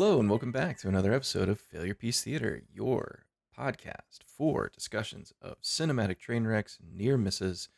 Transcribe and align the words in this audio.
Hello, 0.00 0.20
and 0.20 0.30
welcome 0.30 0.52
back 0.52 0.78
to 0.78 0.86
another 0.86 1.12
episode 1.12 1.48
of 1.48 1.58
Failure 1.58 1.92
Piece 1.92 2.22
Theater, 2.22 2.62
your 2.72 3.24
podcast 3.58 4.20
for 4.24 4.70
discussions 4.72 5.32
of 5.42 5.60
cinematic 5.60 6.20
train 6.20 6.46
wrecks, 6.46 6.78
near 6.88 7.18
misses 7.18 7.68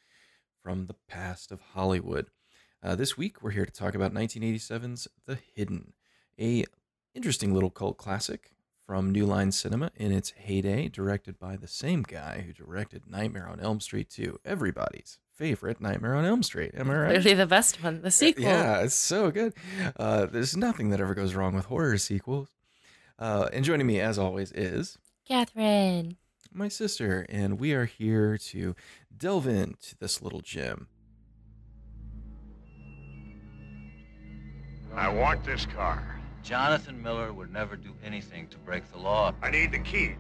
from 0.63 0.85
the 0.85 0.97
past 1.09 1.51
of 1.51 1.63
Hollywood. 1.73 2.27
Uh, 2.83 2.95
this 2.95 3.17
week, 3.17 3.43
we're 3.43 3.53
here 3.53 3.65
to 3.65 3.73
talk 3.73 3.95
about 3.95 4.13
1987's 4.13 5.09
The 5.25 5.39
Hidden, 5.55 5.95
a 6.39 6.67
interesting 7.15 7.55
little 7.55 7.71
cult 7.71 7.97
classic 7.97 8.51
from 8.87 9.11
New 9.11 9.25
Line 9.25 9.51
Cinema 9.51 9.91
in 9.97 10.13
its 10.13 10.33
heyday, 10.33 10.91
directed 10.91 11.39
by 11.39 11.57
the 11.57 11.67
same 11.67 12.03
guy 12.03 12.45
who 12.47 12.53
directed 12.53 13.09
Nightmare 13.09 13.49
on 13.49 13.61
Elm 13.61 13.81
Street 13.81 14.11
2, 14.11 14.41
everybody's 14.45 15.19
favorite 15.41 15.81
Nightmare 15.81 16.15
on 16.17 16.27
Elm 16.27 16.43
Street. 16.43 16.73
Am 16.77 16.91
I 16.91 16.97
right? 16.99 17.09
Clearly 17.13 17.33
the 17.33 17.47
best 17.47 17.83
one, 17.83 18.03
the 18.03 18.11
sequel. 18.11 18.45
Yeah, 18.45 18.83
it's 18.83 18.95
so 18.95 19.31
good. 19.31 19.55
Uh, 19.97 20.27
there's 20.27 20.55
nothing 20.55 20.91
that 20.91 21.01
ever 21.01 21.15
goes 21.15 21.33
wrong 21.35 21.55
with 21.55 21.65
horror 21.65 21.97
sequels. 21.97 22.51
Uh, 23.19 23.49
and 23.51 23.65
joining 23.65 23.87
me, 23.87 23.99
as 24.01 24.19
always, 24.19 24.53
is 24.53 24.99
Catherine. 25.27 26.19
my 26.53 26.69
sister, 26.69 27.25
and 27.31 27.59
we 27.59 27.73
are 27.73 27.87
here 27.87 28.37
to 28.37 28.77
delve 29.17 29.47
into 29.47 29.97
this 29.99 30.21
little 30.21 30.43
gem. 30.43 30.89
I 34.95 35.09
want 35.09 35.43
this 35.43 35.65
car. 35.65 36.21
Jonathan 36.43 37.03
Miller 37.03 37.33
would 37.33 37.51
never 37.51 37.77
do 37.77 37.95
anything 38.05 38.47
to 38.49 38.59
break 38.59 38.91
the 38.93 38.99
law. 38.99 39.33
I 39.41 39.51
need 39.51 39.73
the 39.73 39.79
keys. 39.79 40.17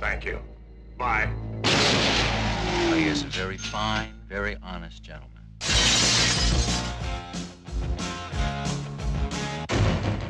Thank 0.00 0.24
you. 0.24 0.40
Bye. 0.98 1.30
He 2.88 3.06
is 3.06 3.22
a 3.22 3.26
very 3.26 3.56
fine, 3.56 4.12
very 4.28 4.56
honest 4.62 5.02
gentleman. 5.02 5.30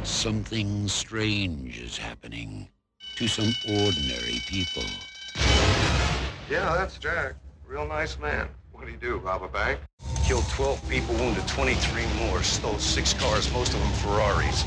Something 0.03 0.89
strange 0.89 1.81
is 1.81 1.97
happening 1.97 2.69
to 3.17 3.29
some 3.29 3.55
ordinary 3.67 4.41
people. 4.47 4.85
Yeah, 6.51 6.75
that's 6.75 6.99
Jack. 6.99 7.35
Real 7.67 7.87
nice 7.87 8.19
man. 8.19 8.49
What 8.73 8.87
do 8.87 8.93
you 8.93 8.99
do, 8.99 9.19
rob 9.19 9.43
a 9.43 9.49
bank? 9.49 9.81
Killed 10.25 10.45
12 10.49 10.89
people, 10.89 11.15
wounded 11.17 11.47
23 11.49 12.03
more, 12.19 12.43
stole 12.43 12.79
six 12.79 13.15
cars, 13.15 13.53
most 13.53 13.75
of 13.75 13.81
them 13.81 13.93
Ferraris. 13.93 14.65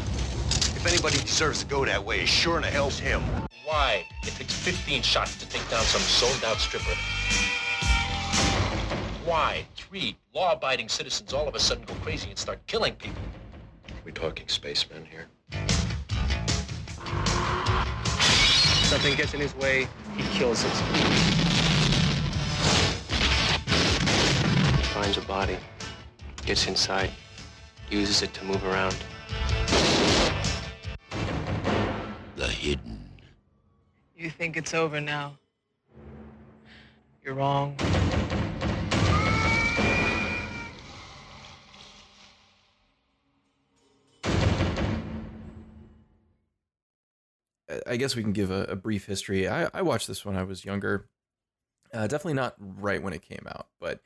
If 0.76 0.86
anybody 0.88 1.18
deserves 1.18 1.62
to 1.62 1.66
go 1.66 1.84
that 1.86 2.04
way, 2.04 2.22
it's 2.22 2.30
sure 2.30 2.58
in 2.58 2.64
the 2.64 2.70
hell's 2.70 3.00
him. 3.00 3.22
Why? 3.66 4.06
It 4.24 4.34
takes 4.36 4.54
15 4.54 5.02
shots 5.02 5.36
to 5.38 5.50
take 5.50 5.68
down 5.70 5.84
some 5.84 6.02
sold-out 6.02 6.58
stripper. 6.58 6.96
Why? 9.26 9.66
Three 9.76 10.18
law-abiding 10.34 10.90
citizens 10.90 11.32
all 11.32 11.48
of 11.48 11.56
a 11.56 11.60
sudden 11.60 11.86
go 11.86 11.94
crazy 11.96 12.30
and 12.30 12.38
start 12.38 12.66
killing 12.68 12.96
people. 12.96 13.22
Are 13.90 13.96
We 14.04 14.12
talking 14.12 14.48
spacemen 14.48 15.06
here? 15.06 15.28
something 18.94 19.16
gets 19.16 19.34
in 19.34 19.40
his 19.40 19.56
way, 19.56 19.88
he 20.16 20.24
kills 20.38 20.64
it. 20.64 20.70
Finds 24.94 25.18
a 25.18 25.22
body, 25.22 25.58
gets 26.46 26.68
inside, 26.68 27.10
uses 27.90 28.22
it 28.22 28.36
to 28.36 28.46
move 28.46 28.64
around. 28.64 28.96
The 32.36 32.48
hidden. 32.48 33.10
You 34.16 34.30
think 34.30 34.58
it's 34.58 34.76
over 34.76 35.02
now? 35.02 35.38
You're 37.24 37.34
wrong. 37.34 37.76
I- 47.88 47.98
guess 47.98 48.16
we 48.16 48.24
can 48.24 48.34
give 48.34 48.52
a, 48.52 48.64
a 48.66 48.76
brief 48.76 49.06
history. 49.06 49.48
I, 49.48 49.70
I 49.74 49.82
watched 49.82 50.08
this 50.08 50.24
when 50.26 50.36
I 50.36 50.44
was 50.44 50.66
younger. 50.66 51.08
Uh, 51.94 52.08
definitely 52.08 52.34
not 52.34 52.56
right 52.60 53.02
when 53.02 53.14
it 53.14 53.22
came 53.22 53.46
out, 53.48 53.68
but 53.80 54.00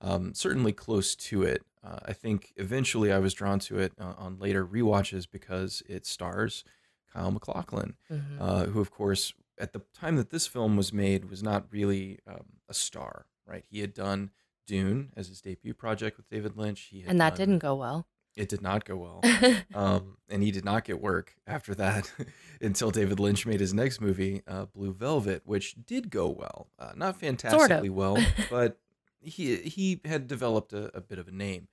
um, 0.00 0.32
certainly 0.34 0.72
close 0.72 1.14
to 1.16 1.42
it. 1.42 1.62
Uh, 1.84 1.98
I 2.06 2.12
think 2.12 2.52
eventually 2.56 3.10
I 3.12 3.18
was 3.18 3.34
drawn 3.34 3.58
to 3.60 3.78
it 3.78 3.92
uh, 4.00 4.14
on 4.16 4.38
later 4.38 4.64
rewatches 4.64 5.26
because 5.30 5.82
it 5.88 6.06
stars 6.06 6.64
Kyle 7.12 7.30
MacLachlan, 7.32 7.94
Mhm. 8.10 8.36
uh, 8.40 8.64
who, 8.66 8.80
of 8.80 8.90
course, 8.90 9.32
at 9.58 9.72
the 9.72 9.82
time 9.92 10.16
that 10.16 10.30
this 10.30 10.46
film 10.46 10.76
was 10.76 10.92
made, 10.92 11.28
was 11.28 11.42
not 11.42 11.66
really 11.70 12.18
um, 12.26 12.44
a 12.68 12.74
star. 12.74 13.26
Right? 13.46 13.64
He 13.68 13.80
had 13.80 13.92
done 13.92 14.30
Dune 14.68 15.10
as 15.16 15.26
his 15.28 15.40
debut 15.40 15.74
project 15.74 16.16
with 16.16 16.28
David 16.30 16.56
Lynch. 16.56 16.80
He 16.92 17.00
had 17.00 17.10
and 17.10 17.20
that 17.20 17.30
done- 17.30 17.38
didn't 17.48 17.58
go 17.58 17.74
well. 17.74 18.06
It 18.34 18.48
did 18.48 18.62
not 18.62 18.84
go 18.84 18.96
well 18.96 19.20
um, 19.74 20.16
and 20.28 20.42
he 20.42 20.50
did 20.50 20.64
not 20.64 20.84
get 20.84 21.00
work 21.00 21.34
after 21.46 21.74
that 21.74 22.10
until 22.60 22.90
David 22.90 23.20
Lynch 23.20 23.44
made 23.44 23.60
his 23.60 23.74
next 23.74 24.00
movie, 24.00 24.42
uh, 24.46 24.66
Blue 24.66 24.92
Velvet, 24.92 25.42
which 25.44 25.74
did 25.86 26.10
go 26.10 26.28
well. 26.28 26.68
Uh, 26.78 26.92
not 26.96 27.20
fantastically 27.20 27.90
well, 27.90 28.18
but 28.50 28.78
he 29.20 29.56
he 29.56 30.00
had 30.04 30.26
developed 30.26 30.72
a, 30.72 30.96
a 30.96 31.00
bit 31.00 31.18
of 31.18 31.28
a 31.28 31.32
name. 31.32 31.68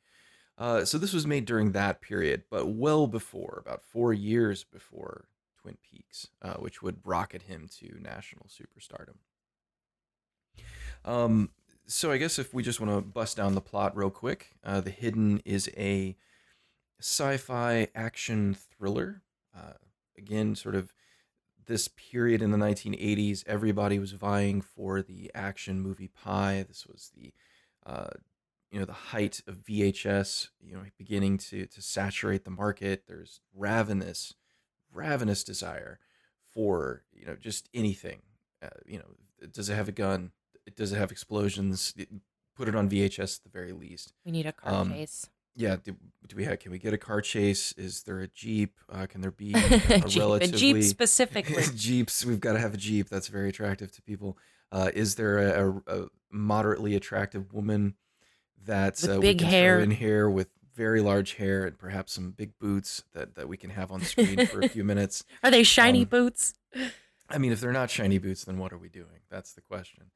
Uh, 0.58 0.84
so 0.84 0.98
this 0.98 1.14
was 1.14 1.26
made 1.26 1.46
during 1.46 1.72
that 1.72 2.02
period, 2.02 2.44
but 2.50 2.68
well 2.68 3.08
before, 3.08 3.64
about 3.66 3.82
four 3.82 4.12
years 4.12 4.66
before 4.66 5.30
Twin 5.62 5.78
Peaks, 5.82 6.28
uh, 6.42 6.56
which 6.56 6.82
would 6.82 6.98
rocket 7.06 7.44
him 7.44 7.70
to 7.80 7.98
national 8.02 8.48
superstardom. 8.48 9.16
Um, 11.06 11.52
so 11.86 12.12
I 12.12 12.18
guess 12.18 12.38
if 12.38 12.54
we 12.54 12.62
just 12.62 12.82
want 12.82 12.92
to 12.92 13.02
bust 13.02 13.38
down 13.38 13.56
the 13.56 13.62
plot 13.62 13.96
real 13.96 14.10
quick, 14.10 14.52
uh, 14.64 14.82
The 14.82 14.90
Hidden 14.90 15.42
is 15.46 15.70
a 15.78 16.18
sci-fi 17.00 17.88
action 17.96 18.54
thriller. 18.56 19.22
Uh, 19.56 19.74
again, 20.18 20.56
sort 20.56 20.76
of 20.76 20.94
this 21.66 21.88
period 21.88 22.42
in 22.42 22.52
the 22.52 22.58
1980s, 22.58 23.44
everybody 23.46 24.00
was 24.00 24.12
vying 24.14 24.62
for 24.62 25.02
the 25.02 25.30
action 25.36 25.80
movie 25.82 26.08
pie. 26.08 26.66
This 26.68 26.86
was 26.88 27.12
the, 27.16 27.32
uh, 27.86 28.10
you 28.72 28.80
know, 28.80 28.86
the 28.86 28.94
height 28.94 29.42
of 29.48 29.58
VHS. 29.64 30.50
You 30.62 30.76
know, 30.76 30.82
beginning 30.98 31.38
to 31.50 31.66
to 31.68 31.82
saturate 31.82 32.44
the 32.46 32.52
market. 32.52 33.04
There's 33.08 33.42
ravenous, 33.56 34.34
ravenous 34.92 35.44
desire 35.44 36.00
for 36.54 37.04
you 37.14 37.26
know 37.26 37.36
just 37.36 37.70
anything. 37.74 38.22
Uh, 38.62 38.70
you 38.86 38.98
know, 39.00 39.48
does 39.52 39.70
it 39.70 39.76
have 39.76 39.88
a 39.88 39.92
gun? 39.94 40.32
Does 40.76 40.92
it 40.92 40.98
have 40.98 41.12
explosions? 41.12 41.94
Put 42.56 42.68
it 42.68 42.76
on 42.76 42.90
VHS 42.90 43.38
at 43.38 43.44
the 43.44 43.50
very 43.50 43.72
least. 43.72 44.12
we 44.26 44.32
need 44.32 44.46
a 44.46 44.52
car 44.52 44.74
Um, 44.74 44.92
chase. 44.92 45.30
Yeah, 45.60 45.76
do, 45.76 45.94
do 46.26 46.38
we 46.38 46.46
have? 46.46 46.60
Can 46.60 46.72
we 46.72 46.80
get 46.80 46.94
a 46.94 46.98
car 46.98 47.20
chase? 47.20 47.74
Is 47.74 48.04
there 48.04 48.22
a 48.22 48.30
jeep? 48.30 48.80
Uh, 48.90 49.08
can 49.08 49.20
there 49.20 49.30
be 49.30 49.54
a, 49.54 49.58
a, 49.90 50.08
Jeep, 50.08 50.24
a 50.24 50.48
Jeep 50.48 50.84
specifically. 50.84 51.62
Jeeps? 51.76 52.24
We've 52.24 52.40
got 52.40 52.54
to 52.54 52.60
have 52.60 52.74
a 52.74 52.78
jeep. 52.78 53.10
That's 53.10 53.28
very 53.28 53.50
attractive 53.50 53.92
to 53.92 54.02
people. 54.02 54.38
Uh, 54.72 54.90
is 54.94 55.16
there 55.16 55.38
a, 55.38 55.82
a, 55.86 56.04
a 56.04 56.08
moderately 56.32 56.96
attractive 56.96 57.54
woman 57.54 57.96
that's 58.66 59.02
With 59.02 59.18
uh, 59.18 59.20
big 59.20 59.42
hair. 59.42 59.82
in 59.82 59.92
here 59.92 60.30
with 60.30 60.48
very 60.74 61.02
large 61.02 61.34
hair 61.34 61.66
and 61.66 61.78
perhaps 61.78 62.14
some 62.14 62.32
big 62.32 62.58
boots 62.58 63.04
that 63.14 63.36
that 63.36 63.50
we 63.50 63.58
can 63.58 63.70
have 63.72 63.92
on 63.92 64.00
screen 64.00 64.46
for 64.46 64.62
a 64.62 64.70
few 64.70 64.86
minutes? 64.86 65.26
Are 65.44 65.52
they 65.52 65.64
shiny 65.64 66.04
um, 66.04 66.08
boots? 66.08 66.54
I 67.30 67.38
mean, 67.38 67.52
if 67.52 67.60
they're 67.60 67.74
not 67.74 67.90
shiny 67.90 68.18
boots, 68.18 68.46
then 68.46 68.60
what 68.60 68.72
are 68.72 68.78
we 68.78 68.88
doing? 68.88 69.24
That's 69.30 69.52
the 69.52 69.62
question. 69.62 70.12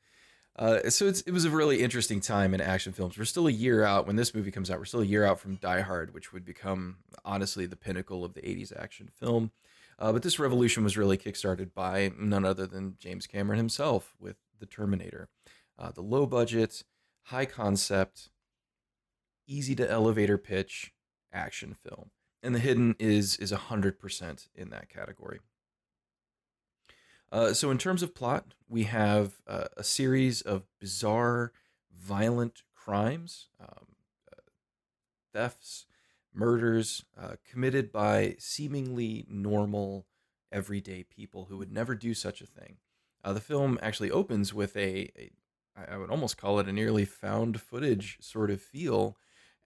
Uh, 0.56 0.90
so 0.90 1.08
it 1.08 1.32
was 1.32 1.46
a 1.46 1.50
really 1.50 1.82
interesting 1.82 2.22
time 2.22 2.54
in 2.54 2.62
action 2.62 2.94
films. 2.94 3.18
We're 3.18 3.26
still 3.26 3.48
a 3.48 3.52
year 3.52 3.84
out 3.84 4.06
when 4.06 4.18
this 4.18 4.36
movie 4.36 4.52
comes 4.52 4.70
out. 4.70 4.78
We're 4.78 4.86
still 4.86 5.02
a 5.02 5.06
year 5.06 5.26
out 5.26 5.40
from 5.40 5.56
Die 5.56 5.82
Hard, 5.82 6.14
which 6.14 6.32
would 6.32 6.46
become 6.46 6.98
honestly 7.26 7.66
the 7.66 7.76
pinnacle 7.76 8.24
of 8.24 8.36
the 8.36 8.42
'80s 8.42 8.72
action 8.78 9.10
film. 9.20 9.52
Uh, 9.98 10.12
but 10.12 10.22
this 10.22 10.40
revolution 10.40 10.84
was 10.84 10.98
really 10.98 11.18
kickstarted 11.18 11.74
by 11.74 12.12
none 12.20 12.46
other 12.46 12.68
than 12.68 12.96
James 13.00 13.26
Cameron 13.26 13.58
himself 13.58 14.16
with 14.20 14.38
The 14.60 14.66
Terminator. 14.66 15.30
Uh, 15.78 15.92
the 15.92 16.02
low 16.02 16.26
budget, 16.26 16.84
high 17.24 17.46
concept, 17.46 18.30
easy 19.48 19.76
to 19.76 19.90
elevator 19.90 20.38
pitch 20.38 20.94
action 21.32 21.74
film, 21.74 22.12
and 22.44 22.54
The 22.54 22.60
Hidden 22.60 22.96
is 23.00 23.38
is 23.38 23.50
hundred 23.52 24.00
percent 24.00 24.50
in 24.54 24.70
that 24.70 24.88
category. 24.88 25.40
Uh, 27.34 27.52
so, 27.52 27.72
in 27.72 27.80
terms 27.80 28.04
of 28.04 28.14
plot, 28.14 28.54
we 28.70 28.84
have 28.84 29.42
uh, 29.48 29.66
a 29.76 29.84
series 29.84 30.44
of 30.44 30.68
bizarre, 30.80 31.52
violent 31.92 32.62
crimes, 32.76 33.48
um, 33.60 33.88
uh, 34.32 34.42
thefts, 35.34 35.88
murders 36.32 37.06
uh, 37.20 37.34
committed 37.50 37.92
by 37.92 38.36
seemingly 38.38 39.26
normal, 39.28 40.06
everyday 40.52 41.02
people 41.02 41.46
who 41.46 41.58
would 41.58 41.72
never 41.72 41.96
do 41.96 42.14
such 42.14 42.40
a 42.40 42.46
thing. 42.46 42.78
Uh, 43.24 43.34
the 43.34 43.42
film 43.42 43.80
actually 43.82 44.12
opens 44.12 44.54
with 44.54 44.78
a, 44.78 45.10
a, 45.18 45.32
I 45.76 45.98
would 45.98 46.12
almost 46.12 46.38
call 46.38 46.60
it 46.60 46.68
a 46.68 46.72
nearly 46.72 47.04
found 47.04 47.60
footage 47.60 48.20
sort 48.22 48.52
of 48.52 48.62
feel, 48.62 49.18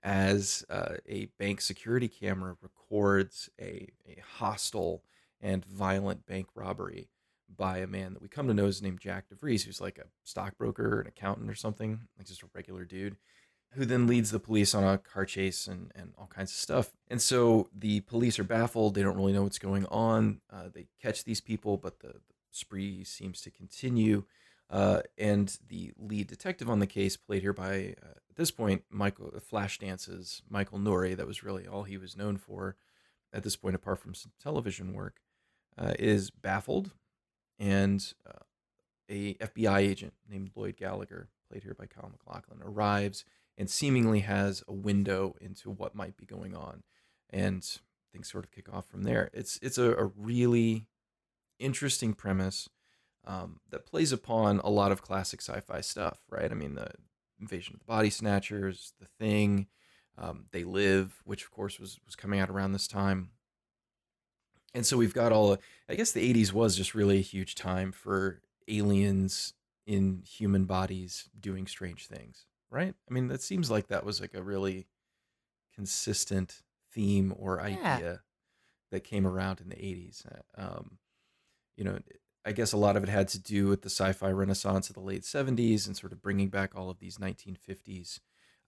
as 0.02 0.64
a 0.70 1.28
bank 1.38 1.60
security 1.60 2.08
camera 2.08 2.56
records 2.62 3.50
a, 3.60 3.90
a 4.08 4.22
hostile 4.38 5.04
and 5.42 5.66
violent 5.66 6.26
bank 6.26 6.48
robbery 6.56 7.10
by 7.56 7.80
a 7.80 7.88
man 7.88 8.14
that 8.14 8.22
we 8.22 8.28
come 8.28 8.48
to 8.48 8.54
know 8.54 8.66
is 8.66 8.82
named 8.82 9.00
Jack 9.00 9.26
DeVries, 9.30 9.64
who's 9.64 9.82
like 9.82 9.98
a 9.98 10.08
stockbroker, 10.24 11.02
an 11.02 11.08
accountant, 11.08 11.50
or 11.50 11.56
something, 11.56 12.02
like 12.18 12.28
just 12.28 12.44
a 12.44 12.50
regular 12.54 12.86
dude. 12.86 13.18
who 13.74 13.86
then 13.86 14.08
leads 14.08 14.32
the 14.32 14.40
police 14.40 14.74
on 14.74 14.84
a 14.84 14.98
car 14.98 15.26
chase 15.26 15.68
and, 15.68 15.92
and 15.96 16.14
all 16.18 16.28
kinds 16.28 16.52
of 16.52 16.58
stuff. 16.58 16.92
And 17.10 17.22
so 17.22 17.70
the 17.78 18.02
police 18.02 18.40
are 18.40 18.44
baffled. 18.44 18.96
They 18.96 19.04
don't 19.04 19.18
really 19.18 19.34
know 19.34 19.44
what's 19.44 19.60
going 19.60 19.86
on. 19.88 20.42
Uh, 20.52 20.70
they 20.74 20.88
catch 21.02 21.24
these 21.24 21.42
people, 21.42 21.78
but 21.78 22.00
the, 22.00 22.08
the 22.08 22.34
spree 22.52 23.04
seems 23.04 23.42
to 23.42 23.52
continue. 23.52 24.24
Uh, 24.70 25.02
and 25.18 25.58
the 25.70 25.94
lead 25.98 26.28
detective 26.28 26.70
on 26.70 26.80
the 26.80 26.88
case, 26.88 27.16
played 27.16 27.42
here 27.42 27.54
by, 27.54 27.96
uh, 28.04 28.16
at 28.30 28.36
this 28.36 28.52
point, 28.52 28.84
Michael 28.90 29.32
Flashdance's 29.40 30.42
Michael 30.50 30.80
Nouri, 30.80 31.16
that 31.16 31.28
was 31.28 31.44
really 31.44 31.68
all 31.68 31.84
he 31.84 31.98
was 31.98 32.18
known 32.18 32.38
for 32.38 32.76
at 33.34 33.44
this 33.44 33.56
point, 33.56 33.76
apart 33.76 34.00
from 34.00 34.14
some 34.14 34.32
television 34.42 34.94
work, 34.94 35.20
uh, 35.78 35.94
is 36.00 36.32
baffled. 36.32 36.92
And 37.60 38.14
uh, 38.26 38.44
a 39.10 39.34
FBI 39.36 39.80
agent 39.80 40.14
named 40.30 40.52
Lloyd 40.56 40.78
Gallagher, 40.78 41.30
played 41.50 41.64
here 41.64 41.76
by 41.78 41.86
Kyle 41.86 42.12
MacLachlan, 42.12 42.62
arrives 42.64 43.26
and 43.58 43.70
seemingly 43.70 44.20
has 44.20 44.64
a 44.68 44.74
window 44.74 45.36
into 45.42 45.70
what 45.70 45.96
might 45.96 46.16
be 46.16 46.26
going 46.26 46.56
on, 46.56 46.84
and 47.30 47.68
things 48.12 48.32
sort 48.32 48.44
of 48.46 48.52
kick 48.52 48.72
off 48.72 48.88
from 48.88 49.04
there. 49.04 49.30
It's 49.34 49.58
it's 49.62 49.78
a, 49.78 49.94
a 49.94 50.06
really 50.06 50.88
interesting 51.60 52.14
premise 52.14 52.70
um, 53.26 53.60
that 53.72 53.86
plays 53.86 54.12
upon 54.12 54.60
a 54.60 54.70
lot 54.70 54.92
of 54.92 55.02
classic 55.02 55.42
sci-fi 55.42 55.82
stuff, 55.82 56.20
right? 56.30 56.52
I 56.52 56.56
mean, 56.56 56.76
the 56.76 56.92
Invasion 57.40 57.74
of 57.74 57.80
the 57.80 57.86
Body 57.86 58.10
Snatchers, 58.10 58.94
The 59.00 59.08
Thing, 59.20 59.68
um, 60.18 60.46
They 60.52 60.64
Live, 60.64 61.22
which 61.26 61.44
of 61.44 61.52
course 61.52 61.80
was 61.80 62.00
was 62.06 62.16
coming 62.16 62.40
out 62.40 62.50
around 62.50 62.74
this 62.74 62.88
time. 62.88 63.32
And 64.78 64.86
so 64.86 64.96
we've 64.96 65.14
got 65.14 65.32
all. 65.32 65.58
I 65.90 65.96
guess 65.96 66.12
the 66.12 66.22
'80s 66.22 66.54
was 66.54 66.78
just 66.78 66.94
really 66.94 67.18
a 67.18 67.22
huge 67.22 67.56
time 67.56 67.92
for 67.92 68.44
aliens 68.68 69.56
in 69.88 70.22
human 70.22 70.66
bodies 70.66 71.30
doing 71.40 71.66
strange 71.66 72.06
things, 72.06 72.46
right? 72.70 72.94
I 73.10 73.14
mean, 73.14 73.28
that 73.30 73.42
seems 73.42 73.72
like 73.72 73.88
that 73.88 74.06
was 74.06 74.22
like 74.22 74.36
a 74.36 74.44
really 74.44 74.86
consistent 75.74 76.62
theme 76.92 77.34
or 77.36 77.60
idea 77.60 77.80
Yeah. 78.00 78.18
that 78.92 79.04
came 79.04 79.26
around 79.26 79.62
in 79.62 79.70
the 79.70 79.84
80s. 79.84 80.26
Uh, 80.28 80.42
Um, 80.62 81.00
you 81.76 81.84
know, 81.84 82.00
I 82.46 82.52
guess 82.52 82.72
a 82.72 82.78
lot 82.78 82.96
of 82.96 83.04
it 83.04 83.10
had 83.10 83.30
to 83.30 83.40
do 83.40 83.68
with 83.68 83.82
the 83.82 83.90
sci-fi 83.90 84.30
renaissance 84.32 84.90
of 84.90 84.94
the 84.94 85.02
late 85.02 85.26
70s 85.26 85.88
and 85.88 85.98
sort 85.98 86.14
of 86.14 86.22
bringing 86.22 86.50
back 86.50 86.76
all 86.76 86.92
of 86.92 87.00
these 87.00 87.20
1950s 87.20 88.20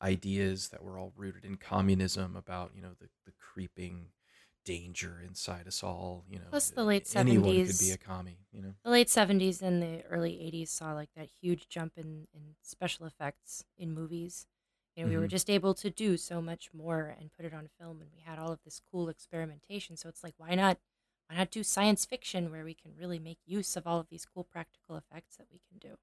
ideas 0.02 0.70
that 0.70 0.84
were 0.84 0.98
all 0.98 1.14
rooted 1.16 1.46
in 1.46 1.58
communism 1.58 2.36
about, 2.36 2.74
you 2.76 2.82
know, 2.82 2.96
the, 3.00 3.10
the 3.26 3.34
creeping 3.34 4.08
danger 4.66 5.22
inside 5.26 5.68
us 5.68 5.84
all, 5.84 6.26
you 6.30 6.38
know. 6.40 6.46
Plus 6.50 6.70
the 6.70 6.84
late 6.84 7.08
anyone 7.16 7.44
could 7.62 7.78
be 7.80 7.92
70s. 7.92 7.94
a 7.94 7.98
commie, 7.98 8.38
you 8.52 8.62
know. 8.62 8.74
The 8.84 8.90
late 8.92 9.10
70s 9.10 9.62
and 9.62 9.82
the 9.82 10.04
early 10.06 10.42
80s 10.42 10.72
saw 10.72 10.94
like 10.94 11.10
that 11.16 11.30
huge 11.42 11.68
jump 11.70 11.94
in, 11.98 12.28
in 12.34 12.56
special 12.62 13.06
effects 13.06 13.64
in 13.78 13.94
movies. 13.94 14.48
You 14.96 15.04
know, 15.04 15.10
we 15.10 15.18
were 15.18 15.28
Mhm. 15.28 15.30
just 15.30 15.50
able 15.50 15.74
to 15.76 15.90
do 15.90 16.18
so 16.18 16.42
much 16.42 16.74
more 16.74 17.16
and 17.20 17.32
put 17.32 17.46
it 17.46 17.54
on 17.54 17.68
film 17.80 18.02
and 18.02 18.12
we 18.12 18.20
had 18.22 18.40
all 18.40 18.52
of 18.52 18.62
this 18.64 18.80
cool 18.92 19.10
experimentation. 19.10 19.96
So 19.98 20.10
it's 20.10 20.24
like 20.24 20.34
why 20.38 20.56
not 20.56 20.80
why 21.28 21.38
not 21.38 21.52
do 21.52 21.64
science 21.64 22.06
fiction 22.06 22.52
where 22.52 22.66
we 22.66 22.74
can 22.74 22.96
really 22.96 23.20
make 23.20 23.40
use 23.46 23.76
of 23.78 23.86
all 23.86 24.00
of 24.00 24.10
these 24.10 24.26
cool 24.26 24.44
practical 24.44 24.98
effects 24.98 25.38
that 25.38 25.48
we 25.52 25.60
can 25.70 25.78
do? 25.78 25.98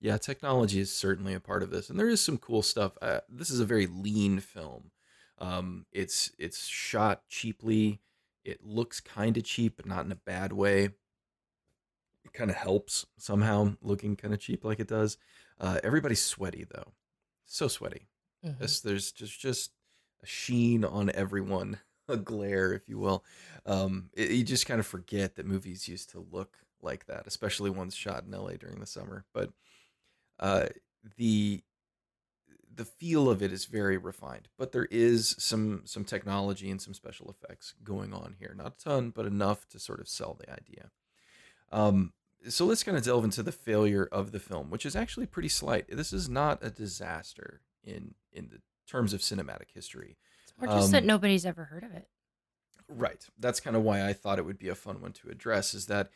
Yeah, 0.00 0.18
technology 0.18 0.80
is 0.80 0.92
certainly 0.94 1.32
a 1.34 1.40
part 1.40 1.62
of 1.62 1.70
this, 1.70 1.88
and 1.88 1.98
there 1.98 2.08
is 2.08 2.20
some 2.20 2.36
cool 2.38 2.62
stuff. 2.62 2.96
Uh, 3.00 3.20
this 3.28 3.50
is 3.50 3.60
a 3.60 3.64
very 3.64 3.86
lean 3.86 4.40
film. 4.40 4.90
Um, 5.38 5.86
it's 5.92 6.32
it's 6.38 6.66
shot 6.66 7.26
cheaply. 7.28 8.00
It 8.44 8.62
looks 8.64 9.00
kind 9.00 9.36
of 9.36 9.44
cheap, 9.44 9.76
but 9.76 9.86
not 9.86 10.04
in 10.04 10.12
a 10.12 10.16
bad 10.16 10.52
way. 10.52 10.90
It 12.24 12.32
kind 12.32 12.50
of 12.50 12.56
helps 12.56 13.06
somehow 13.18 13.76
looking 13.80 14.16
kind 14.16 14.34
of 14.34 14.40
cheap 14.40 14.64
like 14.64 14.80
it 14.80 14.88
does. 14.88 15.16
Uh, 15.60 15.78
everybody's 15.84 16.22
sweaty 16.22 16.64
though, 16.64 16.92
so 17.44 17.68
sweaty. 17.68 18.08
Mhm. 18.42 18.56
This, 18.58 18.80
there's 18.80 19.12
just 19.12 19.38
just 19.38 19.72
a 20.22 20.26
sheen 20.26 20.84
on 20.84 21.10
everyone, 21.10 21.80
a 22.08 22.16
glare, 22.16 22.72
if 22.72 22.88
you 22.88 22.98
will. 22.98 23.24
Um, 23.64 24.10
it, 24.14 24.30
you 24.32 24.44
just 24.44 24.66
kind 24.66 24.80
of 24.80 24.86
forget 24.86 25.36
that 25.36 25.46
movies 25.46 25.88
used 25.88 26.10
to 26.10 26.20
look 26.20 26.58
like 26.82 27.06
that, 27.06 27.26
especially 27.26 27.70
ones 27.70 27.94
shot 27.94 28.24
in 28.24 28.34
LA 28.34 28.56
during 28.56 28.80
the 28.80 28.86
summer. 28.86 29.24
But 29.32 29.52
uh, 30.38 30.68
the 31.16 31.62
the 32.76 32.84
feel 32.84 33.28
of 33.28 33.42
it 33.42 33.52
is 33.52 33.64
very 33.64 33.96
refined, 33.96 34.48
but 34.58 34.72
there 34.72 34.88
is 34.90 35.34
some 35.38 35.82
some 35.84 36.04
technology 36.04 36.70
and 36.70 36.80
some 36.80 36.94
special 36.94 37.30
effects 37.30 37.74
going 37.82 38.12
on 38.12 38.36
here. 38.38 38.54
Not 38.56 38.74
a 38.78 38.84
ton, 38.84 39.10
but 39.10 39.26
enough 39.26 39.66
to 39.70 39.78
sort 39.78 40.00
of 40.00 40.08
sell 40.08 40.34
the 40.38 40.50
idea. 40.50 40.90
Um, 41.72 42.12
so 42.48 42.64
let's 42.64 42.84
kind 42.84 42.96
of 42.96 43.04
delve 43.04 43.24
into 43.24 43.42
the 43.42 43.52
failure 43.52 44.08
of 44.12 44.30
the 44.30 44.38
film, 44.38 44.70
which 44.70 44.86
is 44.86 44.94
actually 44.94 45.26
pretty 45.26 45.48
slight. 45.48 45.86
This 45.88 46.12
is 46.12 46.28
not 46.28 46.62
a 46.62 46.70
disaster 46.70 47.62
in 47.82 48.14
in 48.32 48.48
the 48.48 48.60
terms 48.86 49.12
of 49.12 49.20
cinematic 49.20 49.70
history. 49.74 50.16
Or 50.60 50.68
just 50.68 50.92
that 50.92 51.02
Um, 51.02 51.06
nobody's 51.06 51.44
ever 51.44 51.64
heard 51.64 51.84
of 51.84 51.92
it. 51.92 52.08
Right. 52.88 53.26
That's 53.38 53.60
kind 53.60 53.76
of 53.76 53.82
why 53.82 54.06
I 54.06 54.12
thought 54.12 54.38
it 54.38 54.44
would 54.44 54.58
be 54.58 54.68
a 54.68 54.74
fun 54.74 55.00
one 55.00 55.12
to 55.14 55.28
address. 55.28 55.74
Is 55.74 55.86
that 55.86 56.10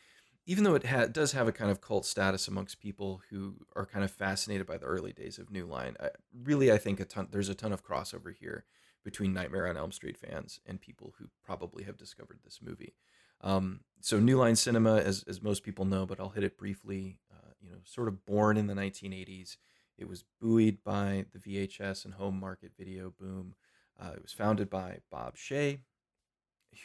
even 0.50 0.64
though 0.64 0.74
it 0.74 0.84
ha- 0.84 1.06
does 1.06 1.30
have 1.30 1.46
a 1.46 1.52
kind 1.52 1.70
of 1.70 1.80
cult 1.80 2.04
status 2.04 2.48
amongst 2.48 2.80
people 2.80 3.22
who 3.30 3.54
are 3.76 3.86
kind 3.86 4.04
of 4.04 4.10
fascinated 4.10 4.66
by 4.66 4.76
the 4.76 4.84
early 4.84 5.12
days 5.12 5.38
of 5.38 5.48
New 5.48 5.64
Line, 5.64 5.94
I, 6.00 6.08
really 6.42 6.72
I 6.72 6.76
think 6.76 6.98
a 6.98 7.04
ton 7.04 7.28
there's 7.30 7.48
a 7.48 7.54
ton 7.54 7.72
of 7.72 7.84
crossover 7.84 8.34
here 8.34 8.64
between 9.04 9.32
Nightmare 9.32 9.68
on 9.68 9.76
Elm 9.76 9.92
Street 9.92 10.18
fans 10.18 10.58
and 10.66 10.80
people 10.80 11.14
who 11.18 11.26
probably 11.44 11.84
have 11.84 11.96
discovered 11.96 12.40
this 12.42 12.58
movie. 12.60 12.94
Um, 13.42 13.82
so 14.00 14.18
New 14.18 14.38
Line 14.38 14.56
Cinema, 14.56 14.96
as 14.96 15.22
as 15.28 15.40
most 15.40 15.62
people 15.62 15.84
know, 15.84 16.04
but 16.04 16.18
I'll 16.18 16.30
hit 16.30 16.42
it 16.42 16.58
briefly. 16.58 17.20
Uh, 17.32 17.52
you 17.60 17.70
know, 17.70 17.78
sort 17.84 18.08
of 18.08 18.26
born 18.26 18.56
in 18.56 18.66
the 18.66 18.74
1980s. 18.74 19.56
It 19.96 20.08
was 20.08 20.24
buoyed 20.40 20.78
by 20.82 21.26
the 21.32 21.38
VHS 21.38 22.04
and 22.04 22.14
home 22.14 22.40
market 22.40 22.72
video 22.76 23.14
boom. 23.16 23.54
Uh, 24.02 24.14
it 24.16 24.22
was 24.22 24.32
founded 24.32 24.68
by 24.68 24.98
Bob 25.12 25.36
Shaye, 25.36 25.78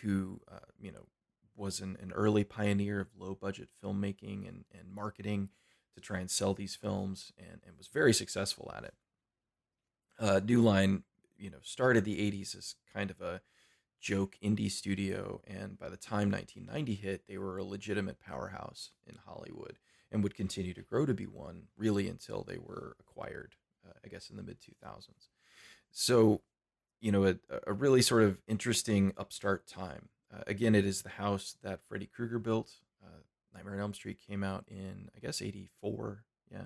who 0.03 0.39
uh, 0.51 0.59
you 0.79 0.91
know 0.91 1.07
was 1.55 1.79
an, 1.79 1.97
an 2.01 2.11
early 2.13 2.43
pioneer 2.43 2.99
of 2.99 3.07
low 3.17 3.35
budget 3.35 3.69
filmmaking 3.83 4.47
and, 4.47 4.65
and 4.77 4.93
marketing 4.93 5.49
to 5.93 6.01
try 6.01 6.19
and 6.19 6.29
sell 6.29 6.53
these 6.53 6.75
films 6.75 7.31
and, 7.37 7.61
and 7.65 7.77
was 7.77 7.87
very 7.87 8.13
successful 8.13 8.71
at 8.75 8.83
it. 8.83 8.93
Uh, 10.19 10.39
New 10.43 10.61
Line, 10.61 11.03
you 11.37 11.49
know, 11.49 11.57
started 11.61 12.05
the 12.05 12.17
80s 12.19 12.55
as 12.55 12.75
kind 12.93 13.09
of 13.09 13.21
a 13.21 13.41
joke 13.99 14.37
indie 14.43 14.71
studio, 14.71 15.41
and 15.47 15.79
by 15.79 15.89
the 15.89 15.97
time 15.97 16.29
1990 16.29 16.95
hit, 16.95 17.27
they 17.27 17.37
were 17.37 17.57
a 17.57 17.63
legitimate 17.63 18.19
powerhouse 18.19 18.91
in 19.07 19.15
Hollywood 19.25 19.79
and 20.11 20.21
would 20.21 20.35
continue 20.35 20.73
to 20.73 20.81
grow 20.81 21.05
to 21.05 21.13
be 21.13 21.25
one 21.25 21.63
really 21.75 22.07
until 22.07 22.43
they 22.43 22.57
were 22.57 22.95
acquired, 22.99 23.55
uh, 23.85 23.93
I 24.03 24.07
guess, 24.07 24.29
in 24.29 24.37
the 24.37 24.43
mid 24.43 24.57
2000s. 24.61 25.29
So, 25.91 26.41
you 27.01 27.11
know, 27.11 27.25
a, 27.25 27.35
a 27.67 27.73
really 27.73 28.01
sort 28.01 28.23
of 28.23 28.41
interesting 28.47 29.13
upstart 29.17 29.67
time. 29.67 30.09
Uh, 30.35 30.43
again, 30.47 30.75
it 30.75 30.85
is 30.85 31.01
the 31.01 31.09
house 31.09 31.57
that 31.63 31.81
Freddy 31.87 32.07
Krueger 32.07 32.39
built. 32.39 32.71
Uh, 33.03 33.21
Nightmare 33.53 33.75
on 33.75 33.79
Elm 33.79 33.93
Street 33.93 34.19
came 34.25 34.43
out 34.43 34.65
in, 34.67 35.09
I 35.15 35.19
guess, 35.19 35.41
84. 35.41 36.23
Yeah. 36.51 36.59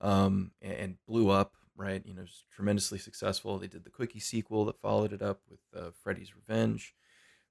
Um, 0.00 0.52
and, 0.62 0.72
and 0.72 0.96
blew 1.06 1.30
up, 1.30 1.54
right? 1.76 2.02
You 2.04 2.14
know, 2.14 2.22
was 2.22 2.44
tremendously 2.54 2.98
successful. 2.98 3.58
They 3.58 3.66
did 3.66 3.84
the 3.84 3.90
Quickie 3.90 4.20
sequel 4.20 4.64
that 4.66 4.80
followed 4.80 5.12
it 5.12 5.22
up 5.22 5.42
with 5.48 5.60
uh, 5.76 5.90
Freddy's 6.02 6.34
Revenge, 6.34 6.94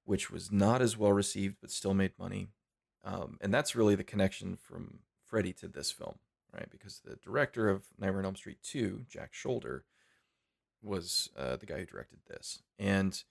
which 0.05 0.31
was 0.31 0.51
not 0.51 0.81
as 0.81 0.97
well 0.97 1.13
received, 1.13 1.57
but 1.61 1.71
still 1.71 1.93
made 1.93 2.13
money. 2.17 2.47
Um, 3.03 3.37
and 3.41 3.53
that's 3.53 3.75
really 3.75 3.95
the 3.95 4.03
connection 4.03 4.55
from 4.55 4.99
Freddy 5.25 5.53
to 5.53 5.67
this 5.67 5.91
film, 5.91 6.15
right? 6.53 6.69
Because 6.71 7.01
the 7.03 7.17
director 7.17 7.69
of 7.69 7.85
Nightmare 7.99 8.19
on 8.19 8.25
Elm 8.25 8.35
Street 8.35 8.59
2, 8.63 9.05
Jack 9.09 9.33
Sholder, 9.33 9.81
was 10.81 11.29
uh, 11.37 11.55
the 11.55 11.65
guy 11.65 11.79
who 11.79 11.85
directed 11.85 12.19
this. 12.27 12.61
And 12.77 13.23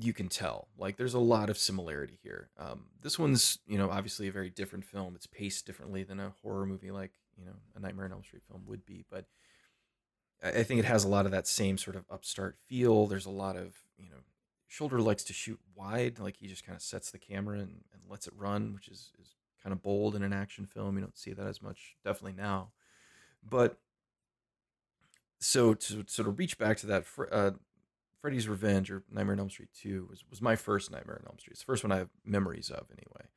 you 0.00 0.12
can 0.12 0.28
tell, 0.28 0.68
like, 0.78 0.96
there's 0.96 1.14
a 1.14 1.18
lot 1.18 1.50
of 1.50 1.58
similarity 1.58 2.18
here. 2.22 2.50
Um, 2.56 2.84
this 3.02 3.18
one's, 3.18 3.58
you 3.66 3.76
know, 3.76 3.90
obviously 3.90 4.28
a 4.28 4.32
very 4.32 4.48
different 4.48 4.84
film. 4.84 5.14
It's 5.16 5.26
paced 5.26 5.66
differently 5.66 6.04
than 6.04 6.20
a 6.20 6.34
horror 6.40 6.66
movie 6.66 6.92
like, 6.92 7.10
you 7.36 7.44
know, 7.44 7.56
a 7.74 7.80
Nightmare 7.80 8.04
on 8.04 8.12
Elm 8.12 8.22
Street 8.22 8.44
film 8.48 8.62
would 8.66 8.86
be. 8.86 9.04
But 9.10 9.24
I 10.42 10.62
think 10.62 10.78
it 10.78 10.84
has 10.84 11.02
a 11.02 11.08
lot 11.08 11.26
of 11.26 11.32
that 11.32 11.48
same 11.48 11.78
sort 11.78 11.96
of 11.96 12.04
upstart 12.08 12.56
feel. 12.68 13.08
There's 13.08 13.26
a 13.26 13.30
lot 13.30 13.56
of, 13.56 13.74
you 13.96 14.08
know, 14.08 14.18
Sholder 14.70 15.02
likes 15.04 15.24
to 15.24 15.32
shoot 15.32 15.58
wide. 15.74 16.20
Like, 16.20 16.36
he 16.36 16.46
just 16.46 16.64
kind 16.64 16.76
of 16.76 16.82
sets 16.82 17.10
the 17.10 17.18
camera 17.18 17.58
and, 17.58 17.80
and 17.92 18.02
lets 18.08 18.28
it 18.28 18.34
run, 18.36 18.74
which 18.74 18.86
is, 18.86 19.10
is 19.20 19.34
kind 19.62 19.72
of 19.72 19.82
bold 19.82 20.14
in 20.14 20.22
an 20.22 20.32
action 20.32 20.64
film. 20.66 20.96
You 20.96 21.00
don't 21.00 21.18
see 21.18 21.32
that 21.32 21.46
as 21.46 21.60
much, 21.60 21.96
definitely 22.04 22.40
now. 22.40 22.70
But 23.42 23.78
so 25.40 25.74
to 25.74 26.04
sort 26.06 26.28
of 26.28 26.38
reach 26.38 26.56
back 26.56 26.76
to 26.78 26.86
that, 26.86 27.04
uh, 27.32 27.50
Freddy's 28.20 28.48
Revenge 28.48 28.90
or 28.90 29.02
Nightmare 29.10 29.34
on 29.34 29.40
Elm 29.40 29.50
Street 29.50 29.68
2 29.80 30.08
was, 30.10 30.24
was 30.28 30.42
my 30.42 30.56
first 30.56 30.90
Nightmare 30.90 31.20
on 31.20 31.28
Elm 31.28 31.38
Street. 31.38 31.52
It's 31.52 31.60
the 31.60 31.66
first 31.66 31.84
one 31.84 31.92
I 31.92 31.98
have 31.98 32.10
memories 32.24 32.70
of 32.70 32.86
anyway. 32.90 33.28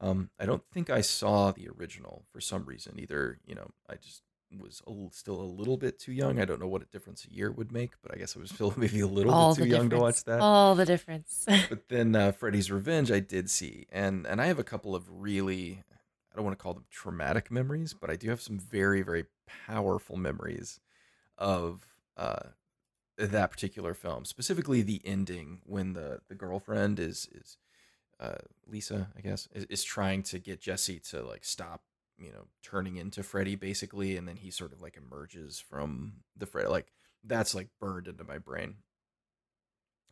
Um, 0.00 0.30
I 0.38 0.46
don't 0.46 0.62
think 0.72 0.88
I 0.88 1.02
saw 1.02 1.52
the 1.52 1.68
original 1.68 2.24
for 2.32 2.40
some 2.40 2.64
reason. 2.64 2.98
Either, 2.98 3.38
you 3.44 3.54
know, 3.54 3.70
I 3.88 3.96
just 3.96 4.22
was 4.58 4.82
a 4.86 4.90
little, 4.90 5.10
still 5.10 5.40
a 5.40 5.42
little 5.42 5.76
bit 5.76 5.98
too 5.98 6.12
young. 6.12 6.40
I 6.40 6.44
don't 6.44 6.60
know 6.60 6.66
what 6.66 6.82
a 6.82 6.86
difference 6.86 7.24
a 7.24 7.32
year 7.32 7.50
would 7.50 7.70
make, 7.70 7.92
but 8.02 8.12
I 8.14 8.18
guess 8.18 8.36
I 8.36 8.40
was 8.40 8.50
still 8.54 8.72
maybe 8.76 9.00
a 9.00 9.06
little 9.06 9.32
All 9.32 9.54
bit 9.54 9.64
too 9.64 9.68
young 9.68 9.90
to 9.90 9.98
watch 9.98 10.24
that 10.24 10.40
All 10.40 10.74
the 10.74 10.86
difference. 10.86 11.46
but 11.68 11.88
then 11.88 12.16
uh, 12.16 12.32
Freddy's 12.32 12.70
Revenge 12.70 13.12
I 13.12 13.20
did 13.20 13.50
see, 13.50 13.86
and 13.90 14.26
and 14.26 14.40
I 14.40 14.46
have 14.46 14.58
a 14.58 14.64
couple 14.64 14.94
of 14.94 15.04
really 15.10 15.82
I 16.32 16.36
don't 16.36 16.44
want 16.44 16.58
to 16.58 16.62
call 16.62 16.74
them 16.74 16.84
traumatic 16.90 17.50
memories, 17.50 17.94
but 17.94 18.10
I 18.10 18.16
do 18.16 18.30
have 18.30 18.40
some 18.40 18.58
very 18.58 19.02
very 19.02 19.26
powerful 19.66 20.16
memories 20.16 20.80
of 21.38 21.84
uh, 22.16 22.48
that 23.26 23.50
particular 23.50 23.94
film, 23.94 24.24
specifically 24.24 24.82
the 24.82 25.00
ending 25.04 25.60
when 25.64 25.92
the 25.92 26.20
the 26.28 26.34
girlfriend 26.34 26.98
is 26.98 27.28
is 27.32 27.58
uh, 28.18 28.38
Lisa, 28.66 29.08
I 29.16 29.20
guess, 29.20 29.48
is, 29.54 29.64
is 29.64 29.84
trying 29.84 30.22
to 30.24 30.38
get 30.38 30.60
Jesse 30.60 31.00
to 31.10 31.22
like 31.22 31.44
stop, 31.44 31.82
you 32.18 32.30
know, 32.30 32.46
turning 32.62 32.96
into 32.96 33.22
Freddy 33.22 33.54
basically, 33.56 34.16
and 34.16 34.28
then 34.28 34.36
he 34.36 34.50
sort 34.50 34.72
of 34.72 34.82
like 34.82 34.96
emerges 34.96 35.58
from 35.58 36.14
the 36.36 36.46
Freddy. 36.46 36.68
Like 36.68 36.92
that's 37.24 37.54
like 37.54 37.68
burned 37.80 38.08
into 38.08 38.24
my 38.24 38.38
brain. 38.38 38.76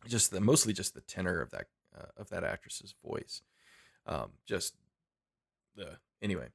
Just 0.07 0.31
the 0.31 0.39
mostly 0.39 0.73
just 0.73 0.93
the 0.93 1.01
tenor 1.01 1.41
of 1.41 1.51
that 1.51 1.67
uh, 1.97 2.07
of 2.17 2.29
that 2.29 2.43
actress's 2.43 2.95
voice, 3.05 3.41
um, 4.07 4.31
just 4.45 4.73
the 5.75 5.97
anyway. 6.21 6.47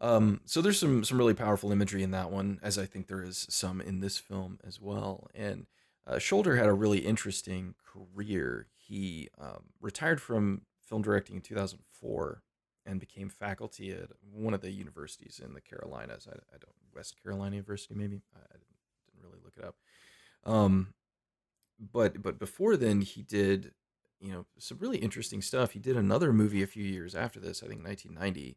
Um, 0.00 0.40
so 0.46 0.62
there's 0.62 0.78
some 0.78 1.04
some 1.04 1.18
really 1.18 1.34
powerful 1.34 1.72
imagery 1.72 2.02
in 2.02 2.10
that 2.12 2.30
one, 2.30 2.58
as 2.62 2.78
I 2.78 2.86
think 2.86 3.06
there 3.06 3.22
is 3.22 3.46
some 3.50 3.80
in 3.80 4.00
this 4.00 4.18
film 4.18 4.58
as 4.66 4.80
well. 4.80 5.28
And 5.34 5.66
uh, 6.06 6.16
Sholder 6.16 6.56
had 6.56 6.66
a 6.66 6.72
really 6.72 6.98
interesting 6.98 7.74
career. 7.84 8.68
He 8.76 9.28
um, 9.38 9.64
retired 9.80 10.20
from 10.20 10.62
film 10.82 11.02
directing 11.02 11.36
in 11.36 11.42
2004 11.42 12.42
and 12.86 12.98
became 12.98 13.28
faculty 13.28 13.92
at 13.92 14.10
one 14.32 14.54
of 14.54 14.60
the 14.62 14.70
universities 14.70 15.40
in 15.44 15.54
the 15.54 15.60
Carolinas. 15.60 16.26
I, 16.28 16.36
I 16.36 16.58
don't 16.58 16.74
West 16.94 17.22
Carolina 17.22 17.56
University, 17.56 17.94
maybe. 17.94 18.22
I, 18.34 18.38
I 18.38 18.52
didn't, 18.52 18.66
really 19.22 19.38
look 19.44 19.54
it 19.58 19.64
up. 19.64 19.76
Um, 20.50 20.94
but 21.92 22.22
but 22.22 22.38
before 22.38 22.76
then, 22.76 23.02
he 23.02 23.22
did 23.22 23.72
you 24.18 24.32
know 24.32 24.46
some 24.58 24.78
really 24.78 24.98
interesting 24.98 25.42
stuff. 25.42 25.72
He 25.72 25.78
did 25.78 25.96
another 25.96 26.32
movie 26.32 26.62
a 26.62 26.66
few 26.66 26.84
years 26.84 27.14
after 27.14 27.38
this, 27.38 27.62
I 27.62 27.68
think 27.68 27.84
1990, 27.84 28.56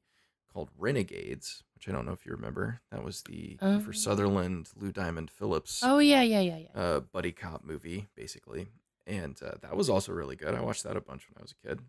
called 0.54 0.70
Renegades, 0.78 1.64
which 1.76 1.90
I 1.90 1.92
don't 1.92 2.06
know 2.06 2.12
if 2.14 2.26
you 2.26 2.32
remember. 2.32 2.82
That 2.92 3.04
was 3.04 3.24
the 3.24 3.58
Um. 3.62 3.82
Kiefer 3.82 3.96
Sutherland, 3.96 4.70
Lou 4.76 4.92
Diamond 4.92 5.32
Phillips 5.32 5.82
Oh 5.84 6.00
yeah, 6.00 6.22
yeah, 6.22 6.40
yeah, 6.42 6.58
yeah. 6.58 6.80
uh, 6.82 7.00
buddy 7.00 7.32
cop 7.32 7.64
movie, 7.64 8.08
basically. 8.16 8.68
And 9.06 9.38
uh, 9.44 9.56
that 9.62 9.76
was 9.76 9.90
also 9.90 10.14
really 10.14 10.36
good. 10.36 10.54
I 10.56 10.62
watched 10.62 10.84
that 10.84 10.96
a 10.96 11.02
bunch 11.02 11.28
when 11.28 11.36
I 11.38 11.42
was 11.42 11.54
a 11.64 11.68
kid. 11.68 11.80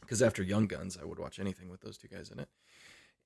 Because 0.00 0.22
after 0.22 0.42
Young 0.42 0.66
Guns, 0.66 0.96
I 1.00 1.04
would 1.04 1.18
watch 1.18 1.38
anything 1.38 1.68
with 1.68 1.80
those 1.80 1.98
two 1.98 2.08
guys 2.08 2.30
in 2.30 2.38
it. 2.38 2.48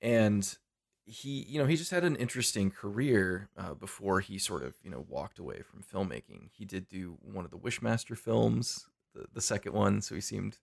And 0.00 0.56
he, 1.04 1.44
you 1.48 1.58
know, 1.60 1.66
he 1.66 1.76
just 1.76 1.90
had 1.90 2.04
an 2.04 2.16
interesting 2.16 2.70
career 2.70 3.48
uh, 3.56 3.74
before 3.74 4.20
he 4.20 4.38
sort 4.38 4.62
of, 4.62 4.74
you 4.82 4.90
know, 4.90 5.04
walked 5.08 5.38
away 5.38 5.62
from 5.62 5.82
filmmaking. 5.82 6.48
He 6.52 6.64
did 6.64 6.88
do 6.88 7.18
one 7.20 7.44
of 7.44 7.50
the 7.50 7.58
Wishmaster 7.58 8.16
films, 8.16 8.86
the, 9.14 9.26
the 9.32 9.40
second 9.40 9.72
one. 9.74 10.00
So 10.00 10.14
he 10.14 10.20
seemed 10.20 10.58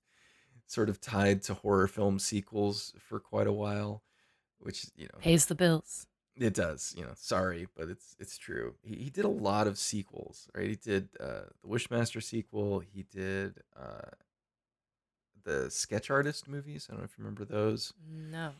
sort 0.67 0.89
of 0.89 1.01
tied 1.01 1.41
to 1.43 1.53
horror 1.55 1.87
film 1.87 2.19
sequels 2.19 2.93
for 2.99 3.19
quite 3.19 3.47
a 3.47 3.51
while, 3.53 4.03
which, 4.59 4.85
you 4.95 5.05
know, 5.05 5.19
Pays 5.19 5.45
the 5.47 5.55
bills. 5.55 6.05
it 6.35 6.53
does, 6.53 6.93
you 6.97 7.03
know. 7.03 7.13
Sorry, 7.15 7.67
but 7.75 7.89
it's 7.89 8.15
it's 8.19 8.37
true. 8.37 8.75
He, 8.83 8.95
he 8.95 9.09
did 9.09 9.25
a 9.25 9.29
lot 9.29 9.65
of 9.67 9.77
sequels, 9.77 10.47
right? 10.53 10.69
He 10.69 10.75
did 10.75 11.09
uh, 11.19 11.45
the 11.61 11.67
Wishmaster 11.67 12.21
sequel. 12.21 12.79
He 12.79 13.03
did 13.03 13.59
uh, 13.79 14.11
the 15.43 15.71
Sketch 15.71 16.09
Artist 16.11 16.47
movies. 16.47 16.87
I 16.89 16.93
don't 16.93 17.01
know 17.01 17.05
if 17.05 17.17
you 17.17 17.23
remember 17.23 17.45
those. 17.45 17.93
No. 18.07 18.51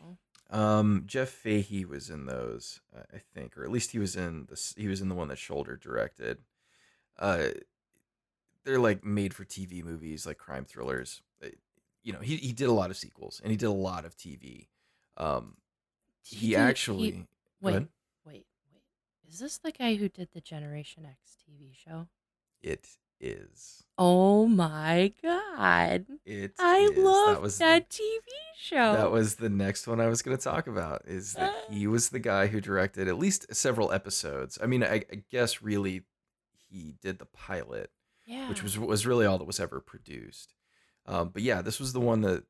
Um, 0.49 1.03
Jeff 1.05 1.27
Fahey 1.29 1.83
was 1.83 2.09
in 2.09 2.25
those, 2.25 2.79
uh, 2.97 3.01
I 3.13 3.17
think, 3.35 3.57
or 3.57 3.65
at 3.65 3.69
least 3.71 3.91
he 3.91 3.99
was 3.99 4.15
in 4.15 4.45
this. 4.49 4.73
He 4.77 4.87
was 4.87 5.01
in 5.01 5.09
the 5.09 5.15
one 5.15 5.27
that 5.27 5.37
Sholder 5.37 5.77
directed. 5.79 6.37
Uh, 7.19 7.49
they're 8.63 8.79
like 8.79 9.03
made 9.03 9.33
for 9.33 9.43
TV 9.43 9.83
movies, 9.83 10.25
like 10.25 10.37
crime 10.37 10.63
thrillers. 10.63 11.21
You 12.07 12.13
know, 12.13 12.19
he 12.19 12.37
he 12.37 12.53
did 12.53 12.69
a 12.69 12.71
lot 12.71 12.89
of 12.89 12.95
sequels 12.95 13.41
and 13.43 13.51
he 13.51 13.57
did 13.57 13.65
a 13.65 13.71
lot 13.71 14.05
of 14.05 14.15
TV. 14.15 14.67
Um, 15.17 15.57
he, 16.23 16.51
did- 16.51 16.55
actually 16.55 17.11
he- 17.11 17.25
wait, 17.59 17.73
wait, 17.73 17.87
wait. 18.25 18.45
Is 19.27 19.39
this 19.39 19.57
the 19.57 19.73
guy 19.73 19.95
who 19.95 20.07
did 20.07 20.29
the 20.33 20.39
Generation 20.39 21.05
X 21.05 21.35
TV 21.43 21.75
show? 21.75 22.07
It 22.61 22.87
is. 23.19 23.83
Oh 23.97 24.47
my 24.47 25.11
god. 25.21 26.05
It 26.25 26.53
I 26.57 26.77
is. 26.77 26.97
love 26.97 27.35
that 27.35 27.41
was 27.41 27.57
that 27.57 27.89
the, 27.89 27.95
TV 27.97 28.21
show. 28.57 28.93
that 28.93 29.11
was 29.11 29.35
the 29.35 29.49
next 29.49 29.85
one 29.85 29.99
I 29.99 30.07
was 30.07 30.21
going 30.21 30.37
to 30.37 30.41
talk 30.41 30.67
about. 30.67 31.01
Is 31.05 31.33
that 31.33 31.53
he 31.69 31.87
was 31.87 32.07
the 32.07 32.19
guy 32.19 32.47
who 32.47 32.61
directed 32.61 33.09
at 33.09 33.19
least 33.19 33.53
several 33.53 33.91
episodes. 33.91 34.57
I 34.63 34.65
mean, 34.65 34.81
I, 34.81 35.03
I 35.11 35.23
guess 35.29 35.61
really 35.61 36.03
he 36.69 36.95
did 37.01 37.19
the 37.19 37.25
pilot, 37.25 37.91
yeah. 38.25 38.47
which 38.47 38.63
was 38.63 38.79
was 38.79 39.05
really 39.05 39.25
all 39.25 39.37
that 39.39 39.43
was 39.43 39.59
ever 39.59 39.81
produced. 39.81 40.53
Um, 41.07 41.29
but 41.29 41.41
yeah, 41.41 41.61
this 41.61 41.79
was 41.79 41.93
the 41.93 41.99
one 41.99 42.21
that 42.21 42.43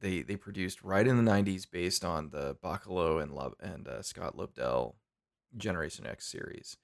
they 0.00 0.22
they 0.22 0.36
produced 0.36 0.82
right 0.82 1.06
in 1.06 1.22
the 1.22 1.30
'90s, 1.30 1.66
based 1.70 2.04
on 2.04 2.30
the 2.30 2.56
Bachalo 2.62 3.22
and 3.22 3.32
Lo- 3.32 3.54
and 3.60 3.88
uh, 3.88 4.02
Scott 4.02 4.36
Lobdell 4.36 4.94
Generation 5.56 6.06
X 6.06 6.26
series. 6.26 6.76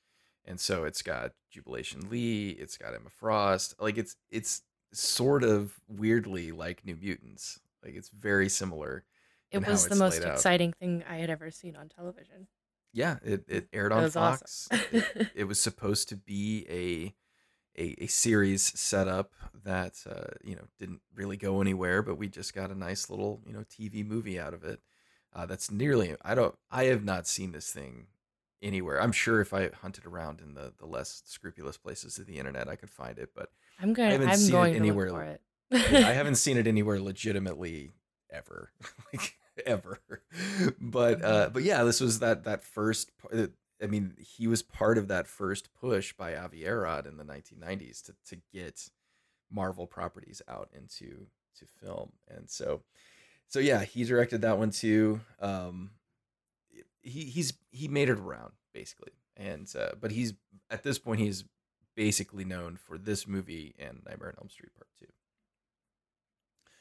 And 0.45 0.59
so 0.59 0.85
it's 0.85 1.03
got 1.03 1.33
Jubilation 1.51 2.09
Lee, 2.09 2.51
it's 2.51 2.77
got 2.77 2.95
Emma 2.95 3.11
Frost. 3.11 3.75
Like 3.79 3.99
it's 3.99 4.17
it's 4.31 4.63
sort 4.93 5.45
of 5.45 5.75
weirdly 5.89 6.51
like 6.53 6.85
New 6.85 6.97
Mutants. 6.97 7.61
Like 7.85 7.95
it's 7.95 8.09
very 8.09 8.49
similar. 8.49 9.05
it 9.51 9.67
was 9.67 9.87
the 9.89 9.97
most 9.97 10.21
laid 10.21 10.29
out. 10.29 10.35
exciting 10.35 10.73
thing 10.73 11.05
I 11.09 11.17
had 11.17 11.31
ever 11.31 11.51
seen 11.51 11.77
on 11.77 11.89
television. 11.89 12.47
Yeah, 12.93 13.19
it, 13.23 13.45
it 13.49 13.69
aired 13.73 13.93
on 13.93 14.11
Fox. 14.11 14.69
awesome. 14.71 14.87
it, 14.93 15.29
it 15.35 15.45
was 15.45 15.61
supposed 15.61 16.09
to 16.09 16.17
be 16.17 16.67
a 16.69 17.15
a, 17.79 17.95
a 17.99 18.07
series 18.07 18.79
setup 18.79 19.33
that 19.65 20.03
uh, 20.09 20.35
you 20.43 20.57
know 20.57 20.65
didn't 20.79 21.01
really 21.15 21.37
go 21.37 21.61
anywhere, 21.61 22.03
but 22.03 22.17
we 22.17 22.29
just 22.29 22.55
got 22.55 22.71
a 22.71 22.79
nice 22.79 23.11
little 23.11 23.41
you 23.47 23.53
know 23.53 23.65
TV 23.71 24.07
movie 24.07 24.39
out 24.39 24.55
of 24.55 24.65
it. 24.65 24.81
Uh, 25.33 25.47
that's 25.47 25.71
nearly 25.71 26.15
I 26.23 26.35
don't 26.35 26.55
I 26.71 26.85
have 26.85 27.05
not 27.05 27.27
seen 27.27 27.53
this 27.53 27.71
thing 27.73 28.07
anywhere. 28.63 29.01
I'm 29.01 29.13
sure 29.13 29.41
if 29.41 29.55
I 29.55 29.71
hunted 29.83 30.07
around 30.07 30.41
in 30.41 30.55
the 30.55 30.73
the 30.79 30.87
less 30.87 31.23
scrupulous 31.25 31.77
places 31.77 32.19
of 32.19 32.27
the 32.27 32.39
internet, 32.39 32.69
I 32.69 32.77
could 32.77 32.91
find 32.91 33.19
it, 33.19 33.31
but 33.35 33.51
I'm 33.81 33.93
going. 33.93 34.11
haven't 34.11 34.29
I'm 34.29 34.37
seen 34.37 34.57
it 34.57 34.77
anywhere. 34.77 35.11
for 35.11 35.23
it. 35.23 35.41
I 35.73 35.77
haven't 36.13 36.37
seen 36.37 36.57
it 36.57 36.67
anywhere 36.67 37.01
legitimately 37.01 37.93
ever, 38.31 38.73
like 39.13 39.35
ever. 39.65 40.01
But 40.81 41.25
uh, 41.25 41.51
but 41.53 41.63
yeah, 41.63 41.85
this 41.85 42.01
was 42.01 42.21
that 42.21 42.45
that 42.45 42.65
first. 42.65 43.11
I 43.83 43.87
mean, 43.87 44.15
he 44.19 44.47
was 44.47 44.63
part 44.63 44.99
of 44.99 45.09
that 45.09 45.27
first 45.27 45.71
push 45.73 46.13
by 46.13 46.37
Avi 46.37 46.67
Arad 46.67 47.07
in 47.07 47.17
the 47.17 47.25
1990s 47.25 48.03
to 48.05 48.15
to 48.27 48.41
get 48.53 48.89
Marvel 49.51 49.87
properties 49.87 50.43
out 50.49 50.69
into 50.75 51.27
to 51.59 51.67
film, 51.67 52.13
and 52.29 52.49
so 52.51 52.83
so 53.49 53.59
yeah, 53.59 53.83
he 53.85 54.05
directed 54.05 54.43
that 54.43 54.59
one 54.59 54.71
too. 54.71 55.21
Um, 55.41 55.91
he 57.03 57.25
he's 57.25 57.53
he 57.73 57.89
made 57.89 58.09
it 58.09 58.19
around 58.19 58.53
basically, 58.73 59.13
and 59.37 59.71
uh, 59.79 59.91
but 60.01 60.13
he's 60.13 60.35
at 60.71 60.83
this 60.83 60.99
point 60.99 61.21
he's 61.21 61.45
basically 61.97 62.45
known 62.45 62.77
for 62.77 62.97
this 62.97 63.27
movie 63.27 63.75
and 63.79 64.03
Nightmare 64.07 64.29
on 64.29 64.35
Elm 64.39 64.51
Street 64.51 64.73
Part 64.77 64.89
Two. 64.99 65.07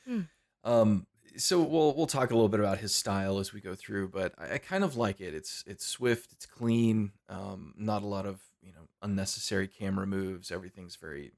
Hmm. 0.06 0.22
Um, 0.63 1.08
so 1.38 1.62
we'll 1.62 1.93
we'll 1.95 2.07
talk 2.07 2.31
a 2.31 2.33
little 2.33 2.50
bit 2.50 2.59
about 2.59 2.79
his 2.79 2.93
style 2.93 3.39
as 3.39 3.53
we 3.53 3.62
go 3.62 3.75
through, 3.75 4.09
but 4.09 4.33
I, 4.38 4.55
I 4.55 4.57
kind 4.57 4.83
of 4.83 4.95
like 4.95 5.21
it. 5.21 5.33
It's 5.33 5.63
it's 5.67 5.86
swift, 5.86 6.31
it's 6.31 6.45
clean, 6.45 7.12
um, 7.27 7.74
not 7.77 8.03
a 8.03 8.07
lot 8.07 8.25
of 8.25 8.41
you 8.62 8.71
know 8.71 8.88
unnecessary 9.01 9.67
camera 9.67 10.07
moves. 10.07 10.51
Everything's 10.51 10.95
very 10.95 11.31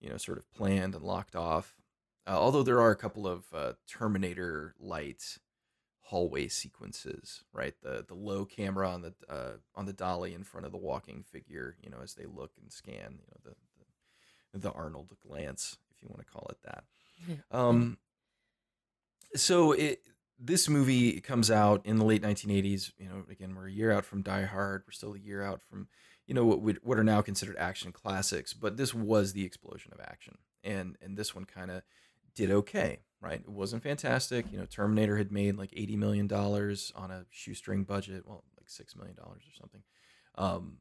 you 0.00 0.08
know 0.08 0.16
sort 0.16 0.38
of 0.38 0.50
planned 0.52 0.94
and 0.94 1.04
locked 1.04 1.36
off. 1.36 1.76
Uh, 2.26 2.32
although 2.32 2.62
there 2.62 2.80
are 2.80 2.90
a 2.90 2.96
couple 2.96 3.26
of 3.26 3.44
uh, 3.54 3.72
Terminator 3.86 4.74
light 4.78 5.38
hallway 6.08 6.48
sequences, 6.48 7.44
right? 7.52 7.74
The 7.82 8.04
the 8.06 8.14
low 8.14 8.44
camera 8.44 8.88
on 8.88 9.02
the 9.02 9.14
uh, 9.28 9.52
on 9.74 9.86
the 9.86 9.92
dolly 9.92 10.34
in 10.34 10.44
front 10.44 10.66
of 10.66 10.72
the 10.72 10.78
walking 10.78 11.22
figure, 11.22 11.76
you 11.82 11.90
know, 11.90 11.98
as 12.02 12.14
they 12.14 12.26
look 12.26 12.52
and 12.60 12.72
scan, 12.72 13.18
you 13.20 13.26
know, 13.30 13.40
the 13.44 13.54
the, 14.52 14.58
the 14.58 14.72
Arnold 14.72 15.12
glance, 15.26 15.76
if 15.94 16.02
you 16.02 16.08
want 16.08 16.26
to 16.26 16.32
call 16.32 16.46
it 16.50 16.58
that. 16.64 16.84
Um, 17.50 17.98
so 19.34 19.72
it 19.72 20.02
this 20.38 20.68
movie 20.68 21.20
comes 21.20 21.50
out 21.50 21.84
in 21.84 21.96
the 21.96 22.04
late 22.04 22.22
1980s. 22.22 22.92
You 22.98 23.08
know, 23.08 23.24
again, 23.30 23.54
we're 23.54 23.66
a 23.66 23.72
year 23.72 23.90
out 23.90 24.04
from 24.04 24.22
Die 24.22 24.44
Hard. 24.44 24.84
We're 24.86 24.92
still 24.92 25.14
a 25.14 25.18
year 25.18 25.42
out 25.42 25.62
from 25.62 25.88
you 26.26 26.34
know 26.34 26.44
what 26.44 26.76
what 26.84 26.98
are 26.98 27.04
now 27.04 27.22
considered 27.22 27.56
action 27.58 27.92
classics. 27.92 28.52
But 28.52 28.76
this 28.76 28.94
was 28.94 29.32
the 29.32 29.44
explosion 29.44 29.92
of 29.92 30.00
action, 30.00 30.38
and 30.62 30.96
and 31.02 31.16
this 31.16 31.34
one 31.34 31.44
kind 31.44 31.70
of 31.70 31.82
did 32.34 32.50
okay, 32.50 33.00
right? 33.20 33.40
It 33.40 33.48
wasn't 33.48 33.82
fantastic. 33.82 34.46
You 34.52 34.58
know, 34.58 34.66
Terminator 34.66 35.16
had 35.16 35.32
made 35.32 35.56
like 35.56 35.72
80 35.74 35.96
million 35.96 36.26
dollars 36.26 36.92
on 36.94 37.10
a 37.10 37.24
shoestring 37.30 37.84
budget, 37.84 38.24
well, 38.26 38.44
like 38.56 38.68
six 38.68 38.94
million 38.94 39.16
dollars 39.16 39.42
or 39.42 39.54
something. 39.58 39.82
Um, 40.36 40.78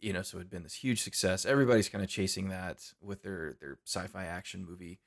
you 0.00 0.12
know, 0.12 0.22
so 0.22 0.38
it 0.38 0.42
had 0.42 0.50
been 0.50 0.62
this 0.62 0.74
huge 0.74 1.02
success. 1.02 1.44
Everybody's 1.44 1.88
kind 1.88 2.02
of 2.04 2.10
chasing 2.10 2.48
that 2.48 2.92
with 3.00 3.22
their 3.22 3.54
their 3.60 3.78
sci-fi 3.84 4.24
action 4.24 4.64
movie, 4.64 5.00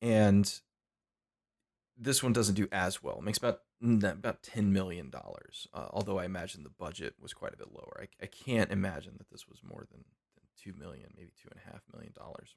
and 0.00 0.60
this 2.02 2.22
one 2.22 2.32
doesn't 2.32 2.54
do 2.54 2.68
as 2.72 3.02
well. 3.02 3.18
It 3.18 3.24
makes 3.24 3.38
about 3.38 3.60
mm, 3.82 4.02
about 4.10 4.42
ten 4.42 4.72
million 4.72 5.10
dollars. 5.10 5.66
Uh, 5.72 5.86
although 5.90 6.18
I 6.18 6.24
imagine 6.24 6.62
the 6.62 6.70
budget 6.70 7.14
was 7.20 7.32
quite 7.32 7.54
a 7.54 7.56
bit 7.56 7.72
lower. 7.72 8.00
I, 8.02 8.24
I 8.24 8.26
can't 8.26 8.70
imagine 8.72 9.14
that 9.18 9.30
this 9.30 9.48
was 9.48 9.60
more 9.62 9.84
than, 9.90 10.04
than 10.34 10.44
two 10.62 10.72
million, 10.78 11.10
maybe 11.16 11.32
two 11.40 11.48
and 11.50 11.60
a 11.64 11.70
half 11.72 11.82
million 11.92 12.12
dollars, 12.16 12.56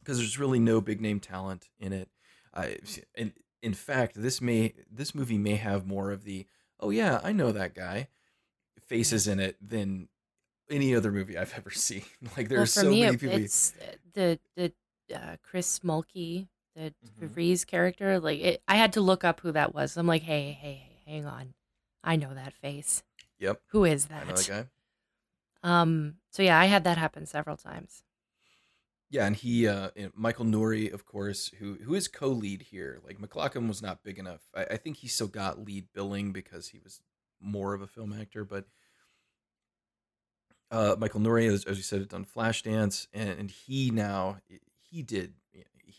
because 0.00 0.18
there's 0.18 0.38
really 0.38 0.58
no 0.58 0.80
big 0.80 1.00
name 1.00 1.20
talent 1.20 1.68
in 1.78 1.92
it. 1.92 2.08
I 2.54 2.78
and 3.14 3.32
in 3.62 3.74
fact, 3.74 4.20
this 4.20 4.40
may 4.40 4.74
this 4.90 5.14
movie 5.14 5.38
may 5.38 5.56
have 5.56 5.86
more 5.86 6.10
of 6.10 6.24
the 6.24 6.46
oh 6.80 6.90
yeah 6.90 7.20
I 7.22 7.32
know 7.32 7.52
that 7.52 7.74
guy 7.74 8.08
faces 8.86 9.28
in 9.28 9.38
it 9.40 9.56
than 9.60 10.08
any 10.70 10.94
other 10.94 11.12
movie 11.12 11.36
I've 11.36 11.54
ever 11.56 11.70
seen. 11.70 12.02
Like 12.36 12.48
Well, 12.54 12.60
there's 12.60 12.74
for 12.74 12.80
so 12.80 12.90
me, 12.90 13.02
many 13.02 13.16
people. 13.16 13.38
it's 13.38 13.74
uh, 13.80 13.94
the 14.14 14.38
the 14.56 14.72
uh, 15.14 15.36
Chris 15.42 15.80
Mulkey, 15.80 16.48
the. 16.78 17.26
Reese 17.34 17.64
character. 17.64 18.20
Like 18.20 18.40
it, 18.40 18.62
I 18.68 18.76
had 18.76 18.92
to 18.94 19.00
look 19.00 19.24
up 19.24 19.40
who 19.40 19.52
that 19.52 19.74
was. 19.74 19.96
I'm 19.96 20.06
like, 20.06 20.22
hey, 20.22 20.56
hey, 20.60 20.88
hey, 21.04 21.12
hang 21.12 21.26
on, 21.26 21.54
I 22.02 22.16
know 22.16 22.32
that 22.34 22.54
face. 22.54 23.02
Yep, 23.38 23.60
Who 23.68 23.84
is 23.84 24.06
that? 24.06 24.26
that 24.26 24.48
guy. 24.48 25.68
Um. 25.68 26.14
So 26.30 26.42
yeah, 26.42 26.58
I 26.58 26.66
had 26.66 26.84
that 26.84 26.98
happen 26.98 27.26
several 27.26 27.56
times. 27.56 28.02
Yeah, 29.10 29.26
and 29.26 29.34
he, 29.34 29.66
uh, 29.66 29.88
Michael 30.14 30.44
Nouri, 30.44 30.92
of 30.92 31.06
course, 31.06 31.50
who 31.58 31.78
who 31.82 31.94
is 31.94 32.08
co-lead 32.08 32.62
here. 32.62 33.00
Like 33.04 33.18
MacLachlan 33.18 33.66
was 33.66 33.80
not 33.80 34.02
big 34.04 34.18
enough. 34.18 34.42
I, 34.54 34.64
I 34.64 34.76
think 34.76 34.98
he 34.98 35.08
still 35.08 35.28
got 35.28 35.64
lead 35.64 35.88
billing 35.94 36.32
because 36.32 36.68
he 36.68 36.78
was 36.78 37.00
more 37.40 37.74
of 37.74 37.80
a 37.80 37.86
film 37.86 38.12
actor. 38.12 38.44
But 38.44 38.66
uh, 40.70 40.96
Michael 40.98 41.20
Nouri, 41.20 41.50
as, 41.50 41.64
as 41.64 41.78
you 41.78 41.82
said, 41.82 42.00
had 42.00 42.08
done 42.08 42.26
Flashdance, 42.26 43.06
and, 43.14 43.30
and 43.30 43.50
he 43.50 43.90
now 43.90 44.38
he 44.90 45.02
did 45.02 45.34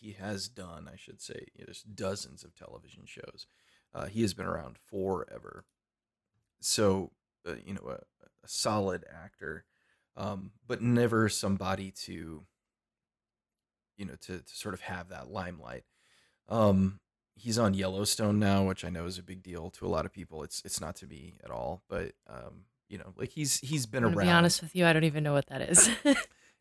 he 0.00 0.12
has 0.12 0.48
done, 0.48 0.88
I 0.92 0.96
should 0.96 1.20
say, 1.20 1.46
you 1.54 1.60
know, 1.60 1.66
there's 1.66 1.82
dozens 1.82 2.42
of 2.44 2.54
television 2.54 3.02
shows. 3.04 3.46
Uh, 3.94 4.06
he 4.06 4.22
has 4.22 4.34
been 4.34 4.46
around 4.46 4.76
forever. 4.78 5.64
So 6.60 7.10
uh, 7.46 7.54
you 7.64 7.74
know, 7.74 7.88
a, 7.88 7.94
a 7.94 8.48
solid 8.48 9.04
actor, 9.10 9.64
um, 10.16 10.52
but 10.66 10.82
never 10.82 11.28
somebody 11.28 11.90
to 12.04 12.44
you 13.96 14.06
know 14.06 14.14
to, 14.22 14.38
to 14.38 14.56
sort 14.56 14.74
of 14.74 14.80
have 14.80 15.10
that 15.10 15.30
limelight 15.30 15.84
um 16.48 16.98
he's 17.34 17.58
on 17.58 17.74
yellowstone 17.74 18.38
now 18.38 18.64
which 18.64 18.82
i 18.82 18.88
know 18.88 19.04
is 19.04 19.18
a 19.18 19.22
big 19.22 19.42
deal 19.42 19.68
to 19.68 19.86
a 19.86 19.88
lot 19.88 20.06
of 20.06 20.12
people 20.12 20.42
it's 20.42 20.62
it's 20.64 20.80
not 20.80 20.96
to 20.96 21.06
me 21.06 21.34
at 21.44 21.50
all 21.50 21.82
but 21.86 22.12
um 22.26 22.64
you 22.88 22.96
know 22.98 23.12
like 23.16 23.28
he's 23.28 23.60
he's 23.60 23.84
been 23.86 24.02
around 24.02 24.26
be 24.26 24.30
honest 24.30 24.62
with 24.62 24.74
you, 24.74 24.84
I 24.86 24.92
don't 24.92 25.04
even 25.04 25.22
know 25.22 25.32
what 25.32 25.46
that 25.46 25.62
is. 25.62 25.88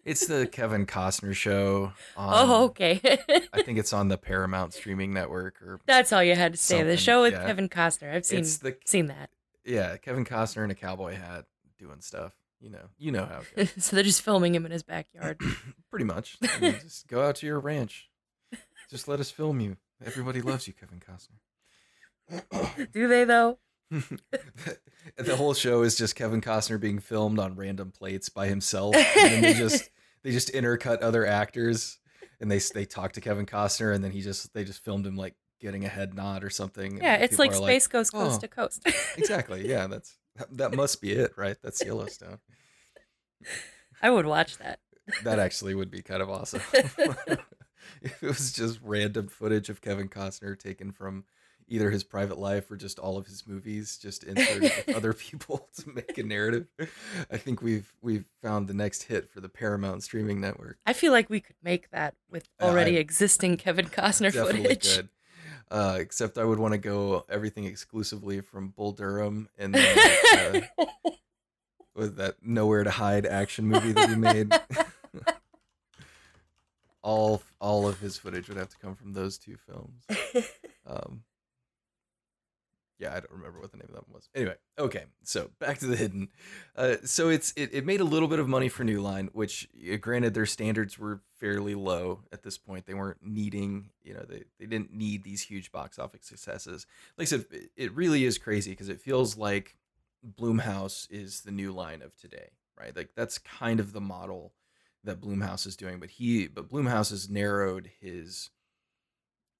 it's 0.06 0.28
the 0.28 0.48
kevin 0.48 0.86
costner 0.86 1.34
show 1.34 1.92
oh, 2.18 2.22
on, 2.22 2.50
oh, 2.50 2.64
okay. 2.66 3.00
i 3.54 3.62
think 3.62 3.78
it's 3.78 3.94
on 3.94 4.08
the 4.08 4.18
paramount 4.18 4.74
streaming 4.74 5.14
network 5.14 5.62
or 5.62 5.80
That's 5.86 6.12
all 6.14 6.24
you 6.24 6.36
had 6.36 6.54
to 6.54 6.58
say. 6.58 6.84
The 6.84 6.98
show 6.98 7.22
with 7.22 7.34
yeah. 7.34 7.46
Kevin 7.46 7.70
Costner. 7.70 8.14
I've 8.14 8.26
seen 8.26 8.44
the 8.44 8.78
seen 8.86 9.08
that. 9.08 9.30
yeah 9.66 9.98
kevin 9.98 10.26
costner 10.26 10.64
in 10.64 10.72
a 10.72 10.76
cowboy 10.76 11.16
hat 11.16 11.46
doing 11.78 12.02
stuff 12.02 12.34
you 12.60 12.70
know 12.70 12.90
you 12.98 13.12
know 13.12 13.26
how 13.26 13.42
it 13.56 13.74
goes 13.76 13.84
so 13.86 13.96
they're 13.96 14.04
just 14.04 14.22
filming 14.22 14.54
him 14.56 14.66
in 14.66 14.72
his 14.72 14.84
backyard. 14.84 15.40
pretty 15.90 16.06
much 16.06 16.38
I 16.44 16.60
mean, 16.60 16.72
just 16.82 17.08
go 17.08 17.26
out 17.26 17.36
to 17.38 17.46
your 17.46 17.60
ranch 17.60 18.10
just 18.90 19.08
let 19.08 19.20
us 19.20 19.32
film 19.32 19.60
you 19.60 19.78
everybody 20.06 20.42
loves 20.42 20.68
you 20.68 20.74
kevin 20.74 21.00
costner 21.00 21.40
Do 22.94 23.08
they 23.08 23.24
though? 23.24 23.58
the 25.18 25.36
whole 25.36 25.54
show 25.54 25.82
is 25.82 25.96
just 25.96 26.16
Kevin 26.16 26.42
Costner 26.42 26.80
being 26.80 27.00
filmed 27.00 27.40
on 27.40 27.56
random 27.56 27.92
plates 27.92 28.30
by 28.30 28.48
himself, 28.48 28.96
and 28.96 29.06
then 29.16 29.42
they 29.42 29.54
just 29.58 29.90
they 30.24 30.32
just 30.32 30.54
intercut 30.54 31.02
other 31.02 31.26
actors, 31.26 31.98
and 32.40 32.52
they 32.52 32.60
they 32.60 32.86
talk 32.86 33.14
to 33.14 33.22
Kevin 33.22 33.46
Costner, 33.46 33.94
and 33.94 34.04
then 34.04 34.12
he 34.12 34.22
just 34.22 34.54
they 34.54 34.64
just 34.64 34.84
filmed 34.84 35.06
him 35.06 35.16
like 35.16 35.36
getting 35.60 35.86
a 35.86 35.90
head 35.90 36.14
nod 36.14 36.44
or 36.44 36.50
something. 36.50 37.00
Yeah, 37.02 37.16
it's 37.16 37.40
like 37.40 37.54
Space 37.54 37.88
Ghost 37.88 38.14
Coast 38.14 38.38
"Oh." 38.38 38.40
to 38.42 38.48
Coast. 38.48 38.88
exactly. 39.18 39.68
Yeah, 39.68 39.88
that's 39.88 40.18
that 40.52 40.76
must 40.76 41.02
be 41.02 41.12
it, 41.12 41.32
right? 41.36 41.58
That's 41.64 41.84
Yellowstone. 41.84 42.40
I 44.02 44.10
would 44.10 44.26
watch 44.26 44.58
that. 44.58 44.80
That 45.24 45.40
actually 45.40 45.74
would 45.74 45.90
be 45.90 46.04
kind 46.04 46.22
of 46.22 46.30
awesome. 46.30 46.62
if 48.02 48.22
it 48.22 48.22
was 48.22 48.54
just 48.54 48.80
random 48.84 49.28
footage 49.28 49.70
of 49.70 49.82
Kevin 49.82 50.10
Costner 50.10 50.58
taken 50.58 50.92
from 50.92 51.26
either 51.70 51.90
his 51.92 52.04
private 52.04 52.38
life 52.38 52.70
or 52.70 52.76
just 52.76 53.00
all 53.00 53.18
of 53.18 53.28
his 53.28 53.48
movies, 53.48 53.98
just 53.98 54.24
inserted 54.24 54.64
with 54.88 54.90
other 54.96 55.14
people 55.14 55.70
to 55.78 55.90
make 55.90 56.18
a 56.18 56.24
narrative. 56.24 56.68
I 57.32 57.38
think 57.38 57.62
we've 57.62 57.94
we've 58.02 58.26
found 58.42 58.68
the 58.68 58.74
next 58.74 59.04
hit 59.04 59.30
for 59.30 59.40
the 59.40 59.50
Paramount 59.50 60.04
streaming 60.04 60.42
network. 60.42 60.78
I 60.86 60.94
feel 60.94 61.12
like 61.12 61.30
we 61.30 61.40
could 61.40 61.56
make 61.64 61.90
that 61.92 62.16
with 62.30 62.50
Uh, 62.60 62.66
already 62.66 62.98
I- 62.98 63.00
existing 63.02 63.58
Kevin 63.58 63.86
Costner 63.88 64.34
Definitely 64.34 64.64
footage. 64.64 64.96
good. 64.98 65.10
Uh, 65.72 65.98
except 66.00 66.40
I 66.40 66.44
would 66.46 66.58
want 66.58 66.72
to 66.74 66.80
go 66.80 67.26
everything 67.30 67.66
exclusively 67.66 68.42
from 68.42 68.70
Bull 68.70 68.92
Durham 68.92 69.50
and 69.56 69.76
then, 69.76 70.64
uh, 70.80 70.86
with 71.96 72.16
that 72.18 72.38
Nowhere 72.42 72.84
to 72.84 72.90
Hide 72.90 73.28
action 73.28 73.68
movie 73.68 73.92
that 73.92 74.10
he 74.10 74.16
made. 74.16 74.52
all 77.02 77.42
all 77.62 77.88
of 77.88 78.00
his 78.00 78.18
footage 78.18 78.48
would 78.50 78.58
have 78.58 78.70
to 78.70 78.78
come 78.78 78.96
from 78.96 79.14
those 79.14 79.38
two 79.38 79.58
films. 79.58 80.04
Um, 80.88 81.22
yeah, 83.00 83.10
I 83.12 83.20
don't 83.22 83.32
remember 83.32 83.60
what 83.62 83.72
the 83.72 83.78
name 83.78 83.88
of 83.90 83.96
that 83.96 84.08
one 84.08 84.16
was. 84.16 84.28
Anyway, 84.36 84.56
okay, 84.78 85.06
so 85.24 85.50
back 85.60 85.80
to 85.80 85.88
the 85.88 85.96
hidden. 85.96 86.28
Uh, 86.76 86.98
so 87.06 87.30
it's 87.30 87.54
it, 87.56 87.70
it 87.74 87.86
made 87.86 88.02
a 88.02 88.06
little 88.06 88.28
bit 88.28 88.40
of 88.40 88.48
money 88.48 88.68
for 88.70 88.84
New 88.84 89.02
Line, 89.02 89.30
which 89.34 89.68
granted 90.02 90.34
their 90.34 90.46
standards 90.46 91.00
were 91.00 91.22
fairly 91.40 91.76
low 91.76 92.20
at 92.34 92.44
this 92.44 92.58
point. 92.58 92.86
They 92.86 92.94
weren't 92.94 93.20
needing, 93.24 93.92
you 94.04 94.14
know, 94.14 94.26
they, 94.28 94.44
they 94.60 94.66
didn't 94.66 94.94
need 94.94 95.24
these 95.24 95.42
huge 95.42 95.72
box 95.72 95.98
office 95.98 96.26
successes. 96.26 96.86
Like 97.18 97.28
I 97.28 97.30
said, 97.30 97.46
it- 97.52 97.72
it 97.78 97.96
really 97.96 98.26
is 98.26 98.38
crazy 98.38 98.72
because 98.72 98.90
it 98.90 99.00
feels 99.02 99.38
like 99.38 99.78
Blumhouse 100.38 101.08
is 101.10 101.42
the 101.42 101.52
New 101.52 101.72
Line 101.72 102.02
of 102.02 102.16
today, 102.18 102.50
right? 102.78 102.94
Like 102.96 103.12
that's 103.16 103.38
kind 103.38 103.80
of 103.80 103.94
the 103.94 104.02
model 104.02 104.52
that 105.06 105.22
Blumhouse 105.22 105.66
is 105.66 105.78
doing, 105.78 106.00
but 106.02 106.10
he 106.10 106.48
but 106.48 106.68
Blumhouse 106.70 107.12
has 107.12 107.30
narrowed 107.30 107.90
his 108.02 108.50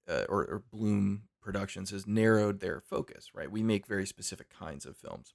uh, 0.08 0.24
or, 0.28 0.42
or 0.44 0.62
Blum 0.70 1.22
Productions 1.40 1.90
has 1.90 2.06
narrowed 2.06 2.60
their 2.60 2.80
focus, 2.80 3.30
right? 3.34 3.50
We 3.50 3.62
make 3.62 3.86
very 3.86 4.06
specific 4.06 4.50
kinds 4.50 4.84
of 4.84 4.96
films. 4.96 5.34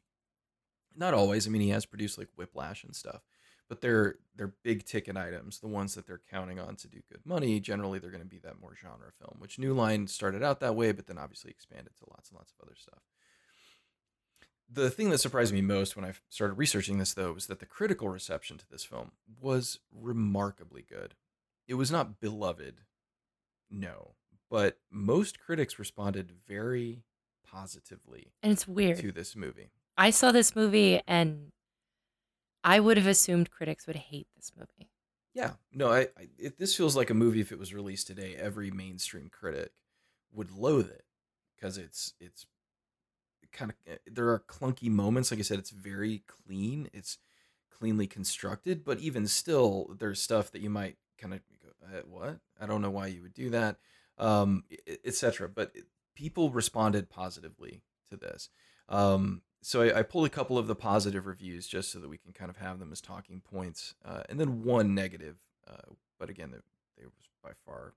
Not 0.95 1.13
always. 1.13 1.47
I 1.47 1.49
mean, 1.49 1.61
he 1.61 1.69
has 1.69 1.85
produced 1.85 2.17
like 2.17 2.29
Whiplash 2.35 2.83
and 2.83 2.95
stuff, 2.95 3.21
but 3.67 3.81
they're 3.81 4.15
they're 4.35 4.53
big 4.63 4.85
ticket 4.85 5.17
items, 5.17 5.59
the 5.59 5.67
ones 5.67 5.95
that 5.95 6.07
they're 6.07 6.21
counting 6.29 6.59
on 6.59 6.75
to 6.77 6.87
do 6.87 6.99
good 7.11 7.25
money. 7.25 7.59
Generally, 7.59 7.99
they're 7.99 8.11
going 8.11 8.23
to 8.23 8.29
be 8.29 8.39
that 8.39 8.61
more 8.61 8.75
genre 8.79 9.11
film, 9.19 9.37
which 9.39 9.59
New 9.59 9.73
Line 9.73 10.07
started 10.07 10.43
out 10.43 10.59
that 10.59 10.75
way, 10.75 10.91
but 10.91 11.07
then 11.07 11.17
obviously 11.17 11.51
expanded 11.51 11.93
to 11.97 12.05
lots 12.09 12.29
and 12.29 12.37
lots 12.37 12.53
of 12.57 12.65
other 12.65 12.75
stuff. 12.75 12.99
The 14.69 14.89
thing 14.89 15.09
that 15.11 15.19
surprised 15.19 15.53
me 15.53 15.61
most 15.61 15.95
when 15.95 16.05
I 16.05 16.13
started 16.29 16.55
researching 16.55 16.97
this, 16.97 17.13
though, 17.13 17.33
was 17.33 17.47
that 17.47 17.59
the 17.59 17.65
critical 17.65 18.09
reception 18.09 18.57
to 18.57 18.69
this 18.69 18.83
film 18.83 19.11
was 19.39 19.79
remarkably 19.91 20.83
good. 20.87 21.13
It 21.67 21.75
was 21.75 21.91
not 21.91 22.19
beloved, 22.19 22.81
no, 23.69 24.15
but 24.49 24.79
most 24.91 25.39
critics 25.39 25.79
responded 25.79 26.31
very 26.47 27.03
positively 27.43 28.33
And 28.43 28.51
it's 28.51 28.67
weird. 28.67 28.97
to 28.99 29.11
this 29.11 29.35
movie. 29.35 29.69
I 29.97 30.09
saw 30.09 30.31
this 30.31 30.55
movie 30.55 31.01
and 31.07 31.51
I 32.63 32.79
would 32.79 32.97
have 32.97 33.07
assumed 33.07 33.51
critics 33.51 33.87
would 33.87 33.95
hate 33.95 34.27
this 34.35 34.51
movie. 34.57 34.89
Yeah, 35.33 35.55
no, 35.73 35.91
I, 35.91 36.07
I 36.17 36.29
it, 36.37 36.57
this 36.57 36.75
feels 36.75 36.95
like 36.95 37.09
a 37.09 37.13
movie 37.13 37.41
if 37.41 37.51
it 37.51 37.59
was 37.59 37.73
released 37.73 38.07
today, 38.07 38.35
every 38.35 38.71
mainstream 38.71 39.29
critic 39.29 39.73
would 40.31 40.51
loathe 40.51 40.89
it 40.89 41.05
because 41.55 41.77
it's 41.77 42.13
it's 42.19 42.45
kind 43.51 43.71
of 43.87 43.97
there 44.05 44.29
are 44.29 44.39
clunky 44.39 44.89
moments. 44.89 45.31
Like 45.31 45.39
I 45.39 45.43
said, 45.43 45.59
it's 45.59 45.69
very 45.69 46.19
clean, 46.27 46.89
it's 46.93 47.17
cleanly 47.71 48.07
constructed, 48.07 48.83
but 48.83 48.99
even 48.99 49.27
still, 49.27 49.95
there's 49.99 50.21
stuff 50.21 50.51
that 50.51 50.61
you 50.61 50.69
might 50.69 50.97
kind 51.17 51.33
of 51.33 51.41
go, 51.61 51.69
uh, 51.97 52.01
"What? 52.01 52.39
I 52.59 52.65
don't 52.65 52.81
know 52.81 52.91
why 52.91 53.07
you 53.07 53.21
would 53.21 53.33
do 53.33 53.49
that," 53.51 53.77
um, 54.17 54.63
etc. 55.03 55.49
But 55.49 55.73
people 56.15 56.49
responded 56.49 57.09
positively 57.09 57.81
to 58.09 58.17
this. 58.17 58.49
Um, 58.89 59.41
so 59.61 59.81
I, 59.81 59.99
I 59.99 60.03
pulled 60.03 60.27
a 60.27 60.29
couple 60.29 60.57
of 60.57 60.67
the 60.67 60.75
positive 60.75 61.25
reviews 61.25 61.67
just 61.67 61.91
so 61.91 61.99
that 61.99 62.09
we 62.09 62.17
can 62.17 62.33
kind 62.33 62.49
of 62.49 62.57
have 62.57 62.79
them 62.79 62.91
as 62.91 63.01
talking 63.01 63.41
points, 63.41 63.95
uh, 64.05 64.21
and 64.29 64.39
then 64.39 64.63
one 64.63 64.93
negative. 64.93 65.37
Uh, 65.67 65.93
but 66.19 66.29
again, 66.29 66.51
there, 66.51 66.61
was 66.97 67.29
by 67.43 67.51
far 67.65 67.93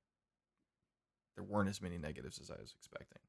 there 1.36 1.44
weren't 1.44 1.68
as 1.68 1.80
many 1.80 1.98
negatives 1.98 2.40
as 2.40 2.50
I 2.50 2.60
was 2.60 2.74
expecting. 2.76 3.20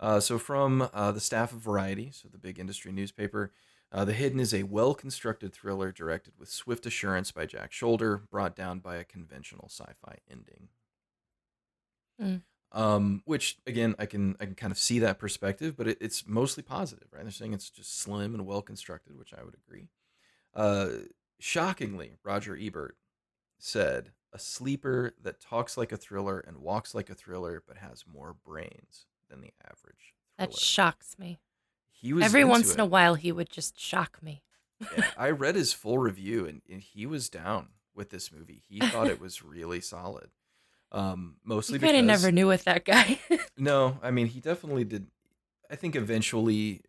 Uh, 0.00 0.18
so 0.18 0.38
from 0.38 0.88
uh, 0.92 1.12
the 1.12 1.20
staff 1.20 1.52
of 1.52 1.58
Variety, 1.58 2.10
so 2.10 2.28
the 2.28 2.38
big 2.38 2.58
industry 2.58 2.90
newspaper, 2.90 3.52
uh, 3.92 4.04
The 4.04 4.14
Hidden 4.14 4.40
is 4.40 4.52
a 4.52 4.64
well-constructed 4.64 5.52
thriller 5.52 5.92
directed 5.92 6.34
with 6.38 6.48
swift 6.48 6.86
assurance 6.86 7.30
by 7.30 7.46
Jack 7.46 7.70
Sholder, 7.70 8.28
brought 8.28 8.56
down 8.56 8.80
by 8.80 8.96
a 8.96 9.04
conventional 9.04 9.68
sci-fi 9.68 10.16
ending. 10.28 10.68
Mm. 12.20 12.42
Um, 12.72 13.22
which 13.26 13.58
again, 13.66 13.94
I 13.98 14.06
can 14.06 14.36
I 14.40 14.46
can 14.46 14.54
kind 14.54 14.70
of 14.70 14.78
see 14.78 14.98
that 15.00 15.18
perspective, 15.18 15.76
but 15.76 15.88
it, 15.88 15.98
it's 16.00 16.26
mostly 16.26 16.62
positive, 16.62 17.08
right? 17.12 17.22
They're 17.22 17.30
saying 17.30 17.52
it's 17.52 17.70
just 17.70 17.98
slim 17.98 18.34
and 18.34 18.46
well 18.46 18.62
constructed, 18.62 19.18
which 19.18 19.34
I 19.34 19.44
would 19.44 19.54
agree. 19.54 19.88
Uh, 20.54 21.04
shockingly, 21.38 22.16
Roger 22.24 22.56
Ebert 22.58 22.96
said, 23.58 24.12
"A 24.32 24.38
sleeper 24.38 25.14
that 25.22 25.40
talks 25.40 25.76
like 25.76 25.92
a 25.92 25.98
thriller 25.98 26.40
and 26.40 26.58
walks 26.58 26.94
like 26.94 27.10
a 27.10 27.14
thriller, 27.14 27.62
but 27.66 27.76
has 27.76 28.04
more 28.06 28.34
brains 28.44 29.06
than 29.28 29.42
the 29.42 29.52
average." 29.62 30.14
That 30.38 30.54
shocks 30.54 31.18
me. 31.18 31.38
He 31.90 32.12
was 32.12 32.24
Every 32.24 32.44
once 32.44 32.70
it. 32.70 32.74
in 32.74 32.80
a 32.80 32.86
while, 32.86 33.14
he 33.14 33.30
would 33.30 33.48
just 33.48 33.78
shock 33.78 34.18
me. 34.22 34.42
Yeah, 34.80 35.04
I 35.16 35.30
read 35.30 35.54
his 35.54 35.72
full 35.72 35.98
review 35.98 36.46
and, 36.46 36.62
and 36.68 36.80
he 36.80 37.06
was 37.06 37.28
down 37.28 37.68
with 37.94 38.10
this 38.10 38.32
movie. 38.32 38.62
He 38.68 38.80
thought 38.80 39.06
it 39.06 39.20
was 39.20 39.42
really 39.44 39.80
solid. 39.80 40.30
Um, 40.92 41.36
mostly 41.44 41.74
You 41.74 41.80
kind 41.80 41.96
of 41.96 42.04
never 42.04 42.30
knew 42.30 42.46
with 42.46 42.64
that 42.64 42.84
guy. 42.84 43.18
no, 43.58 43.98
I 44.02 44.10
mean 44.10 44.26
he 44.26 44.40
definitely 44.40 44.84
did. 44.84 45.06
I 45.70 45.76
think 45.76 45.96
eventually 45.96 46.82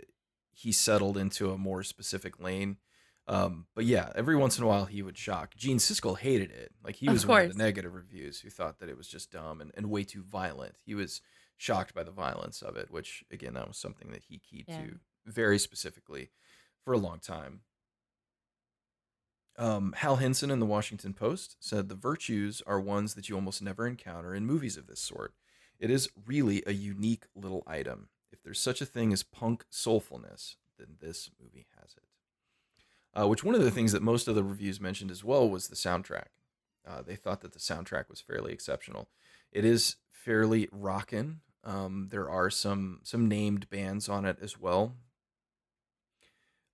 he 0.52 0.72
settled 0.72 1.18
into 1.18 1.52
a 1.52 1.58
more 1.58 1.84
specific 1.84 2.39
lane. 2.39 2.78
Um, 3.26 3.68
but 3.74 3.86
yeah, 3.86 4.12
every 4.16 4.36
once 4.36 4.58
in 4.58 4.66
a 4.66 4.68
while 4.68 4.84
he 4.86 5.02
would 5.02 5.18
shock. 5.18 5.56
Gene 5.56 5.78
Siskel 5.78 6.18
hated 6.18 6.52
it. 6.52 6.74
Like 6.84 6.98
he 6.98 7.08
Of 7.08 7.13
was 7.13 7.26
one 7.26 7.46
of 7.46 7.54
the 7.54 7.58
negative 7.58 7.94
reviews 7.94 8.42
who 8.42 8.50
thought 8.50 8.80
that 8.80 8.89
it 8.89 8.98
was 8.98 9.08
just 9.08 9.32
dumb 9.32 9.62
and, 9.62 9.72
and 9.78 9.89
way 9.89 10.04
too 10.04 10.22
violent. 10.22 10.76
He 10.86 10.94
was 10.94 11.22
shocked 11.56 11.94
by 11.94 12.04
the 12.04 12.12
violence 12.12 12.62
of 12.62 12.76
it, 12.76 12.92
which 12.92 13.24
again, 13.32 13.54
that 13.54 13.68
was 13.70 13.78
something 13.78 14.12
that 14.12 14.24
he 14.28 14.39
keyed 14.39 14.66
Yeah. 14.68 14.78
to 14.80 15.00
very 15.26 15.58
specifically 15.58 16.32
for 16.84 16.92
a 16.94 16.98
long 16.98 17.20
time. 17.20 17.62
Um, 19.58 19.94
Hal 19.98 20.16
Hinson 20.16 20.50
in 20.50 20.60
the 20.60 20.66
Washington 20.66 21.13
Post 21.13 21.58
said 21.60 21.88
the 21.88 21.96
virtues 21.96 22.62
are 22.66 22.80
ones 22.80 23.13
that 23.13 23.30
you 23.30 23.36
almost 23.36 23.62
never 23.62 23.86
encounter 23.86 24.34
in 24.34 24.46
movies 24.46 24.78
of 24.78 24.88
this 24.88 25.00
sort. 25.00 25.34
It 25.80 25.92
is 25.92 26.10
really 26.26 26.63
a 26.66 26.74
unique 26.74 27.26
little 27.36 27.63
item. 27.68 28.10
If 28.32 28.42
there's 28.42 28.60
such 28.60 28.82
a 28.82 28.86
thing 28.86 29.13
as 29.13 29.22
punk 29.22 29.66
soulfulness, 29.72 30.56
then 30.80 30.96
this 31.00 31.30
movie 31.42 31.68
has 31.80 31.96
it. 31.96 32.04
Uh, 33.13 33.28
which 33.28 33.44
one 33.44 33.54
of 33.54 33.62
the 33.62 33.72
things 33.72 33.92
that 33.92 34.02
most 34.02 34.28
of 34.28 34.34
the 34.34 34.44
reviews 34.44 34.82
mentioned 34.82 35.12
as 35.12 35.24
well 35.24 35.48
was 35.48 35.68
the 35.68 35.76
soundtrack. 35.76 36.28
Uh, 36.88 37.02
they 37.02 37.16
thought 37.16 37.42
that 37.42 37.54
the 37.54 37.60
soundtrack 37.60 38.10
was 38.10 38.22
fairly 38.22 38.52
exceptional. 38.52 39.08
It 39.52 39.66
is 39.66 39.98
fairly 40.12 40.68
rockin'. 40.72 41.42
Um, 41.63 42.08
there 42.12 42.30
are 42.30 42.50
some 42.50 43.00
some 43.04 43.28
named 43.28 43.70
bands 43.70 44.10
on 44.10 44.26
it 44.26 44.38
as 44.42 44.60
well. 44.60 44.96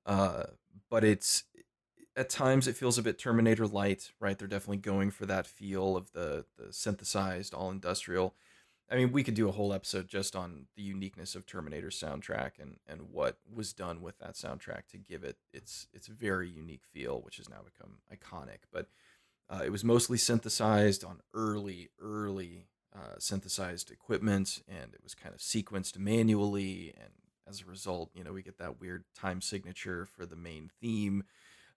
Uh, 0.06 0.46
but 0.89 1.04
it's 1.04 1.44
at 2.20 2.30
times 2.30 2.68
it 2.68 2.76
feels 2.76 2.98
a 2.98 3.02
bit 3.02 3.18
Terminator 3.18 3.66
light, 3.66 4.12
right? 4.20 4.38
They're 4.38 4.48
definitely 4.48 4.78
going 4.78 5.10
for 5.10 5.26
that 5.26 5.48
feel 5.48 5.96
of 5.96 6.12
the 6.12 6.46
the 6.58 6.74
synthesized, 6.74 7.54
all 7.54 7.72
industrial. 7.72 8.36
I 8.92 8.96
mean, 8.96 9.14
we 9.14 9.24
could 9.24 9.36
do 9.36 9.48
a 9.48 9.54
whole 9.54 9.72
episode 9.72 10.08
just 10.10 10.36
on 10.36 10.66
the 10.76 10.82
uniqueness 10.82 11.34
of 11.34 11.46
Terminator's 11.46 11.98
soundtrack 11.98 12.52
and 12.60 12.76
and 12.86 13.12
what 13.14 13.38
was 13.52 13.72
done 13.72 14.02
with 14.02 14.20
that 14.20 14.34
soundtrack 14.34 14.88
to 14.90 14.98
give 14.98 15.24
it 15.24 15.38
its 15.54 15.88
its 15.94 16.08
very 16.08 16.50
unique 16.50 16.84
feel, 16.92 17.22
which 17.22 17.38
has 17.38 17.50
now 17.50 17.62
become 17.64 18.00
iconic. 18.14 18.68
But 18.70 18.88
uh, 19.50 19.62
it 19.64 19.72
was 19.72 19.86
mostly 19.86 20.18
synthesized 20.18 21.06
on 21.06 21.22
early, 21.34 21.90
early 22.02 22.66
uh, 22.94 23.16
synthesized 23.18 23.92
equipment, 23.92 24.62
and 24.68 24.94
it 24.94 25.02
was 25.02 25.16
kind 25.16 25.34
of 25.34 25.40
sequenced 25.40 25.98
manually. 25.98 26.94
And 27.00 27.14
as 27.48 27.62
a 27.62 27.66
result, 27.66 28.12
you 28.14 28.26
know, 28.26 28.34
we 28.34 28.44
get 28.44 28.58
that 28.58 28.82
weird 28.82 29.06
time 29.16 29.40
signature 29.40 30.06
for 30.06 30.26
the 30.26 30.36
main 30.36 30.70
theme. 30.82 31.24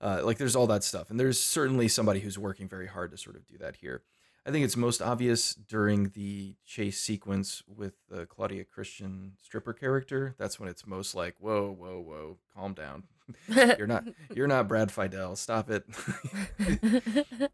Uh, 0.02 0.20
like 0.24 0.36
there's 0.36 0.56
all 0.56 0.66
that 0.66 0.82
stuff, 0.82 1.10
and 1.10 1.20
there's 1.20 1.40
certainly 1.40 1.86
somebody 1.86 2.20
who's 2.20 2.38
working 2.38 2.68
very 2.68 2.88
hard 2.88 3.10
to 3.12 3.16
sort 3.16 3.36
of 3.36 3.46
do 3.46 3.56
that 3.58 3.76
here. 3.76 4.02
I 4.44 4.50
think 4.50 4.64
it's 4.64 4.76
most 4.76 5.00
obvious 5.00 5.54
during 5.54 6.08
the 6.10 6.56
chase 6.66 6.98
sequence 6.98 7.62
with 7.68 7.94
the 8.08 8.26
Claudia 8.26 8.64
Christian 8.64 9.34
stripper 9.40 9.72
character. 9.72 10.34
That's 10.36 10.58
when 10.58 10.68
it's 10.68 10.84
most 10.84 11.14
like, 11.14 11.36
whoa, 11.38 11.70
whoa, 11.70 12.00
whoa, 12.00 12.38
calm 12.52 12.74
down. 12.74 13.04
you're 13.78 13.86
not, 13.86 14.04
you're 14.34 14.48
not 14.48 14.66
Brad 14.66 14.88
Fiedel. 14.88 15.36
Stop 15.36 15.70
it. 15.70 15.84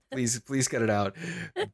please, 0.11 0.41
please 0.41 0.67
cut 0.67 0.81
it 0.81 0.89
out. 0.89 1.15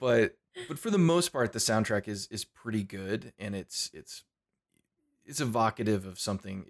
But, 0.01 0.37
but 0.67 0.81
for 0.81 0.91
the 0.91 0.99
most 0.99 1.29
part, 1.29 1.53
the 1.53 1.61
soundtrack 1.61 2.09
is 2.09 2.27
is 2.31 2.45
pretty 2.45 2.83
good, 2.83 3.33
and 3.39 3.55
it's 3.55 3.91
it's 3.95 4.25
it's 5.25 5.41
evocative 5.41 6.07
of 6.07 6.19
something. 6.19 6.67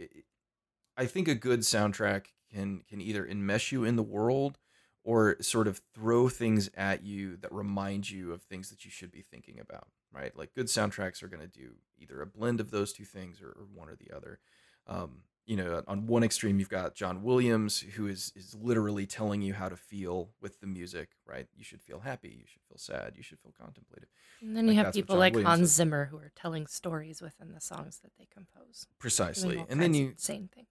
I 0.96 1.06
think 1.06 1.28
a 1.28 1.34
good 1.34 1.60
soundtrack 1.60 2.26
can 2.54 2.82
can 2.88 3.00
either 3.00 3.26
enmesh 3.26 3.72
you 3.72 3.84
in 3.84 3.96
the 3.96 4.02
world 4.02 4.58
or 5.02 5.36
sort 5.40 5.68
of 5.68 5.82
throw 5.94 6.28
things 6.28 6.70
at 6.76 7.02
you 7.02 7.36
that 7.36 7.52
remind 7.52 8.08
you 8.08 8.32
of 8.32 8.42
things 8.42 8.70
that 8.70 8.84
you 8.84 8.90
should 8.90 9.12
be 9.12 9.20
thinking 9.20 9.60
about, 9.60 9.88
right? 10.12 10.34
Like 10.36 10.54
good 10.54 10.66
soundtracks 10.66 11.22
are 11.22 11.28
going 11.28 11.42
to 11.42 11.46
do 11.46 11.72
either 11.98 12.22
a 12.22 12.26
blend 12.26 12.58
of 12.60 12.70
those 12.70 12.92
two 12.92 13.04
things 13.04 13.42
or, 13.42 13.48
or 13.48 13.66
one 13.74 13.88
or 13.90 13.96
the 13.96 14.16
other. 14.16 14.38
Um, 14.86 15.22
you 15.46 15.56
know, 15.56 15.82
on 15.86 16.06
one 16.06 16.24
extreme, 16.24 16.58
you've 16.58 16.70
got 16.70 16.94
John 16.94 17.22
Williams, 17.22 17.80
who 17.80 18.06
is 18.06 18.32
is 18.34 18.56
literally 18.58 19.04
telling 19.06 19.42
you 19.42 19.52
how 19.52 19.68
to 19.68 19.76
feel 19.76 20.30
with 20.40 20.60
the 20.60 20.66
music, 20.66 21.10
right? 21.26 21.46
You 21.54 21.64
should 21.64 21.82
feel 21.82 22.00
happy, 22.00 22.30
you 22.30 22.46
should 22.46 22.62
feel 22.66 22.78
sad, 22.78 23.12
you 23.14 23.22
should 23.22 23.38
feel 23.40 23.52
contemplative. 23.52 24.08
And 24.40 24.56
then 24.56 24.66
Like, 24.66 24.76
you 24.76 24.84
have 24.84 24.94
people 24.94 25.16
like 25.18 25.34
Williams 25.34 25.58
Hans. 25.58 25.70
Zimmer 25.70 26.06
who 26.06 26.16
are 26.16 26.32
telling 26.34 26.66
stories 26.66 27.20
within 27.20 27.52
the 27.52 27.60
songs 27.60 28.00
that 28.02 28.12
they 28.18 28.26
compose. 28.32 28.86
Precisely, 28.98 29.62
and 29.68 29.78
then 29.82 29.92
you 29.92 30.08
insane 30.08 30.48
things. 30.54 30.68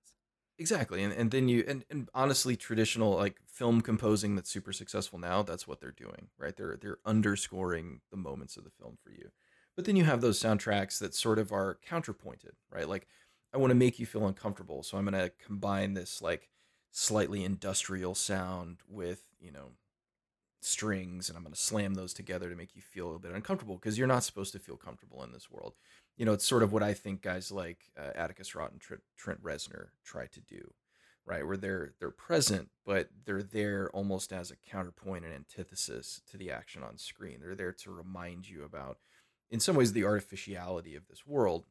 Exactly. 0.60 1.04
And 1.04 1.12
and 1.14 1.32
then 1.32 1.50
you 1.50 1.64
and, 1.68 1.84
and 1.90 2.10
honestly 2.14 2.56
traditional 2.56 3.16
like 3.16 3.40
film 3.48 3.82
composing 3.82 4.36
that's 4.36 4.52
super 4.52 4.72
successful 4.72 5.18
now, 5.20 5.42
that's 5.42 5.68
what 5.68 5.80
they're 5.82 5.92
doing, 5.92 6.30
right? 6.38 6.56
They're 6.56 6.78
they're 6.80 7.00
underscoring 7.06 8.02
the 8.12 8.18
moments 8.18 8.56
of 8.58 8.64
the 8.64 8.70
film 8.70 8.98
for 9.04 9.10
you. 9.12 9.32
But 9.76 9.86
then 9.86 9.96
you 9.96 10.04
have 10.06 10.22
those 10.22 10.40
soundtracks 10.40 11.00
that 11.00 11.16
sort 11.16 11.40
of 11.40 11.52
are 11.52 11.80
counterpointed, 11.84 12.56
right? 12.72 12.88
Like 12.88 13.08
I 13.54 13.58
want 13.58 13.72
to 13.72 13.76
make 13.76 13.98
you 14.00 14.06
feel 14.06 14.28
uncomfortable, 14.28 14.84
so 14.84 14.98
I'm 14.98 15.06
going 15.06 15.20
to 15.24 15.32
combine 15.44 15.94
this 15.96 16.22
like 16.22 16.50
slightly 16.92 17.44
industrial 17.44 18.14
sound 18.14 18.80
with, 18.88 19.24
you 19.40 19.52
know, 19.52 19.72
strings 20.62 21.30
and 21.30 21.38
I'm 21.38 21.44
going 21.44 21.54
to 21.54 21.60
slam 21.60 21.96
those 21.96 22.14
together 22.14 22.50
to 22.50 22.56
make 22.56 22.76
you 22.76 22.82
feel 22.82 23.06
a 23.06 23.08
little 23.08 23.20
bit 23.20 23.34
uncomfortable 23.34 23.76
because 23.76 23.98
you're 23.98 24.08
not 24.08 24.24
supposed 24.24 24.54
to 24.54 24.60
feel 24.60 24.78
comfortable 24.78 25.24
in 25.24 25.32
this 25.34 25.52
world. 25.52 25.76
You 26.18 26.26
know, 26.26 26.34
it's 26.34 26.46
sort 26.46 26.64
of 26.64 26.72
what 26.72 26.84
I 26.84 26.94
think 26.94 27.22
guys 27.22 27.52
like 27.52 27.80
uh, 27.98 28.12
Atticus 28.16 28.54
Ross 28.54 28.72
and 28.72 28.80
Trent, 28.80 29.02
Trent 29.18 29.44
Reznor 29.44 29.88
try 30.04 30.28
to 30.28 30.42
do, 30.42 30.74
right? 31.26 31.46
Where 31.46 31.58
they're 31.58 31.94
they're 32.00 32.12
present, 32.12 32.70
but 32.86 33.10
they're 33.26 33.42
there 33.44 33.90
almost 33.94 34.32
as 34.32 34.52
a 34.52 34.56
counterpoint 34.56 35.26
and 35.26 35.34
antithesis 35.34 36.22
to 36.30 36.38
the 36.38 36.52
action 36.52 36.84
on 36.84 36.98
screen. 36.98 37.40
They're 37.42 37.56
there 37.56 37.74
to 37.74 37.92
remind 37.92 38.48
you 38.48 38.64
about, 38.64 38.98
in 39.50 39.60
some 39.60 39.76
ways, 39.76 39.94
the 39.94 40.06
artificiality 40.06 40.96
of 40.96 41.08
this 41.08 41.26
world, 41.26 41.66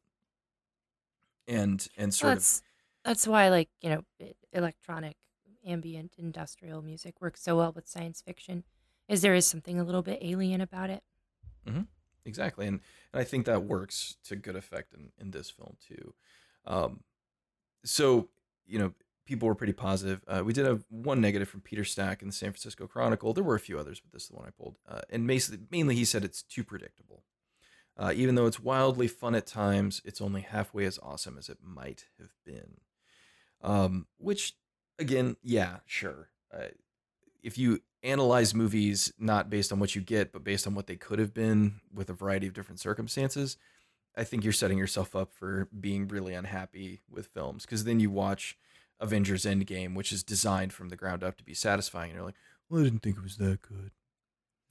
and 1.47 1.87
and 1.97 2.13
sort 2.13 2.33
of 2.33 2.39
that's 2.39 2.61
that's 3.03 3.27
why 3.27 3.49
like 3.49 3.69
you 3.81 3.89
know 3.89 4.03
electronic 4.51 5.15
ambient 5.65 6.15
industrial 6.17 6.81
music 6.81 7.15
works 7.21 7.41
so 7.41 7.57
well 7.57 7.71
with 7.71 7.87
science 7.87 8.21
fiction 8.21 8.63
is 9.07 9.21
there 9.21 9.33
is 9.33 9.47
something 9.47 9.79
a 9.79 9.83
little 9.83 10.01
bit 10.01 10.19
alien 10.21 10.59
about 10.61 10.89
it 10.89 11.03
exactly 12.25 12.65
and, 12.67 12.79
and 13.11 13.21
i 13.21 13.23
think 13.23 13.45
that 13.45 13.63
works 13.63 14.17
to 14.23 14.35
good 14.35 14.55
effect 14.55 14.93
in, 14.93 15.09
in 15.19 15.31
this 15.31 15.49
film 15.49 15.77
too. 15.85 16.13
Um, 16.65 17.01
so 17.83 18.29
you 18.65 18.79
know 18.79 18.93
people 19.25 19.47
were 19.47 19.55
pretty 19.55 19.73
positive. 19.73 20.21
Uh, 20.27 20.43
we 20.45 20.51
did 20.51 20.65
have 20.65 20.83
one 20.89 21.21
negative 21.21 21.49
from 21.49 21.61
peter 21.61 21.83
stack 21.83 22.21
in 22.21 22.27
the 22.27 22.33
san 22.33 22.51
francisco 22.51 22.87
chronicle. 22.87 23.33
There 23.33 23.43
were 23.43 23.55
a 23.55 23.59
few 23.59 23.79
others 23.79 23.99
but 23.99 24.11
this 24.11 24.23
is 24.23 24.29
the 24.29 24.35
one 24.35 24.45
i 24.47 24.51
pulled. 24.51 24.77
Uh, 24.87 25.01
and 25.09 25.27
mainly, 25.27 25.57
mainly 25.71 25.95
he 25.95 26.05
said 26.05 26.23
it's 26.23 26.41
too 26.43 26.63
predictable. 26.63 27.23
Uh, 27.95 28.11
even 28.15 28.33
though 28.35 28.47
it's 28.47 28.59
wildly 28.59 29.07
fun 29.07 29.35
at 29.35 29.45
times 29.45 30.01
it's 30.03 30.21
only 30.21 30.41
halfway 30.41 30.85
as 30.85 30.99
awesome 31.03 31.37
as 31.37 31.49
it 31.49 31.59
might 31.63 32.05
have 32.19 32.33
been. 32.45 32.77
Um, 33.61 34.07
which 34.17 34.55
again 34.99 35.35
yeah 35.41 35.77
sure. 35.85 36.29
Uh, 36.53 36.67
if 37.43 37.57
you 37.57 37.81
analyze 38.01 38.53
movies 38.53 39.13
not 39.19 39.49
based 39.49 39.71
on 39.71 39.79
what 39.79 39.95
you 39.95 40.01
get, 40.01 40.31
but 40.31 40.43
based 40.43 40.65
on 40.65 40.73
what 40.73 40.87
they 40.87 40.95
could 40.95 41.19
have 41.19 41.33
been 41.33 41.81
with 41.93 42.09
a 42.09 42.13
variety 42.13 42.47
of 42.47 42.53
different 42.53 42.79
circumstances, 42.79 43.57
I 44.15 44.23
think 44.23 44.43
you're 44.43 44.53
setting 44.53 44.77
yourself 44.77 45.15
up 45.15 45.33
for 45.33 45.67
being 45.79 46.07
really 46.07 46.33
unhappy 46.33 47.01
with 47.09 47.27
films. 47.27 47.65
Because 47.65 47.83
then 47.83 47.99
you 47.99 48.09
watch 48.09 48.57
Avengers 48.99 49.45
Endgame, 49.45 49.95
which 49.95 50.11
is 50.11 50.23
designed 50.23 50.73
from 50.73 50.89
the 50.89 50.95
ground 50.95 51.23
up 51.23 51.37
to 51.37 51.43
be 51.43 51.53
satisfying, 51.53 52.11
and 52.11 52.17
you're 52.17 52.25
like, 52.25 52.35
well, 52.69 52.81
I 52.81 52.83
didn't 52.85 53.01
think 53.01 53.17
it 53.17 53.23
was 53.23 53.37
that 53.37 53.61
good. 53.61 53.91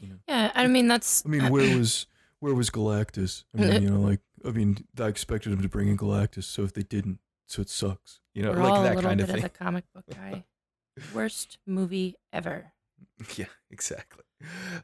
You 0.01 0.09
know? 0.09 0.19
yeah 0.27 0.51
i 0.57 0.67
mean 0.67 0.89
that's 0.89 1.25
I 1.25 1.29
mean, 1.29 1.49
where 1.49 1.77
was 1.79 2.07
where 2.41 2.55
was 2.55 2.71
Galactus? 2.71 3.45
I 3.57 3.61
mean, 3.61 3.83
you 3.83 3.91
know, 3.91 4.01
like 4.09 4.19
I 4.45 4.51
mean, 4.51 4.85
I 4.99 5.07
expected 5.07 5.53
him 5.53 5.63
to 5.63 5.69
bring 5.69 5.87
in 5.87 5.97
Galactus, 5.97 6.43
so 6.43 6.65
if 6.65 6.73
they 6.73 6.83
didn't, 6.83 7.21
so 7.47 7.63
it 7.63 7.71
sucks. 7.71 8.19
You 8.35 8.43
know, 8.43 8.51
we're 8.51 8.65
like 8.65 8.73
all 8.73 8.83
that 8.83 8.93
a 8.93 8.97
little 8.97 9.11
kind 9.11 9.21
bit 9.21 9.29
of 9.29 9.35
thing. 9.35 9.43
the 9.43 9.49
comic 9.49 9.85
book 9.95 10.05
guy 10.13 10.43
worst 11.15 11.59
movie 11.67 12.17
ever. 12.33 12.73
Yeah, 13.37 13.47
exactly. 13.71 14.25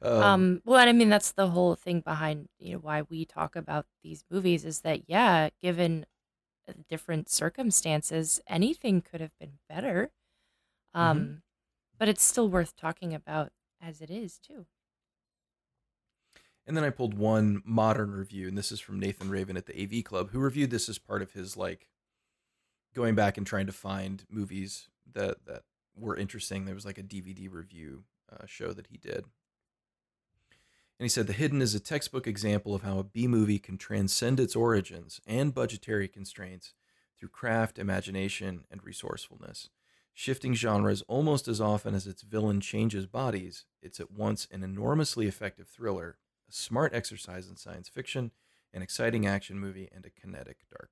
um, 0.02 0.62
well 0.64 0.78
and 0.78 0.88
i 0.88 0.92
mean 0.92 1.08
that's 1.08 1.32
the 1.32 1.48
whole 1.48 1.74
thing 1.74 2.00
behind 2.00 2.48
you 2.60 2.74
know 2.74 2.78
why 2.78 3.02
we 3.02 3.24
talk 3.24 3.56
about 3.56 3.86
these 4.04 4.24
movies 4.30 4.64
is 4.64 4.82
that 4.82 5.08
yeah 5.08 5.48
given 5.60 6.06
uh, 6.68 6.72
different 6.88 7.28
circumstances 7.28 8.40
anything 8.48 9.00
could 9.02 9.20
have 9.20 9.32
been 9.40 9.58
better. 9.68 10.10
Um 10.94 11.42
but 11.98 12.08
it's 12.08 12.22
still 12.22 12.48
worth 12.48 12.76
talking 12.76 13.12
about 13.14 13.50
as 13.82 14.00
it 14.00 14.10
is 14.10 14.38
too. 14.38 14.66
And 16.66 16.76
then 16.76 16.84
I 16.84 16.90
pulled 16.90 17.14
one 17.14 17.62
modern 17.64 18.12
review, 18.12 18.46
and 18.46 18.56
this 18.58 18.70
is 18.70 18.78
from 18.78 19.00
Nathan 19.00 19.30
Rabin 19.30 19.56
at 19.56 19.66
the 19.66 19.82
AV 19.82 20.04
Club, 20.04 20.30
who 20.30 20.38
reviewed 20.38 20.70
this 20.70 20.88
as 20.88 20.98
part 20.98 21.22
of 21.22 21.32
his 21.32 21.56
like 21.56 21.88
going 22.94 23.14
back 23.14 23.38
and 23.38 23.46
trying 23.46 23.66
to 23.66 23.72
find 23.72 24.24
movies 24.30 24.88
that 25.12 25.44
that 25.46 25.62
were 25.98 26.16
interesting. 26.16 26.64
There 26.64 26.74
was 26.74 26.86
like 26.86 26.98
a 26.98 27.02
DVD 27.02 27.50
review 27.50 28.04
uh, 28.32 28.46
show 28.46 28.72
that 28.72 28.88
he 28.88 28.96
did. 28.96 29.24
And 30.98 31.04
he 31.04 31.08
said 31.08 31.26
The 31.26 31.32
Hidden 31.32 31.62
is 31.62 31.74
a 31.74 31.80
textbook 31.80 32.26
example 32.26 32.74
of 32.74 32.82
how 32.82 32.98
a 32.98 33.04
B 33.04 33.28
movie 33.28 33.58
can 33.58 33.78
transcend 33.78 34.40
its 34.40 34.56
origins 34.56 35.20
and 35.26 35.54
budgetary 35.54 36.08
constraints 36.08 36.74
through 37.18 37.28
craft, 37.28 37.78
imagination, 37.78 38.64
and 38.70 38.82
resourcefulness. 38.84 39.70
Shifting 40.12 40.54
genres 40.54 41.02
almost 41.02 41.46
as 41.46 41.60
often 41.60 41.94
as 41.94 42.08
its 42.08 42.22
villain 42.22 42.60
changes 42.60 43.06
bodies, 43.06 43.66
it's 43.80 44.00
at 44.00 44.10
once 44.10 44.48
an 44.50 44.64
enormously 44.64 45.28
effective 45.28 45.68
thriller, 45.68 46.18
a 46.48 46.52
smart 46.52 46.92
exercise 46.92 47.48
in 47.48 47.56
science 47.56 47.88
fiction, 47.88 48.32
an 48.74 48.82
exciting 48.82 49.26
action 49.26 49.60
movie, 49.60 49.88
and 49.94 50.04
a 50.04 50.10
kinetic 50.10 50.58
dark. 50.70 50.90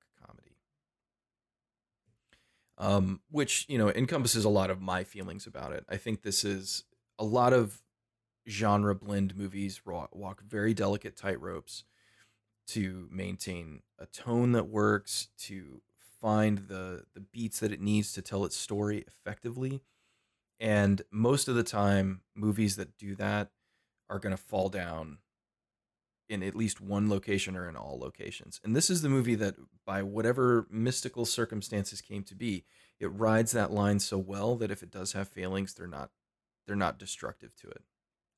Um, 2.77 3.21
which 3.29 3.65
you 3.67 3.77
know 3.77 3.89
encompasses 3.89 4.45
a 4.45 4.49
lot 4.49 4.69
of 4.69 4.81
my 4.81 5.03
feelings 5.03 5.47
about 5.47 5.73
it. 5.73 5.85
I 5.89 5.97
think 5.97 6.21
this 6.21 6.43
is 6.43 6.83
a 7.19 7.25
lot 7.25 7.53
of 7.53 7.81
genre 8.47 8.95
blend 8.95 9.35
movies 9.35 9.81
walk 9.85 10.41
very 10.41 10.73
delicate 10.73 11.17
tightropes 11.17 11.83
to 12.67 13.07
maintain 13.11 13.81
a 13.99 14.05
tone 14.05 14.51
that 14.53 14.67
works, 14.67 15.29
to 15.37 15.81
find 16.21 16.67
the 16.67 17.05
the 17.13 17.21
beats 17.21 17.59
that 17.59 17.71
it 17.71 17.81
needs 17.81 18.13
to 18.13 18.21
tell 18.21 18.45
its 18.45 18.55
story 18.55 19.05
effectively. 19.07 19.81
And 20.59 21.01
most 21.11 21.47
of 21.47 21.55
the 21.55 21.63
time, 21.63 22.21
movies 22.35 22.75
that 22.77 22.97
do 22.97 23.15
that 23.15 23.51
are 24.09 24.19
going 24.19 24.35
to 24.35 24.41
fall 24.41 24.69
down 24.69 25.19
in 26.29 26.43
at 26.43 26.55
least 26.55 26.81
one 26.81 27.09
location 27.09 27.55
or 27.55 27.69
in 27.69 27.75
all 27.75 27.97
locations. 27.99 28.59
And 28.63 28.75
this 28.75 28.89
is 28.89 29.01
the 29.01 29.09
movie 29.09 29.35
that, 29.35 29.55
by 29.85 30.03
whatever 30.03 30.67
mystical 30.69 31.25
circumstances 31.25 32.01
came 32.01 32.23
to 32.23 32.35
be, 32.35 32.65
it 32.99 33.07
rides 33.07 33.51
that 33.51 33.71
line 33.71 33.99
so 33.99 34.17
well 34.17 34.55
that 34.57 34.71
if 34.71 34.83
it 34.83 34.91
does 34.91 35.13
have 35.13 35.27
failings, 35.27 35.73
they're 35.73 35.87
not 35.87 36.11
they're 36.65 36.75
not 36.75 36.99
destructive 36.99 37.55
to 37.55 37.69
it. 37.69 37.81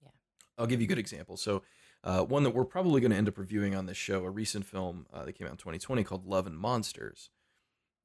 Yeah. 0.04 0.12
I'll 0.58 0.68
give 0.68 0.80
you 0.80 0.86
a 0.86 0.88
good 0.88 1.00
example. 1.00 1.36
So, 1.36 1.64
uh, 2.04 2.24
one 2.24 2.44
that 2.44 2.52
we're 2.52 2.64
probably 2.64 3.02
going 3.02 3.12
to 3.12 3.18
end 3.18 3.28
up 3.28 3.38
reviewing 3.38 3.76
on 3.76 3.88
this 3.88 3.98
show, 3.98 4.24
a 4.24 4.30
recent 4.30 4.66
film 4.66 5.08
uh, 5.12 5.26
that 5.26 5.34
came 5.34 5.48
out 5.48 5.52
in 5.52 5.58
2020 5.58 6.04
called 6.04 6.26
Love 6.26 6.48
and 6.48 6.58
Monsters, 6.58 7.30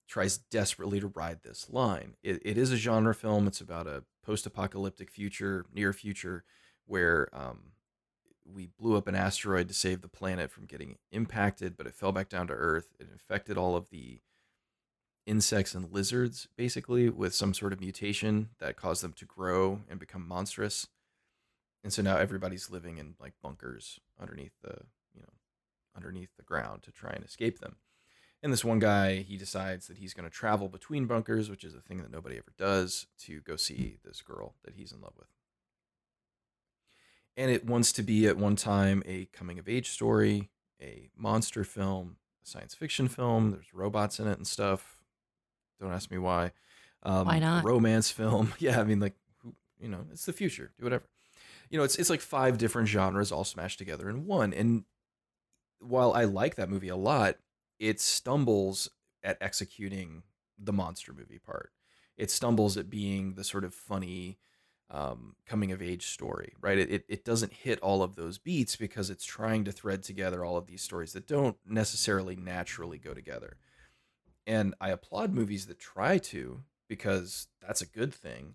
tries 0.08 0.36
desperately 0.38 0.98
to 0.98 1.06
ride 1.08 1.42
this 1.42 1.68
line. 1.70 2.14
It, 2.22 2.40
it 2.44 2.58
is 2.58 2.72
a 2.72 2.76
genre 2.76 3.14
film. 3.14 3.46
It's 3.46 3.60
about 3.60 3.86
a 3.86 4.02
post-apocalyptic 4.24 5.10
future, 5.10 5.66
near 5.72 5.92
future, 5.92 6.44
where 6.86 7.28
um, 7.32 7.72
we 8.44 8.68
blew 8.78 8.96
up 8.96 9.08
an 9.08 9.14
asteroid 9.14 9.68
to 9.68 9.74
save 9.74 10.02
the 10.02 10.08
planet 10.08 10.50
from 10.50 10.66
getting 10.66 10.96
impacted, 11.10 11.76
but 11.76 11.86
it 11.86 11.94
fell 11.94 12.12
back 12.12 12.28
down 12.28 12.46
to 12.48 12.52
Earth. 12.52 12.94
It 12.98 13.08
infected 13.10 13.56
all 13.56 13.76
of 13.76 13.88
the 13.90 14.20
insects 15.26 15.74
and 15.74 15.90
lizards, 15.90 16.48
basically, 16.56 17.08
with 17.08 17.34
some 17.34 17.54
sort 17.54 17.72
of 17.72 17.80
mutation 17.80 18.50
that 18.58 18.76
caused 18.76 19.02
them 19.02 19.14
to 19.14 19.24
grow 19.24 19.80
and 19.88 19.98
become 19.98 20.26
monstrous. 20.26 20.86
And 21.82 21.92
so 21.92 22.02
now 22.02 22.16
everybody's 22.16 22.70
living 22.70 22.98
in 22.98 23.14
like 23.20 23.34
bunkers 23.42 23.98
underneath 24.20 24.52
the, 24.62 24.76
you 25.14 25.22
know, 25.22 25.32
underneath 25.96 26.30
the 26.36 26.42
ground 26.42 26.82
to 26.82 26.92
try 26.92 27.10
and 27.10 27.24
escape 27.24 27.60
them. 27.60 27.76
And 28.42 28.52
this 28.52 28.64
one 28.64 28.78
guy, 28.78 29.22
he 29.22 29.38
decides 29.38 29.86
that 29.86 29.96
he's 29.96 30.12
going 30.12 30.28
to 30.28 30.34
travel 30.34 30.68
between 30.68 31.06
bunkers, 31.06 31.48
which 31.48 31.64
is 31.64 31.74
a 31.74 31.80
thing 31.80 31.98
that 31.98 32.10
nobody 32.10 32.36
ever 32.36 32.52
does, 32.58 33.06
to 33.20 33.40
go 33.40 33.56
see 33.56 33.96
this 34.04 34.20
girl 34.20 34.54
that 34.64 34.74
he's 34.74 34.92
in 34.92 35.00
love 35.00 35.14
with 35.16 35.28
and 37.36 37.50
it 37.50 37.64
wants 37.66 37.92
to 37.92 38.02
be 38.02 38.26
at 38.26 38.36
one 38.36 38.56
time 38.56 39.02
a 39.06 39.26
coming 39.32 39.58
of 39.58 39.68
age 39.68 39.90
story, 39.90 40.50
a 40.80 41.10
monster 41.16 41.64
film, 41.64 42.16
a 42.44 42.48
science 42.48 42.74
fiction 42.74 43.08
film. 43.08 43.50
There's 43.50 43.72
robots 43.74 44.18
in 44.18 44.26
it 44.26 44.38
and 44.38 44.46
stuff. 44.46 44.98
Don't 45.80 45.92
ask 45.92 46.10
me 46.10 46.18
why. 46.18 46.52
Um, 47.02 47.26
Why 47.26 47.38
not? 47.38 47.64
Romance 47.64 48.10
film. 48.10 48.54
Yeah, 48.58 48.80
I 48.80 48.84
mean, 48.84 49.00
like, 49.00 49.14
who, 49.42 49.54
you 49.78 49.88
know, 49.88 50.06
it's 50.10 50.24
the 50.24 50.32
future. 50.32 50.72
Do 50.78 50.84
whatever. 50.84 51.04
You 51.68 51.78
know, 51.78 51.84
it's 51.84 51.96
it's 51.96 52.10
like 52.10 52.20
five 52.20 52.56
different 52.56 52.88
genres 52.88 53.32
all 53.32 53.44
smashed 53.44 53.78
together 53.78 54.08
in 54.08 54.26
one. 54.26 54.52
And 54.54 54.84
while 55.80 56.12
I 56.14 56.24
like 56.24 56.54
that 56.54 56.70
movie 56.70 56.88
a 56.88 56.96
lot, 56.96 57.36
it 57.78 58.00
stumbles 58.00 58.88
at 59.22 59.38
executing 59.40 60.22
the 60.58 60.72
monster 60.72 61.12
movie 61.12 61.38
part. 61.38 61.72
It 62.16 62.30
stumbles 62.30 62.76
at 62.76 62.90
being 62.90 63.34
the 63.34 63.44
sort 63.44 63.64
of 63.64 63.74
funny, 63.74 64.38
um, 64.90 65.34
coming 65.46 65.72
of 65.72 65.82
age 65.82 66.06
story, 66.06 66.54
right? 66.60 66.78
It, 66.78 67.04
it, 67.08 67.24
doesn't 67.24 67.52
hit 67.52 67.80
all 67.80 68.02
of 68.02 68.16
those 68.16 68.38
beats 68.38 68.76
because 68.76 69.10
it's 69.10 69.24
trying 69.24 69.64
to 69.64 69.72
thread 69.72 70.02
together 70.02 70.44
all 70.44 70.56
of 70.56 70.66
these 70.66 70.82
stories 70.82 71.12
that 71.14 71.26
don't 71.26 71.56
necessarily 71.66 72.36
naturally 72.36 72.98
go 72.98 73.14
together. 73.14 73.56
And 74.46 74.74
I 74.80 74.90
applaud 74.90 75.32
movies 75.32 75.66
that 75.66 75.78
try 75.78 76.18
to 76.18 76.60
because 76.88 77.48
that's 77.66 77.80
a 77.80 77.86
good 77.86 78.12
thing. 78.12 78.54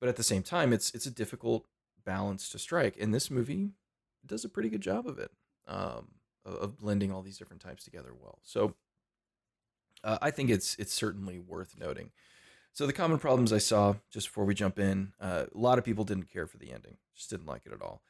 But 0.00 0.08
at 0.08 0.16
the 0.16 0.22
same 0.22 0.42
time, 0.42 0.72
it's 0.72 0.92
it's 0.94 1.06
a 1.06 1.10
difficult 1.10 1.66
balance 2.04 2.48
to 2.50 2.58
strike. 2.58 2.96
And 3.00 3.12
this 3.12 3.30
movie 3.30 3.70
does 4.24 4.44
a 4.44 4.48
pretty 4.48 4.68
good 4.68 4.80
job 4.80 5.06
of 5.06 5.18
it, 5.18 5.30
um, 5.66 6.08
of, 6.44 6.54
of 6.54 6.78
blending 6.78 7.10
all 7.10 7.22
these 7.22 7.38
different 7.38 7.62
types 7.62 7.84
together 7.84 8.12
well. 8.18 8.38
So 8.42 8.74
uh, 10.04 10.18
I 10.20 10.30
think 10.30 10.50
it's 10.50 10.76
it's 10.76 10.92
certainly 10.92 11.38
worth 11.38 11.78
noting. 11.78 12.10
So 12.74 12.88
the 12.88 12.92
common 12.92 13.20
problems 13.20 13.52
I 13.52 13.58
saw 13.58 13.94
just 14.10 14.26
before 14.26 14.44
we 14.44 14.52
jump 14.52 14.80
in, 14.80 15.12
uh, 15.20 15.44
a 15.54 15.58
lot 15.58 15.78
of 15.78 15.84
people 15.84 16.02
didn't 16.02 16.30
care 16.32 16.48
for 16.48 16.58
the 16.58 16.72
ending, 16.72 16.96
just 17.14 17.30
didn't 17.30 17.46
like 17.46 17.62
it 17.66 17.72
at 17.72 17.80
all. 17.80 18.02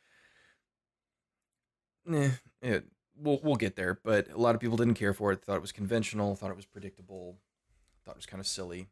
Eh, 2.11 2.31
it, 2.62 2.85
we'll 3.14 3.40
we'll 3.42 3.57
get 3.57 3.77
there, 3.77 4.00
but 4.03 4.31
a 4.31 4.38
lot 4.38 4.55
of 4.55 4.62
people 4.62 4.79
didn't 4.79 4.94
care 4.94 5.12
for 5.12 5.33
it. 5.33 5.44
Thought 5.44 5.57
it 5.57 5.62
was 5.62 5.70
conventional, 5.70 6.35
thought 6.35 6.50
it 6.50 6.57
was 6.57 6.64
predictable, 6.64 7.37
thought 8.05 8.12
it 8.12 8.16
was 8.16 8.27
kind 8.27 8.40
of 8.40 8.46
silly. 8.46 8.88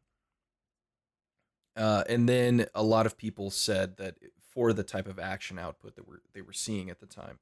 Uh, 1.75 2.05
and 2.07 2.29
then 2.29 2.67
a 2.75 2.83
lot 2.83 3.07
of 3.07 3.17
people 3.17 3.51
said 3.51 3.97
that 3.97 4.17
for 4.51 4.75
the 4.75 4.83
type 4.83 5.09
of 5.09 5.19
action 5.19 5.59
output 5.59 5.97
that 5.97 6.07
we're, 6.07 6.21
they 6.35 6.43
were 6.43 6.53
seeing 6.53 6.91
at 6.91 7.01
the 7.01 7.07
time, 7.07 7.39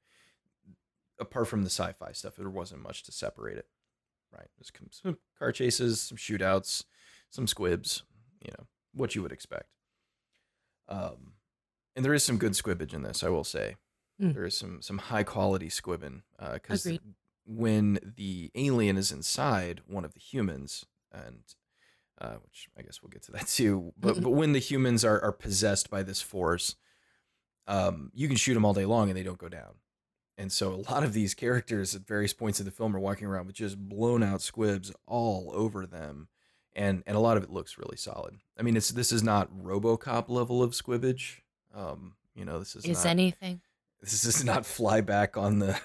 apart 1.18 1.48
from 1.48 1.64
the 1.64 1.70
sci-fi 1.70 2.12
stuff, 2.12 2.36
there 2.36 2.48
wasn't 2.48 2.80
much 2.80 3.02
to 3.02 3.10
separate 3.10 3.58
it. 3.58 3.66
Right, 4.32 4.46
there's 4.56 4.70
some 4.92 5.18
car 5.36 5.50
chases, 5.50 6.00
some 6.00 6.16
shootouts, 6.16 6.84
some 7.30 7.48
squibs, 7.48 8.04
you 8.40 8.50
know 8.58 8.66
what 8.94 9.14
you 9.14 9.22
would 9.22 9.32
expect. 9.32 9.68
Um, 10.88 11.34
and 11.94 12.04
there 12.04 12.14
is 12.14 12.24
some 12.24 12.38
good 12.38 12.52
squibbage 12.52 12.94
in 12.94 13.02
this, 13.02 13.22
I 13.22 13.28
will 13.28 13.44
say. 13.44 13.76
Mm. 14.20 14.34
There 14.34 14.44
is 14.44 14.56
some 14.56 14.82
some 14.82 14.98
high 14.98 15.22
quality 15.22 15.68
squibbing 15.68 16.22
because 16.52 16.86
Agreed. 16.86 17.00
when 17.46 17.98
the 18.16 18.50
alien 18.54 18.96
is 18.96 19.12
inside 19.12 19.82
one 19.86 20.04
of 20.04 20.12
the 20.14 20.20
humans, 20.20 20.84
and 21.12 21.42
uh, 22.20 22.34
which 22.42 22.68
I 22.78 22.82
guess 22.82 23.00
we'll 23.02 23.10
get 23.10 23.22
to 23.24 23.32
that 23.32 23.46
too, 23.48 23.92
but 23.98 24.20
but 24.20 24.30
when 24.30 24.52
the 24.52 24.58
humans 24.58 25.04
are 25.04 25.20
are 25.22 25.32
possessed 25.32 25.90
by 25.90 26.02
this 26.02 26.20
force, 26.20 26.76
um, 27.66 28.10
you 28.14 28.28
can 28.28 28.36
shoot 28.36 28.54
them 28.54 28.64
all 28.64 28.74
day 28.74 28.86
long 28.86 29.08
and 29.08 29.16
they 29.16 29.22
don't 29.22 29.38
go 29.38 29.48
down. 29.48 29.76
And 30.36 30.50
so 30.50 30.72
a 30.72 30.90
lot 30.90 31.02
of 31.02 31.12
these 31.12 31.34
characters 31.34 31.94
at 31.94 32.06
various 32.06 32.32
points 32.32 32.60
in 32.60 32.64
the 32.64 32.72
film 32.72 32.96
are 32.96 33.00
walking 33.00 33.26
around 33.26 33.46
with 33.46 33.56
just 33.56 33.78
blown 33.78 34.22
out 34.22 34.40
squibs 34.40 34.90
all 35.06 35.50
over 35.54 35.86
them 35.86 36.28
and 36.74 37.02
and 37.06 37.16
a 37.16 37.20
lot 37.20 37.36
of 37.36 37.42
it 37.42 37.50
looks 37.50 37.78
really 37.78 37.96
solid. 37.96 38.36
I 38.58 38.62
mean, 38.62 38.76
it's 38.76 38.90
this 38.90 39.12
is 39.12 39.22
not 39.22 39.52
RoboCop 39.52 40.28
level 40.28 40.62
of 40.62 40.72
squibbage. 40.72 41.40
Um, 41.74 42.14
you 42.34 42.44
know, 42.44 42.58
this 42.58 42.76
is 42.76 42.84
Is 42.84 43.04
not, 43.04 43.10
anything? 43.10 43.60
this 44.00 44.24
is 44.24 44.44
not 44.44 44.66
fly 44.66 45.00
back 45.00 45.36
on 45.36 45.58
the 45.58 45.80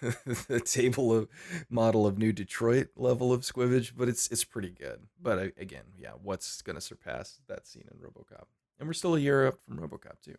the 0.48 0.60
table 0.60 1.12
of 1.16 1.28
model 1.68 2.06
of 2.06 2.18
New 2.18 2.32
Detroit 2.32 2.88
level 2.96 3.32
of 3.32 3.42
squibbage, 3.42 3.92
but 3.96 4.08
it's 4.08 4.28
it's 4.30 4.44
pretty 4.44 4.70
good. 4.70 5.06
But 5.20 5.52
again, 5.58 5.84
yeah, 5.96 6.12
what's 6.22 6.62
gonna 6.62 6.80
surpass 6.80 7.40
that 7.48 7.66
scene 7.66 7.88
in 7.90 7.98
RoboCop? 7.98 8.44
And 8.78 8.88
we're 8.88 8.94
still 8.94 9.14
a 9.14 9.20
year 9.20 9.46
up 9.46 9.60
from 9.62 9.78
RoboCop 9.78 10.20
too. 10.24 10.36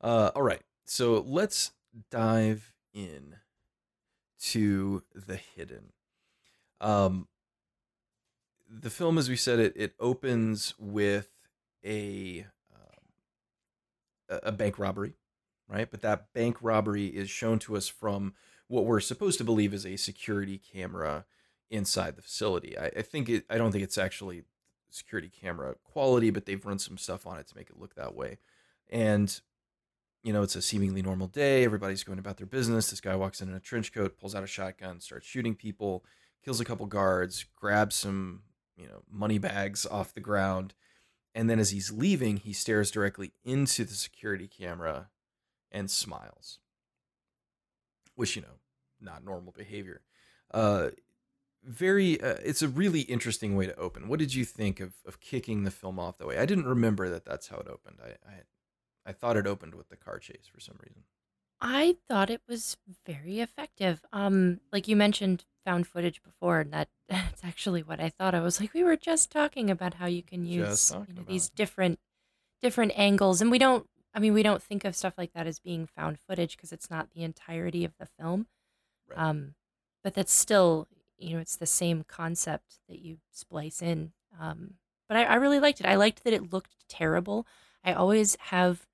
Uh, 0.00 0.30
all 0.34 0.42
right, 0.42 0.62
so 0.84 1.24
let's 1.26 1.72
dive 2.10 2.72
in 2.92 3.36
to 4.40 5.02
the 5.14 5.36
hidden. 5.36 5.92
Um, 6.80 7.28
the 8.80 8.90
film, 8.90 9.18
as 9.18 9.28
we 9.28 9.36
said, 9.36 9.58
it 9.58 9.72
it 9.76 9.94
opens 10.00 10.74
with 10.78 11.30
a 11.84 12.46
um, 12.74 14.38
a 14.42 14.52
bank 14.52 14.78
robbery, 14.78 15.14
right? 15.68 15.90
But 15.90 16.02
that 16.02 16.32
bank 16.32 16.56
robbery 16.60 17.06
is 17.06 17.30
shown 17.30 17.58
to 17.60 17.76
us 17.76 17.88
from 17.88 18.34
what 18.68 18.84
we're 18.86 19.00
supposed 19.00 19.38
to 19.38 19.44
believe 19.44 19.74
is 19.74 19.86
a 19.86 19.96
security 19.96 20.58
camera 20.58 21.24
inside 21.70 22.16
the 22.16 22.22
facility. 22.22 22.78
I, 22.78 22.86
I 22.86 23.02
think 23.02 23.28
it. 23.28 23.44
I 23.48 23.58
don't 23.58 23.72
think 23.72 23.84
it's 23.84 23.98
actually 23.98 24.44
security 24.90 25.28
camera 25.28 25.74
quality, 25.84 26.30
but 26.30 26.46
they've 26.46 26.64
run 26.64 26.78
some 26.78 26.98
stuff 26.98 27.26
on 27.26 27.38
it 27.38 27.48
to 27.48 27.56
make 27.56 27.70
it 27.70 27.78
look 27.78 27.94
that 27.94 28.14
way. 28.14 28.38
And 28.90 29.40
you 30.22 30.32
know, 30.32 30.42
it's 30.42 30.56
a 30.56 30.62
seemingly 30.62 31.02
normal 31.02 31.26
day. 31.26 31.64
Everybody's 31.64 32.02
going 32.02 32.18
about 32.18 32.38
their 32.38 32.46
business. 32.46 32.88
This 32.88 33.00
guy 33.00 33.14
walks 33.14 33.42
in 33.42 33.48
in 33.50 33.54
a 33.54 33.60
trench 33.60 33.92
coat, 33.92 34.18
pulls 34.18 34.34
out 34.34 34.42
a 34.42 34.46
shotgun, 34.46 34.98
starts 35.00 35.26
shooting 35.26 35.54
people, 35.54 36.02
kills 36.42 36.60
a 36.60 36.64
couple 36.64 36.86
guards, 36.86 37.44
grabs 37.54 37.94
some, 37.94 38.40
you 38.76 38.86
know, 38.86 39.02
money 39.10 39.38
bags 39.38 39.86
off 39.86 40.14
the 40.14 40.20
ground. 40.20 40.74
And 41.34 41.50
then 41.50 41.58
as 41.58 41.70
he's 41.70 41.90
leaving, 41.90 42.36
he 42.36 42.52
stares 42.52 42.90
directly 42.90 43.32
into 43.44 43.84
the 43.84 43.94
security 43.94 44.46
camera 44.46 45.08
and 45.72 45.90
smiles, 45.90 46.58
which, 48.14 48.36
you 48.36 48.42
know, 48.42 48.58
not 49.00 49.24
normal 49.24 49.52
behavior. 49.52 50.02
Uh, 50.52 50.90
very, 51.64 52.20
uh, 52.20 52.36
it's 52.44 52.62
a 52.62 52.68
really 52.68 53.00
interesting 53.00 53.56
way 53.56 53.66
to 53.66 53.76
open. 53.76 54.06
What 54.06 54.20
did 54.20 54.34
you 54.34 54.44
think 54.44 54.80
of, 54.80 54.94
of 55.06 55.20
kicking 55.20 55.64
the 55.64 55.70
film 55.70 55.98
off 55.98 56.18
that 56.18 56.28
way? 56.28 56.38
I 56.38 56.46
didn't 56.46 56.66
remember 56.66 57.08
that 57.08 57.24
that's 57.24 57.48
how 57.48 57.56
it 57.56 57.68
opened. 57.68 57.98
I, 58.04 58.10
I, 58.28 58.34
I 59.06 59.12
thought 59.12 59.36
it 59.36 59.46
opened 59.46 59.74
with 59.74 59.88
the 59.88 59.96
car 59.96 60.18
chase 60.18 60.46
for 60.52 60.60
some 60.60 60.76
reason. 60.80 61.02
I 61.60 61.96
thought 62.08 62.30
it 62.30 62.42
was 62.48 62.76
very 63.06 63.40
effective. 63.40 64.04
Um, 64.12 64.60
like 64.72 64.86
you 64.86 64.96
mentioned 64.96 65.44
found 65.64 65.86
footage 65.86 66.22
before, 66.22 66.60
and 66.60 66.72
that 66.72 66.88
that's 67.08 67.44
actually 67.44 67.82
what 67.82 68.00
I 68.00 68.08
thought. 68.08 68.34
I 68.34 68.40
was 68.40 68.60
like, 68.60 68.74
we 68.74 68.84
were 68.84 68.96
just 68.96 69.30
talking 69.30 69.70
about 69.70 69.94
how 69.94 70.06
you 70.06 70.22
can 70.22 70.44
use 70.44 70.92
you 71.08 71.14
know 71.14 71.22
these 71.26 71.48
it. 71.48 71.54
different 71.54 71.98
different 72.62 72.92
angles, 72.96 73.40
and 73.40 73.50
we 73.50 73.58
don't. 73.58 73.86
I 74.14 74.20
mean, 74.20 74.32
we 74.32 74.44
don't 74.44 74.62
think 74.62 74.84
of 74.84 74.94
stuff 74.94 75.14
like 75.18 75.32
that 75.32 75.46
as 75.46 75.58
being 75.58 75.86
found 75.86 76.18
footage 76.20 76.56
because 76.56 76.72
it's 76.72 76.88
not 76.88 77.10
the 77.10 77.24
entirety 77.24 77.84
of 77.84 77.92
the 77.98 78.06
film. 78.06 78.46
Right. 79.08 79.18
Um, 79.18 79.54
but 80.04 80.14
that's 80.14 80.32
still 80.32 80.86
you 81.18 81.34
know 81.34 81.40
it's 81.40 81.56
the 81.56 81.66
same 81.66 82.04
concept 82.06 82.78
that 82.88 83.00
you 83.00 83.18
splice 83.32 83.82
in. 83.82 84.12
Um, 84.40 84.74
but 85.08 85.16
I, 85.16 85.24
I 85.24 85.34
really 85.34 85.60
liked 85.60 85.80
it. 85.80 85.86
I 85.86 85.96
liked 85.96 86.24
that 86.24 86.32
it 86.32 86.52
looked 86.52 86.88
terrible. 86.88 87.46
I 87.84 87.92
always 87.92 88.36
have 88.40 88.86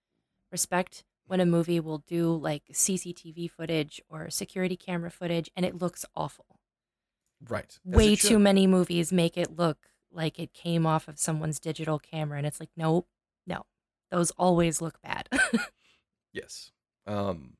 respect 0.51 1.05
when 1.27 1.41
a 1.41 1.47
movie 1.47 1.79
will 1.79 1.99
do 1.99 2.35
like 2.35 2.65
CCTV 2.73 3.49
footage 3.51 4.01
or 4.09 4.31
security 4.31 4.77
camera 4.77 5.11
footage 5.11 5.49
and 5.57 5.65
it 5.65 5.81
looks 5.81 6.05
awful. 6.17 6.60
Right. 7.49 7.79
As 7.89 7.97
Way 7.97 8.17
too 8.17 8.39
many 8.39 8.67
movies 8.67 9.13
make 9.13 9.37
it 9.37 9.57
look 9.57 9.79
like 10.13 10.39
it 10.39 10.53
came 10.53 10.87
off 10.87 11.09
of 11.09 11.19
someone's 11.19 11.59
digital 11.61 11.99
camera 11.99 12.39
and 12.39 12.47
it's 12.47 12.61
like 12.61 12.71
nope, 12.77 13.09
no. 13.47 13.65
Those 14.11 14.31
always 14.33 14.81
look 14.81 15.01
bad. 15.03 15.29
Yes. 16.33 16.71
Um. 17.07 17.55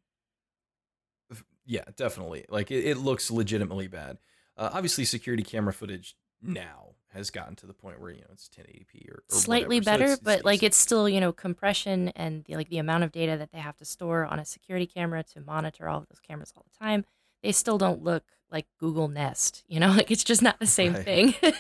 Yeah, 1.67 1.85
definitely. 1.97 2.47
Like 2.49 2.71
it, 2.71 2.85
it 2.85 2.99
looks 2.99 3.31
legitimately 3.31 3.87
bad. 3.89 4.19
Uh, 4.57 4.71
obviously, 4.73 5.05
security 5.05 5.43
camera 5.43 5.73
footage 5.73 6.17
now 6.43 6.95
has 7.13 7.31
gotten 7.31 7.55
to 7.57 7.67
the 7.67 7.73
point 7.75 8.01
where 8.01 8.11
you 8.11 8.21
know 8.21 8.27
it's 8.33 8.49
1080p 8.49 9.09
or, 9.09 9.15
or 9.15 9.23
Slightly 9.29 9.79
whatever, 9.79 9.85
so 9.85 9.91
better, 9.91 10.05
it's- 10.05 10.19
it's 10.19 10.23
but 10.25 10.45
like 10.45 10.63
it's 10.63 10.77
still, 10.77 11.09
you 11.09 11.21
know, 11.21 11.33
compression 11.33 12.09
and 12.11 12.45
the, 12.45 12.57
like 12.57 12.69
the 12.69 12.79
amount 12.79 13.05
of 13.05 13.13
data 13.13 13.37
that 13.37 13.51
they 13.53 13.59
have 13.59 13.77
to 13.79 13.85
store 13.85 14.25
on 14.25 14.39
a 14.39 14.45
security 14.45 14.87
camera 14.87 15.23
to 15.25 15.41
monitor 15.41 15.89
all 15.89 15.99
of 15.99 16.09
those 16.09 16.21
cameras 16.21 16.53
all 16.57 16.65
the 16.71 16.79
time. 16.85 17.05
They 17.43 17.53
still 17.53 17.79
don't 17.79 18.03
look 18.03 18.25
like 18.51 18.67
Google 18.79 19.09
Nest, 19.09 19.65
you 19.69 19.81
know, 19.81 19.89
like 19.97 20.11
it's 20.11 20.25
just 20.25 20.43
not 20.43 20.59
the 20.61 20.67
same 20.67 20.95
Right. 20.95 21.05
thing. 21.05 21.35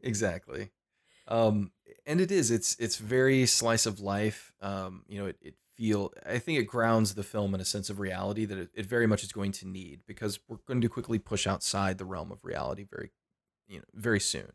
exactly. 0.00 0.70
Um 1.28 1.72
and 2.06 2.20
it 2.20 2.30
is 2.30 2.50
it's 2.50 2.76
it's 2.78 2.96
very 2.96 3.46
slice 3.46 3.86
of 3.86 4.00
life. 4.00 4.52
Um 4.60 5.04
you 5.08 5.18
know 5.18 5.26
it, 5.26 5.36
it 5.40 5.54
feel 5.76 6.12
i 6.26 6.36
think 6.38 6.58
it 6.58 6.64
grounds 6.64 7.14
the 7.14 7.22
film 7.22 7.54
in 7.54 7.60
a 7.60 7.64
sense 7.64 7.88
of 7.88 7.98
reality 8.00 8.44
that 8.44 8.58
it, 8.58 8.68
it 8.74 8.84
very 8.84 9.06
much 9.06 9.22
is 9.22 9.32
going 9.32 9.50
to 9.50 9.66
need 9.66 10.00
because 10.06 10.38
we're 10.46 10.58
going 10.66 10.80
to 10.80 10.90
quickly 10.90 11.18
push 11.18 11.46
outside 11.46 11.96
the 11.96 12.04
realm 12.04 12.30
of 12.30 12.44
reality 12.44 12.84
very 12.90 13.10
you 13.66 13.78
know 13.78 13.84
very 13.94 14.20
soon. 14.20 14.52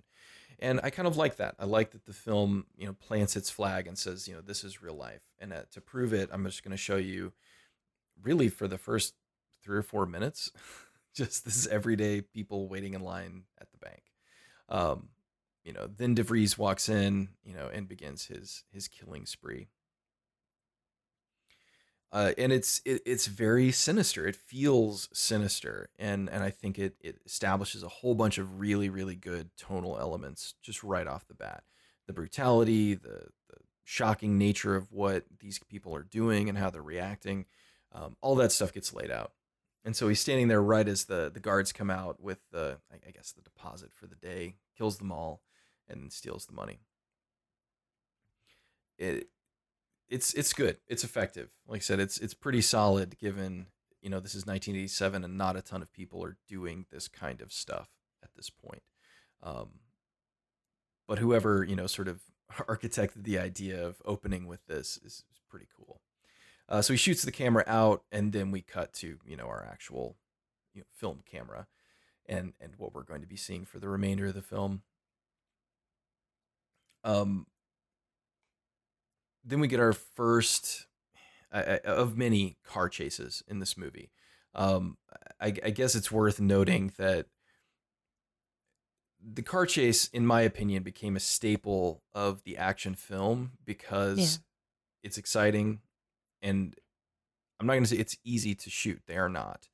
And 0.59 0.79
i 0.83 0.89
kind 0.89 1.07
of 1.07 1.17
like 1.17 1.37
that. 1.37 1.55
I 1.57 1.65
like 1.65 1.91
that 1.91 2.05
the 2.05 2.13
film 2.13 2.65
you 2.77 2.85
know 2.85 2.93
plants 2.93 3.35
its 3.35 3.49
flag 3.49 3.87
and 3.87 3.97
says 3.97 4.27
you 4.27 4.35
know 4.35 4.41
this 4.41 4.63
is 4.63 4.81
real 4.83 4.95
life. 4.95 5.21
And 5.39 5.51
uh, 5.51 5.63
to 5.71 5.81
prove 5.81 6.13
it 6.13 6.29
i'm 6.31 6.45
just 6.45 6.63
going 6.63 6.71
to 6.71 6.77
show 6.77 6.97
you 6.97 7.33
really 8.21 8.49
for 8.49 8.67
the 8.67 8.77
first 8.77 9.15
three 9.63 9.77
or 9.77 9.83
four 9.83 10.05
minutes 10.05 10.51
just 11.15 11.45
this 11.45 11.55
is 11.57 11.67
everyday 11.67 12.21
people 12.21 12.67
waiting 12.69 12.93
in 12.93 13.01
line 13.01 13.43
at 13.59 13.71
the 13.71 13.77
bank. 13.77 14.03
Um 14.69 15.09
you 15.63 15.73
know 15.73 15.87
then 15.87 16.15
devries 16.15 16.57
walks 16.57 16.89
in 16.89 17.29
you 17.43 17.55
know 17.55 17.69
and 17.73 17.87
begins 17.87 18.25
his 18.25 18.63
his 18.71 18.87
killing 18.87 19.25
spree. 19.25 19.67
Uh, 22.11 22.31
and 22.37 22.53
it's 22.53 22.81
it, 22.85 23.01
it's 23.05 23.27
very 23.27 23.71
sinister. 23.71 24.25
It 24.25 24.37
feels 24.37 25.09
sinister 25.11 25.89
and 25.99 26.29
and 26.29 26.43
i 26.43 26.49
think 26.49 26.79
it 26.79 26.95
it 27.01 27.19
establishes 27.25 27.83
a 27.83 27.89
whole 27.89 28.15
bunch 28.15 28.37
of 28.37 28.59
really 28.59 28.89
really 28.89 29.15
good 29.15 29.49
tonal 29.57 29.97
elements 29.99 30.53
just 30.61 30.83
right 30.83 31.07
off 31.07 31.27
the 31.27 31.33
bat. 31.33 31.63
The 32.07 32.13
brutality 32.13 32.93
the 32.93 33.27
the 33.49 33.57
shocking 33.83 34.37
nature 34.37 34.75
of 34.75 34.91
what 34.91 35.25
these 35.39 35.59
people 35.69 35.95
are 35.95 36.03
doing 36.03 36.49
and 36.49 36.57
how 36.57 36.69
they're 36.69 36.81
reacting 36.81 37.45
um, 37.91 38.15
all 38.21 38.35
that 38.35 38.51
stuff 38.51 38.73
gets 38.73 38.93
laid 38.93 39.11
out 39.11 39.31
and 39.85 39.95
so 39.95 40.07
he's 40.09 40.19
standing 40.19 40.47
there 40.47 40.61
right 40.61 40.87
as 40.87 41.05
the 41.05 41.31
the 41.31 41.39
guards 41.39 41.71
come 41.71 41.91
out 41.91 42.19
with 42.19 42.39
the 42.51 42.79
I- 42.91 43.11
guess 43.11 43.31
the 43.31 43.41
deposit 43.41 43.93
for 43.93 44.07
the 44.07 44.15
day, 44.15 44.55
kills 44.77 44.97
them 44.97 45.11
all, 45.11 45.41
and 45.87 46.11
steals 46.11 46.47
the 46.47 46.53
money. 46.53 46.79
It 48.97 49.29
it's 50.09 50.33
it's 50.33 50.53
good. 50.53 50.77
It's 50.87 51.03
effective. 51.03 51.49
Like 51.67 51.79
I 51.79 51.81
said, 51.81 51.99
it's 51.99 52.17
it's 52.17 52.33
pretty 52.33 52.61
solid 52.61 53.17
given 53.19 53.67
you 54.01 54.09
know 54.09 54.19
this 54.19 54.35
is 54.35 54.45
1987 54.45 55.23
and 55.23 55.37
not 55.37 55.55
a 55.55 55.61
ton 55.61 55.81
of 55.81 55.93
people 55.93 56.23
are 56.23 56.37
doing 56.47 56.85
this 56.91 57.07
kind 57.07 57.41
of 57.41 57.53
stuff 57.53 57.89
at 58.23 58.29
this 58.35 58.49
point. 58.49 58.83
Um, 59.43 59.79
but 61.07 61.19
whoever 61.19 61.63
you 61.63 61.75
know 61.75 61.87
sort 61.87 62.07
of 62.07 62.21
architected 62.53 63.23
the 63.23 63.37
idea 63.39 63.85
of 63.85 64.01
opening 64.05 64.47
with 64.47 64.65
this 64.67 64.97
is, 65.03 65.23
is 65.31 65.41
pretty 65.49 65.67
cool. 65.77 66.01
Uh, 66.67 66.81
so 66.81 66.93
he 66.93 66.97
shoots 66.97 67.23
the 67.23 67.31
camera 67.31 67.63
out, 67.67 68.03
and 68.11 68.33
then 68.33 68.51
we 68.51 68.61
cut 68.61 68.93
to 68.93 69.19
you 69.25 69.37
know 69.37 69.45
our 69.45 69.67
actual 69.71 70.15
you 70.73 70.81
know, 70.81 70.87
film 70.91 71.21
camera, 71.29 71.67
and 72.25 72.53
and 72.59 72.73
what 72.77 72.93
we're 72.93 73.03
going 73.03 73.21
to 73.21 73.27
be 73.27 73.35
seeing 73.37 73.65
for 73.65 73.79
the 73.79 73.89
remainder 73.89 74.27
of 74.27 74.33
the 74.33 74.41
film. 74.41 74.81
Um. 77.03 77.45
Then 79.47 79.59
we 79.59 79.67
get 79.67 79.79
our 79.79 79.93
first 79.93 80.87
uh, 81.51 81.77
of 81.83 82.17
many 82.17 82.57
car 82.65 82.89
chases 82.89 83.43
in 83.47 83.59
this 83.59 83.77
movie. 83.77 84.09
Um, 84.55 84.97
I, 85.39 85.47
I 85.63 85.69
guess 85.69 85.93
it's 85.93 86.11
worth 86.11 86.39
noting 86.39 86.93
that 86.97 87.27
the 89.23 89.43
car 89.43 89.67
chase, 89.67 90.07
in 90.07 90.25
my 90.25 90.41
opinion, 90.41 90.81
became 90.81 91.15
a 91.15 91.19
staple 91.19 92.01
of 92.13 92.41
the 92.43 92.57
action 92.57 92.95
film 92.95 93.51
because 93.65 94.17
Yeah. 94.17 94.37
it's 95.03 95.17
exciting 95.19 95.81
and 96.45 96.75
I'm 97.59 97.67
not 97.67 97.73
going 97.73 97.83
to 97.83 97.89
say 97.89 97.97
it's 97.97 98.17
easy 98.23 98.55
to 98.55 98.69
shoot. 98.69 99.01
They 99.07 99.17
are 99.17 99.29
not. 99.29 99.67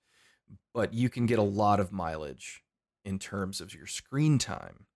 But 0.74 0.94
you 0.94 1.10
can 1.10 1.26
get 1.26 1.40
a 1.40 1.44
lot 1.44 1.80
of 1.80 1.92
mileage 1.92 2.64
in 3.06 3.20
terms 3.20 3.62
of 3.62 3.74
your 3.74 3.88
screen 3.88 4.38
time 4.38 4.88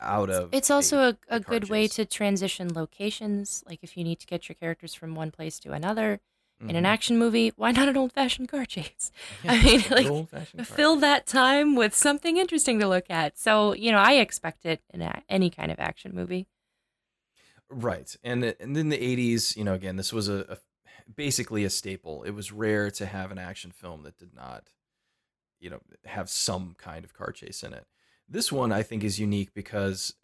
out 0.00 0.30
of 0.30 0.50
it's 0.52 0.70
also 0.70 0.98
a, 0.98 1.08
a 1.28 1.40
car 1.40 1.54
good 1.58 1.68
way 1.70 1.88
to 1.88 2.04
transition 2.04 2.72
locations. 2.72 3.64
Like 3.66 3.80
if 3.82 3.96
you 3.96 4.04
need 4.04 4.20
to 4.20 4.26
get 4.26 4.48
your 4.48 4.54
characters 4.54 4.94
from 4.94 5.14
one 5.14 5.30
place 5.30 5.58
to 5.60 5.72
another 5.72 6.20
in 6.60 6.76
an 6.76 6.84
Mhm. 6.84 6.88
action 6.88 7.18
movie, 7.18 7.52
why 7.56 7.72
not 7.72 7.88
an 7.88 7.96
old 7.96 8.12
fashioned 8.12 8.48
car 8.48 8.64
chase? 8.64 9.10
Yeah, 9.42 9.52
I 9.54 9.62
mean, 9.64 9.84
like, 9.90 10.06
Fill 10.64 10.96
that 10.96 11.26
time 11.26 11.74
with 11.76 11.94
something 11.94 12.36
interesting 12.36 12.78
to 12.80 12.86
look 12.88 13.10
at. 13.10 13.38
So, 13.38 13.74
you 13.74 13.90
know, 13.92 13.98
I 13.98 14.14
expect 14.14 14.66
it 14.66 14.82
in 14.92 15.02
a, 15.02 15.22
any 15.28 15.50
kind 15.50 15.70
of 15.72 15.78
action 15.80 16.12
movie. 16.14 16.46
Right. 17.70 18.16
And 18.24 18.44
and 18.60 18.74
then 18.76 18.88
the 18.88 18.98
80s, 18.98 19.56
you 19.56 19.64
know, 19.64 19.74
again, 19.74 19.96
this 19.96 20.12
was 20.12 20.28
a, 20.28 20.44
a 20.48 20.58
basically 21.14 21.64
a 21.64 21.70
staple. 21.70 22.22
It 22.22 22.32
was 22.32 22.52
rare 22.52 22.90
to 22.92 23.06
have 23.06 23.30
an 23.30 23.38
action 23.38 23.70
film 23.70 24.02
that 24.02 24.18
did 24.18 24.34
not 24.34 24.70
you 25.60 25.70
know, 25.70 25.80
have 26.04 26.28
some 26.28 26.74
kind 26.78 27.04
of 27.04 27.14
car 27.14 27.32
chase 27.32 27.62
in 27.62 27.72
it. 27.72 27.86
This 28.28 28.52
one 28.52 28.72
I 28.72 28.82
think 28.82 29.04
is 29.04 29.18
unique 29.18 29.54
because 29.54 30.14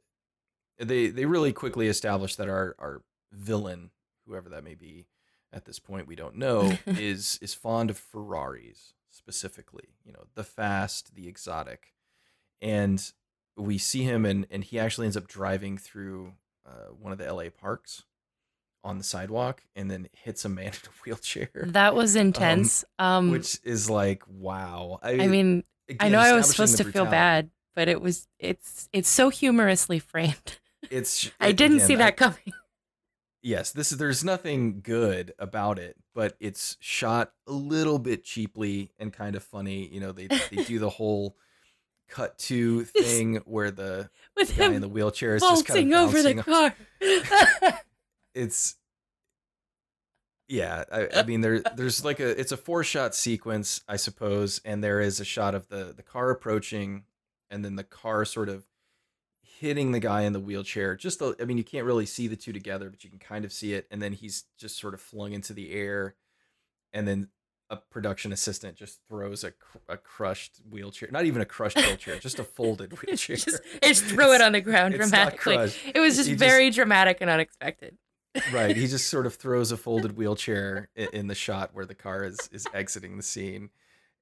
they 0.79 1.09
they 1.09 1.27
really 1.27 1.53
quickly 1.53 1.89
established 1.89 2.37
that 2.39 2.49
our 2.49 2.77
our 2.79 3.03
villain, 3.33 3.91
whoever 4.27 4.49
that 4.51 4.65
may 4.65 4.75
be 4.75 5.07
at 5.53 5.65
this 5.65 5.79
point, 5.79 6.07
we 6.07 6.17
don't 6.17 6.37
know, 6.37 6.77
is 6.87 7.39
is 7.41 7.55
fond 7.55 7.91
of 7.91 7.99
Ferraris 7.99 8.95
specifically, 9.11 9.95
you 10.05 10.13
know, 10.13 10.25
the 10.35 10.45
fast, 10.45 11.15
the 11.15 11.29
exotic. 11.29 11.95
And 12.61 13.13
we 13.57 13.79
see 13.79 14.03
him 14.03 14.25
and 14.25 14.47
and 14.51 14.65
he 14.65 14.79
actually 14.79 15.07
ends 15.07 15.17
up 15.17 15.27
driving 15.27 15.79
through 15.79 16.35
uh, 16.67 16.93
one 17.01 17.13
of 17.13 17.19
the 17.19 17.33
LA 17.33 17.51
parks 17.51 18.05
on 18.83 18.99
the 18.99 19.05
sidewalk 19.05 19.63
and 19.75 19.91
then 19.91 20.09
hits 20.13 20.45
a 20.45 20.49
man 20.49 20.67
in 20.67 20.73
a 20.73 20.93
wheelchair. 21.05 21.51
That 21.55 21.95
was 21.95 22.17
intense. 22.17 22.85
Um, 22.99 23.31
which 23.31 23.59
is 23.65 23.89
like 23.89 24.23
wow. 24.29 24.99
I, 25.03 25.13
I 25.21 25.27
mean, 25.27 25.65
I 26.01 26.09
know 26.09 26.19
I 26.19 26.33
was 26.33 26.51
supposed 26.51 26.77
to 26.79 26.85
feel 26.85 27.07
bad, 27.07 27.51
but 27.75 27.89
it 27.89 28.01
was 28.01 28.29
it's 28.39 28.89
it's 28.93 29.09
so 29.09 29.31
humorously 29.31 29.99
framed. 29.99 30.59
It's 30.91 31.31
I 31.41 31.53
didn't 31.53 31.77
again, 31.79 31.87
see 31.87 31.95
I- 31.95 31.99
that 31.99 32.19
coming. 32.19 32.53
yes, 33.43 33.73
this 33.73 33.91
is 33.91 33.97
there's 33.97 34.23
nothing 34.23 34.83
good 34.83 35.33
about 35.39 35.79
it, 35.79 35.97
but 36.15 36.37
it's 36.41 36.77
shot 36.79 37.33
a 37.47 37.53
little 37.53 37.99
bit 37.99 38.23
cheaply 38.23 38.93
and 38.99 39.11
kind 39.11 39.35
of 39.35 39.43
funny. 39.43 39.89
You 39.89 40.01
know, 40.01 40.13
they 40.13 40.27
they 40.27 40.63
do 40.65 40.79
the 40.79 40.91
whole 40.91 41.39
cut 42.15 42.39
to 42.39 42.85
thing 42.85 43.37
where 43.45 43.71
the, 43.71 44.09
With 44.37 44.49
the 44.49 44.55
guy 44.55 44.73
in 44.73 44.81
the 44.81 44.89
wheelchair 44.89 45.37
is 45.37 45.43
just 45.43 45.67
kind 45.67 45.93
of 45.93 46.09
over 46.09 46.23
the 46.23 46.35
car. 46.35 46.75
it's 48.35 48.77
yeah 50.49 50.85
I, 50.93 51.09
I 51.17 51.23
mean 51.23 51.41
there 51.41 51.61
there's 51.61 52.05
like 52.05 52.21
a 52.21 52.39
it's 52.39 52.53
a 52.53 52.57
four 52.57 52.85
shot 52.85 53.15
sequence 53.15 53.81
i 53.89 53.97
suppose 53.97 54.61
and 54.65 54.83
there 54.83 55.01
is 55.01 55.21
a 55.21 55.25
shot 55.25 55.55
of 55.55 55.69
the 55.69 55.95
the 55.97 56.03
car 56.03 56.31
approaching 56.31 57.05
and 57.51 57.65
then 57.65 57.77
the 57.77 57.85
car 57.85 58.25
sort 58.25 58.49
of 58.49 58.65
hitting 59.41 59.93
the 59.93 60.01
guy 60.01 60.23
in 60.23 60.33
the 60.33 60.41
wheelchair 60.41 60.97
just 60.97 61.23
I 61.23 61.45
mean 61.45 61.57
you 61.57 61.65
can't 61.65 61.87
really 61.87 62.07
see 62.07 62.27
the 62.27 62.37
two 62.37 62.53
together 62.53 62.91
but 62.91 63.05
you 63.05 63.11
can 63.11 63.19
kind 63.19 63.45
of 63.45 63.53
see 63.53 63.73
it 63.73 63.87
and 63.91 64.03
then 64.03 64.13
he's 64.13 64.45
just 64.59 64.79
sort 64.79 64.95
of 64.95 65.01
flung 65.01 65.33
into 65.33 65.53
the 65.53 65.73
air 65.73 66.17
and 66.93 67.09
then 67.09 67.29
a 67.75 67.83
production 67.91 68.33
assistant 68.33 68.77
just 68.77 69.01
throws 69.09 69.45
a, 69.45 69.51
cr- 69.51 69.79
a 69.89 69.97
crushed 69.97 70.61
wheelchair 70.71 71.09
not 71.13 71.25
even 71.25 71.41
a 71.43 71.45
crushed 71.45 71.77
wheelchair 71.77 72.19
just 72.19 72.39
a 72.39 72.45
folded 72.57 72.93
wheelchair 73.03 73.37
just, 73.37 73.61
just 73.83 74.05
throw 74.05 74.33
it 74.33 74.41
on 74.41 74.53
the 74.53 74.61
ground 74.61 74.95
dramatically. 74.95 75.57
It 75.95 76.01
was 76.01 76.17
just 76.17 76.29
He 76.29 76.35
just- 76.35 76.45
very 76.45 76.71
dramatic 76.71 77.19
and 77.21 77.31
unexpected. 77.31 77.97
right 78.53 78.77
he 78.77 78.87
just 78.87 79.07
sort 79.09 79.27
of 79.27 79.35
throws 79.43 79.71
a 79.73 79.77
folded 79.77 80.17
wheelchair 80.17 80.89
in, 80.97 81.09
in 81.13 81.27
the 81.29 81.35
shot 81.35 81.71
where 81.73 81.87
the 81.87 81.95
car 81.95 82.25
is 82.25 82.39
is 82.53 82.67
exiting 82.75 83.17
the 83.17 83.23
scene 83.23 83.71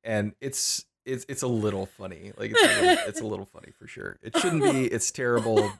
and 0.04 0.34
it's 0.40 0.84
it's 1.04 1.24
it's 1.28 1.42
a 1.42 1.48
little 1.48 1.86
funny 1.86 2.30
like 2.36 2.50
it's 2.54 2.62
a 2.62 2.66
little, 2.82 3.04
it's 3.08 3.20
a 3.20 3.26
little 3.26 3.46
funny 3.46 3.72
for 3.78 3.86
sure 3.86 4.18
it 4.22 4.36
shouldn't 4.38 4.62
be 4.62 4.84
it's 4.86 5.10
terrible 5.10 5.72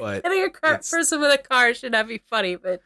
but 0.00 0.24
Hitting 0.24 0.44
a 0.44 0.50
car, 0.50 0.78
person 0.78 1.20
with 1.20 1.32
a 1.32 1.38
car 1.38 1.72
should 1.74 1.92
not 1.92 2.08
be 2.08 2.18
funny, 2.18 2.56
but 2.56 2.82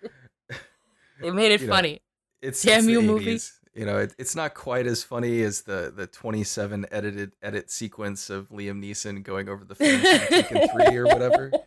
they 1.20 1.30
made 1.30 1.53
it 1.53 1.61
You 1.61 1.66
know, 1.68 1.72
funny. 1.72 2.03
it's 2.41 2.62
Damn 2.62 2.80
it's 2.80 2.89
you, 2.89 3.03
movie. 3.03 3.39
80s. 3.75 3.81
you 3.81 3.87
know, 3.87 3.99
it, 3.99 4.14
it's 4.18 4.37
not 4.37 4.55
quite 4.55 4.87
as 4.87 5.03
funny 5.03 5.43
as 5.43 5.62
the 5.62 5.93
the 5.95 6.07
27 6.07 6.87
edited 6.91 7.33
edit 7.43 7.70
sequence 7.70 8.31
of 8.31 8.49
Liam 8.51 8.83
Neeson 8.83 9.23
going 9.23 9.49
over 9.49 9.64
the 9.64 9.75
fence 9.75 10.05
in 10.05 10.43
Taken 10.43 10.68
3 10.68 10.97
or 10.97 11.07
whatever. 11.07 11.51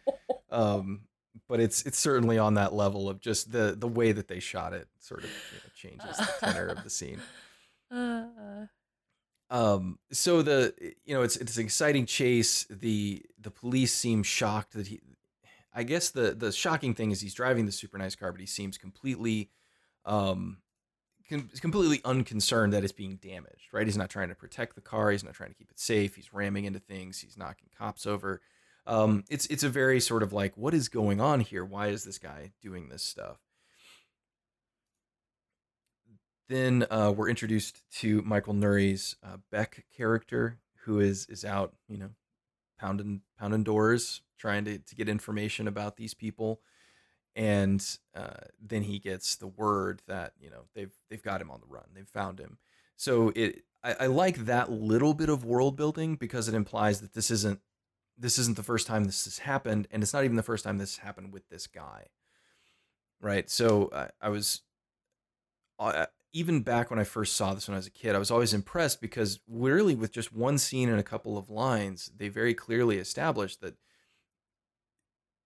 Um, 0.51 1.01
but 1.49 1.59
it's 1.59 1.85
it's 1.85 1.99
certainly 1.99 2.37
on 2.37 2.53
that 2.53 2.73
level 2.73 3.09
of 3.09 3.19
just 3.19 3.51
the 3.51 3.75
the 3.77 3.89
way 3.89 4.13
that 4.13 4.29
they 4.29 4.39
shot 4.39 4.71
it 4.71 4.87
sort 4.99 5.25
of 5.25 5.29
you 5.51 5.57
know, 5.57 5.69
changes 5.75 6.17
the 6.17 6.33
tenor 6.39 6.67
of 6.67 6.81
the 6.83 6.89
scene. 6.89 7.19
Um, 9.49 9.99
so 10.11 10.41
the 10.41 10.73
you 11.05 11.13
know 11.13 11.21
it's 11.21 11.37
it's 11.37 11.57
an 11.57 11.65
exciting 11.65 12.05
chase. 12.05 12.65
The 12.69 13.23
the 13.39 13.51
police 13.51 13.93
seem 13.93 14.23
shocked 14.23 14.73
that 14.73 14.87
he. 14.87 14.99
I 15.73 15.83
guess 15.83 16.09
the 16.09 16.31
the 16.31 16.51
shocking 16.51 16.93
thing 16.95 17.11
is 17.11 17.21
he's 17.21 17.33
driving 17.33 17.65
the 17.65 17.71
super 17.71 17.97
nice 17.97 18.15
car, 18.15 18.31
but 18.31 18.41
he 18.41 18.47
seems 18.47 18.77
completely, 18.77 19.51
um, 20.05 20.57
com- 21.29 21.49
completely 21.61 22.01
unconcerned 22.05 22.73
that 22.73 22.83
it's 22.83 22.93
being 22.93 23.17
damaged. 23.17 23.69
Right? 23.71 23.85
He's 23.85 23.97
not 23.97 24.09
trying 24.09 24.29
to 24.29 24.35
protect 24.35 24.75
the 24.75 24.81
car. 24.81 25.11
He's 25.11 25.23
not 25.23 25.33
trying 25.33 25.49
to 25.49 25.55
keep 25.55 25.71
it 25.71 25.79
safe. 25.79 26.15
He's 26.15 26.33
ramming 26.33 26.65
into 26.65 26.79
things. 26.79 27.19
He's 27.19 27.37
knocking 27.37 27.69
cops 27.77 28.05
over. 28.05 28.41
Um, 28.87 29.23
it's 29.29 29.45
it's 29.47 29.63
a 29.63 29.69
very 29.69 29.99
sort 29.99 30.23
of 30.23 30.31
like 30.33 30.55
what 30.57 30.73
is 30.73 30.89
going 30.89 31.19
on 31.19 31.39
here? 31.39 31.65
Why 31.65 31.87
is 31.87 32.03
this 32.03 32.19
guy 32.19 32.51
doing 32.61 32.89
this 32.89 33.03
stuff? 33.03 33.37
Then 36.47 36.85
uh, 36.91 37.11
we're 37.15 37.29
introduced 37.29 37.81
to 37.99 38.21
Michael 38.21 38.53
Nouri's 38.53 39.15
uh, 39.23 39.37
Beck 39.51 39.85
character, 39.95 40.59
who 40.83 40.99
is 40.99 41.25
is 41.27 41.43
out, 41.43 41.73
you 41.87 41.97
know, 41.97 42.11
pounding 42.79 43.21
pounding 43.39 43.63
doors, 43.63 44.21
trying 44.37 44.65
to, 44.65 44.77
to 44.77 44.95
get 44.95 45.09
information 45.09 45.67
about 45.67 45.97
these 45.97 46.13
people, 46.13 46.61
and 47.35 47.97
uh, 48.15 48.45
then 48.61 48.83
he 48.83 48.99
gets 48.99 49.35
the 49.35 49.47
word 49.47 50.01
that 50.07 50.33
you 50.39 50.49
know 50.49 50.63
they've 50.73 50.93
they've 51.09 51.23
got 51.23 51.41
him 51.41 51.51
on 51.51 51.59
the 51.59 51.67
run, 51.67 51.85
they've 51.93 52.07
found 52.07 52.39
him. 52.39 52.57
So 52.95 53.31
it 53.35 53.63
I, 53.83 53.95
I 54.01 54.05
like 54.07 54.45
that 54.45 54.71
little 54.71 55.13
bit 55.13 55.29
of 55.29 55.43
world 55.43 55.75
building 55.75 56.15
because 56.15 56.47
it 56.47 56.55
implies 56.55 57.01
that 57.01 57.13
this 57.13 57.29
isn't 57.29 57.59
this 58.17 58.39
isn't 58.39 58.55
the 58.55 58.63
first 58.63 58.87
time 58.87 59.03
this 59.03 59.25
has 59.25 59.39
happened, 59.39 59.87
and 59.91 60.01
it's 60.01 60.13
not 60.13 60.23
even 60.23 60.37
the 60.37 60.43
first 60.43 60.63
time 60.63 60.77
this 60.77 60.97
happened 60.97 61.33
with 61.33 61.47
this 61.49 61.67
guy, 61.67 62.07
right? 63.21 63.49
So 63.49 63.89
I, 63.93 64.09
I 64.21 64.29
was. 64.29 64.61
I, 65.77 66.07
even 66.31 66.61
back 66.61 66.89
when 66.89 66.99
I 66.99 67.05
first 67.05 67.35
saw 67.35 67.53
this 67.53 67.67
when 67.67 67.75
I 67.75 67.77
was 67.77 67.87
a 67.87 67.91
kid, 67.91 68.13
I 68.13 68.19
was 68.19 68.31
always 68.31 68.53
impressed 68.53 68.99
because 68.99 69.39
literally 69.47 69.95
with 69.95 70.11
just 70.11 70.33
one 70.33 70.57
scene 70.57 70.89
and 70.89 70.99
a 70.99 71.03
couple 71.03 71.37
of 71.37 71.49
lines, 71.49 72.11
they 72.15 72.27
very 72.27 72.53
clearly 72.53 72.97
established 72.97 73.61
that 73.61 73.75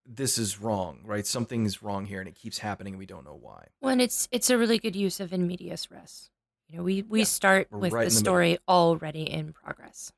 this 0.06 0.38
is 0.38 0.60
wrong, 0.60 1.00
right? 1.06 1.26
Something's 1.26 1.84
wrong 1.84 2.06
here 2.06 2.20
and 2.20 2.28
it 2.28 2.36
keeps 2.36 2.60
happening 2.60 2.93
and 2.93 3.00
we 3.00 3.06
don't 3.06 3.26
know 3.26 3.38
why. 3.39 3.68
when 3.80 4.00
it's 4.00 4.28
it's 4.32 4.50
a 4.50 4.58
really 4.58 4.80
good 4.80 4.95
use 4.95 5.20
of 5.20 5.32
in 5.34 5.47
medias 5.47 5.89
res. 5.91 6.30
You 6.68 6.78
know, 6.78 6.84
we 6.84 7.02
we 7.02 7.24
start 7.24 7.72
with 7.72 7.93
right 7.93 8.06
the 8.06 8.10
the 8.10 8.16
story 8.16 8.58
already 8.68 9.24
in 9.24 9.54
progress. 9.54 10.12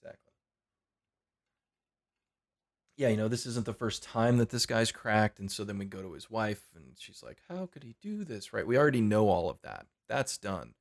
Exactly. 0.00 0.32
Yeah, 2.96 3.08
you 3.08 3.16
know, 3.16 3.28
this 3.28 3.46
isn't 3.46 3.66
the 3.66 3.74
first 3.74 4.02
time 4.02 4.38
that 4.38 4.50
this 4.50 4.66
guy's 4.66 4.92
cracked. 4.92 5.40
And 5.40 5.50
so 5.50 5.64
then 5.64 5.78
we 5.78 5.84
go 5.86 6.02
to 6.02 6.12
his 6.12 6.30
wife 6.30 6.62
and 6.74 6.94
she's 6.98 7.22
like, 7.22 7.38
how 7.48 7.66
could 7.66 7.82
he 7.82 7.96
do 8.00 8.24
this? 8.24 8.52
Right. 8.52 8.66
We 8.66 8.78
already 8.78 9.00
know 9.00 9.28
all 9.28 9.50
of 9.50 9.60
that. 9.62 9.86
That's 10.08 10.38
done. 10.38 10.74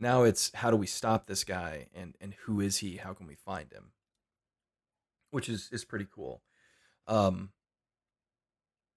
Now 0.00 0.24
it's 0.24 0.50
how 0.54 0.70
do 0.70 0.76
we 0.76 0.86
stop 0.86 1.26
this 1.26 1.44
guy 1.44 1.86
and, 1.94 2.16
and 2.20 2.34
who 2.44 2.60
is 2.60 2.78
he? 2.78 2.96
How 2.96 3.12
can 3.12 3.26
we 3.26 3.36
find 3.36 3.72
him? 3.72 3.92
Which 5.30 5.48
is, 5.48 5.68
is 5.70 5.84
pretty 5.84 6.06
cool. 6.12 6.42
Um, 7.06 7.50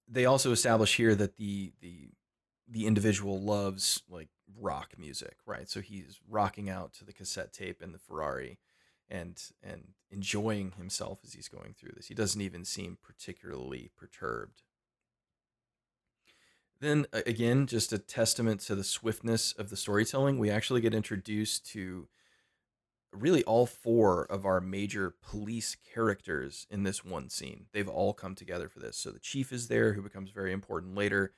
they 0.07 0.25
also 0.25 0.51
establish 0.51 0.97
here 0.97 1.15
that 1.15 1.37
the, 1.37 1.73
the, 1.81 2.09
the 2.67 2.85
individual 2.85 3.41
loves 3.41 4.03
like 4.09 4.29
rock 4.59 4.93
music, 4.97 5.37
right? 5.45 5.69
So 5.69 5.81
he's 5.81 6.19
rocking 6.27 6.69
out 6.69 6.93
to 6.93 7.05
the 7.05 7.13
cassette 7.13 7.53
tape 7.53 7.81
in 7.81 7.91
the 7.91 7.99
Ferrari 7.99 8.59
and 9.09 9.39
and 9.61 9.89
enjoying 10.09 10.73
himself 10.77 11.19
as 11.23 11.33
he's 11.33 11.47
going 11.47 11.75
through 11.77 11.91
this. 11.95 12.07
He 12.07 12.15
doesn't 12.15 12.41
even 12.41 12.65
seem 12.65 12.97
particularly 13.01 13.91
perturbed. 13.95 14.63
Then 16.79 17.05
again, 17.13 17.67
just 17.67 17.93
a 17.93 17.97
testament 17.97 18.61
to 18.61 18.75
the 18.75 18.83
swiftness 18.83 19.53
of 19.53 19.69
the 19.69 19.77
storytelling, 19.77 20.39
we 20.39 20.49
actually 20.49 20.81
get 20.81 20.93
introduced 20.93 21.65
to 21.71 22.07
really 23.19 23.43
all 23.43 23.65
four 23.65 24.25
of 24.25 24.45
our 24.45 24.61
major 24.61 25.15
police 25.21 25.75
characters 25.93 26.67
in 26.69 26.83
this 26.83 27.03
one 27.03 27.29
scene. 27.29 27.65
They've 27.73 27.87
all 27.87 28.13
come 28.13 28.35
together 28.35 28.69
for 28.69 28.79
this. 28.79 28.97
So 28.97 29.11
the 29.11 29.19
chief 29.19 29.51
is 29.51 29.67
there, 29.67 29.93
who 29.93 30.01
becomes 30.01 30.31
very 30.31 30.51
important 30.51 30.95
later. 30.95 31.33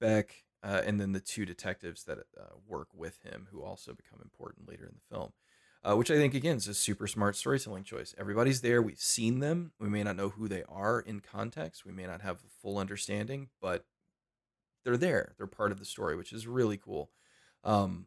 Beck, 0.00 0.44
uh, 0.62 0.82
and 0.84 1.00
then 1.00 1.12
the 1.12 1.20
two 1.20 1.46
detectives 1.46 2.04
that 2.04 2.18
uh, 2.18 2.56
work 2.66 2.88
with 2.94 3.22
him, 3.22 3.48
who 3.52 3.62
also 3.62 3.92
become 3.94 4.20
important 4.22 4.68
later 4.68 4.84
in 4.84 4.94
the 4.94 5.14
film 5.14 5.32
uh, 5.84 5.94
which 5.94 6.10
I 6.10 6.16
think 6.16 6.34
again 6.34 6.56
is 6.56 6.66
a 6.66 6.74
super 6.74 7.06
smart 7.06 7.36
storytelling 7.36 7.84
choice. 7.84 8.14
Everybody's 8.18 8.62
there. 8.62 8.80
We've 8.80 8.98
seen 8.98 9.40
them. 9.40 9.72
We 9.78 9.88
may 9.88 10.02
not 10.02 10.16
know 10.16 10.30
who 10.30 10.48
they 10.48 10.64
are 10.68 11.00
in 11.00 11.20
context. 11.20 11.84
We 11.84 11.92
may 11.92 12.06
not 12.06 12.22
have 12.22 12.38
the 12.38 12.48
full 12.62 12.78
understanding, 12.78 13.48
but 13.60 13.84
they're 14.84 14.96
there. 14.96 15.34
They're 15.36 15.46
part 15.46 15.72
of 15.72 15.78
the 15.78 15.84
story, 15.84 16.16
which 16.16 16.32
is 16.32 16.46
really 16.46 16.78
cool. 16.78 17.10
Um, 17.62 18.06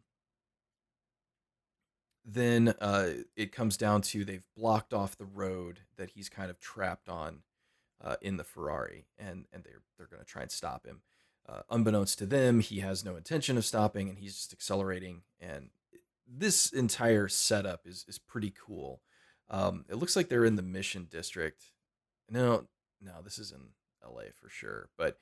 then 2.30 2.75
uh, 2.82 3.09
it 3.38 3.53
comes 3.53 3.78
down 3.78 4.01
to 4.01 4.25
they've 4.25 4.45
blocked 4.55 4.93
off 4.93 5.17
the 5.17 5.25
road 5.25 5.80
that 5.95 6.11
he's 6.11 6.28
kind 6.28 6.49
of 6.49 6.59
trapped 6.59 7.07
on 7.07 7.39
uh, 8.03 8.17
in 8.21 8.36
the 8.36 8.43
Ferrari, 8.43 9.05
and 9.17 9.45
and 9.53 9.63
they're 9.63 9.82
they're 9.97 10.07
going 10.07 10.21
to 10.21 10.28
try 10.28 10.41
and 10.41 10.51
stop 10.51 10.86
him. 10.86 11.01
Uh, 11.47 11.61
unbeknownst 11.69 12.19
to 12.19 12.25
them, 12.25 12.59
he 12.59 12.82
has 12.82 13.05
no 13.05 13.15
intention 13.15 13.57
of 13.57 13.65
stopping, 13.65 14.09
and 14.09 14.19
he's 14.19 14.36
just 14.36 14.51
accelerating. 14.51 15.21
And 15.39 15.69
this 16.28 16.69
entire 16.71 17.30
setup 17.30 17.88
is 17.88 18.03
is 18.09 18.19
pretty 18.19 18.53
cool. 18.65 19.01
Um, 19.49 19.86
it 19.89 19.95
looks 19.95 20.17
like 20.17 20.28
they're 20.28 20.43
in 20.43 20.57
the 20.57 20.61
Mission 20.61 21.07
District. 21.09 21.63
No, 22.30 22.65
no, 23.01 23.13
this 23.23 23.39
is 23.39 23.53
in 23.53 23.69
L.A. 24.03 24.34
for 24.34 24.49
sure. 24.49 24.89
But 24.97 25.17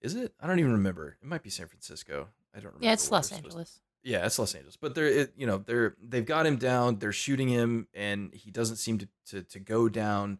is 0.00 0.16
it? 0.16 0.34
I 0.40 0.48
don't 0.48 0.58
even 0.58 0.72
remember. 0.72 1.16
It 1.22 1.28
might 1.28 1.44
be 1.44 1.50
San 1.50 1.68
Francisco. 1.68 2.26
I 2.52 2.58
don't 2.58 2.66
remember. 2.66 2.86
Yeah, 2.86 2.94
it's 2.94 3.08
Los 3.12 3.30
Angeles. 3.30 3.80
Yeah, 4.02 4.24
it's 4.24 4.38
Los 4.38 4.54
Angeles. 4.54 4.76
But 4.76 4.94
they're 4.94 5.06
it, 5.06 5.32
you 5.36 5.46
know 5.46 5.58
they're 5.58 5.96
they've 6.02 6.24
got 6.24 6.46
him 6.46 6.56
down. 6.56 6.98
They're 6.98 7.12
shooting 7.12 7.48
him, 7.48 7.88
and 7.94 8.32
he 8.34 8.50
doesn't 8.50 8.76
seem 8.76 8.98
to 8.98 9.08
to, 9.28 9.42
to 9.42 9.58
go 9.58 9.88
down. 9.88 10.38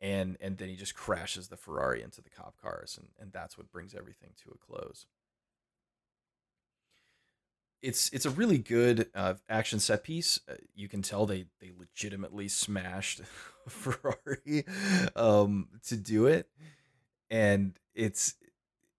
And 0.00 0.36
and 0.40 0.58
then 0.58 0.68
he 0.68 0.76
just 0.76 0.94
crashes 0.94 1.48
the 1.48 1.56
Ferrari 1.56 2.02
into 2.02 2.20
the 2.20 2.30
cop 2.30 2.60
cars, 2.60 2.98
and, 2.98 3.08
and 3.18 3.32
that's 3.32 3.56
what 3.56 3.70
brings 3.70 3.94
everything 3.94 4.30
to 4.44 4.50
a 4.50 4.58
close 4.58 5.06
it's 7.84 8.08
it's 8.12 8.24
a 8.24 8.30
really 8.30 8.58
good 8.58 9.08
uh, 9.14 9.34
action 9.48 9.78
set 9.78 10.02
piece. 10.02 10.40
Uh, 10.48 10.54
you 10.74 10.88
can 10.88 11.02
tell 11.02 11.26
they 11.26 11.44
they 11.60 11.70
legitimately 11.78 12.48
smashed 12.48 13.20
Ferrari 13.68 14.64
um, 15.14 15.68
to 15.86 15.96
do 15.96 16.26
it, 16.26 16.48
and 17.30 17.78
it's 17.94 18.34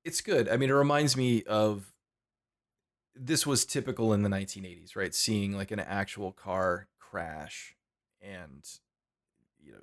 it's 0.04 0.22
good. 0.22 0.48
I 0.48 0.58
mean, 0.58 0.70
it 0.70 0.74
reminds 0.74 1.18
me 1.18 1.44
of 1.44 1.92
this 3.16 3.46
was 3.46 3.66
typical 3.66 4.14
in 4.14 4.24
the 4.24 4.30
1980s, 4.30 4.96
right? 4.96 5.14
Seeing 5.14 5.56
like 5.56 5.72
an 5.72 5.80
actual 5.80 6.32
car 6.32 6.88
crash, 7.00 7.76
and 8.22 8.68
you 9.64 9.72
know, 9.72 9.80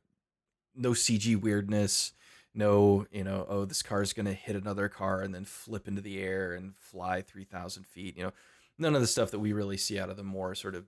no 0.74 0.90
CG 0.90 1.40
weirdness. 1.40 2.12
No, 2.54 3.06
you 3.10 3.24
know, 3.24 3.46
oh, 3.48 3.64
this 3.64 3.82
car 3.82 4.02
is 4.02 4.12
going 4.12 4.26
to 4.26 4.34
hit 4.34 4.56
another 4.56 4.86
car 4.90 5.22
and 5.22 5.34
then 5.34 5.46
flip 5.46 5.88
into 5.88 6.02
the 6.02 6.20
air 6.20 6.52
and 6.52 6.76
fly 6.76 7.22
3,000 7.22 7.86
feet. 7.86 8.14
You 8.14 8.24
know, 8.24 8.32
none 8.78 8.94
of 8.94 9.00
the 9.00 9.06
stuff 9.06 9.30
that 9.30 9.38
we 9.38 9.54
really 9.54 9.78
see 9.78 9.98
out 9.98 10.10
of 10.10 10.18
the 10.18 10.22
more 10.22 10.54
sort 10.54 10.74
of 10.74 10.84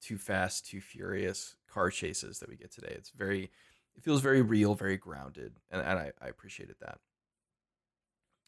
too 0.00 0.16
fast, 0.16 0.66
too 0.66 0.80
furious 0.80 1.56
car 1.68 1.90
chases 1.90 2.38
that 2.38 2.48
we 2.48 2.56
get 2.56 2.70
today. 2.70 2.94
It's 2.96 3.10
very, 3.10 3.50
it 3.96 4.04
feels 4.04 4.20
very 4.20 4.42
real, 4.42 4.74
very 4.74 4.96
grounded, 4.96 5.54
and, 5.70 5.82
and 5.82 5.98
I, 5.98 6.12
I 6.20 6.28
appreciated 6.28 6.76
that. 6.80 6.98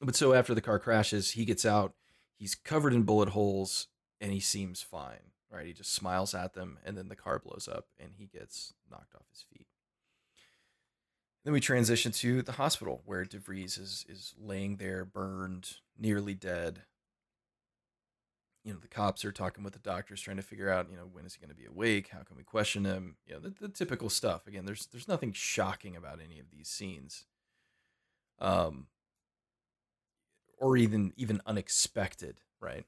But 0.00 0.16
so 0.16 0.34
after 0.34 0.54
the 0.54 0.60
car 0.60 0.78
crashes, 0.78 1.32
he 1.32 1.44
gets 1.44 1.64
out, 1.64 1.94
he's 2.36 2.54
covered 2.54 2.92
in 2.92 3.02
bullet 3.02 3.30
holes, 3.30 3.88
and 4.20 4.32
he 4.32 4.40
seems 4.40 4.82
fine, 4.82 5.32
right? 5.50 5.66
He 5.66 5.72
just 5.72 5.92
smiles 5.92 6.34
at 6.34 6.54
them, 6.54 6.78
and 6.84 6.96
then 6.96 7.08
the 7.08 7.16
car 7.16 7.38
blows 7.38 7.68
up, 7.70 7.86
and 7.98 8.12
he 8.16 8.26
gets 8.26 8.72
knocked 8.90 9.14
off 9.14 9.28
his 9.30 9.44
feet. 9.52 9.66
Then 11.44 11.52
we 11.52 11.60
transition 11.60 12.10
to 12.12 12.40
the 12.42 12.52
hospital 12.52 13.02
where 13.04 13.24
DeVries 13.24 13.78
is 13.78 14.06
is 14.08 14.34
laying 14.38 14.76
there, 14.76 15.04
burned, 15.04 15.74
nearly 15.98 16.34
dead, 16.34 16.82
you 18.64 18.72
know 18.72 18.78
the 18.80 18.88
cops 18.88 19.24
are 19.24 19.32
talking 19.32 19.62
with 19.62 19.74
the 19.74 19.78
doctors 19.78 20.22
trying 20.22 20.38
to 20.38 20.42
figure 20.42 20.70
out 20.70 20.90
you 20.90 20.96
know 20.96 21.08
when 21.12 21.26
is 21.26 21.34
he 21.34 21.40
going 21.40 21.54
to 21.54 21.54
be 21.54 21.66
awake? 21.66 22.08
How 22.08 22.22
can 22.22 22.36
we 22.36 22.42
question 22.42 22.84
him? 22.84 23.16
You 23.26 23.34
know 23.34 23.40
the, 23.40 23.54
the 23.60 23.68
typical 23.68 24.08
stuff. 24.08 24.46
Again 24.46 24.64
there's 24.64 24.86
there's 24.86 25.08
nothing 25.08 25.32
shocking 25.32 25.94
about 25.94 26.18
any 26.24 26.40
of 26.40 26.50
these 26.50 26.68
scenes. 26.68 27.26
Um 28.40 28.86
or 30.58 30.76
even 30.76 31.12
even 31.16 31.40
unexpected 31.46 32.40
right 32.60 32.84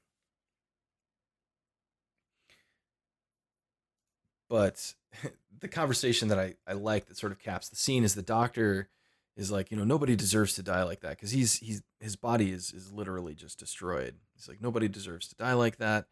but 4.49 4.93
the 5.59 5.67
conversation 5.67 6.27
that 6.29 6.39
I, 6.39 6.55
I 6.67 6.73
like 6.73 7.07
that 7.07 7.17
sort 7.17 7.31
of 7.31 7.39
caps 7.39 7.69
the 7.69 7.75
scene 7.75 8.03
is 8.03 8.15
the 8.15 8.21
doctor 8.21 8.89
is 9.35 9.51
like 9.51 9.71
you 9.71 9.77
know 9.77 9.83
nobody 9.83 10.15
deserves 10.15 10.55
to 10.55 10.63
die 10.63 10.83
like 10.83 11.01
that 11.01 11.11
because 11.11 11.31
he's 11.31 11.57
he's 11.57 11.83
his 11.99 12.15
body 12.15 12.51
is 12.51 12.71
is 12.73 12.91
literally 12.91 13.35
just 13.35 13.59
destroyed 13.59 14.15
he's 14.35 14.47
like 14.47 14.61
nobody 14.61 14.87
deserves 14.87 15.27
to 15.27 15.35
die 15.35 15.53
like 15.53 15.77
that 15.77 16.07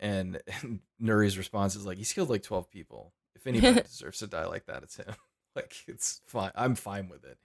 and, 0.00 0.40
and 0.62 0.80
Nouri's 0.98 1.38
response 1.38 1.76
is 1.76 1.86
like, 1.86 1.98
"He's 1.98 2.12
killed 2.12 2.30
like 2.30 2.42
twelve 2.42 2.70
people. 2.70 3.12
If 3.36 3.46
anybody 3.46 3.82
deserves 3.88 4.18
to 4.18 4.26
die 4.26 4.46
like 4.46 4.66
that, 4.66 4.82
it's 4.82 4.96
him. 4.96 5.14
like 5.54 5.76
it's 5.86 6.22
fine. 6.26 6.50
I'm 6.56 6.74
fine 6.74 7.08
with 7.08 7.24
it." 7.24 7.38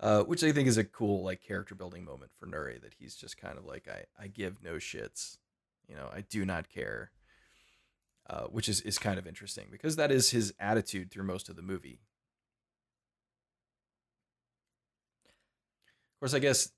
Uh, 0.00 0.22
which 0.24 0.42
I 0.44 0.52
think 0.52 0.68
is 0.68 0.78
a 0.78 0.84
cool 0.84 1.22
like 1.24 1.42
character 1.42 1.74
building 1.74 2.04
moment 2.04 2.32
for 2.38 2.46
Nouri 2.46 2.80
that 2.82 2.94
he's 2.98 3.14
just 3.14 3.36
kind 3.36 3.58
of 3.58 3.64
like, 3.64 3.88
"I 3.88 4.04
I 4.18 4.28
give 4.28 4.62
no 4.62 4.74
shits. 4.74 5.38
You 5.88 5.96
know, 5.96 6.08
I 6.12 6.22
do 6.22 6.44
not 6.44 6.68
care." 6.70 7.10
Uh, 8.28 8.44
which 8.44 8.68
is 8.68 8.80
is 8.82 8.98
kind 8.98 9.18
of 9.18 9.26
interesting 9.26 9.66
because 9.72 9.96
that 9.96 10.12
is 10.12 10.30
his 10.30 10.54
attitude 10.60 11.10
through 11.10 11.24
most 11.24 11.48
of 11.48 11.56
the 11.56 11.62
movie. 11.62 12.00
Of 16.14 16.20
course, 16.20 16.34
I 16.34 16.38
guess 16.38 16.70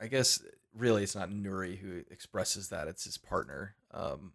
I 0.00 0.06
guess 0.08 0.42
really 0.74 1.02
it's 1.02 1.14
not 1.14 1.30
Nouri 1.30 1.78
who 1.78 2.02
expresses 2.10 2.68
that; 2.70 2.88
it's 2.88 3.04
his 3.04 3.18
partner. 3.18 3.76
Um, 3.92 4.32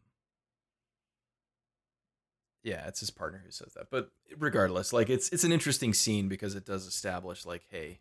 yeah, 2.63 2.87
it's 2.87 2.99
his 2.99 3.09
partner 3.09 3.41
who 3.43 3.51
says 3.51 3.73
that. 3.75 3.89
But 3.89 4.11
regardless, 4.37 4.91
like 4.93 5.09
it's 5.09 5.29
it's 5.29 5.43
an 5.43 5.51
interesting 5.51 5.93
scene 5.93 6.27
because 6.27 6.55
it 6.55 6.65
does 6.65 6.85
establish 6.85 7.45
like, 7.45 7.63
hey, 7.69 7.99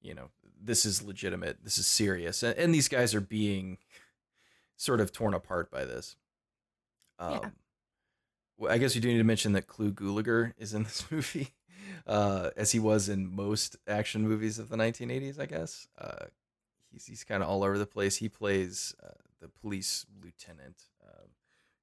you 0.00 0.14
know, 0.14 0.30
this 0.60 0.84
is 0.86 1.02
legitimate, 1.02 1.58
this 1.64 1.78
is 1.78 1.86
serious, 1.86 2.42
and, 2.42 2.56
and 2.58 2.74
these 2.74 2.88
guys 2.88 3.14
are 3.14 3.20
being 3.20 3.78
sort 4.76 5.00
of 5.00 5.12
torn 5.12 5.34
apart 5.34 5.70
by 5.70 5.84
this. 5.84 6.16
Um, 7.18 7.32
Yeah. 7.32 7.50
well, 8.56 8.72
I 8.72 8.78
guess 8.78 8.94
we 8.94 9.00
do 9.00 9.08
need 9.08 9.18
to 9.18 9.24
mention 9.24 9.52
that 9.52 9.66
Clu 9.66 9.92
Gulager 9.92 10.52
is 10.56 10.72
in 10.74 10.82
this 10.84 11.04
movie, 11.10 11.48
uh, 12.06 12.50
as 12.56 12.72
he 12.72 12.78
was 12.78 13.08
in 13.08 13.34
most 13.34 13.76
action 13.86 14.22
movies 14.26 14.58
of 14.58 14.68
the 14.68 14.76
1980s. 14.76 15.38
I 15.40 15.46
guess 15.46 15.88
uh, 15.98 16.26
he's 16.92 17.06
he's 17.06 17.24
kind 17.24 17.42
of 17.42 17.48
all 17.48 17.64
over 17.64 17.76
the 17.78 17.86
place. 17.86 18.16
He 18.16 18.28
plays 18.28 18.94
uh, 19.02 19.10
the 19.40 19.48
police 19.48 20.06
lieutenant, 20.22 20.76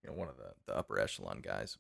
you 0.06 0.12
know, 0.12 0.18
one 0.18 0.28
of 0.30 0.38
the 0.38 0.52
the 0.68 0.78
upper 0.78 1.00
echelon 1.00 1.40
guys. 1.42 1.78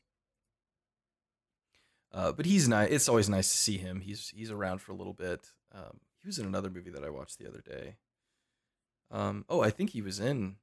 Uh, 2.12 2.32
but 2.32 2.46
he's 2.46 2.68
nice. 2.68 2.90
It's 2.92 3.10
always 3.10 3.30
nice 3.30 3.52
to 3.52 3.58
see 3.58 3.78
him. 3.78 4.02
He's 4.02 4.32
he's 4.36 4.52
around 4.52 4.80
for 4.82 4.92
a 4.92 4.96
little 4.96 5.14
bit. 5.14 5.52
Um, 5.74 6.00
he 6.22 6.28
was 6.28 6.40
in 6.40 6.46
another 6.46 6.70
movie 6.70 6.90
that 6.92 7.04
I 7.04 7.10
watched 7.10 7.38
the 7.38 7.48
other 7.48 7.62
day. 7.62 7.96
Um, 9.12 9.46
oh, 9.50 9.62
I 9.62 9.70
think 9.70 9.92
he 9.92 10.02
was 10.02 10.20
in. 10.20 10.56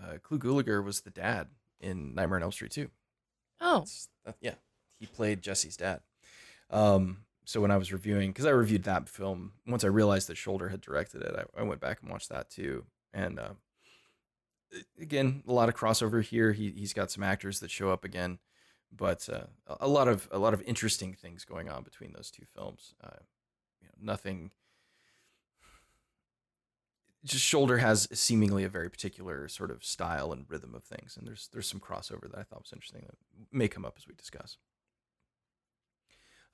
Uh, 0.00 0.18
Clu 0.22 0.38
Gulager 0.38 0.84
was 0.84 1.00
the 1.00 1.10
dad 1.10 1.48
in 1.80 2.14
Nightmare 2.14 2.36
on 2.36 2.42
Elm 2.44 2.52
Street 2.52 2.70
too. 2.70 2.90
Oh, 3.60 3.84
that- 4.24 4.36
yeah, 4.40 4.54
he 4.98 5.06
played 5.06 5.42
Jesse's 5.42 5.76
dad. 5.76 6.00
Um, 6.70 7.18
so 7.44 7.60
when 7.60 7.70
I 7.70 7.76
was 7.76 7.92
reviewing, 7.92 8.30
because 8.30 8.46
I 8.46 8.50
reviewed 8.50 8.84
that 8.84 9.08
film, 9.08 9.52
once 9.66 9.84
I 9.84 9.88
realized 9.88 10.28
that 10.28 10.36
Sholder 10.36 10.70
had 10.70 10.80
directed 10.80 11.22
it, 11.22 11.34
I, 11.36 11.60
I 11.60 11.62
went 11.64 11.80
back 11.80 12.02
and 12.02 12.10
watched 12.10 12.28
that 12.28 12.50
too. 12.50 12.84
And 13.14 13.38
uh, 13.38 13.50
again, 15.00 15.42
a 15.46 15.52
lot 15.52 15.68
of 15.68 15.74
crossover 15.74 16.22
here. 16.22 16.52
He 16.52 16.70
he's 16.70 16.92
got 16.92 17.10
some 17.10 17.22
actors 17.22 17.60
that 17.60 17.70
show 17.70 17.90
up 17.90 18.04
again, 18.04 18.38
but 18.94 19.28
uh, 19.28 19.46
a- 19.80 19.88
lot 19.88 20.08
of 20.08 20.28
a 20.30 20.38
lot 20.38 20.54
of 20.54 20.62
interesting 20.62 21.14
things 21.14 21.44
going 21.44 21.68
on 21.68 21.82
between 21.82 22.12
those 22.12 22.30
two 22.30 22.44
films. 22.54 22.94
Uh, 23.02 23.20
you 23.80 23.88
know, 23.88 24.12
nothing. 24.12 24.50
Just 27.24 27.44
Sholder 27.44 27.80
has 27.80 28.06
seemingly 28.12 28.62
a 28.62 28.68
very 28.68 28.88
particular 28.88 29.48
sort 29.48 29.72
of 29.72 29.84
style 29.84 30.32
and 30.32 30.46
rhythm 30.48 30.74
of 30.74 30.84
things, 30.84 31.16
and 31.16 31.26
there's 31.26 31.48
there's 31.52 31.68
some 31.68 31.80
crossover 31.80 32.30
that 32.30 32.38
I 32.38 32.42
thought 32.42 32.62
was 32.62 32.72
interesting 32.72 33.02
that 33.06 33.16
may 33.50 33.68
come 33.68 33.84
up 33.84 33.94
as 33.98 34.06
we 34.06 34.14
discuss. 34.14 34.58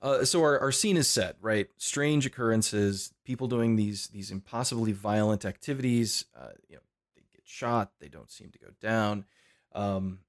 Uh, 0.01 0.25
so 0.25 0.41
our, 0.41 0.59
our 0.59 0.71
scene 0.71 0.97
is 0.97 1.07
set 1.07 1.37
right 1.39 1.69
strange 1.77 2.25
occurrences 2.25 3.13
people 3.23 3.47
doing 3.47 3.77
these 3.77 4.07
these 4.07 4.31
impossibly 4.31 4.91
violent 4.91 5.45
activities 5.45 6.25
uh, 6.37 6.49
you 6.67 6.75
know 6.75 6.81
get 7.43 7.49
shot 7.49 7.91
they 7.99 8.07
don't 8.07 8.31
seem 8.31 8.49
to 8.51 8.59
go 8.59 8.69
down 8.81 9.25
um, 9.75 10.19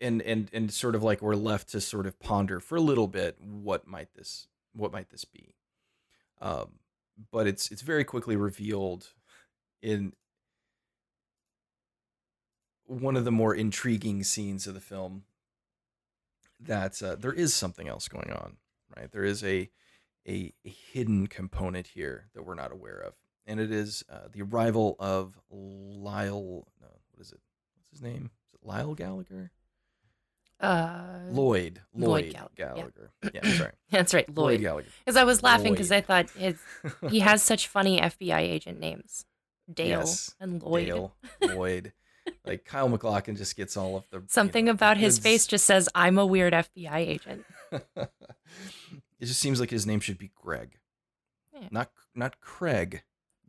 and 0.00 0.22
and 0.22 0.50
and 0.52 0.72
sort 0.72 0.94
of 0.94 1.02
like 1.02 1.22
we're 1.22 1.34
left 1.34 1.68
to 1.70 1.80
sort 1.80 2.06
of 2.06 2.18
ponder 2.20 2.60
for 2.60 2.76
a 2.76 2.80
little 2.80 3.08
bit 3.08 3.36
what 3.40 3.86
might 3.86 4.08
this 4.14 4.48
what 4.74 4.92
might 4.92 5.10
this 5.10 5.24
be 5.24 5.54
um, 6.40 6.78
but 7.32 7.46
it's 7.46 7.70
it's 7.70 7.82
very 7.82 8.04
quickly 8.04 8.36
revealed 8.36 9.08
in 9.82 10.12
one 12.84 13.16
of 13.16 13.24
the 13.24 13.32
more 13.32 13.54
intriguing 13.54 14.22
scenes 14.22 14.66
of 14.66 14.74
the 14.74 14.80
film 14.80 15.24
that 16.60 17.02
uh, 17.02 17.16
there 17.16 17.32
is 17.32 17.52
something 17.52 17.88
else 17.88 18.08
going 18.08 18.30
on, 18.30 18.56
right? 18.96 19.10
There 19.10 19.24
is 19.24 19.42
a, 19.44 19.70
a 20.26 20.52
a 20.64 20.68
hidden 20.68 21.26
component 21.26 21.88
here 21.88 22.28
that 22.34 22.44
we're 22.44 22.54
not 22.54 22.72
aware 22.72 22.98
of, 22.98 23.14
and 23.46 23.60
it 23.60 23.70
is 23.70 24.04
uh, 24.10 24.28
the 24.32 24.42
arrival 24.42 24.96
of 24.98 25.38
Lyle. 25.50 26.66
No, 26.80 26.88
what 27.10 27.20
is 27.20 27.32
it? 27.32 27.40
What's 27.76 27.90
his 27.90 28.02
name? 28.02 28.30
Is 28.48 28.54
it 28.54 28.66
Lyle 28.66 28.94
Gallagher? 28.94 29.50
uh, 30.60 31.18
Lloyd. 31.30 31.82
Lloyd 31.94 32.08
Lloyd, 32.24 32.34
Gall- 32.34 32.50
yeah. 32.56 32.64
Gallagher. 32.74 33.10
Yeah, 33.34 33.52
sorry. 33.58 33.72
that's 33.90 34.14
right, 34.14 34.28
Lloyd 34.28 34.36
Lloyd. 34.36 34.60
Gallagher. 34.62 34.88
Because 35.04 35.16
I 35.16 35.24
was 35.24 35.42
laughing 35.42 35.72
because 35.72 35.92
I 35.92 36.00
thought 36.00 36.30
his 36.30 36.58
he 37.10 37.20
has 37.20 37.42
such 37.42 37.68
funny 37.68 38.00
FBI 38.00 38.38
agent 38.40 38.80
names, 38.80 39.26
Dale 39.72 39.98
Yes, 40.00 40.34
and 40.40 40.62
Lloyd. 40.62 40.86
Dale, 40.86 41.14
Lloyd. 41.42 41.92
like 42.44 42.64
Kyle 42.64 42.88
MacLachlan 42.88 43.36
just 43.36 43.54
gets 43.56 43.76
all 43.76 43.96
of 43.96 44.04
the 44.10 44.18
you 44.18 44.24
Something 44.28 44.64
know, 44.64 44.72
about 44.72 44.96
his 44.96 45.18
face 45.18 45.46
just 45.46 45.66
says, 45.66 45.88
"I'm 45.94 46.16
a 46.18 46.24
weird 46.26 46.54
FBI 46.54 46.96
agent." 46.96 47.44
it 47.96 48.10
just 49.20 49.38
seems 49.40 49.60
like 49.60 49.70
his 49.70 49.86
name 49.86 50.00
should 50.00 50.18
be 50.18 50.30
Greg, 50.34 50.78
Yeah. 51.54 51.68
not 51.70 51.90
not 52.14 52.40
Craig. 52.40 53.02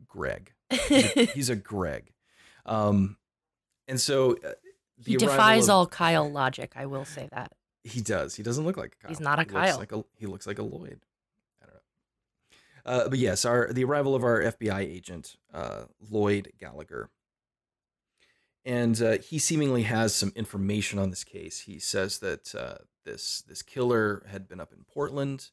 Greg. 0.08 0.52
He's 0.70 1.16
a, 1.16 1.24
he's 1.34 1.50
a 1.50 1.56
Greg. 1.56 2.12
Um, 2.66 3.16
and 3.86 4.00
so 4.00 4.36
uh, 4.44 4.52
he 4.96 5.16
defies 5.16 5.64
of- 5.64 5.70
all 5.70 5.86
Kyle 5.86 6.30
logic. 6.30 6.72
I 6.76 6.86
will 6.86 7.04
say 7.04 7.28
that. 7.32 7.52
He 7.84 8.00
does. 8.02 8.34
He 8.34 8.42
doesn't 8.42 8.64
look 8.64 8.76
like 8.76 8.96
a 9.00 9.02
Kyle. 9.02 9.08
He's 9.08 9.20
not 9.20 9.38
a 9.38 9.42
He 9.42 9.48
Kyle. 9.48 9.78
Looks 9.78 9.78
like 9.78 9.92
a, 9.92 10.04
he 10.18 10.26
looks 10.26 10.46
like 10.46 10.58
a 10.58 10.62
Lloyd. 10.62 11.00
I 11.62 11.66
don't 11.66 11.74
know. 11.74 13.04
Uh, 13.04 13.08
but 13.08 13.18
yes, 13.18 13.44
our 13.44 13.72
the 13.72 13.84
arrival 13.84 14.14
of 14.14 14.24
our 14.24 14.42
FBI 14.42 14.80
agent, 14.80 15.36
uh, 15.54 15.84
Lloyd 16.10 16.52
Gallagher, 16.58 17.08
and 18.64 19.00
uh, 19.00 19.18
he 19.18 19.38
seemingly 19.38 19.84
has 19.84 20.14
some 20.14 20.32
information 20.36 20.98
on 20.98 21.10
this 21.10 21.24
case. 21.24 21.60
He 21.60 21.78
says 21.78 22.18
that 22.18 22.54
uh, 22.54 22.78
this 23.04 23.42
this 23.48 23.62
killer 23.62 24.22
had 24.30 24.48
been 24.48 24.60
up 24.60 24.72
in 24.72 24.84
Portland, 24.92 25.50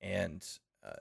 and 0.00 0.42
uh, 0.86 0.92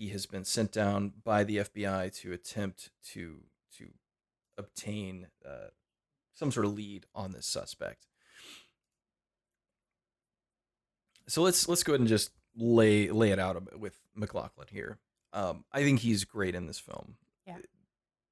he 0.00 0.08
has 0.08 0.24
been 0.24 0.46
sent 0.46 0.72
down 0.72 1.12
by 1.24 1.44
the 1.44 1.58
FBI 1.58 2.10
to 2.22 2.32
attempt 2.32 2.88
to 3.12 3.42
to 3.76 3.88
obtain 4.56 5.26
uh, 5.46 5.68
some 6.32 6.50
sort 6.50 6.64
of 6.64 6.72
lead 6.72 7.04
on 7.14 7.32
this 7.32 7.44
suspect. 7.46 8.06
So 11.28 11.42
let's 11.42 11.68
let's 11.68 11.82
go 11.82 11.92
ahead 11.92 12.00
and 12.00 12.08
just 12.08 12.30
lay 12.56 13.10
lay 13.10 13.30
it 13.30 13.38
out 13.38 13.56
a 13.56 13.60
bit 13.60 13.78
with 13.78 14.00
MacLachlan 14.14 14.68
here. 14.70 14.98
Um, 15.34 15.64
I 15.70 15.82
think 15.82 16.00
he's 16.00 16.24
great 16.24 16.54
in 16.54 16.66
this 16.66 16.78
film. 16.78 17.16
Yeah. 17.46 17.58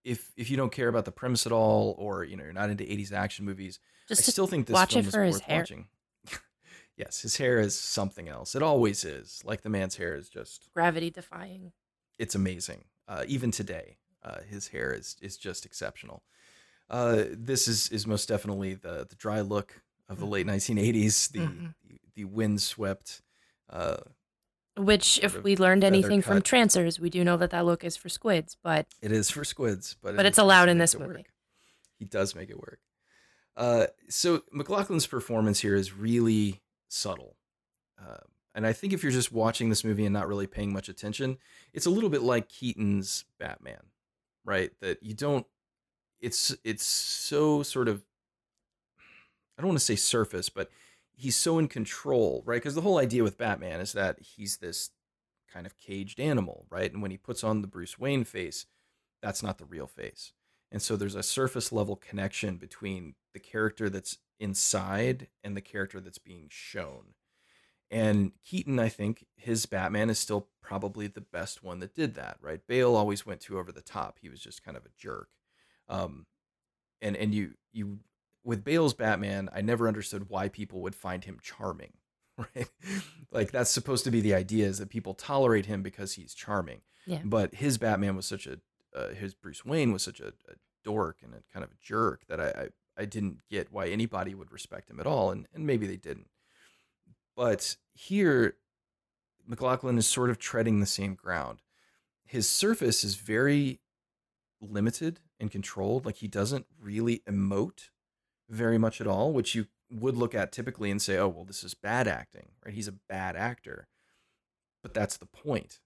If 0.05 0.33
if 0.39 0.51
you 0.51 0.57
don't 0.57 0.73
care 0.73 0.89
about 0.89 1.05
the 1.05 1.12
premise 1.12 1.45
at 1.45 1.53
all, 1.53 1.95
or 1.99 2.25
you 2.25 2.39
know 2.39 2.45
you're 2.45 2.55
not 2.55 2.71
into 2.71 2.85
'80s 2.85 3.12
action 3.12 3.45
movies, 3.45 3.79
Just 4.09 4.23
I 4.23 4.33
still 4.33 4.47
think 4.47 4.66
this 4.69 4.75
watch 4.75 4.95
film 4.95 5.05
it 5.05 5.09
is 5.09 5.14
for 5.14 5.23
his 5.23 5.35
worth 5.35 5.43
hair. 5.43 5.59
watching. 5.59 5.89
Yes, 6.99 7.21
his 7.23 7.37
hair 7.37 7.61
is 7.61 7.79
something 7.79 8.29
else. 8.29 8.55
It 8.57 8.63
always 8.63 9.05
is. 9.05 9.41
Like 9.45 9.63
the 9.63 9.69
man's 9.71 9.97
hair 9.97 10.17
is 10.17 10.29
just 10.29 10.69
gravity 10.75 11.11
defying. 11.11 11.73
it's 12.19 12.35
amazing. 12.35 12.85
Uh, 13.07 13.23
even 13.29 13.51
today, 13.53 13.97
uh, 14.25 14.41
his 14.49 14.69
hair 14.69 14.93
is 14.93 15.17
is 15.23 15.37
just 15.37 15.65
exceptional. 15.65 16.25
Uh, 16.91 17.25
this 17.31 17.69
is 17.69 17.89
is 17.91 18.07
most 18.07 18.29
definitely 18.29 18.75
the 18.75 19.07
the 19.09 19.15
dry 19.15 19.41
look 19.41 19.81
of 20.09 20.19
the 20.19 20.27
late 20.27 20.47
1980s. 20.47 21.29
The 21.29 21.39
Mhm. 21.41 21.75
the, 21.89 22.01
the 22.17 22.25
windswept. 22.25 23.23
Uh, 23.71 23.99
Which, 24.77 25.19
if 25.23 25.43
we 25.43 25.57
learned 25.57 25.85
anything 25.85 26.23
from 26.23 26.37
cut. 26.39 26.45
Trancers, 26.45 26.99
we 27.01 27.11
do 27.11 27.23
know 27.25 27.37
that 27.37 27.51
that 27.51 27.65
look 27.65 27.85
is 27.85 27.97
for 27.97 28.09
squids. 28.09 28.57
But 28.63 28.87
It 29.03 29.13
is 29.13 29.31
for 29.31 29.45
squids, 29.45 29.97
but 30.03 30.17
But 30.17 30.25
it 30.27 30.31
it's 30.31 30.39
allowed 30.39 30.69
in 30.69 30.79
this 30.79 30.99
movie. 30.99 31.15
work. 31.15 31.27
He 31.99 32.05
does 32.05 32.35
make 32.35 32.49
it 32.51 32.59
work. 32.59 32.81
Uh, 33.57 33.87
so 34.09 34.43
MacLachlan's 34.53 35.07
performance 35.07 35.61
here 35.61 35.75
is 35.75 35.93
really 35.93 36.61
subtle, 36.89 37.36
uh, 38.01 38.18
and 38.55 38.66
I 38.66 38.72
think 38.72 38.93
if 38.93 39.03
you're 39.03 39.12
just 39.12 39.30
watching 39.32 39.68
this 39.68 39.84
movie 39.84 40.05
and 40.05 40.12
not 40.12 40.26
really 40.26 40.47
paying 40.47 40.72
much 40.72 40.89
attention, 40.89 41.39
it's 41.72 41.86
a 41.86 41.91
little 41.91 42.11
bit 42.11 42.22
like 42.22 42.49
Keaton's 42.49 43.24
Batman, 43.39 43.82
right? 44.45 44.72
That 44.80 45.03
you 45.03 45.14
don't. 45.14 45.47
It's 46.20 46.57
it's 46.64 46.84
so 46.84 47.62
sort 47.62 47.89
of. 47.89 48.03
I 49.57 49.62
don't 49.62 49.68
want 49.68 49.78
to 49.78 49.84
say 49.84 49.97
surface, 49.97 50.49
but 50.49 50.70
he's 51.14 51.36
so 51.36 51.59
in 51.59 51.68
control, 51.68 52.43
right? 52.47 52.57
Because 52.57 52.74
the 52.74 52.80
whole 52.80 52.99
idea 52.99 53.22
with 53.22 53.39
Batman 53.39 53.80
is 53.80 53.93
that 53.93 54.20
he's 54.20 54.57
this 54.57 54.91
kind 55.53 55.66
of 55.66 55.76
caged 55.76 56.20
animal, 56.20 56.66
right? 56.70 56.93
And 56.93 57.03
when 57.03 57.11
he 57.11 57.16
puts 57.16 57.43
on 57.43 57.62
the 57.62 57.68
Bruce 57.68 57.99
Wayne 57.99 58.24
face, 58.24 58.66
that's 59.22 59.43
not 59.43 59.59
the 59.59 59.64
real 59.64 59.86
face. 59.86 60.32
And 60.70 60.82
so 60.82 60.97
there's 60.97 61.14
a 61.14 61.22
surface 61.22 61.72
level 61.72 61.97
connection 61.97 62.57
between 62.57 63.14
the 63.32 63.41
character 63.41 63.89
that's 63.89 64.18
inside 64.41 65.28
and 65.43 65.57
the 65.57 65.61
character 65.61 66.01
that's 66.01 66.18
being 66.18 66.47
shown. 66.49 67.14
And 67.91 68.32
Keaton, 68.45 68.78
I 68.78 68.89
think 68.89 69.26
his 69.36 69.64
Batman 69.66 70.11
is 70.11 70.18
still 70.18 70.49
probably 70.62 71.07
the 71.07 71.22
best 71.22 71.62
one 71.62 71.78
that 71.80 71.95
did 71.95 72.14
that, 72.14 72.36
right? 72.43 72.61
Bale 72.66 72.95
always 72.95 73.24
went 73.24 73.41
too 73.41 73.59
over 73.59 73.72
the 73.72 73.80
top. 73.80 74.18
He 74.20 74.28
was 74.28 74.41
just 74.41 74.62
kind 74.62 74.76
of 74.76 74.84
a 74.84 74.91
jerk. 74.99 75.28
Um, 75.89 76.26
and 77.01 77.16
and 77.16 77.34
you 77.34 77.55
you 77.72 78.01
with 78.45 78.64
Bale's 78.64 78.95
Batman, 78.95 79.49
I 79.55 79.62
never 79.62 79.89
understood 79.89 80.28
why 80.28 80.49
people 80.49 80.82
would 80.82 80.95
find 80.95 81.24
him 81.24 81.39
charming, 81.43 81.95
right? 82.39 82.68
like 83.32 83.51
that's 83.53 83.70
supposed 83.70 84.05
to 84.05 84.11
be 84.11 84.20
the 84.20 84.34
idea 84.34 84.66
is 84.66 84.78
that 84.78 84.91
people 84.91 85.14
tolerate 85.14 85.66
him 85.66 85.82
because 85.82 86.14
he's 86.14 86.34
charming. 86.34 86.82
Yeah. 87.07 87.20
But 87.24 87.55
his 87.55 87.78
Batman 87.78 88.16
was 88.16 88.26
such 88.26 88.47
a 88.47 88.59
uh, 88.95 89.14
his 89.14 89.34
Bruce 89.34 89.64
Wayne 89.64 89.93
was 89.93 90.03
such 90.03 90.20
a, 90.20 90.28
a 90.28 90.57
dork 90.84 91.18
and 91.22 91.32
a 91.32 91.43
kind 91.53 91.64
of 91.64 91.70
a 91.70 91.78
jerk 91.82 92.22
that 92.28 92.41
I, 92.41 92.49
I 92.49 92.68
I 92.99 93.05
didn't 93.05 93.39
get 93.49 93.73
why 93.73 93.89
anybody 93.89 94.35
would 94.35 94.53
respect 94.53 94.91
him 94.91 95.01
at 95.01 95.07
all, 95.07 95.31
and 95.31 95.47
and 95.55 95.67
maybe 95.67 95.87
they 95.87 95.97
didn't. 95.97 96.29
But 97.37 97.77
here, 97.95 98.57
MacLachlan 99.47 99.99
is 99.99 100.09
sort 100.09 100.31
of 100.31 100.39
treading 100.39 100.81
the 100.81 100.87
same 100.87 101.15
ground. 101.15 101.63
His 102.25 102.49
surface 102.49 103.05
is 103.05 103.15
very 103.15 103.81
limited 104.61 105.21
and 105.41 105.51
controlled. 105.51 106.05
Like 106.05 106.17
he 106.17 106.29
doesn't 106.29 106.67
really 106.81 107.23
emote 107.29 107.91
very 108.49 108.79
much 108.79 109.01
at 109.01 109.07
all, 109.07 109.33
which 109.33 109.55
you 109.55 109.67
would 109.91 110.17
look 110.17 110.35
at 110.35 110.53
typically 110.53 110.91
and 110.91 111.01
say, 111.01 111.17
oh, 111.17 111.29
well, 111.29 111.45
this 111.45 111.65
is 111.65 111.75
bad 111.75 112.09
acting, 112.09 112.49
right? 112.65 112.75
He's 112.75 112.89
a 112.89 112.93
bad 112.93 113.37
actor. 113.37 113.89
But 114.83 114.95
that's 114.95 115.17
the 115.17 115.27
point. 115.27 115.81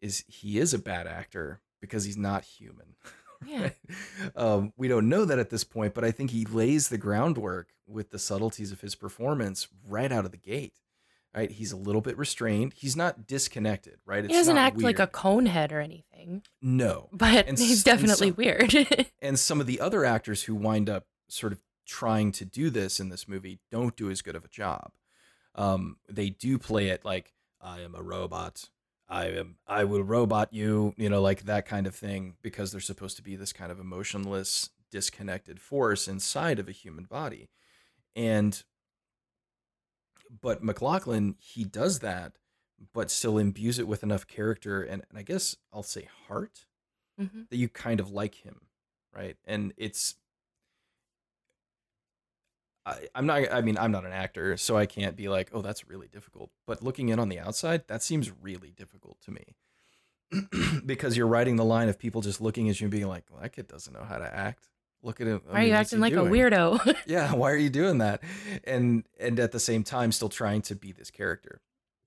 Is 0.00 0.24
he 0.26 0.58
is 0.58 0.72
a 0.72 0.78
bad 0.78 1.06
actor 1.06 1.60
because 1.80 2.04
he's 2.04 2.16
not 2.16 2.44
human. 2.44 2.94
Yeah. 3.46 3.70
um, 4.36 4.72
we 4.76 4.86
don't 4.88 5.08
know 5.08 5.24
that 5.24 5.38
at 5.38 5.50
this 5.50 5.64
point, 5.64 5.94
but 5.94 6.04
I 6.04 6.10
think 6.10 6.30
he 6.30 6.44
lays 6.44 6.88
the 6.88 6.98
groundwork 6.98 7.68
with 7.86 8.10
the 8.10 8.18
subtleties 8.18 8.70
of 8.72 8.80
his 8.82 8.94
performance 8.94 9.66
right 9.88 10.12
out 10.12 10.24
of 10.24 10.30
the 10.30 10.36
gate. 10.36 10.74
Right, 11.32 11.48
he's 11.50 11.70
a 11.70 11.76
little 11.76 12.00
bit 12.00 12.18
restrained. 12.18 12.72
He's 12.74 12.96
not 12.96 13.28
disconnected, 13.28 13.98
right? 14.04 14.24
he 14.24 14.32
doesn't 14.32 14.56
act 14.58 14.78
like 14.82 14.98
a 14.98 15.02
weird. 15.02 15.12
cone 15.12 15.46
head 15.46 15.72
or 15.72 15.78
anything, 15.80 16.42
no. 16.60 17.08
but 17.12 17.46
And 17.46 17.56
he's 17.56 17.70
s- 17.70 17.76
and 17.76 17.84
definitely 17.84 18.28
some- 18.30 18.36
weird. 18.36 19.06
And 19.22 19.38
some 19.38 19.60
of 19.60 19.66
the 19.68 19.78
other 19.80 20.04
actors 20.04 20.42
who 20.42 20.56
wind 20.56 20.90
up 20.90 21.06
sort 21.28 21.52
of 21.52 21.60
trying 21.86 22.32
to 22.32 22.44
do 22.44 22.68
this 22.68 22.98
in 22.98 23.10
this 23.10 23.28
movie 23.28 23.60
don't 23.70 23.94
do 23.96 24.10
as 24.10 24.22
good 24.22 24.34
of 24.34 24.44
a 24.44 24.48
job. 24.48 24.90
Um, 25.54 25.98
they 26.08 26.30
do 26.30 26.58
play 26.58 26.88
it 26.88 27.04
like 27.04 27.32
I 27.60 27.80
am 27.82 27.94
a 27.94 28.02
robot. 28.02 28.68
I 29.10 29.26
am. 29.26 29.58
I 29.66 29.84
will 29.84 30.02
robot 30.04 30.54
you. 30.54 30.94
You 30.96 31.10
know, 31.10 31.20
like 31.20 31.42
that 31.44 31.66
kind 31.66 31.86
of 31.86 31.94
thing, 31.94 32.36
because 32.42 32.72
they're 32.72 32.80
supposed 32.80 33.16
to 33.18 33.22
be 33.22 33.36
this 33.36 33.52
kind 33.52 33.72
of 33.72 33.80
emotionless, 33.80 34.70
disconnected 34.90 35.60
force 35.60 36.08
inside 36.08 36.58
of 36.58 36.68
a 36.68 36.72
human 36.72 37.04
body, 37.04 37.50
and 38.16 38.64
but 40.40 40.62
MacLachlan 40.62 41.36
he 41.38 41.64
does 41.64 42.00
that, 42.00 42.36
but 42.92 43.10
still 43.10 43.38
imbues 43.38 43.78
it 43.78 43.88
with 43.88 44.02
enough 44.02 44.26
character 44.26 44.82
and, 44.82 45.04
and 45.08 45.18
I 45.18 45.22
guess 45.22 45.56
I'll 45.72 45.82
say 45.82 46.08
heart 46.28 46.66
Mhm. 47.18 47.48
that 47.50 47.58
you 47.58 47.68
kind 47.70 48.00
of 48.00 48.10
like 48.10 48.36
him, 48.36 48.68
right? 49.14 49.38
And 49.46 49.74
it's 49.76 50.16
I, 52.86 53.08
I'm 53.14 53.26
not 53.26 53.52
I 53.52 53.60
mean 53.60 53.76
I'm 53.78 53.92
not 53.92 54.04
an 54.04 54.12
actor, 54.12 54.56
so 54.56 54.76
I 54.76 54.86
can't 54.86 55.16
be 55.16 55.28
like, 55.28 55.50
oh, 55.52 55.62
that's 55.62 55.88
really 55.88 56.08
difficult. 56.08 56.50
But 56.66 56.82
looking 56.82 57.08
in 57.08 57.18
on 57.18 57.28
the 57.28 57.38
outside, 57.38 57.86
that 57.88 58.02
seems 58.02 58.30
really 58.40 58.70
difficult 58.70 59.20
to 59.22 59.30
me. 59.30 59.54
because 60.86 61.16
you're 61.16 61.26
writing 61.26 61.56
the 61.56 61.64
line 61.64 61.88
of 61.88 61.98
people 61.98 62.20
just 62.20 62.40
looking 62.40 62.68
at 62.68 62.80
you 62.80 62.84
and 62.84 62.92
being 62.92 63.08
like, 63.08 63.24
well, 63.30 63.42
that 63.42 63.52
kid 63.52 63.66
doesn't 63.66 63.92
know 63.92 64.04
how 64.04 64.16
to 64.18 64.32
act. 64.32 64.68
Look 65.02 65.20
at 65.20 65.26
him. 65.26 65.40
I 65.48 65.52
Why 65.52 65.60
are 65.60 65.66
you 65.66 65.72
acting 65.72 66.00
like 66.00 66.12
a 66.12 66.16
weirdo? 66.16 66.96
yeah 67.06 67.32
why 67.34 67.50
are 67.50 67.56
you 67.56 67.70
doing 67.70 67.98
that 67.98 68.22
and 68.64 69.04
and 69.18 69.40
at 69.40 69.52
the 69.52 69.60
same 69.60 69.82
time 69.82 70.12
still 70.12 70.28
trying 70.28 70.62
to 70.62 70.74
be 70.74 70.92
this 70.92 71.10
character 71.10 71.60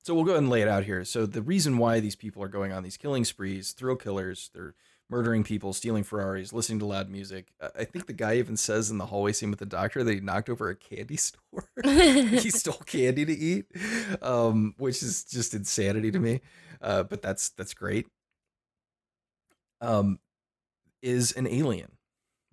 so 0.04 0.14
we'll 0.14 0.26
go 0.26 0.32
ahead 0.32 0.44
and 0.44 0.52
lay 0.52 0.62
it 0.62 0.68
out 0.68 0.84
here 0.84 1.04
so 1.04 1.26
the 1.26 1.42
reason 1.42 1.78
why 1.78 2.00
these 2.00 2.16
people 2.16 2.44
are 2.44 2.48
going 2.48 2.72
on 2.72 2.84
these 2.84 2.98
killing 2.98 3.26
sprees 3.26 3.72
thrill 3.72 3.96
killers 3.96 4.52
they're 4.54 4.76
murdering 5.14 5.44
people 5.44 5.74
stealing 5.74 6.04
ferraris 6.04 6.52
listening 6.52 6.80
to 6.80 6.86
loud 6.86 7.10
music 7.10 7.54
i 7.76 7.84
think 7.84 8.06
the 8.08 8.14
guy 8.14 8.36
even 8.36 8.58
says 8.58 8.90
in 8.90 8.98
the 8.98 9.06
hallway 9.06 9.32
scene 9.32 9.50
with 9.50 9.60
the 9.60 9.66
doctor 9.66 10.04
that 10.04 10.14
he 10.14 10.20
knocked 10.20 10.50
over 10.50 10.70
a 10.70 10.76
candy 10.76 11.16
store 11.28 11.68
he 11.84 12.50
stole 12.50 12.82
candy 12.86 13.26
to 13.26 13.34
eat 13.34 13.66
um 14.22 14.74
which 14.78 15.04
is 15.04 15.24
just 15.24 15.54
insanity 15.54 16.12
to 16.12 16.20
me 16.20 16.42
uh 16.82 17.04
but 17.04 17.22
that's 17.22 17.50
that's 17.52 17.74
great 17.74 18.08
um 19.82 20.20
is 21.02 21.32
an 21.34 21.48
alien 21.48 21.92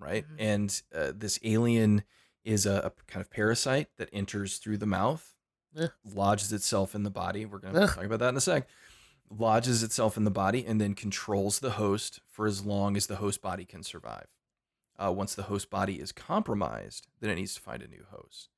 right? 0.00 0.24
Mhm. 0.26 0.36
And 0.38 0.82
uh, 0.94 1.12
this 1.14 1.38
alien 1.44 2.04
is 2.42 2.64
a, 2.66 2.76
a 2.86 2.92
kind 3.06 3.20
of 3.20 3.30
parasite 3.30 3.88
that 3.98 4.08
enters 4.14 4.56
through 4.56 4.78
the 4.78 4.86
mouth, 4.86 5.34
Ugh. 5.78 5.90
lodges 6.14 6.52
itself 6.54 6.94
in 6.94 7.02
the 7.02 7.10
body. 7.10 7.44
We're 7.44 7.58
going 7.58 7.74
to 7.74 7.86
talk 7.86 8.04
about 8.04 8.18
that 8.20 8.30
in 8.30 8.36
a 8.36 8.40
sec. 8.40 8.66
Lodges 9.30 9.82
itself 9.82 10.16
in 10.16 10.24
the 10.24 10.30
body 10.30 10.64
and 10.66 10.80
then 10.80 10.94
controls 10.94 11.60
the 11.60 11.72
host 11.72 12.20
for 12.28 12.46
as 12.46 12.64
long 12.64 12.96
as 12.96 13.06
the 13.06 13.16
host 13.16 13.40
body 13.40 13.64
can 13.64 13.82
survive. 13.82 14.26
Uh, 14.98 15.12
once 15.12 15.34
the 15.34 15.44
host 15.44 15.70
body 15.70 16.00
is 16.00 16.12
compromised, 16.12 17.06
then 17.20 17.30
it 17.30 17.36
needs 17.36 17.54
to 17.54 17.60
find 17.60 17.82
a 17.82 17.88
new 17.88 18.04
host. 18.10 18.50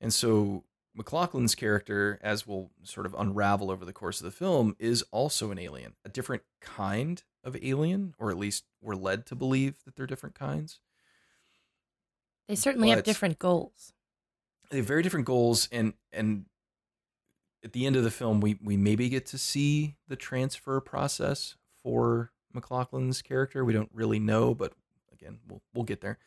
And 0.00 0.12
so 0.12 0.64
MacLachlan's 0.96 1.54
character, 1.54 2.18
as 2.22 2.46
we'll 2.46 2.70
sort 2.82 3.06
of 3.06 3.14
unravel 3.16 3.70
over 3.70 3.84
the 3.84 3.92
course 3.92 4.20
of 4.20 4.24
the 4.24 4.30
film, 4.30 4.74
is 4.78 5.04
also 5.10 5.50
an 5.50 5.58
alien, 5.58 5.94
a 6.04 6.08
different 6.08 6.42
kind 6.60 7.22
of 7.44 7.56
alien, 7.62 8.14
or 8.18 8.30
at 8.30 8.38
least 8.38 8.64
we're 8.80 8.94
led 8.94 9.26
to 9.26 9.34
believe 9.34 9.84
that 9.84 9.94
they're 9.94 10.06
different 10.06 10.34
kinds. 10.34 10.80
they 12.48 12.54
certainly 12.56 12.88
have 12.88 13.04
different 13.04 13.38
goals. 13.38 13.92
They 14.70 14.78
have 14.78 14.86
very 14.86 15.02
different 15.02 15.26
goals, 15.26 15.68
and 15.70 15.92
and 16.12 16.46
at 17.66 17.72
the 17.72 17.84
end 17.84 17.96
of 17.96 18.04
the 18.04 18.12
film, 18.12 18.40
we 18.40 18.56
we 18.62 18.76
maybe 18.76 19.08
get 19.08 19.26
to 19.26 19.38
see 19.38 19.96
the 20.06 20.14
transfer 20.14 20.80
process 20.80 21.56
for 21.82 22.30
MacLachlan's 22.54 23.22
character. 23.22 23.64
We 23.64 23.72
don't 23.72 23.90
really 23.92 24.20
know, 24.20 24.54
but 24.54 24.72
again, 25.12 25.40
we'll 25.48 25.62
we'll 25.74 25.84
get 25.84 26.00
there. 26.00 26.18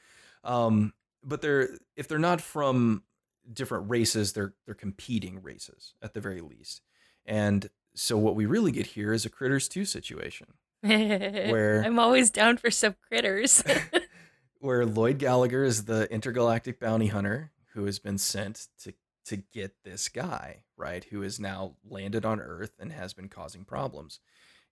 Um, 0.43 0.91
but 1.23 1.41
they're 1.41 1.69
if 1.95 2.09
they're 2.09 2.19
not 2.19 2.41
from 2.41 3.03
different 3.51 3.89
races, 3.89 4.33
they're 4.33 4.53
they're 4.65 4.75
competing 4.75 5.41
races 5.41 5.93
at 6.01 6.13
the 6.13 6.19
very 6.19 6.41
least. 6.41 6.81
And 7.25 7.69
so 7.95 8.17
what 8.17 8.35
we 8.35 8.45
really 8.45 8.73
get 8.73 8.87
here 8.87 9.13
is 9.13 9.25
a 9.25 9.29
Critters 9.29 9.69
2 9.69 9.85
situation 9.85 10.47
Where- 10.81 11.83
I'm 11.83 11.99
always 11.99 12.31
down 12.31 12.57
for 12.57 12.69
some 12.69 12.95
critters. 13.07 13.63
where 14.59 14.85
Lloyd 14.85 15.19
Gallagher 15.19 15.63
is 15.63 15.85
the 15.85 16.11
intergalactic 16.11 16.81
bounty 16.81 17.07
hunter 17.07 17.51
who 17.73 17.85
has 17.85 17.99
been 17.99 18.17
sent 18.17 18.67
to 18.83 18.93
to 19.29 19.37
get 19.37 19.83
this 19.83 20.09
guy, 20.09 20.63
right? 20.75 21.03
Who 21.05 21.21
has 21.21 21.39
now 21.39 21.75
landed 21.87 22.25
on 22.25 22.41
Earth 22.41 22.73
and 22.79 22.91
has 22.91 23.13
been 23.13 23.29
causing 23.29 23.63
problems. 23.63 24.19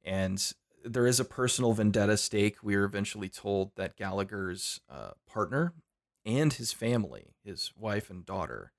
And 0.03 0.43
there 0.83 1.07
is 1.07 1.19
a 1.19 1.25
personal 1.25 1.73
vendetta 1.73 2.17
stake. 2.17 2.57
We 2.63 2.75
are 2.75 2.83
eventually 2.83 3.29
told 3.29 3.71
that 3.75 3.97
Gallagher's 3.97 4.79
uh, 4.89 5.11
partner 5.27 5.73
and 6.25 6.51
his 6.53 6.73
family, 6.73 7.35
his 7.43 7.71
wife 7.77 8.09
and 8.09 8.25
daughter, 8.25 8.73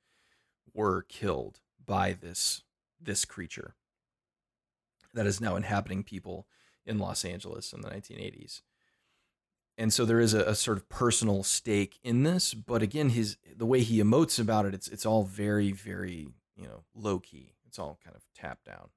were 0.75 1.03
killed 1.09 1.61
by 1.85 2.13
this 2.13 2.63
this 3.01 3.25
creature 3.25 3.77
that 5.15 5.27
is 5.27 5.41
now 5.41 5.55
inhabiting 5.55 6.03
people 6.03 6.49
in 6.85 6.99
Los 6.99 7.25
Angeles 7.25 7.73
in 7.73 7.81
the 7.81 7.89
1980s 7.89 8.63
and 9.79 9.93
so 9.93 10.05
there 10.05 10.21
is 10.21 10.35
a, 10.35 10.41
a 10.43 10.55
sort 10.55 10.77
of 10.77 10.89
personal 10.91 11.43
stake 11.43 11.99
in 12.03 12.25
this 12.25 12.53
but 12.53 12.83
again 12.83 13.11
his 13.11 13.39
the 13.57 13.65
way 13.65 13.81
he 13.81 14.03
emotes 14.03 14.39
about 14.39 14.67
it 14.67 14.75
it's 14.75 14.89
it's 14.89 15.07
all 15.07 15.25
very 15.25 15.73
very 15.73 16.29
you 16.57 16.65
know 16.65 16.83
low 16.95 17.19
key 17.19 17.55
it's 17.69 17.79
all 17.79 17.99
kind 18.03 18.17
of 18.17 18.25
tapped 18.35 18.65
down. 18.65 18.89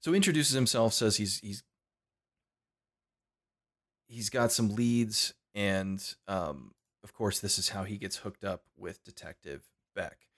So 0.00 0.12
he 0.12 0.16
introduces 0.16 0.54
himself 0.54 0.94
says 0.94 1.16
he's 1.16 1.40
he's 1.40 1.62
he's 4.06 4.30
got 4.30 4.52
some 4.52 4.74
leads 4.74 5.34
and 5.54 6.14
um 6.28 6.72
of 7.02 7.12
course 7.12 7.40
this 7.40 7.58
is 7.58 7.70
how 7.70 7.82
he 7.82 7.98
gets 7.98 8.18
hooked 8.18 8.44
up 8.44 8.62
with 8.76 9.04
detective 9.04 9.64
beck 9.94 10.28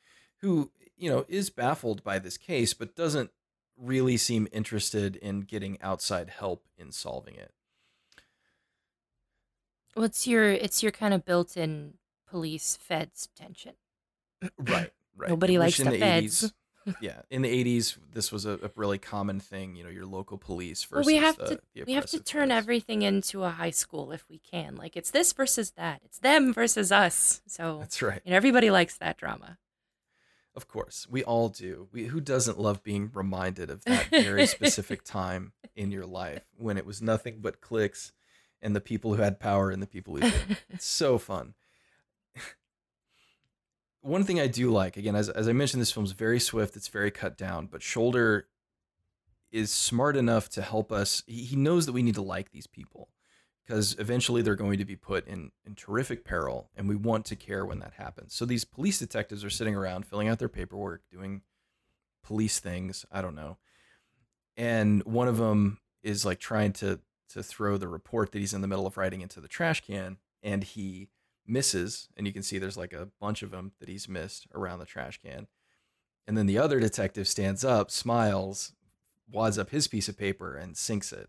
who 0.40 0.70
you 0.96 1.10
know 1.10 1.26
is 1.28 1.50
baffled 1.50 2.02
by 2.02 2.18
this 2.18 2.38
case 2.38 2.72
but 2.72 2.96
doesn't 2.96 3.30
really 3.76 4.16
seem 4.16 4.48
interested 4.52 5.16
in 5.16 5.40
getting 5.40 5.80
outside 5.82 6.30
help 6.30 6.64
in 6.78 6.90
solving 6.90 7.34
it 7.34 7.52
well, 9.98 10.06
it's 10.06 10.26
your 10.26 10.48
it's 10.48 10.82
your 10.82 10.92
kind 10.92 11.12
of 11.14 11.24
built-in 11.24 11.94
police 12.28 12.76
feds 12.80 13.28
tension. 13.36 13.74
right 14.58 14.90
right 15.16 15.28
Nobody 15.30 15.58
Which 15.58 15.78
likes 15.78 15.80
in 15.80 15.90
the 15.90 15.98
feds. 15.98 16.42
80s 16.44 16.52
yeah 17.02 17.20
in 17.30 17.42
the 17.42 17.64
80s 17.64 17.98
this 18.14 18.32
was 18.32 18.46
a, 18.46 18.52
a 18.62 18.70
really 18.74 18.96
common 18.96 19.40
thing 19.40 19.76
you 19.76 19.84
know 19.84 19.90
your 19.90 20.06
local 20.06 20.38
police 20.38 20.84
versus 20.84 21.06
Well, 21.06 21.14
we 21.14 21.20
have 21.20 21.36
the, 21.36 21.44
to 21.46 21.60
the 21.74 21.84
we 21.84 21.92
have 21.92 22.06
to 22.06 22.18
turn 22.20 22.48
feds. 22.48 22.58
everything 22.58 23.02
into 23.02 23.44
a 23.44 23.50
high 23.50 23.70
school 23.70 24.10
if 24.12 24.26
we 24.30 24.38
can. 24.38 24.76
Like 24.76 24.96
it's 24.96 25.10
this 25.10 25.32
versus 25.34 25.72
that. 25.72 26.00
It's 26.04 26.18
them 26.20 26.54
versus 26.54 26.90
us. 26.92 27.42
So 27.46 27.78
that's 27.80 28.00
right 28.00 28.22
you 28.24 28.30
know, 28.30 28.36
everybody 28.38 28.70
likes 28.70 28.96
that 28.98 29.18
drama. 29.18 29.58
of 30.54 30.66
course 30.68 31.06
we 31.10 31.22
all 31.24 31.48
do 31.50 31.88
we, 31.92 32.06
who 32.06 32.20
doesn't 32.20 32.58
love 32.58 32.82
being 32.82 33.10
reminded 33.12 33.68
of 33.70 33.84
that 33.84 34.06
very 34.10 34.46
specific 34.46 35.04
time 35.04 35.52
in 35.76 35.90
your 35.90 36.06
life 36.06 36.44
when 36.56 36.78
it 36.78 36.86
was 36.86 37.02
nothing 37.02 37.38
but 37.40 37.60
clicks 37.60 38.12
and 38.60 38.74
the 38.74 38.80
people 38.80 39.14
who 39.14 39.22
had 39.22 39.40
power 39.40 39.70
and 39.70 39.82
the 39.82 39.86
people 39.86 40.14
who 40.14 40.20
didn't 40.20 40.64
it's 40.70 40.86
so 40.86 41.18
fun 41.18 41.54
one 44.00 44.24
thing 44.24 44.40
I 44.40 44.46
do 44.46 44.70
like, 44.70 44.96
again, 44.96 45.14
as, 45.14 45.28
as 45.28 45.48
I 45.48 45.52
mentioned, 45.52 45.80
this 45.80 45.92
film's 45.92 46.12
very 46.12 46.40
swift, 46.40 46.76
it's 46.76 46.88
very 46.88 47.10
cut 47.10 47.36
down, 47.36 47.66
but 47.66 47.80
Sholder 47.80 48.44
is 49.50 49.70
smart 49.70 50.16
enough 50.16 50.48
to 50.50 50.62
help 50.62 50.92
us. 50.92 51.22
He, 51.26 51.44
he 51.44 51.56
knows 51.56 51.86
that 51.86 51.92
we 51.92 52.02
need 52.02 52.14
to 52.14 52.22
like 52.22 52.50
these 52.50 52.66
people 52.66 53.08
because 53.64 53.96
eventually 53.98 54.40
they're 54.40 54.56
going 54.56 54.78
to 54.78 54.84
be 54.84 54.96
put 54.96 55.26
in, 55.26 55.50
in 55.66 55.74
terrific 55.74 56.24
peril, 56.24 56.70
and 56.74 56.88
we 56.88 56.96
want 56.96 57.26
to 57.26 57.36
care 57.36 57.66
when 57.66 57.80
that 57.80 57.94
happens. 57.94 58.34
So 58.34 58.44
these 58.44 58.64
police 58.64 58.98
detectives 58.98 59.44
are 59.44 59.50
sitting 59.50 59.74
around 59.74 60.06
filling 60.06 60.28
out 60.28 60.38
their 60.38 60.48
paperwork, 60.48 61.02
doing 61.10 61.42
police 62.22 62.60
things. 62.60 63.04
I 63.12 63.20
don't 63.20 63.34
know. 63.34 63.58
And 64.56 65.04
one 65.04 65.28
of 65.28 65.36
them 65.36 65.80
is 66.02 66.24
like 66.24 66.40
trying 66.40 66.72
to 66.74 67.00
to 67.30 67.42
throw 67.42 67.76
the 67.76 67.88
report 67.88 68.32
that 68.32 68.38
he's 68.38 68.54
in 68.54 68.60
the 68.60 68.68
middle 68.68 68.86
of 68.86 68.96
writing 68.96 69.20
into 69.20 69.40
the 69.40 69.48
trash 69.48 69.80
can, 69.84 70.18
and 70.42 70.64
he 70.64 71.08
misses, 71.46 72.08
and 72.16 72.26
you 72.26 72.32
can 72.32 72.42
see 72.42 72.58
there's 72.58 72.76
like 72.76 72.92
a 72.92 73.08
bunch 73.20 73.42
of 73.42 73.50
them 73.50 73.72
that 73.80 73.88
he's 73.88 74.08
missed 74.08 74.46
around 74.54 74.78
the 74.78 74.86
trash 74.86 75.20
can. 75.22 75.46
And 76.26 76.36
then 76.36 76.46
the 76.46 76.58
other 76.58 76.78
detective 76.78 77.26
stands 77.26 77.64
up, 77.64 77.90
smiles, 77.90 78.72
wads 79.30 79.58
up 79.58 79.70
his 79.70 79.88
piece 79.88 80.08
of 80.08 80.18
paper, 80.18 80.54
and 80.54 80.76
sinks 80.76 81.12
it. 81.12 81.28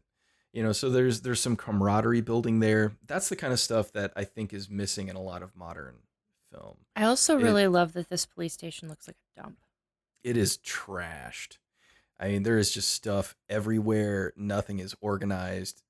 You 0.52 0.64
know, 0.64 0.72
so 0.72 0.90
there's 0.90 1.22
there's 1.22 1.40
some 1.40 1.56
camaraderie 1.56 2.22
building 2.22 2.60
there. 2.60 2.94
That's 3.06 3.30
the 3.30 3.36
kind 3.36 3.54
of 3.54 3.60
stuff 3.60 3.92
that 3.94 4.12
I 4.16 4.24
think 4.24 4.52
is 4.54 4.70
missing 4.70 5.08
in 5.08 5.16
a 5.16 5.22
lot 5.22 5.44
of 5.44 5.56
modern 5.56 5.96
film. 6.52 6.78
I 6.96 7.04
also 7.04 7.38
It- 7.40 7.44
really 7.44 7.68
love 7.68 7.94
that 7.94 8.10
this 8.10 8.26
police 8.26 8.54
station 8.54 8.90
looks 8.90 9.08
like 9.08 9.16
a 9.38 9.42
dump. 9.42 9.60
It 10.24 10.36
is 10.36 10.58
trashed. 10.58 11.60
I 12.20 12.28
mean, 12.30 12.44
there 12.44 12.58
is 12.58 12.72
just 12.72 12.90
stuff 12.92 13.38
everywhere. 13.48 14.34
Nothing 14.36 14.80
is 14.80 14.94
organized. 15.00 15.82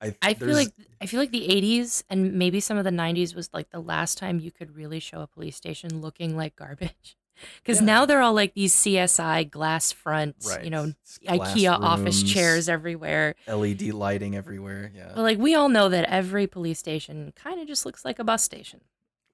I 0.00 0.14
I 0.22 0.34
feel 0.34 0.54
like 0.54 0.72
I 1.00 1.06
feel 1.06 1.20
like 1.20 1.30
the 1.32 1.48
80s 1.48 2.02
and 2.08 2.34
maybe 2.34 2.60
some 2.60 2.76
of 2.78 2.84
the 2.84 2.90
90s 2.90 3.34
was 3.34 3.50
like 3.52 3.70
the 3.70 3.80
last 3.80 4.18
time 4.18 4.38
you 4.40 4.50
could 4.50 4.76
really 4.76 5.00
show 5.00 5.20
a 5.20 5.26
police 5.26 5.56
station 5.56 6.00
looking 6.00 6.36
like 6.36 6.54
garbage. 6.56 7.16
Cuz 7.64 7.78
Yeah. 7.80 7.86
now 7.86 8.06
they're 8.06 8.20
all 8.20 8.32
like 8.34 8.54
these 8.54 8.74
CSI 8.74 9.48
glass 9.50 9.92
fronts, 9.92 10.56
you 10.62 10.70
know, 10.70 10.92
glass 11.26 11.54
IKEA 11.54 11.70
office 11.80 12.22
chairs 12.22 12.68
everywhere. 12.68 13.34
LED 13.46 13.92
lighting 13.92 14.34
everywhere. 14.36 14.90
Yeah. 14.94 15.12
But 15.14 15.22
like 15.22 15.38
we 15.38 15.54
all 15.54 15.68
know 15.68 15.88
that 15.88 16.04
every 16.08 16.46
police 16.46 16.78
station 16.78 17.32
kind 17.36 17.60
of 17.60 17.66
just 17.68 17.84
looks 17.86 18.04
like 18.04 18.18
a 18.18 18.24
bus 18.24 18.42
station. 18.42 18.80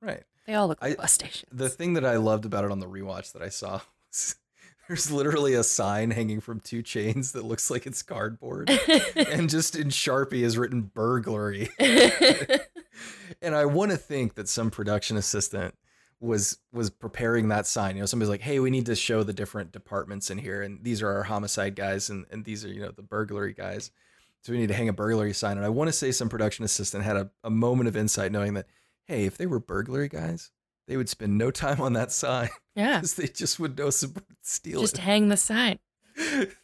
right. 0.01 0.25
They 0.47 0.53
all 0.53 0.69
look 0.69 0.83
like 0.83 0.99
I- 0.99 1.03
bus 1.03 1.13
stations. 1.13 1.51
The 1.53 1.71
thing 1.71 1.95
that 1.95 2.05
I 2.05 2.17
loved 2.17 2.45
about 2.45 2.65
it 2.67 2.71
on 2.71 2.79
the 2.79 2.87
rewatch 2.89 3.33
that 3.33 3.41
I 3.43 3.49
saw 3.49 3.81
was 4.11 4.37
there's 4.89 5.11
literally 5.11 5.55
a 5.55 5.63
sign 5.63 6.11
hanging 6.11 6.41
from 6.41 6.61
two 6.61 6.83
chains 6.83 7.33
that 7.33 7.45
looks 7.45 7.71
like 7.71 7.87
it's 7.87 8.03
cardboard. 8.03 8.71
and 9.17 9.49
just 9.51 9.77
in 9.77 9.89
Sharpie 9.89 10.43
is 10.43 10.59
written 10.59 10.83
burglary. 10.83 11.69
and 13.43 13.55
I 13.55 13.65
want 13.67 13.91
to 13.93 13.97
think 13.97 14.35
that 14.35 14.49
some 14.49 14.71
production 14.71 15.17
assistant 15.17 15.75
was 16.21 16.59
was 16.73 16.91
preparing 16.91 17.49
that 17.49 17.67
sign. 17.67 17.97
You 17.97 18.03
know, 18.03 18.07
somebody's 18.07 18.31
like, 18.31 18.41
"Hey, 18.41 18.59
we 18.59 18.71
need 18.71 18.87
to 18.87 18.97
show 18.97 19.23
the 19.23 19.33
different 19.33 19.73
departments 19.73 20.31
in 20.31 20.39
here, 20.39 20.63
and 20.63 20.83
these 20.83 21.03
are 21.03 21.11
our 21.11 21.25
homicide 21.25 21.77
guys, 21.77 22.11
and 22.11 22.25
and 22.31 22.45
these 22.45 22.65
are 22.65 22.69
you 22.69 22.81
know 22.81 22.91
the 22.91 23.03
burglary 23.03 23.53
guys. 23.53 23.91
So 24.43 24.53
we 24.53 24.59
need 24.59 24.69
to 24.69 24.75
hang 24.75 24.89
a 24.89 24.93
burglary 24.93 25.33
sign." 25.33 25.57
And 25.57 25.67
I 25.67 25.71
want 25.71 25.89
to 25.89 25.93
say 25.93 26.13
some 26.13 26.29
production 26.29 26.65
assistant 26.65 27.05
had 27.05 27.17
a, 27.17 27.31
a 27.43 27.51
moment 27.51 27.89
of 27.89 27.97
insight, 27.97 28.33
knowing 28.33 28.55
that, 28.55 28.67
hey, 29.07 29.25
if 29.27 29.37
they 29.37 29.47
were 29.47 29.61
burglary 29.61 30.09
guys, 30.09 30.51
they 30.87 30.97
would 30.97 31.09
spend 31.09 31.39
no 31.39 31.51
time 31.51 31.81
on 31.81 31.95
that 31.95 32.13
sign 32.13 32.51
yeah. 32.75 32.97
because 32.97 33.15
they 33.15 33.27
just 33.27 33.59
would 33.59 33.79
know 33.79 33.91
some 33.91 34.15
steal 34.43 34.81
Just 34.81 34.99
it. 34.99 35.03
hang 35.03 35.29
the 35.29 35.37
sign. 35.37 35.79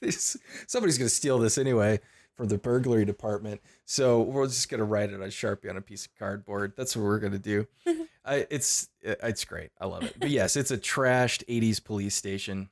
Somebody's 0.67 0.99
gonna 0.99 1.09
steal 1.09 1.39
this 1.39 1.59
anyway 1.59 2.01
from 2.37 2.49
the 2.49 2.59
burglary 2.59 3.05
department. 3.05 3.61
So 3.85 4.23
we're 4.23 4.47
just 4.47 4.69
gonna 4.69 4.85
write 4.85 5.11
it 5.11 5.21
on 5.21 5.29
Sharpie 5.29 5.69
on 5.69 5.77
a 5.77 5.81
piece 5.81 6.07
of 6.07 6.15
cardboard. 6.17 6.75
That's 6.77 6.97
what 6.97 7.05
we're 7.05 7.19
gonna 7.19 7.39
do. 7.39 7.67
I, 8.25 8.47
it's 8.51 8.89
it's 9.03 9.45
great. 9.45 9.71
I 9.81 9.87
love 9.87 10.05
it. 10.05 10.17
But 10.19 10.31
yes, 10.31 10.57
it's 10.57 10.71
a 10.71 10.79
trashed 10.79 11.45
'80s 11.47 11.83
police 11.83 12.15
station. 12.15 12.69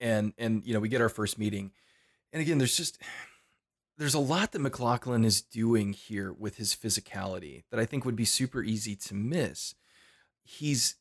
And 0.00 0.34
and 0.36 0.66
you 0.66 0.74
know 0.74 0.80
we 0.80 0.88
get 0.88 1.00
our 1.00 1.08
first 1.08 1.38
meeting, 1.38 1.70
and 2.32 2.42
again 2.42 2.58
there's 2.58 2.76
just 2.76 3.00
there's 3.98 4.14
a 4.14 4.18
lot 4.18 4.52
that 4.52 4.60
MacLachlan 4.60 5.24
is 5.24 5.40
doing 5.40 5.92
here 5.92 6.32
with 6.32 6.56
his 6.56 6.74
physicality 6.74 7.64
that 7.70 7.80
I 7.80 7.86
think 7.86 8.04
would 8.04 8.16
be 8.16 8.24
super 8.24 8.62
easy 8.62 8.94
to 8.96 9.14
miss. 9.14 9.74
He's 10.44 10.96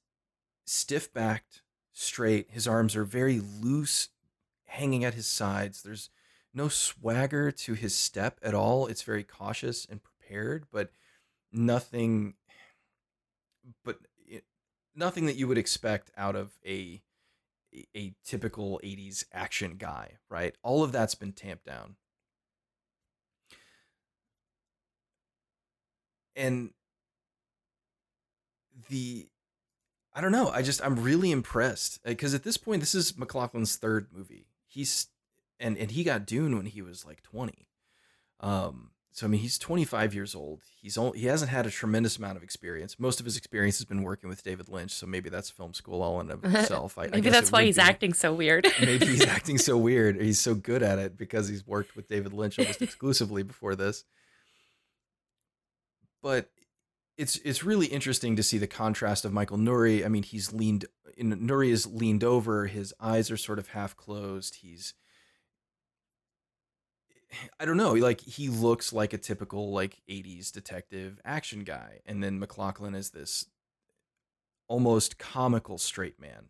stiff 0.66 1.14
backed, 1.14 1.62
straight. 1.92 2.52
His 2.52 2.68
arms 2.68 2.96
are 2.96 3.04
very 3.04 3.42
loose, 3.62 4.10
hanging 4.66 5.04
at 5.04 5.14
his 5.14 5.28
sides. 5.28 5.82
There's 5.82 6.10
no 6.54 6.70
swagger 6.70 7.52
to 7.52 7.74
his 7.74 7.96
step 7.96 8.40
at 8.42 8.54
all. 8.54 8.88
It's 8.88 9.04
very 9.04 9.24
cautious 9.24 9.86
and 9.86 10.02
prepared, 10.02 10.66
but 10.72 10.92
nothing 11.52 12.36
but 13.84 14.00
nothing 14.94 15.26
that 15.26 15.36
you 15.36 15.48
would 15.48 15.58
expect 15.58 16.12
out 16.16 16.36
of 16.36 16.58
a- 16.66 17.02
a 17.96 18.16
typical 18.24 18.80
80s 18.84 19.26
action 19.34 19.76
guy, 19.78 20.18
right? 20.30 20.56
All 20.62 20.84
of 20.84 20.92
that's 20.92 21.16
been 21.16 21.34
tamped 21.34 21.66
down. 21.66 21.98
And 26.36 26.72
the 28.90 29.28
I 30.14 30.22
don't 30.22 30.32
know. 30.32 30.50
I 30.50 30.62
just 30.62 30.84
I'm 30.84 30.96
really 31.02 31.32
impressed 31.32 32.02
because 32.04 32.34
at 32.34 32.44
this 32.44 32.58
point 32.58 32.80
this 32.82 32.96
is 32.96 33.18
MacLachlan's 33.18 33.76
third 33.76 34.08
movie. 34.14 34.48
He's 34.68 35.08
and 35.60 35.78
and 35.78 35.92
he 35.92 36.04
got 36.04 36.26
Dune 36.26 36.56
when 36.56 36.66
he 36.66 36.82
was 36.82 37.06
like 37.06 37.22
20. 37.24 37.68
Um 38.40 38.92
so 39.12 39.26
I 39.26 39.30
mean 39.30 39.40
he's 39.42 39.58
25 39.58 40.14
years 40.14 40.36
old. 40.36 40.62
He's 40.82 40.98
only, 40.98 41.20
he 41.20 41.26
hasn't 41.28 41.50
had 41.50 41.66
a 41.66 41.70
tremendous 41.70 42.18
amount 42.18 42.36
of 42.38 42.44
experience. 42.44 43.00
Most 43.00 43.20
of 43.22 43.26
his 43.26 43.38
experience 43.38 43.78
has 43.78 43.86
been 43.86 44.04
working 44.04 44.30
with 44.30 44.44
David 44.44 44.68
Lynch, 44.68 44.92
so 44.92 45.06
maybe 45.06 45.30
that's 45.30 45.50
film 45.50 45.74
school 45.74 46.02
all 46.02 46.20
in 46.20 46.30
of 46.30 46.44
itself. 46.54 46.98
I, 46.98 47.04
I 47.04 47.08
Maybe 47.08 47.22
guess 47.22 47.34
that's 47.34 47.52
why 47.52 47.64
he's 47.64 47.78
be. 47.78 47.82
acting 47.82 48.14
so 48.14 48.34
weird. 48.34 48.68
Maybe 48.82 49.06
he's 49.06 49.26
acting 49.26 49.58
so 49.58 49.78
weird. 49.78 50.20
He's 50.22 50.40
so 50.42 50.54
good 50.54 50.84
at 50.84 51.00
it 51.00 51.18
because 51.18 51.48
he's 51.48 51.66
worked 51.66 51.96
with 51.96 52.10
David 52.10 52.34
Lynch 52.34 52.60
almost 52.60 52.82
exclusively 52.82 53.42
before 53.44 53.76
this. 53.76 54.04
But 56.26 56.50
it's 57.20 57.36
it's 57.46 57.64
really 57.64 57.86
interesting 57.86 58.36
to 58.36 58.42
see 58.42 58.58
the 58.58 58.66
contrast 58.66 59.26
of 59.26 59.32
Michael 59.32 59.60
Nouri. 59.60 60.04
I 60.04 60.08
mean, 60.08 60.24
he's 60.24 60.52
leaned 60.52 60.86
in 61.16 61.32
Nouri 61.34 61.70
is 61.70 61.86
leaned 61.86 62.24
over, 62.24 62.66
his 62.66 62.96
eyes 63.00 63.30
are 63.30 63.38
sort 63.38 63.60
of 63.60 63.68
half 63.68 63.96
closed. 63.96 64.56
He's 64.56 64.96
I 67.60 67.66
don't 67.66 67.78
know, 67.78 67.94
like 67.94 68.22
he 68.22 68.50
looks 68.50 68.92
like 68.92 69.14
a 69.14 69.20
typical 69.20 69.72
like 69.72 70.02
80s 70.10 70.52
detective 70.52 71.20
action 71.24 71.64
guy. 71.64 72.00
And 72.08 72.24
then 72.24 72.40
MacLachlan 72.40 72.96
is 72.96 73.12
this 73.12 73.46
almost 74.68 75.20
comical 75.20 75.78
straight 75.78 76.20
man 76.20 76.46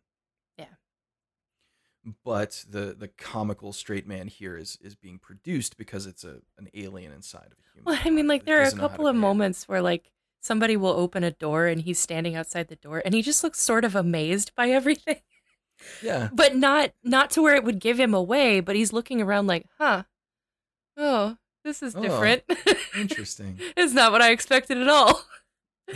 but 2.24 2.64
the 2.70 2.96
the 2.98 3.08
comical 3.08 3.74
straight 3.74 4.08
man 4.08 4.28
here 4.28 4.58
is 4.58 4.78
is 4.82 4.96
being 4.96 5.18
produced 5.20 5.78
because 5.78 6.06
it's 6.06 6.24
a 6.24 6.42
an 6.58 6.70
alien 6.74 7.12
inside 7.12 7.48
of 7.48 7.58
a 7.60 7.74
human. 7.74 7.86
Well, 7.86 8.00
I 8.04 8.10
mean, 8.10 8.28
like 8.28 8.46
there 8.46 8.58
are 8.60 8.62
a 8.62 8.64
doesn't 8.66 8.78
know 8.78 8.84
how 8.84 8.88
to 8.88 8.92
couple 8.94 9.08
of 9.08 9.16
moments 9.16 9.68
where 9.68 9.82
like 9.82 10.12
somebody 10.42 10.78
will 10.78 10.94
open 10.94 11.24
a 11.24 11.32
door 11.32 11.66
and 11.68 11.82
he's 11.82 11.98
standing 12.00 12.36
outside 12.36 12.68
the 12.68 12.76
door 12.76 13.02
and 13.04 13.14
he 13.16 13.22
just 13.22 13.44
looks 13.44 13.60
sort 13.60 13.84
of 13.84 13.96
amazed 13.96 14.54
by 14.56 14.70
everything. 14.70 15.22
Yeah, 16.02 16.30
But 16.34 16.56
not 16.56 16.92
not 17.04 17.32
to 17.32 17.42
where 17.42 17.56
it 17.56 17.64
would 17.64 17.80
give 17.80 18.00
him 18.00 18.14
away, 18.14 18.60
but 18.60 18.76
he's 18.76 18.94
looking 18.94 19.22
around 19.22 19.48
like, 19.48 19.66
"Huh. 19.80 20.04
Oh, 20.98 21.38
this 21.64 21.82
is 21.84 21.96
Oh. 21.96 22.02
different." 22.02 22.44
interesting. 22.98 23.60
it's 23.78 23.94
not 23.94 24.12
what 24.12 24.22
I 24.22 24.32
expected 24.32 24.78
at 24.78 24.88
all. 24.88 25.24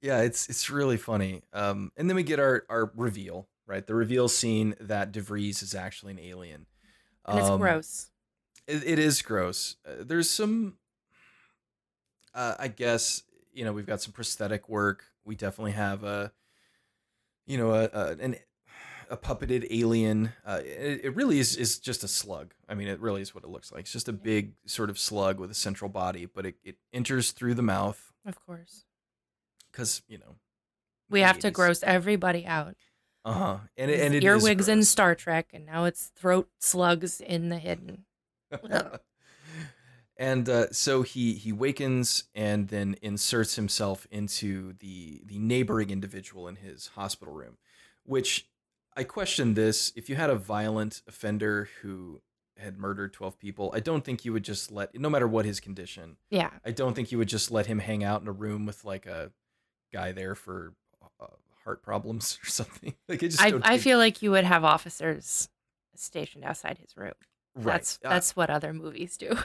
yeah, 0.00 0.20
it's 0.22 0.48
it's 0.48 0.70
really 0.70 0.96
funny. 0.96 1.42
Um, 1.52 1.90
and 1.96 2.08
then 2.08 2.16
we 2.16 2.22
get 2.22 2.38
our 2.40 2.64
our 2.68 2.90
reveal, 2.96 3.48
right? 3.66 3.86
The 3.86 3.94
reveal 3.94 4.28
scene 4.28 4.74
that 4.80 5.12
DeVries 5.12 5.62
is 5.62 5.74
actually 5.74 6.12
an 6.12 6.18
alien. 6.20 6.66
And 7.24 7.38
it's 7.38 7.48
Um, 7.48 7.60
gross. 7.60 8.10
It, 8.66 8.82
it 8.84 8.98
is 8.98 9.22
gross. 9.22 9.76
Uh, 9.86 10.02
there's 10.04 10.30
some, 10.30 10.78
uh, 12.34 12.54
I 12.58 12.68
guess, 12.68 13.22
you 13.52 13.64
know, 13.64 13.72
we've 13.72 13.86
got 13.86 14.00
some 14.02 14.12
prosthetic 14.12 14.68
work. 14.68 15.04
We 15.24 15.34
definitely 15.34 15.72
have 15.72 16.04
a, 16.04 16.32
you 17.46 17.58
know, 17.58 17.72
a, 17.72 17.84
a 17.92 18.16
an 18.20 18.36
a 19.08 19.16
puppeted 19.16 19.66
alien. 19.70 20.32
Uh, 20.44 20.60
it, 20.64 21.00
it 21.04 21.16
really 21.16 21.38
is 21.38 21.56
is 21.56 21.78
just 21.78 22.02
a 22.04 22.08
slug. 22.08 22.54
I 22.68 22.74
mean, 22.74 22.88
it 22.88 23.00
really 23.00 23.22
is 23.22 23.34
what 23.34 23.44
it 23.44 23.50
looks 23.50 23.70
like. 23.72 23.82
It's 23.82 23.92
just 23.92 24.08
a 24.08 24.12
big 24.12 24.54
sort 24.66 24.90
of 24.90 24.98
slug 24.98 25.38
with 25.38 25.50
a 25.50 25.54
central 25.54 25.88
body, 25.88 26.26
but 26.26 26.44
it, 26.46 26.56
it 26.64 26.76
enters 26.92 27.30
through 27.32 27.54
the 27.54 27.62
mouth 27.62 28.12
Of 28.24 28.38
course. 28.44 28.84
because 29.70 30.02
you 30.08 30.18
know. 30.18 30.36
We 31.08 31.20
have 31.20 31.38
to 31.40 31.52
gross 31.52 31.84
everybody 31.84 32.44
out. 32.46 32.74
Uh 33.26 33.32
huh. 33.32 33.58
And 33.76 33.90
it, 33.90 34.00
and 34.00 34.14
it 34.14 34.22
earwigs 34.24 34.68
in. 34.68 34.84
Star 34.84 35.14
Trek, 35.14 35.48
and 35.52 35.66
now 35.66 35.84
it's 35.84 36.06
throat 36.16 36.48
slugs 36.60 37.20
in 37.20 37.48
the 37.50 37.58
hidden. 37.58 38.04
And 40.18 40.48
uh, 40.48 40.72
so 40.72 41.02
he 41.02 41.34
he 41.34 41.52
wakens 41.52 42.24
and 42.34 42.68
then 42.68 42.96
inserts 43.02 43.56
himself 43.56 44.06
into 44.10 44.72
the 44.78 45.20
the 45.26 45.38
neighboring 45.38 45.90
individual 45.90 46.48
in 46.48 46.56
his 46.56 46.86
hospital 46.94 47.34
room, 47.34 47.58
which 48.04 48.48
I 48.96 49.04
question 49.04 49.52
this. 49.52 49.92
If 49.94 50.08
you 50.08 50.16
had 50.16 50.30
a 50.30 50.34
violent 50.34 51.02
offender 51.06 51.68
who 51.82 52.22
had 52.56 52.78
murdered 52.78 53.12
twelve 53.12 53.38
people, 53.38 53.70
I 53.74 53.80
don't 53.80 54.06
think 54.06 54.24
you 54.24 54.32
would 54.32 54.44
just 54.44 54.72
let, 54.72 54.98
no 54.98 55.10
matter 55.10 55.28
what 55.28 55.44
his 55.44 55.60
condition, 55.60 56.16
Yeah. 56.30 56.48
I 56.64 56.70
don't 56.70 56.94
think 56.94 57.12
you 57.12 57.18
would 57.18 57.28
just 57.28 57.50
let 57.50 57.66
him 57.66 57.80
hang 57.80 58.02
out 58.02 58.22
in 58.22 58.28
a 58.28 58.32
room 58.32 58.64
with 58.64 58.86
like 58.86 59.04
a 59.04 59.32
guy 59.92 60.12
there 60.12 60.34
for 60.34 60.72
uh, 61.20 61.26
heart 61.66 61.82
problems 61.82 62.38
or 62.42 62.46
something. 62.48 62.94
Like 63.10 63.22
it 63.22 63.28
just 63.28 63.42
I, 63.42 63.52
I 63.62 63.76
feel 63.78 63.98
like 63.98 64.22
you 64.22 64.30
would 64.30 64.44
have 64.44 64.64
officers 64.64 65.50
stationed 65.94 66.44
outside 66.44 66.78
his 66.78 66.96
room. 66.96 67.12
Right. 67.54 67.74
That's 67.74 67.98
Uh, 68.04 68.08
that's 68.10 68.36
what 68.36 68.48
other 68.50 68.72
movies 68.72 69.16
do. 69.16 69.36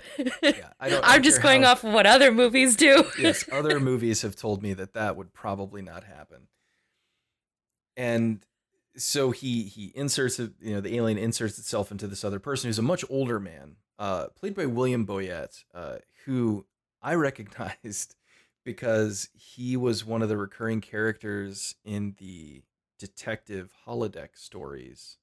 yeah, 0.42 0.70
I 0.80 1.00
I'm 1.04 1.24
just 1.24 1.42
going 1.42 1.64
how- 1.64 1.72
off 1.74 1.84
of 1.84 1.94
what 1.94 2.06
other 2.06 2.32
movies 2.32 2.76
do. 2.78 3.04
yes, 3.20 3.46
other 3.52 3.80
movies 3.80 4.22
have 4.22 4.36
told 4.36 4.62
me 4.62 4.74
that 4.74 4.94
that 4.94 5.16
would 5.18 5.34
probably 5.34 5.82
not 5.82 6.04
happen. 6.06 6.48
And 7.98 8.46
so 8.98 9.32
he 9.32 9.64
he 9.64 9.92
inserts 9.96 10.40
it, 10.40 10.52
you 10.62 10.74
know, 10.76 10.82
the 10.82 10.96
alien 10.96 11.18
inserts 11.18 11.58
itself 11.58 11.92
into 11.92 12.08
this 12.08 12.24
other 12.24 12.40
person 12.40 12.68
who's 12.68 12.80
a 12.80 12.82
much 12.84 13.04
older 13.10 13.40
man, 13.40 13.78
uh, 14.00 14.28
played 14.36 14.56
by 14.56 14.66
William 14.66 15.06
Boyett, 15.06 15.64
uh, 15.74 15.98
who 16.26 16.66
I 17.02 17.14
recognized 17.16 18.16
because 18.64 19.30
he 19.34 19.76
was 19.78 20.06
one 20.06 20.22
of 20.22 20.30
the 20.30 20.38
recurring 20.38 20.82
characters 20.82 21.76
in 21.84 22.16
the 22.20 22.64
detective 23.00 23.74
holodeck 23.88 24.30
stories 24.34 25.18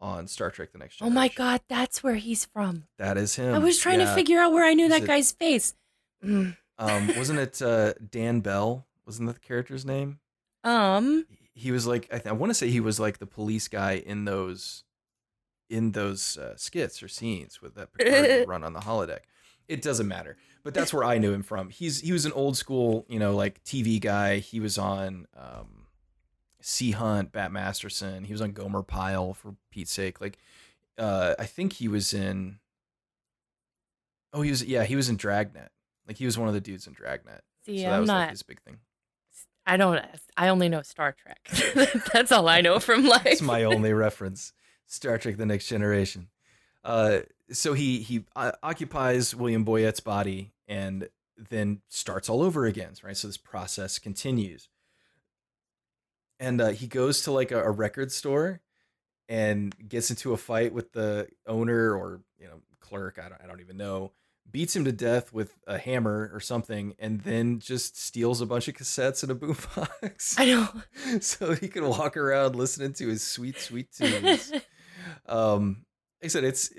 on 0.00 0.26
Star 0.28 0.50
Trek: 0.50 0.72
The 0.72 0.78
Next 0.78 0.96
Generation. 0.96 1.16
oh 1.16 1.20
my 1.20 1.28
god, 1.28 1.62
that's 1.68 2.02
where 2.02 2.16
he's 2.16 2.44
from. 2.44 2.84
that 2.98 3.16
is 3.16 3.36
him. 3.36 3.54
I 3.54 3.58
was 3.58 3.78
trying 3.78 4.00
to 4.00 4.14
figure 4.14 4.38
out 4.38 4.52
where 4.52 4.64
I 4.64 4.74
knew 4.74 4.88
that 4.88 5.02
it- 5.02 5.06
guy's 5.06 5.32
face. 5.32 5.74
Mm. 6.24 6.56
Um, 6.78 7.06
wasn't 7.16 7.38
it 7.38 7.60
uh, 7.62 7.94
Dan 8.10 8.40
Bell? 8.40 8.86
Wasn't 9.06 9.26
that 9.26 9.34
the 9.34 9.40
character's 9.46 9.86
name? 9.86 10.18
Um, 10.64 11.26
he 11.54 11.70
was 11.70 11.86
like 11.86 12.08
I, 12.10 12.16
th- 12.18 12.26
I 12.26 12.32
want 12.32 12.50
to 12.50 12.54
say 12.54 12.68
he 12.68 12.80
was 12.80 12.98
like 13.00 13.18
the 13.18 13.26
police 13.26 13.68
guy 13.68 13.92
in 14.04 14.24
those 14.26 14.84
in 15.70 15.92
those 15.92 16.36
uh, 16.36 16.54
skits 16.56 17.02
or 17.02 17.08
scenes 17.08 17.62
with 17.62 17.74
that 17.76 17.92
Picard 17.98 18.46
run 18.48 18.62
on 18.64 18.72
the 18.72 18.80
holodeck. 18.80 19.20
It 19.68 19.80
doesn't 19.82 20.06
matter, 20.06 20.36
but 20.66 20.74
that's 20.74 20.92
where 20.92 21.04
I 21.04 21.18
knew 21.18 21.32
him 21.32 21.44
from. 21.44 21.70
He's 21.70 22.00
he 22.00 22.10
was 22.10 22.26
an 22.26 22.32
old 22.32 22.56
school, 22.56 23.06
you 23.08 23.20
know, 23.20 23.36
like 23.36 23.62
TV 23.62 24.00
guy. 24.00 24.38
He 24.38 24.58
was 24.58 24.78
on 24.78 25.28
um, 25.36 25.86
Sea 26.60 26.90
Hunt, 26.90 27.30
Bat 27.30 27.52
Masterson. 27.52 28.24
He 28.24 28.32
was 28.32 28.42
on 28.42 28.50
Gomer 28.50 28.82
Pyle 28.82 29.32
for 29.32 29.54
Pete's 29.70 29.92
sake. 29.92 30.20
Like, 30.20 30.38
uh, 30.98 31.34
I 31.38 31.46
think 31.46 31.74
he 31.74 31.86
was 31.86 32.12
in. 32.12 32.58
Oh, 34.32 34.42
he 34.42 34.50
was 34.50 34.64
yeah, 34.64 34.82
he 34.82 34.96
was 34.96 35.08
in 35.08 35.16
Dragnet. 35.16 35.70
Like 36.08 36.16
he 36.16 36.24
was 36.24 36.36
one 36.36 36.48
of 36.48 36.54
the 36.54 36.60
dudes 36.60 36.88
in 36.88 36.94
Dragnet. 36.94 37.42
see, 37.64 37.78
so 37.78 37.84
that 37.84 37.92
I'm 37.94 38.00
was 38.00 38.08
not. 38.08 38.20
like 38.22 38.30
his 38.30 38.42
big 38.42 38.60
thing. 38.62 38.78
I 39.68 39.76
don't. 39.76 40.04
I 40.36 40.48
only 40.48 40.68
know 40.68 40.82
Star 40.82 41.14
Trek. 41.14 42.02
that's 42.12 42.32
all 42.32 42.48
I 42.48 42.60
know 42.60 42.80
from 42.80 43.04
life. 43.06 43.24
It's 43.24 43.40
my 43.40 43.62
only 43.62 43.92
reference. 43.92 44.52
Star 44.86 45.16
Trek: 45.16 45.36
The 45.36 45.46
Next 45.46 45.68
Generation. 45.68 46.26
Uh, 46.82 47.20
so 47.52 47.72
he 47.72 48.00
he 48.00 48.24
uh, 48.34 48.50
occupies 48.64 49.32
William 49.32 49.64
Boyett's 49.64 50.00
body 50.00 50.50
and 50.68 51.08
then 51.50 51.80
starts 51.88 52.28
all 52.28 52.42
over 52.42 52.66
again, 52.66 52.92
right? 53.02 53.16
So 53.16 53.28
this 53.28 53.36
process 53.36 53.98
continues, 53.98 54.68
and 56.38 56.60
uh, 56.60 56.68
he 56.68 56.86
goes 56.86 57.22
to 57.22 57.32
like 57.32 57.50
a, 57.50 57.62
a 57.62 57.70
record 57.70 58.12
store 58.12 58.60
and 59.28 59.74
gets 59.88 60.10
into 60.10 60.32
a 60.32 60.36
fight 60.36 60.72
with 60.72 60.92
the 60.92 61.28
owner 61.46 61.94
or 61.94 62.20
you 62.38 62.46
know 62.46 62.60
clerk. 62.80 63.18
I 63.18 63.28
don't 63.28 63.40
I 63.42 63.46
don't 63.46 63.60
even 63.60 63.76
know. 63.76 64.12
Beats 64.48 64.76
him 64.76 64.84
to 64.84 64.92
death 64.92 65.32
with 65.32 65.58
a 65.66 65.76
hammer 65.76 66.30
or 66.32 66.38
something, 66.38 66.94
and 67.00 67.20
then 67.22 67.58
just 67.58 68.00
steals 68.00 68.40
a 68.40 68.46
bunch 68.46 68.68
of 68.68 68.74
cassettes 68.74 69.24
and 69.24 69.32
a 69.32 69.34
boombox 69.34 70.38
I 70.38 70.44
know. 70.44 70.68
so 71.20 71.52
he 71.54 71.66
can 71.66 71.88
walk 71.88 72.16
around 72.16 72.54
listening 72.54 72.92
to 72.94 73.08
his 73.08 73.24
sweet, 73.24 73.58
sweet 73.58 73.92
tunes. 73.92 74.52
um, 75.26 75.84
like 76.22 76.26
I 76.26 76.28
said, 76.28 76.44
it's 76.44 76.70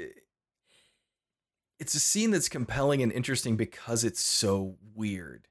it's 1.80 1.96
a 1.96 2.00
scene 2.00 2.32
that's 2.32 2.50
compelling 2.50 3.02
and 3.02 3.12
interesting 3.12 3.56
because 3.58 4.04
it's 4.04 4.22
so 4.22 4.78
weird. 4.96 5.48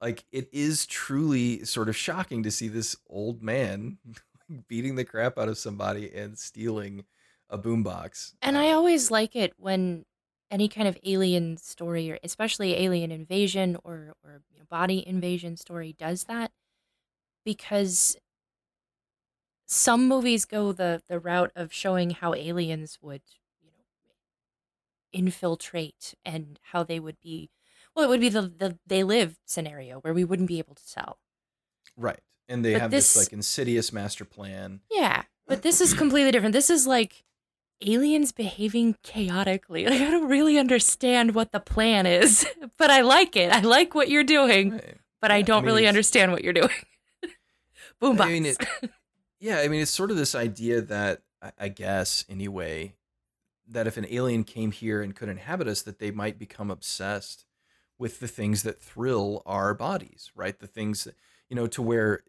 Like 0.00 0.26
it 0.32 0.48
is 0.52 0.86
truly 0.86 1.64
sort 1.64 1.88
of 1.88 1.96
shocking 1.96 2.42
to 2.44 2.50
see 2.50 2.68
this 2.68 2.96
old 3.08 3.42
man 3.42 3.98
beating 4.68 4.96
the 4.96 5.04
crap 5.04 5.38
out 5.38 5.48
of 5.48 5.58
somebody 5.58 6.12
and 6.12 6.38
stealing 6.38 7.04
a 7.50 7.58
boombox. 7.58 8.34
And 8.40 8.58
I 8.58 8.72
always 8.72 9.10
like 9.10 9.36
it 9.36 9.54
when 9.58 10.04
any 10.50 10.68
kind 10.68 10.88
of 10.88 10.98
alien 11.04 11.56
story, 11.56 12.10
or 12.10 12.18
especially 12.22 12.74
alien 12.74 13.10
invasion 13.10 13.76
or 13.84 14.14
or 14.24 14.42
you 14.52 14.58
know, 14.58 14.64
body 14.68 15.06
invasion 15.06 15.56
story, 15.56 15.92
does 15.92 16.24
that 16.24 16.52
because 17.44 18.16
some 19.66 20.06
movies 20.08 20.44
go 20.44 20.72
the 20.72 21.02
the 21.08 21.18
route 21.18 21.52
of 21.56 21.72
showing 21.72 22.10
how 22.10 22.34
aliens 22.34 22.98
would 23.00 23.22
infiltrate 25.12 26.14
and 26.24 26.58
how 26.72 26.82
they 26.82 26.98
would 27.00 27.20
be 27.20 27.50
well 27.94 28.04
it 28.04 28.08
would 28.08 28.20
be 28.20 28.28
the 28.28 28.42
the 28.42 28.78
they 28.86 29.02
live 29.02 29.38
scenario 29.44 29.98
where 30.00 30.14
we 30.14 30.24
wouldn't 30.24 30.48
be 30.48 30.58
able 30.58 30.74
to 30.74 30.92
tell 30.92 31.18
Right. 31.96 32.20
And 32.48 32.64
they 32.64 32.72
But 32.72 32.80
have 32.82 32.90
this, 32.90 33.12
this- 33.14 33.24
like 33.26 33.32
insidious 33.32 33.92
master 33.92 34.24
plan. 34.24 34.80
Yeah, 34.90 35.24
but 35.46 35.62
this 35.62 35.80
is 35.80 35.92
completely 35.94 36.30
different. 36.32 36.54
This 36.54 36.70
is 36.70 36.86
like 36.86 37.24
aliens 37.84 38.32
behaving 38.32 38.96
chaotically. 39.02 39.84
Like 39.88 40.00
I 40.00 40.10
don't 40.10 40.28
really 40.28 40.58
understand 40.58 41.34
what 41.34 41.52
the 41.52 41.60
plan 41.60 42.06
is, 42.06 42.46
but 42.78 42.90
I 42.90 43.02
like 43.02 43.36
it. 43.36 43.52
I 43.52 43.60
like 43.60 43.94
what 43.94 44.08
you're 44.08 44.24
doing, 44.24 44.70
Right. 44.72 44.96
but 45.20 45.30
I 45.30 45.36
Yeah, 45.36 45.38
I 45.38 45.42
don't 45.42 45.62
mean, 45.64 45.66
really 45.74 45.86
understand 45.86 46.32
what 46.32 46.42
you're 46.42 46.52
doing. 46.52 46.70
Boombox. 48.00 48.20
I 48.22 48.28
mean, 48.28 48.46
it, 48.46 48.56
yeah, 49.40 49.58
I 49.58 49.68
mean, 49.68 49.80
it's 49.82 49.90
sort 49.90 50.10
of 50.10 50.16
this 50.16 50.34
idea 50.34 50.80
that 50.82 51.22
I- 51.42 51.52
I 51.58 51.68
guess 51.68 52.24
anyway, 52.28 52.94
that 53.72 53.86
if 53.86 53.96
an 53.96 54.06
alien 54.10 54.44
came 54.44 54.72
here 54.72 55.02
and 55.02 55.14
could 55.14 55.28
inhabit 55.28 55.68
us, 55.68 55.82
that 55.82 55.98
they 55.98 56.10
might 56.10 56.38
become 56.38 56.70
obsessed 56.70 57.44
with 57.98 58.20
the 58.20 58.28
things 58.28 58.62
that 58.62 58.80
thrill 58.80 59.42
our 59.46 59.74
bodies, 59.74 60.30
right? 60.34 60.58
The 60.58 60.66
things 60.66 61.04
that 61.04 61.16
you 61.48 61.56
know, 61.56 61.66
to 61.66 61.82
where 61.82 62.22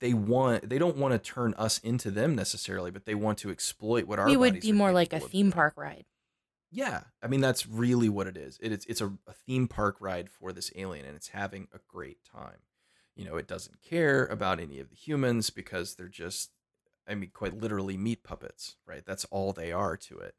they 0.00 0.12
want 0.12 0.68
they 0.68 0.78
don't 0.78 0.96
want 0.96 1.12
to 1.12 1.18
turn 1.18 1.54
us 1.54 1.78
into 1.78 2.10
them 2.10 2.34
necessarily, 2.34 2.90
but 2.90 3.04
they 3.04 3.14
want 3.14 3.38
to 3.38 3.50
exploit 3.50 4.04
what 4.06 4.18
our 4.18 4.26
we 4.26 4.36
would 4.36 4.60
be 4.60 4.72
more 4.72 4.92
like 4.92 5.12
a 5.12 5.20
theme 5.20 5.52
park 5.52 5.74
ride. 5.76 6.04
Yeah, 6.70 7.04
I 7.22 7.28
mean 7.28 7.40
that's 7.40 7.66
really 7.66 8.08
what 8.08 8.26
it 8.26 8.36
is. 8.36 8.58
It 8.60 8.72
is 8.72 8.84
it's 8.86 9.00
a, 9.00 9.12
a 9.26 9.32
theme 9.32 9.68
park 9.68 9.96
ride 10.00 10.28
for 10.28 10.52
this 10.52 10.70
alien, 10.74 11.06
and 11.06 11.16
it's 11.16 11.28
having 11.28 11.68
a 11.72 11.78
great 11.88 12.18
time. 12.24 12.58
You 13.14 13.24
know, 13.24 13.36
it 13.36 13.48
doesn't 13.48 13.80
care 13.82 14.26
about 14.26 14.60
any 14.60 14.78
of 14.78 14.90
the 14.90 14.96
humans 14.96 15.48
because 15.48 15.94
they're 15.94 16.06
just, 16.06 16.50
I 17.08 17.14
mean, 17.14 17.30
quite 17.32 17.58
literally 17.58 17.96
meat 17.96 18.22
puppets, 18.22 18.76
right? 18.84 19.06
That's 19.06 19.24
all 19.26 19.54
they 19.54 19.72
are 19.72 19.96
to 19.96 20.18
it, 20.18 20.34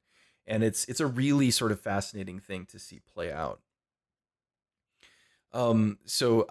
and 0.48 0.64
it's 0.64 0.86
it's 0.86 1.00
a 1.00 1.08
really 1.08 1.52
sort 1.52 1.72
of 1.72 1.80
fascinating 1.80 2.40
thing 2.40 2.66
to 2.68 2.80
see 2.80 3.00
play 3.14 3.32
out. 3.32 3.60
Um, 5.54 5.98
so 6.06 6.48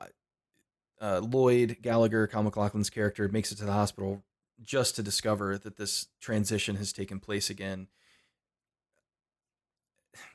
uh, 1.01 1.21
Lloyd 1.21 1.79
Gallagher, 1.83 2.27
Kyle 2.27 2.43
MacLachlan's 2.43 2.91
character, 2.91 3.29
makes 3.29 3.53
it 3.53 3.57
to 3.57 3.65
the 3.65 3.73
hospital 3.73 4.23
just 4.63 4.97
to 4.97 5.03
discover 5.03 5.59
that 5.59 5.77
this 5.77 6.07
transition 6.21 6.77
has 6.77 6.93
taken 6.93 7.21
place 7.21 7.51
again 7.51 7.89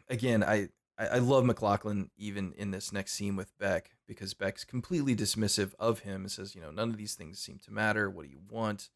again, 0.10 0.44
I, 0.44 0.70
I 0.98 1.18
love 1.20 1.46
MacLachlan 1.46 2.12
even 2.18 2.54
in 2.58 2.72
this 2.72 2.94
next 2.94 3.14
scene 3.14 3.36
with 3.36 3.58
Beck 3.58 3.92
because 4.08 4.34
Beck's 4.34 4.64
completely 4.64 5.16
dismissive 5.16 5.74
of 5.80 6.00
him 6.00 6.22
and 6.22 6.32
says, 6.32 6.54
you 6.54 6.62
know, 6.62 6.72
none 6.72 6.90
of 6.90 6.98
these 6.98 7.16
things 7.16 7.40
seem 7.40 7.60
to 7.66 7.72
matter. 7.72 8.10
What 8.10 8.26
do 8.26 8.32
you 8.32 8.42
want? 8.50 8.90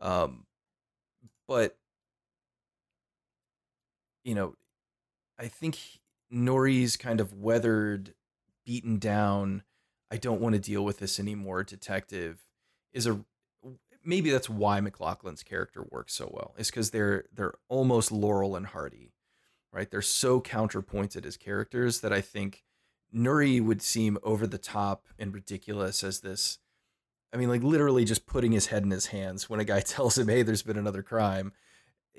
Um, 0.00 0.46
but 1.46 1.76
you 4.26 4.34
know, 4.34 4.54
I 5.38 5.48
think 5.48 5.78
Nouri's 6.30 6.96
kind 6.96 7.20
of 7.20 7.32
weathered, 7.32 8.14
beaten 8.64 8.98
down. 8.98 9.62
I 10.10 10.16
don't 10.16 10.40
want 10.40 10.54
to 10.54 10.60
deal 10.60 10.84
with 10.84 10.98
this 10.98 11.18
anymore. 11.18 11.64
Detective 11.64 12.46
is 12.92 13.06
a 13.06 13.20
maybe 14.04 14.30
that's 14.30 14.48
why 14.48 14.80
MacLachlan's 14.80 15.42
character 15.42 15.84
works 15.90 16.14
so 16.14 16.30
well. 16.32 16.54
Is 16.58 16.70
because 16.70 16.90
they're 16.90 17.24
they're 17.32 17.54
almost 17.68 18.12
Laurel 18.12 18.56
and 18.56 18.66
Hardy 18.66 19.12
right? 19.76 19.90
They're 19.90 20.02
so 20.02 20.40
counterpointed 20.40 21.26
as 21.26 21.36
characters 21.36 22.00
that 22.00 22.12
I 22.12 22.22
think 22.22 22.64
Nouri 23.14 23.62
would 23.62 23.82
seem 23.82 24.16
over 24.22 24.46
the 24.46 24.58
top 24.58 25.04
and 25.18 25.34
ridiculous 25.34 26.02
as 26.02 26.20
this. 26.20 26.58
I 27.32 27.36
mean, 27.36 27.50
like 27.50 27.62
literally 27.62 28.06
just 28.06 28.26
putting 28.26 28.52
his 28.52 28.66
head 28.66 28.84
in 28.84 28.90
his 28.90 29.08
hands 29.08 29.50
when 29.50 29.60
a 29.60 29.64
guy 29.64 29.80
tells 29.86 30.16
him, 30.16 30.28
"Hey, 30.28 30.42
there's 30.42 30.62
been 30.62 30.78
another 30.78 31.02
crime." 31.02 31.52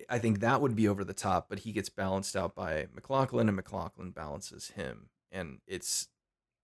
I 0.10 0.20
think 0.20 0.40
that 0.40 0.62
would 0.62 0.76
be 0.76 0.88
over 0.88 1.04
the 1.04 1.14
top, 1.14 1.48
but 1.50 1.60
he 1.60 1.72
gets 1.72 1.90
balanced 1.90 2.36
out 2.36 2.56
by 2.56 2.88
MacLachlan, 2.94 3.48
and 3.50 3.56
MacLachlan 3.56 4.12
balances 4.12 4.70
him, 4.72 5.10
and 5.32 5.60
it's 5.68 6.08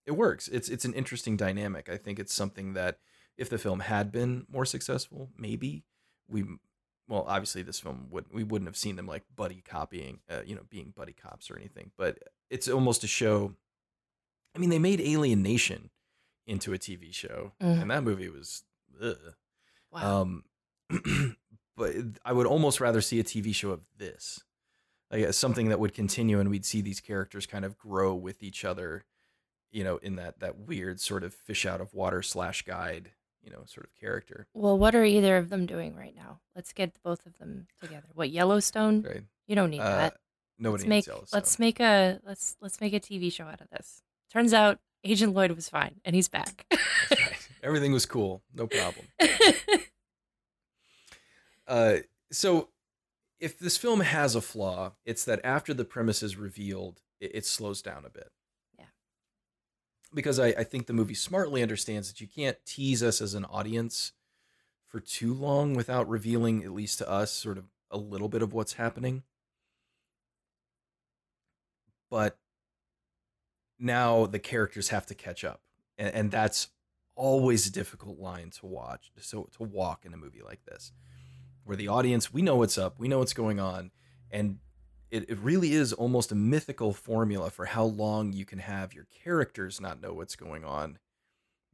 it 0.05 0.11
works. 0.11 0.47
It's 0.47 0.69
it's 0.69 0.85
an 0.85 0.93
interesting 0.93 1.37
dynamic. 1.37 1.89
I 1.89 1.97
think 1.97 2.19
it's 2.19 2.33
something 2.33 2.73
that 2.73 2.99
if 3.37 3.49
the 3.49 3.57
film 3.57 3.79
had 3.81 4.11
been 4.11 4.45
more 4.51 4.65
successful, 4.65 5.29
maybe 5.37 5.83
we 6.29 6.43
well, 7.07 7.25
obviously 7.27 7.63
this 7.63 7.79
film 7.79 8.07
would 8.11 8.25
we 8.31 8.43
wouldn't 8.43 8.67
have 8.69 8.77
seen 8.77 8.95
them 8.95 9.07
like 9.07 9.23
buddy 9.35 9.61
copying, 9.67 10.19
uh, 10.29 10.41
you 10.45 10.55
know, 10.55 10.63
being 10.69 10.93
buddy 10.95 11.13
cops 11.13 11.49
or 11.51 11.57
anything. 11.57 11.91
But 11.97 12.19
it's 12.49 12.67
almost 12.69 13.03
a 13.03 13.07
show. 13.07 13.55
I 14.55 14.59
mean, 14.59 14.69
they 14.69 14.79
made 14.79 15.01
Alien 15.01 15.41
Nation 15.41 15.89
into 16.45 16.73
a 16.73 16.77
TV 16.77 17.13
show, 17.13 17.53
Mm. 17.61 17.81
and 17.81 17.91
that 17.91 18.03
movie 18.03 18.29
was, 18.29 18.63
ugh. 19.01 19.17
Wow. 19.91 20.21
um, 20.21 20.43
but 21.75 21.93
I 22.25 22.33
would 22.33 22.45
almost 22.47 22.79
rather 22.79 23.01
see 23.01 23.19
a 23.19 23.23
TV 23.23 23.53
show 23.53 23.71
of 23.71 23.81
this, 23.97 24.41
like 25.11 25.33
something 25.33 25.69
that 25.69 25.79
would 25.79 25.93
continue, 25.93 26.39
and 26.39 26.49
we'd 26.49 26.65
see 26.65 26.81
these 26.81 26.99
characters 26.99 27.45
kind 27.45 27.65
of 27.65 27.77
grow 27.77 28.13
with 28.15 28.43
each 28.43 28.63
other, 28.65 29.05
you 29.71 29.83
know, 29.83 29.97
in 29.97 30.15
that 30.17 30.39
that 30.39 30.57
weird 30.59 30.99
sort 30.99 31.23
of 31.23 31.33
fish 31.33 31.65
out 31.65 31.81
of 31.81 31.93
water 31.93 32.21
slash 32.21 32.61
guide, 32.63 33.11
you 33.41 33.49
know, 33.51 33.63
sort 33.65 33.85
of 33.85 33.95
character. 33.99 34.47
Well, 34.53 34.77
what 34.77 34.95
are 34.95 35.03
either 35.05 35.37
of 35.37 35.49
them 35.49 35.65
doing 35.65 35.95
right 35.95 36.15
now? 36.15 36.39
Let's 36.55 36.73
get 36.73 36.95
both 37.03 37.25
of 37.25 37.37
them 37.39 37.67
together. 37.81 38.07
What 38.13 38.29
Yellowstone? 38.29 39.01
Right. 39.01 39.23
You 39.47 39.55
don't 39.55 39.69
need 39.71 39.79
Uh, 39.81 39.97
that. 39.97 40.17
Nobody 40.59 40.83
let's 40.83 40.87
make 40.87 40.95
needs 40.97 41.07
Yellowstone. 41.07 41.37
let's 41.37 41.59
make 41.59 41.79
a 41.79 42.19
let's 42.23 42.55
let's 42.61 42.79
make 42.79 42.93
a 42.93 42.99
TV 42.99 43.31
show 43.31 43.45
out 43.45 43.59
of 43.61 43.69
this. 43.71 44.01
Turns 44.31 44.53
out 44.53 44.79
Agent 45.03 45.33
Lloyd 45.33 45.51
was 45.51 45.67
fine 45.67 45.95
and 46.05 46.15
he's 46.15 46.29
back. 46.29 46.65
Right. 46.71 47.49
Everything 47.63 47.91
was 47.91 48.05
cool. 48.05 48.43
No 48.53 48.67
problem. 48.67 49.07
Uh, 51.67 51.97
so 52.31 52.69
if 53.39 53.59
this 53.59 53.77
film 53.77 54.01
has 54.01 54.35
a 54.35 54.41
flaw, 54.41 54.93
it's 55.05 55.25
that 55.25 55.41
after 55.43 55.73
the 55.73 55.85
premise 55.85 56.23
is 56.23 56.37
revealed, 56.37 57.01
it, 57.19 57.31
it 57.35 57.45
slows 57.45 57.81
down 57.81 58.05
a 58.05 58.09
bit. 58.09 58.31
Yeah. 58.77 58.85
Because 60.13 60.39
I, 60.39 60.47
I 60.47 60.63
think 60.63 60.87
the 60.87 60.93
movie 60.93 61.13
smartly 61.13 61.61
understands 61.61 62.07
that 62.09 62.21
you 62.21 62.27
can't 62.27 62.57
tease 62.65 63.03
us 63.03 63.21
as 63.21 63.33
an 63.33 63.45
audience 63.45 64.13
for 64.87 64.99
too 64.99 65.33
long 65.33 65.73
without 65.73 66.07
revealing, 66.07 66.63
at 66.63 66.71
least 66.71 66.99
to 66.99 67.09
us, 67.09 67.31
sort 67.31 67.57
of 67.57 67.65
a 67.89 67.97
little 67.97 68.29
bit 68.29 68.41
of 68.41 68.53
what's 68.53 68.73
happening. 68.73 69.23
But 72.09 72.37
now 73.79 74.25
the 74.25 74.39
characters 74.39 74.89
have 74.89 75.05
to 75.07 75.15
catch 75.15 75.43
up. 75.43 75.61
And, 75.97 76.13
and 76.13 76.31
that's 76.31 76.69
always 77.15 77.67
a 77.67 77.71
difficult 77.71 78.19
line 78.19 78.49
to 78.51 78.65
watch, 78.65 79.11
so 79.19 79.49
to 79.57 79.63
walk 79.63 80.05
in 80.05 80.13
a 80.13 80.17
movie 80.17 80.41
like 80.41 80.63
this 80.65 80.91
where 81.63 81.77
the 81.77 81.87
audience 81.87 82.33
we 82.33 82.41
know 82.41 82.55
what's 82.55 82.77
up 82.77 82.99
we 82.99 83.07
know 83.07 83.19
what's 83.19 83.33
going 83.33 83.59
on 83.59 83.91
and 84.31 84.59
it, 85.11 85.29
it 85.29 85.37
really 85.39 85.73
is 85.73 85.93
almost 85.93 86.31
a 86.31 86.35
mythical 86.35 86.91
formula 86.91 87.51
for 87.51 87.65
how 87.65 87.83
long 87.83 88.33
you 88.33 88.45
can 88.45 88.59
have 88.59 88.93
your 88.93 89.07
characters 89.23 89.79
not 89.79 90.01
know 90.01 90.13
what's 90.13 90.35
going 90.35 90.65
on 90.65 90.97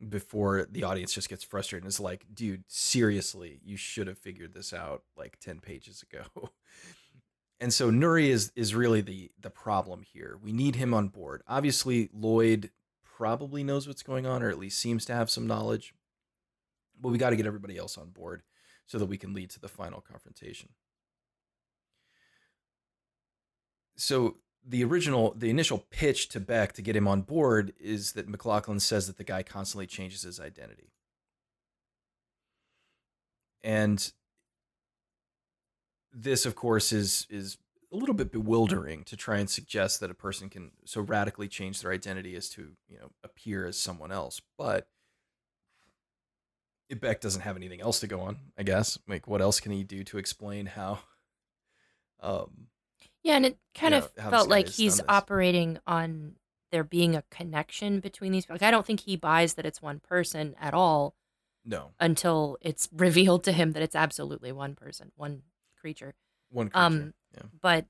before 0.08 0.66
the 0.72 0.84
audience 0.84 1.14
just 1.14 1.30
gets 1.30 1.44
frustrated 1.44 1.84
and 1.84 1.90
is 1.90 2.00
like 2.00 2.26
dude 2.34 2.64
seriously 2.68 3.60
you 3.64 3.76
should 3.78 4.08
have 4.08 4.18
figured 4.18 4.54
this 4.54 4.74
out 4.74 5.04
like 5.18 5.40
10 5.40 5.60
pages 5.60 6.04
ago. 6.04 6.50
And 7.62 7.74
so 7.74 7.92
Nouri 7.92 8.28
is 8.28 8.54
is 8.56 8.74
really 8.74 9.02
the 9.02 9.32
the 9.38 9.50
problem 9.50 10.02
here. 10.02 10.40
We 10.42 10.54
need 10.54 10.78
him 10.78 10.94
on 10.94 11.10
board. 11.10 11.44
Obviously 11.46 12.10
lloyd 12.14 12.72
probably 13.04 13.66
knows 13.66 13.86
what's 13.86 14.02
going 14.02 14.26
on 14.26 14.42
or 14.42 14.50
at 14.50 14.58
least 14.58 14.80
seems 14.80 15.04
to 15.04 15.14
have 15.14 15.30
some 15.30 15.46
knowledge 15.46 15.94
but 17.02 17.10
we 17.10 17.18
got 17.18 17.32
to 17.32 17.36
get 17.36 17.46
everybody 17.46 17.78
else 17.78 17.98
on 17.98 18.10
board 18.10 18.44
so 18.90 18.98
that 18.98 19.06
we 19.06 19.18
can 19.18 19.36
lead 19.36 19.52
to 19.52 19.60
the 19.60 19.68
final 19.68 20.02
confrontation. 20.02 20.70
So 23.96 24.38
the 24.68 24.84
original, 24.84 25.36
the 25.38 25.52
initial 25.52 25.86
pitch 25.92 26.28
to 26.30 26.40
Beck 26.40 26.74
to 26.74 26.82
get 26.82 26.96
him 26.96 27.08
on 27.08 27.22
board 27.22 27.72
is 27.80 28.14
that 28.14 28.28
MacLachlan 28.28 28.80
says 28.80 29.06
that 29.06 29.18
the 29.18 29.24
guy 29.24 29.44
constantly 29.44 29.86
changes 29.86 30.24
his 30.24 30.40
identity. 30.40 30.92
And 33.64 34.12
this, 36.12 36.48
of 36.48 36.56
course, 36.56 36.92
is 36.92 37.28
is 37.30 37.58
a 37.94 37.96
little 37.96 38.16
bit 38.16 38.32
bewildering 38.32 39.04
to 39.04 39.16
try 39.16 39.38
and 39.38 39.50
suggest 39.50 40.00
that 40.00 40.10
a 40.10 40.16
person 40.16 40.50
can 40.50 40.72
so 40.86 41.02
radically 41.02 41.48
change 41.48 41.82
their 41.82 41.92
identity 41.92 42.36
as 42.36 42.50
to, 42.50 42.72
you 42.88 42.98
know, 42.98 43.12
appear 43.24 43.68
as 43.68 43.78
someone 43.78 44.12
else. 44.12 44.42
But 44.58 44.88
Beck 46.96 47.22
doesn't 47.22 47.42
have 47.42 47.56
anything 47.56 47.82
else 47.82 48.00
to 48.00 48.08
go 48.08 48.22
on, 48.22 48.38
I 48.58 48.64
guess. 48.64 48.98
Like, 49.08 49.28
what 49.28 49.42
else 49.42 49.60
can 49.60 49.72
he 49.72 49.84
do 49.84 50.04
to 50.06 50.18
explain 50.18 50.66
how? 50.66 51.00
Um, 52.22 52.68
yeah, 53.24 53.36
and 53.36 53.46
it 53.46 53.58
kind 53.76 53.94
you 53.94 54.00
of 54.00 54.10
know, 54.18 54.24
how 54.24 54.30
felt 54.30 54.50
like 54.50 54.68
he's 54.68 55.02
operating 55.08 55.80
on 55.86 56.36
there 56.72 56.84
being 56.84 57.16
a 57.16 57.24
connection 57.30 58.00
between 58.00 58.32
these. 58.32 58.50
Like, 58.50 58.64
I 58.64 58.72
don't 58.72 58.86
think 58.86 59.02
he 59.02 59.16
buys 59.16 59.56
that 59.56 59.66
it's 59.66 59.82
one 59.82 60.00
person 60.00 60.56
at 60.60 60.74
all 60.74 61.16
no, 61.66 61.92
until 62.00 62.58
it's 62.62 62.90
revealed 62.96 63.44
to 63.46 63.52
him 63.52 63.74
that 63.74 63.84
it's 63.84 63.96
absolutely 63.96 64.52
one 64.52 64.76
person, 64.76 65.12
one 65.16 65.44
creature. 65.80 66.16
one 66.50 66.70
creature. 66.70 66.86
Um, 66.86 67.14
yeah. 67.36 67.44
But 67.62 67.86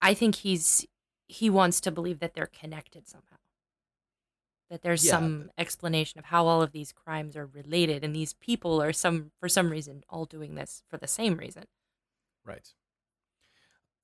I 0.00 0.14
think 0.14 0.36
he's 0.36 0.86
he 1.26 1.48
wants 1.48 1.80
to 1.80 1.90
believe 1.90 2.20
that 2.20 2.34
they're 2.34 2.46
connected 2.46 3.08
somehow. 3.08 3.36
That 4.74 4.82
there's 4.82 5.00
Yeah, 5.00 5.12
some 5.12 5.52
explanation 5.56 6.18
of 6.18 6.26
how 6.26 6.48
all 6.48 6.60
of 6.60 6.72
these 6.72 6.92
crimes 6.92 7.36
are 7.36 7.46
related, 7.46 8.02
and 8.02 8.14
these 8.14 8.32
people 8.34 8.82
are 8.82 8.92
some 8.92 9.30
for 9.38 9.48
some 9.48 9.70
reason 9.70 10.02
all 10.10 10.24
doing 10.26 10.56
this 10.56 10.82
for 10.90 10.98
the 10.98 11.06
same 11.06 11.36
reason. 11.36 11.66
Right. 12.44 12.74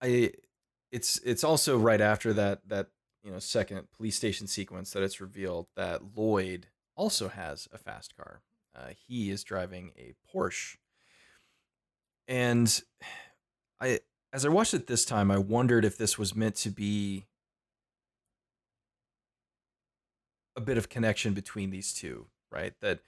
I 0.01 0.33
it's 0.91 1.18
it's 1.25 1.45
also 1.45 1.79
right 1.79 2.01
after 2.01 2.33
that 2.35 2.68
that 2.68 2.89
you 3.23 3.31
know 3.31 3.39
second 3.39 3.91
police 3.93 4.16
station 4.16 4.47
sequence 4.47 4.93
that 4.93 5.03
it's 5.03 5.21
revealed 5.21 5.68
that 5.77 6.16
Lloyd 6.16 6.68
also 6.97 7.29
has 7.29 7.68
a 7.73 7.79
fast 7.79 8.16
car. 8.16 8.43
Uh, 8.75 8.91
he 9.09 9.31
is 9.31 9.45
driving 9.45 9.93
a 9.97 10.14
Porsche, 10.33 10.77
and 12.29 12.83
I 13.81 14.01
as 14.33 14.45
I 14.45 14.49
watched 14.49 14.75
it 14.75 14.87
this 14.87 15.05
time, 15.05 15.31
I 15.31 15.39
wondered 15.39 15.85
if 15.85 15.99
this 15.99 16.18
was 16.18 16.37
meant 16.37 16.55
to 16.57 16.71
be 16.71 17.27
a 20.57 20.61
bit 20.61 20.78
of 20.78 20.88
connection 20.88 21.34
between 21.34 21.70
these 21.70 21.92
two, 21.92 22.26
right? 22.51 22.74
That 22.80 23.01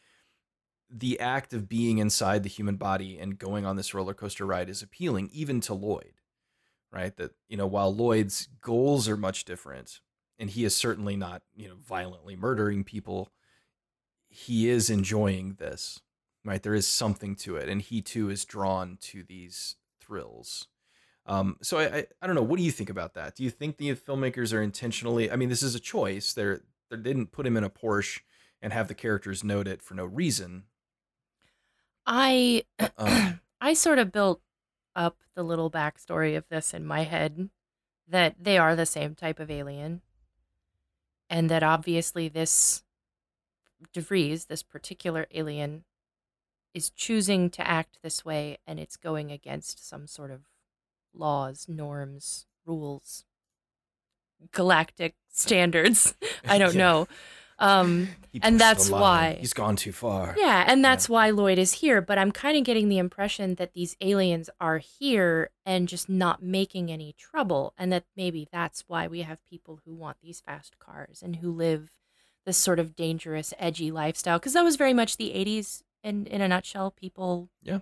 the 0.90 1.18
act 1.20 1.54
of 1.54 1.68
being 1.68 1.98
inside 1.98 2.42
the 2.42 2.48
human 2.48 2.76
body 2.76 3.18
and 3.18 3.38
going 3.38 3.64
on 3.64 3.76
this 3.76 3.94
roller 3.94 4.14
coaster 4.14 4.44
ride 4.44 4.68
is 4.68 4.82
appealing 4.82 5.30
even 5.32 5.60
to 5.62 5.74
Lloyd, 5.74 6.14
right? 6.92 7.16
That, 7.16 7.32
you 7.48 7.56
know, 7.56 7.66
while 7.66 7.94
Lloyd's 7.94 8.48
goals 8.60 9.08
are 9.08 9.16
much 9.16 9.44
different 9.44 10.00
and 10.38 10.50
he 10.50 10.64
is 10.64 10.76
certainly 10.76 11.16
not, 11.16 11.42
you 11.54 11.68
know, 11.68 11.76
violently 11.76 12.36
murdering 12.36 12.84
people, 12.84 13.30
he 14.28 14.68
is 14.68 14.90
enjoying 14.90 15.54
this, 15.58 16.00
right? 16.44 16.62
There 16.62 16.74
is 16.74 16.86
something 16.86 17.36
to 17.36 17.56
it. 17.56 17.68
And 17.68 17.80
he 17.80 18.02
too 18.02 18.28
is 18.28 18.44
drawn 18.44 18.98
to 19.02 19.22
these 19.22 19.76
thrills. 20.00 20.68
Um, 21.24 21.56
so 21.62 21.78
I, 21.78 21.84
I, 21.84 22.06
I 22.20 22.26
don't 22.26 22.34
know. 22.36 22.42
What 22.42 22.58
do 22.58 22.64
you 22.64 22.72
think 22.72 22.90
about 22.90 23.14
that? 23.14 23.36
Do 23.36 23.44
you 23.44 23.50
think 23.50 23.76
the 23.76 23.94
filmmakers 23.94 24.52
are 24.52 24.60
intentionally? 24.60 25.30
I 25.30 25.36
mean, 25.36 25.48
this 25.48 25.62
is 25.62 25.74
a 25.74 25.80
choice. 25.80 26.34
They're 26.34 26.62
they 26.92 27.10
didn't 27.10 27.32
put 27.32 27.46
him 27.46 27.56
in 27.56 27.64
a 27.64 27.70
Porsche 27.70 28.20
and 28.60 28.72
have 28.72 28.88
the 28.88 28.94
characters 28.94 29.42
note 29.42 29.66
it 29.66 29.82
for 29.82 29.94
no 29.94 30.04
reason. 30.04 30.64
I 32.06 32.64
Um, 32.98 33.40
I 33.60 33.74
sort 33.74 33.98
of 33.98 34.12
built 34.12 34.40
up 34.94 35.18
the 35.34 35.42
little 35.42 35.70
backstory 35.70 36.36
of 36.36 36.48
this 36.48 36.74
in 36.74 36.84
my 36.84 37.02
head 37.02 37.48
that 38.08 38.34
they 38.38 38.58
are 38.58 38.76
the 38.76 38.86
same 38.86 39.14
type 39.14 39.40
of 39.40 39.50
alien, 39.50 40.02
and 41.30 41.48
that 41.48 41.62
obviously 41.62 42.28
this 42.28 42.82
DeVries, 43.94 44.46
this 44.46 44.62
particular 44.62 45.26
alien, 45.32 45.84
is 46.74 46.90
choosing 46.90 47.50
to 47.50 47.66
act 47.66 47.98
this 48.02 48.24
way, 48.24 48.58
and 48.66 48.78
it's 48.78 48.96
going 48.96 49.30
against 49.30 49.86
some 49.86 50.06
sort 50.06 50.30
of 50.30 50.42
laws, 51.14 51.66
norms, 51.68 52.46
rules, 52.66 53.24
galactic 54.52 55.14
standards. 55.28 56.14
I 56.48 56.58
don't 56.58 56.74
Yeah. 56.74 56.78
know. 56.78 57.08
Um, 57.58 58.08
and 58.42 58.58
that's 58.58 58.90
why 58.90 59.36
he's 59.38 59.52
gone 59.52 59.76
too 59.76 59.92
far. 59.92 60.34
yeah, 60.38 60.64
and 60.66 60.84
that's 60.84 61.08
why 61.08 61.30
Lloyd 61.30 61.58
is 61.58 61.74
here. 61.74 62.00
But 62.00 62.18
I'm 62.18 62.32
kind 62.32 62.56
of 62.56 62.64
getting 62.64 62.88
the 62.88 62.98
impression 62.98 63.54
that 63.56 63.72
these 63.74 63.96
aliens 64.00 64.50
are 64.60 64.78
here 64.78 65.50
and 65.64 65.86
just 65.86 66.08
not 66.08 66.42
making 66.42 66.90
any 66.90 67.14
trouble. 67.16 67.72
And 67.78 67.92
that 67.92 68.04
maybe 68.16 68.48
that's 68.50 68.84
why 68.88 69.06
we 69.06 69.22
have 69.22 69.38
people 69.48 69.80
who 69.84 69.94
want 69.94 70.16
these 70.22 70.40
fast 70.40 70.78
cars 70.80 71.22
and 71.22 71.36
who 71.36 71.52
live 71.52 71.90
this 72.44 72.58
sort 72.58 72.80
of 72.80 72.96
dangerous, 72.96 73.54
edgy 73.60 73.92
lifestyle. 73.92 74.40
Because 74.40 74.54
that 74.54 74.64
was 74.64 74.74
very 74.76 74.94
much 74.94 75.16
the 75.16 75.30
80s 75.30 75.82
in, 76.02 76.26
in 76.26 76.40
a 76.40 76.48
nutshell. 76.48 76.90
People 76.90 77.48
Yeah. 77.62 77.80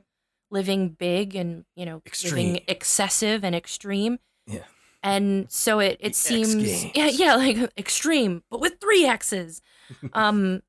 living 0.51 0.91
big 0.91 1.35
and, 1.35 1.65
you 1.75 1.87
know, 1.87 2.03
Extreme. 2.05 2.35
living 2.35 2.65
excessive 2.69 3.45
and 3.45 3.55
extreme. 3.55 4.19
Yeah. 4.47 4.65
And 5.03 5.51
so 5.51 5.79
it, 5.79 5.97
it 6.01 6.09
X 6.09 6.19
seems, 6.19 6.85
yeah, 6.95 7.07
yeah, 7.07 7.35
like 7.35 7.57
extreme, 7.79 8.43
but 8.51 8.61
with 8.61 8.81
three 8.81 9.07
X's. 9.07 9.63
Um 10.13 10.63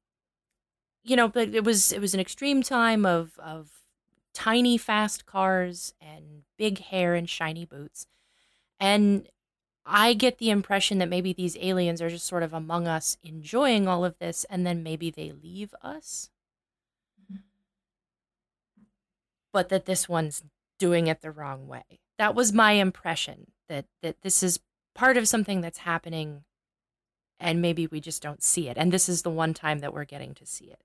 you 1.03 1.15
know 1.15 1.27
but 1.27 1.49
it 1.53 1.63
was 1.63 1.91
it 1.91 1.99
was 1.99 2.13
an 2.13 2.19
extreme 2.19 2.61
time 2.61 3.05
of 3.05 3.37
of 3.39 3.69
tiny 4.33 4.77
fast 4.77 5.25
cars 5.25 5.93
and 6.01 6.43
big 6.57 6.79
hair 6.79 7.15
and 7.15 7.29
shiny 7.29 7.65
boots. 7.65 8.07
And 8.79 9.27
i 9.85 10.13
get 10.13 10.37
the 10.37 10.51
impression 10.51 10.99
that 10.99 11.09
maybe 11.09 11.33
these 11.33 11.57
aliens 11.59 12.01
are 12.01 12.09
just 12.09 12.27
sort 12.27 12.43
of 12.43 12.53
among 12.53 12.87
us 12.87 13.17
enjoying 13.23 13.87
all 13.87 14.05
of 14.05 14.17
this 14.19 14.45
and 14.49 14.65
then 14.65 14.83
maybe 14.83 15.09
they 15.11 15.31
leave 15.31 15.73
us. 15.83 16.29
But 19.53 19.69
that 19.69 19.85
this 19.85 20.07
one's 20.07 20.43
doing 20.79 21.07
it 21.07 21.21
the 21.21 21.31
wrong 21.31 21.67
way. 21.67 21.83
That 22.17 22.35
was 22.35 22.53
my 22.53 22.73
impression 22.73 23.51
that 23.71 23.85
that 24.01 24.21
this 24.21 24.43
is 24.43 24.59
part 24.93 25.17
of 25.17 25.27
something 25.27 25.61
that's 25.61 25.79
happening 25.79 26.43
and 27.39 27.61
maybe 27.61 27.87
we 27.87 27.99
just 27.99 28.21
don't 28.21 28.43
see 28.43 28.69
it. 28.69 28.77
And 28.77 28.91
this 28.91 29.09
is 29.09 29.23
the 29.23 29.31
one 29.31 29.53
time 29.53 29.79
that 29.79 29.93
we're 29.93 30.05
getting 30.05 30.35
to 30.35 30.45
see 30.45 30.65
it. 30.65 30.81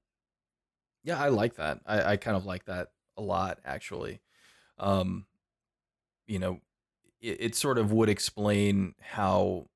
Yeah, 1.04 1.20
I 1.20 1.28
like 1.28 1.56
that. 1.56 1.80
I, 1.84 2.12
I 2.12 2.16
kind 2.16 2.36
of 2.36 2.46
like 2.46 2.64
that 2.64 2.92
a 3.16 3.22
lot, 3.22 3.58
actually. 3.64 4.20
Um, 4.78 5.26
you 6.26 6.38
know, 6.38 6.60
it, 7.20 7.36
it 7.40 7.54
sort 7.54 7.76
of 7.78 7.92
would 7.92 8.08
explain 8.08 8.94
how 9.00 9.66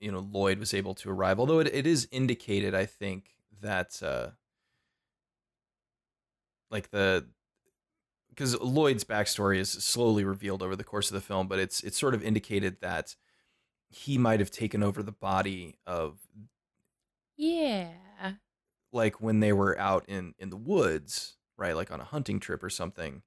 you 0.00 0.10
know 0.10 0.20
Lloyd 0.32 0.58
was 0.58 0.72
able 0.72 0.94
to 0.94 1.10
arrive. 1.10 1.38
Although 1.38 1.60
it, 1.60 1.68
it 1.72 1.86
is 1.86 2.08
indicated, 2.10 2.74
I 2.74 2.86
think 2.86 3.34
that 3.60 4.02
uh, 4.02 4.30
like 6.70 6.90
the 6.90 7.26
because 8.40 8.58
Lloyd's 8.58 9.04
backstory 9.04 9.58
is 9.58 9.70
slowly 9.70 10.24
revealed 10.24 10.62
over 10.62 10.74
the 10.74 10.82
course 10.82 11.10
of 11.10 11.14
the 11.14 11.20
film, 11.20 11.46
but 11.46 11.58
it's 11.58 11.82
it's 11.82 11.98
sort 11.98 12.14
of 12.14 12.22
indicated 12.24 12.78
that 12.80 13.14
he 13.90 14.16
might 14.16 14.40
have 14.40 14.50
taken 14.50 14.82
over 14.82 15.02
the 15.02 15.12
body 15.12 15.78
of 15.86 16.18
Yeah. 17.36 17.92
like 18.92 19.20
when 19.20 19.40
they 19.40 19.52
were 19.52 19.78
out 19.78 20.04
in 20.08 20.34
in 20.38 20.50
the 20.50 20.56
woods, 20.56 21.36
right? 21.58 21.76
Like 21.76 21.90
on 21.90 22.00
a 22.00 22.04
hunting 22.04 22.40
trip 22.40 22.62
or 22.62 22.70
something. 22.70 23.22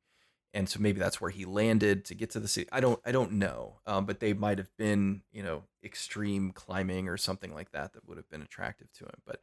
And 0.54 0.70
so 0.70 0.80
maybe 0.80 1.00
that's 1.00 1.22
where 1.22 1.32
he 1.32 1.46
landed 1.46 2.06
to 2.06 2.16
get 2.16 2.32
to 2.32 2.40
the 2.40 2.48
city. 2.48 2.70
I 2.72 2.80
don't 2.80 3.00
I 3.06 3.12
don't 3.12 3.34
know. 3.34 3.82
Um, 3.86 4.06
but 4.08 4.20
they 4.20 4.34
might 4.34 4.58
have 4.58 4.76
been, 4.78 5.24
you 5.32 5.44
know, 5.44 5.66
extreme 5.84 6.52
climbing 6.54 7.08
or 7.10 7.18
something 7.18 7.54
like 7.54 7.72
that 7.72 7.94
that 7.94 8.08
would 8.08 8.18
have 8.18 8.30
been 8.30 8.42
attractive 8.42 8.92
to 8.94 9.06
him. 9.06 9.22
But 9.26 9.42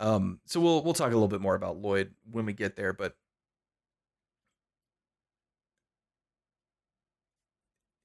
um 0.00 0.40
so 0.46 0.60
we'll 0.60 0.82
we'll 0.84 0.94
talk 0.94 1.08
a 1.12 1.14
little 1.14 1.28
bit 1.28 1.42
more 1.42 1.56
about 1.56 1.78
Lloyd 1.78 2.14
when 2.30 2.46
we 2.46 2.54
get 2.54 2.76
there, 2.76 2.94
but 2.94 3.16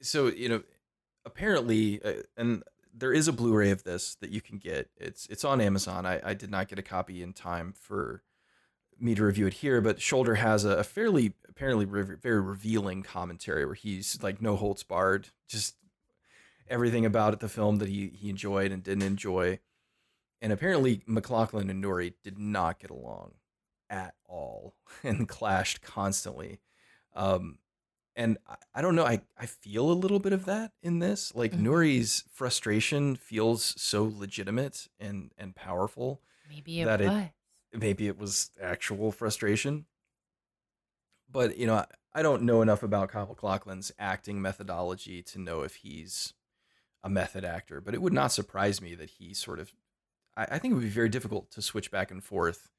so 0.01 0.27
you 0.27 0.49
know 0.49 0.63
apparently 1.25 2.01
uh, 2.03 2.13
and 2.37 2.63
there 2.93 3.13
is 3.13 3.27
a 3.27 3.33
blu-ray 3.33 3.71
of 3.71 3.83
this 3.83 4.15
that 4.15 4.31
you 4.31 4.41
can 4.41 4.57
get. 4.57 4.89
It's 4.97 5.27
it's 5.27 5.43
on 5.43 5.61
amazon. 5.61 6.05
I, 6.05 6.19
I 6.23 6.33
did 6.33 6.51
not 6.51 6.67
get 6.67 6.79
a 6.79 6.83
copy 6.83 7.21
in 7.21 7.33
time 7.33 7.73
for 7.79 8.23
me 8.99 9.15
to 9.15 9.23
review 9.23 9.47
it 9.47 9.53
here 9.53 9.79
but 9.79 9.97
Sholder 9.97 10.35
has 10.37 10.65
a, 10.65 10.71
a 10.71 10.83
fairly 10.83 11.31
apparently 11.47 11.85
re- 11.85 12.17
very 12.21 12.41
revealing 12.41 13.01
commentary 13.01 13.65
where 13.65 13.73
he's 13.73 14.21
like 14.21 14.41
no 14.41 14.57
holds 14.57 14.83
barred 14.83 15.29
just 15.47 15.75
everything 16.69 17.05
about 17.05 17.33
it 17.33 17.39
the 17.39 17.49
film 17.49 17.77
that 17.77 17.89
he, 17.89 18.11
he 18.15 18.29
enjoyed 18.29 18.71
and 18.71 18.83
didn't 18.83 19.03
enjoy. 19.03 19.59
And 20.41 20.53
apparently 20.53 21.01
MacLachlan 21.05 21.69
and 21.69 21.83
Nouri 21.83 22.13
did 22.23 22.37
not 22.37 22.79
get 22.79 22.91
along 22.91 23.33
at 23.89 24.13
all 24.27 24.75
and 25.03 25.27
clashed 25.27 25.81
constantly. 25.81 26.59
Um, 27.15 27.57
and 28.15 28.37
I, 28.47 28.55
I 28.75 28.81
don't 28.81 28.95
know 28.95 29.05
I, 29.05 29.21
I 29.37 29.45
feel 29.45 29.91
a 29.91 29.93
little 29.93 30.19
bit 30.19 30.33
of 30.33 30.45
that 30.45 30.73
in 30.81 30.99
this 30.99 31.33
like 31.35 31.53
Mhm. 31.53 31.59
Nouri's 31.59 32.23
frustration 32.31 33.15
feels 33.15 33.79
so 33.81 34.03
legitimate 34.05 34.87
and 34.99 35.31
and 35.37 35.55
powerful 35.55 36.21
Maybe 36.43 36.81
it 36.81 36.85
that 36.85 36.99
was. 36.99 37.31
it 37.73 37.79
maybe 37.79 38.07
it 38.07 38.17
was 38.17 38.51
actual 38.61 39.11
frustration 39.11 39.85
but 41.29 41.57
you 41.57 41.65
know 41.67 41.75
I, 41.75 41.85
I 42.13 42.21
don't 42.21 42.43
know 42.43 42.61
enough 42.61 42.83
about 42.83 43.09
Kyle 43.09 43.27
MacLachlan's 43.27 43.91
acting 43.99 44.41
methodology 44.41 45.21
to 45.23 45.39
know 45.39 45.61
if 45.61 45.75
he's 45.75 46.33
a 47.03 47.09
method 47.09 47.45
actor 47.45 47.81
but 47.81 47.93
it 47.93 48.01
would 48.01 48.13
not 48.13 48.31
surprise 48.33 48.81
me 48.81 48.95
that 48.95 49.11
he 49.11 49.33
sort 49.33 49.59
of 49.59 49.73
I, 50.37 50.43
I 50.53 50.59
think 50.59 50.73
it 50.73 50.75
would 50.75 50.83
be 50.83 50.89
very 50.89 51.09
difficult 51.09 51.51
to 51.51 51.63
switch 51.63 51.91
back 51.91 52.11
and 52.11 52.23
forth 52.23 52.71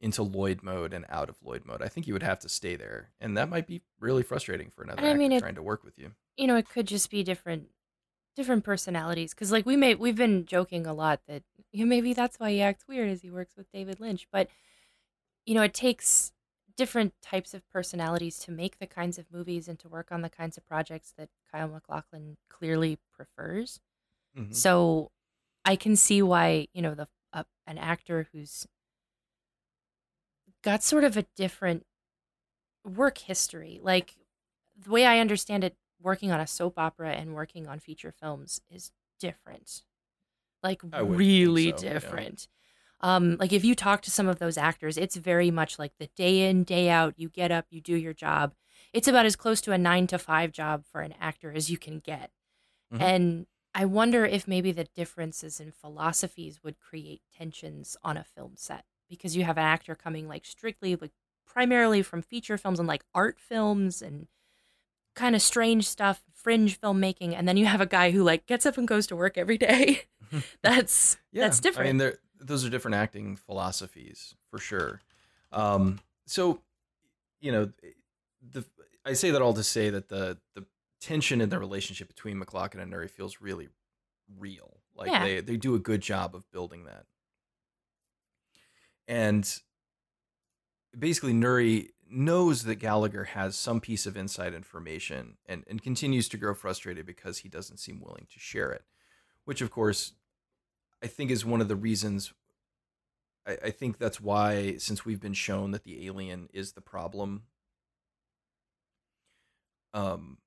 into 0.00 0.22
Lloyd 0.22 0.62
mode 0.62 0.92
and 0.92 1.04
out 1.08 1.28
of 1.28 1.36
Lloyd 1.42 1.64
mode. 1.64 1.80
I 1.82 1.88
think 1.88 2.06
you 2.06 2.12
would 2.12 2.22
have 2.22 2.40
to 2.40 2.48
stay 2.48 2.76
there, 2.76 3.10
and 3.20 3.36
that 3.36 3.48
might 3.48 3.66
be 3.66 3.82
really 4.00 4.22
frustrating 4.22 4.70
for 4.70 4.82
another 4.82 5.02
I 5.02 5.06
actor 5.08 5.18
mean, 5.18 5.32
it- 5.32 5.40
trying 5.40 5.54
to 5.54 5.62
work 5.62 5.82
with 5.84 5.98
you. 5.98 6.12
you 6.36 6.46
know, 6.46 6.56
it 6.56 6.68
could 6.68 6.86
just 6.86 7.10
be 7.10 7.22
different 7.22 7.68
different 8.36 8.64
personalities 8.64 9.32
cuz 9.32 9.52
like 9.52 9.64
we 9.64 9.76
may 9.76 9.94
we've 9.94 10.16
been 10.16 10.44
joking 10.44 10.86
a 10.86 10.92
lot 10.92 11.20
that 11.28 11.44
you 11.70 11.84
know, 11.84 11.88
maybe 11.88 12.12
that's 12.12 12.38
why 12.40 12.50
he 12.50 12.60
acts 12.60 12.88
weird 12.88 13.08
as 13.08 13.22
he 13.22 13.30
works 13.30 13.56
with 13.56 13.70
David 13.70 14.00
Lynch, 14.00 14.26
but 14.32 14.48
you 15.46 15.54
know, 15.54 15.62
it 15.62 15.72
takes 15.74 16.32
different 16.76 17.14
types 17.22 17.54
of 17.54 17.62
personalities 17.70 18.40
to 18.40 18.50
make 18.50 18.78
the 18.80 18.86
kinds 18.88 19.18
of 19.18 19.30
movies 19.30 19.68
and 19.68 19.78
to 19.78 19.88
work 19.88 20.10
on 20.10 20.22
the 20.22 20.28
kinds 20.28 20.56
of 20.56 20.66
projects 20.66 21.12
that 21.16 21.28
Kyle 21.52 21.68
MacLachlan 21.68 22.36
clearly 22.48 22.98
prefers. 23.12 23.78
Mhm. 24.36 24.52
So 24.52 25.12
I 25.64 25.76
can 25.76 25.94
see 25.94 26.20
why, 26.20 26.66
you 26.72 26.82
know, 26.82 26.94
the 26.96 27.06
uh, 27.32 27.44
an 27.66 27.78
actor 27.78 28.28
who's 28.32 28.66
got 30.64 30.82
sort 30.82 31.04
of 31.04 31.16
a 31.16 31.26
different 31.36 31.86
work 32.84 33.18
history. 33.18 33.78
Like 33.82 34.16
the 34.82 34.90
way 34.90 35.06
I 35.06 35.20
understand 35.20 35.62
it, 35.62 35.76
working 36.00 36.32
on 36.32 36.40
a 36.40 36.46
soap 36.46 36.78
opera 36.78 37.12
and 37.12 37.34
working 37.34 37.66
on 37.66 37.78
feature 37.78 38.12
films 38.12 38.60
is 38.70 38.90
different. 39.20 39.82
Like 40.62 40.82
I 40.92 41.02
would 41.02 41.16
think 41.16 41.18
really 41.18 41.70
so, 41.70 41.84
yeah. 41.84 41.92
different. 41.92 42.48
Um, 43.00 43.36
like 43.38 43.52
if 43.52 43.64
you 43.64 43.74
talk 43.74 44.02
to 44.02 44.10
some 44.10 44.28
of 44.28 44.38
those 44.38 44.56
actors, 44.56 44.96
it's 44.96 45.16
very 45.16 45.50
much 45.50 45.78
like 45.78 45.92
the 45.98 46.08
day 46.16 46.48
in, 46.48 46.64
day 46.64 46.88
out, 46.88 47.14
you 47.16 47.28
get 47.28 47.50
up, 47.50 47.66
you 47.70 47.80
do 47.80 47.94
your 47.94 48.14
job. 48.14 48.54
It's 48.92 49.08
about 49.08 49.26
as 49.26 49.36
close 49.36 49.60
to 49.62 49.72
a 49.72 49.78
nine 49.78 50.06
to 50.08 50.18
five 50.18 50.52
job 50.52 50.84
for 50.90 51.00
an 51.00 51.14
actor 51.20 51.52
as 51.52 51.70
you 51.70 51.76
can 51.76 51.98
get. 51.98 52.30
Mhm. 52.92 53.00
And 53.00 53.46
I 53.74 53.84
wonder 53.84 54.24
if 54.24 54.48
maybe 54.48 54.72
the 54.72 54.84
differences 54.84 55.60
in 55.60 55.72
philosophies 55.72 56.62
would 56.62 56.78
create 56.78 57.22
tensions 57.32 57.96
on 58.02 58.16
a 58.16 58.24
film 58.24 58.54
set 58.56 58.84
because 59.08 59.36
you 59.36 59.44
have 59.44 59.58
an 59.58 59.64
actor 59.64 59.94
coming 59.94 60.28
like 60.28 60.44
strictly 60.44 60.96
like 60.96 61.12
primarily 61.46 62.02
from 62.02 62.22
feature 62.22 62.58
films 62.58 62.78
and 62.78 62.88
like 62.88 63.04
art 63.14 63.38
films 63.38 64.02
and 64.02 64.26
kind 65.14 65.36
of 65.36 65.42
strange 65.42 65.88
stuff, 65.88 66.22
fringe 66.32 66.80
filmmaking, 66.80 67.34
and 67.36 67.46
then 67.46 67.56
you 67.56 67.66
have 67.66 67.80
a 67.80 67.86
guy 67.86 68.10
who 68.10 68.22
like 68.22 68.46
gets 68.46 68.66
up 68.66 68.76
and 68.76 68.88
goes 68.88 69.06
to 69.06 69.16
work 69.16 69.38
every 69.38 69.58
day. 69.58 70.02
that's 70.62 71.16
yeah. 71.32 71.42
that's 71.42 71.60
different. 71.60 71.88
I 71.88 71.92
mean, 71.92 71.98
there 71.98 72.18
those 72.40 72.64
are 72.64 72.70
different 72.70 72.96
acting 72.96 73.36
philosophies 73.36 74.34
for 74.50 74.58
sure. 74.58 75.00
Um, 75.52 76.00
so, 76.26 76.60
you 77.40 77.52
know, 77.52 77.70
the 78.52 78.64
I 79.04 79.12
say 79.12 79.30
that 79.30 79.42
all 79.42 79.54
to 79.54 79.62
say 79.62 79.90
that 79.90 80.08
the 80.08 80.38
the 80.54 80.64
tension 81.00 81.40
in 81.40 81.50
the 81.50 81.58
relationship 81.58 82.08
between 82.08 82.38
MacLachlan 82.38 82.82
and 82.82 82.92
Nouri 82.92 83.10
feels 83.10 83.40
really 83.40 83.68
real. 84.38 84.78
Like 84.96 85.10
Yeah. 85.10 85.24
they 85.24 85.40
they 85.40 85.56
do 85.56 85.74
a 85.74 85.78
good 85.78 86.00
job 86.00 86.34
of 86.34 86.50
building 86.50 86.84
that. 86.84 87.04
And 89.06 89.60
basically, 90.98 91.32
Nouri 91.32 91.88
knows 92.10 92.64
that 92.64 92.76
Gallagher 92.76 93.24
has 93.24 93.56
some 93.56 93.80
piece 93.80 94.06
of 94.06 94.16
inside 94.16 94.54
information 94.54 95.36
and, 95.46 95.64
and 95.68 95.82
continues 95.82 96.28
to 96.28 96.36
grow 96.36 96.54
frustrated 96.54 97.06
because 97.06 97.38
he 97.38 97.48
doesn't 97.48 97.78
seem 97.78 98.00
willing 98.00 98.26
to 98.32 98.38
share 98.38 98.70
it. 98.70 98.84
Which, 99.44 99.60
of 99.60 99.70
course, 99.70 100.12
I 101.02 101.06
think 101.06 101.30
is 101.30 101.44
one 101.44 101.60
of 101.60 101.68
the 101.68 101.76
reasons. 101.76 102.32
I, 103.46 103.58
I 103.64 103.70
think 103.70 103.98
that's 103.98 104.20
why, 104.20 104.76
since 104.78 105.04
we've 105.04 105.20
been 105.20 105.34
shown 105.34 105.72
that 105.72 105.84
the 105.84 106.06
alien 106.06 106.48
is 106.52 106.72
the 106.72 106.80
problem, 106.80 107.42
um, 109.92 110.38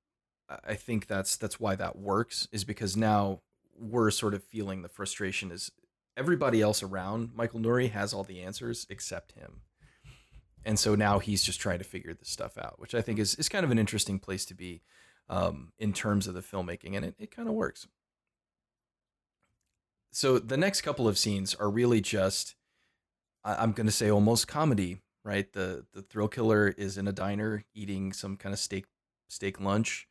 I- 0.48 0.74
think 0.74 1.06
that's 1.06 1.36
that's 1.36 1.60
why 1.60 1.74
that 1.76 1.96
works 1.96 2.48
is 2.52 2.64
because 2.64 2.96
now 2.96 3.40
we're 3.78 4.10
sort 4.10 4.34
of 4.34 4.42
feeling 4.42 4.82
the 4.82 4.88
frustration 4.88 5.50
is 5.50 5.70
everybody 6.18 6.60
else 6.60 6.82
around 6.82 7.30
Michael 7.34 7.60
Nouri 7.60 7.90
has 7.90 8.12
all 8.12 8.24
the 8.24 8.42
answers 8.42 8.86
except 8.90 9.32
him. 9.32 9.62
And 10.64 10.78
so 10.78 10.94
now 10.94 11.20
he's 11.20 11.44
just 11.44 11.60
trying 11.60 11.78
to 11.78 11.84
figure 11.84 12.12
this 12.12 12.28
stuff 12.28 12.58
out, 12.58 12.74
which 12.78 12.94
I 12.94 13.00
think 13.00 13.18
is, 13.18 13.36
is 13.36 13.48
kind 13.48 13.64
of 13.64 13.70
an 13.70 13.78
interesting 13.78 14.18
place 14.18 14.44
to 14.46 14.54
be 14.54 14.82
um, 15.30 15.72
in 15.78 15.92
terms 15.92 16.26
of 16.26 16.34
the 16.34 16.40
filmmaking. 16.40 16.96
And 16.96 17.04
it, 17.04 17.14
it 17.18 17.30
kind 17.30 17.48
of 17.48 17.54
works. 17.54 17.86
So 20.10 20.38
the 20.38 20.56
next 20.56 20.80
couple 20.80 21.06
of 21.06 21.16
scenes 21.16 21.54
are 21.54 21.70
really 21.70 22.00
just, 22.00 22.56
I'm 23.44 23.72
going 23.72 23.86
to 23.86 23.92
say 23.92 24.10
almost 24.10 24.48
comedy, 24.48 24.98
right? 25.24 25.50
The, 25.52 25.86
the 25.94 26.02
thrill 26.02 26.28
killer 26.28 26.68
is 26.76 26.98
in 26.98 27.06
a 27.06 27.12
diner 27.12 27.64
eating 27.74 28.12
some 28.12 28.36
kind 28.36 28.52
of 28.52 28.58
steak, 28.58 28.86
steak 29.28 29.60
lunch. 29.60 30.07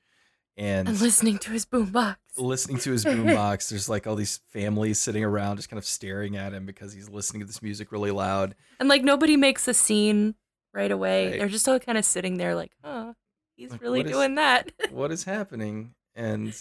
And 0.58 0.88
and 0.90 1.00
listening 1.00 1.38
to 1.40 1.52
his 1.52 1.66
boombox. 1.68 2.16
listening 2.38 2.80
to 2.80 2.92
his 2.92 3.06
boombox. 3.06 3.70
There's 3.70 3.88
like 3.88 4.08
all 4.08 4.16
these 4.16 4.40
families 4.50 4.98
sitting 5.00 5.24
around 5.24 5.58
just 5.58 5.70
kind 5.70 5.78
of 5.78 5.86
staring 5.86 6.36
at 6.36 6.52
him 6.54 6.66
because 6.66 6.94
he's 6.94 7.10
listening 7.10 7.42
to 7.42 7.46
this 7.46 7.62
music 7.62 7.92
really 7.92 8.10
loud. 8.12 8.56
And 8.80 8.90
like 8.90 9.04
nobody 9.04 9.38
makes 9.38 9.68
a 9.68 9.74
scene 9.74 10.34
right 10.74 10.92
away. 10.92 11.30
Right. 11.30 11.40
They're 11.40 11.48
just 11.48 11.68
all 11.68 11.80
kind 11.80 11.98
of 11.98 12.06
sitting 12.06 12.38
there 12.38 12.56
like, 12.56 12.72
oh, 12.84 13.14
he's 13.56 13.70
Like, 13.72 13.82
really 13.82 14.00
what 14.00 14.06
is- 14.08 14.12
doing 14.12 14.36
that. 14.36 14.72
what 14.92 15.12
is 15.12 15.24
happening? 15.26 15.94
And 16.16 16.54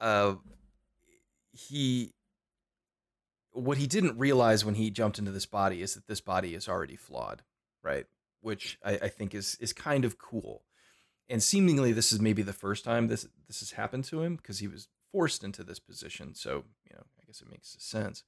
uh 0.00 0.34
he 1.52 2.12
what 3.52 3.78
he 3.78 3.86
didn't 3.86 4.18
realize 4.18 4.64
when 4.64 4.74
he 4.74 4.90
jumped 4.90 5.18
into 5.18 5.30
this 5.30 5.46
body 5.46 5.82
is 5.82 5.94
that 5.94 6.06
this 6.06 6.20
body 6.20 6.54
is 6.54 6.68
already 6.68 6.96
flawed, 6.96 7.42
right? 7.82 8.06
Which 8.40 8.78
I, 8.84 8.92
I 9.02 9.08
think 9.08 9.34
is 9.34 9.56
is 9.60 9.72
kind 9.72 10.04
of 10.04 10.18
cool. 10.18 10.62
And 11.30 11.42
seemingly 11.42 11.92
this 11.92 12.12
is 12.12 12.20
maybe 12.20 12.42
the 12.42 12.52
first 12.52 12.84
time 12.84 13.08
this 13.08 13.26
this 13.46 13.60
has 13.60 13.72
happened 13.72 14.04
to 14.04 14.22
him 14.22 14.36
because 14.36 14.58
he 14.60 14.68
was 14.68 14.88
forced 15.12 15.44
into 15.44 15.62
this 15.62 15.78
position. 15.78 16.34
So, 16.34 16.64
you 16.84 16.94
know, 16.94 17.02
I 17.20 17.26
guess 17.26 17.40
it 17.40 17.50
makes 17.50 17.76
sense. 17.78 18.24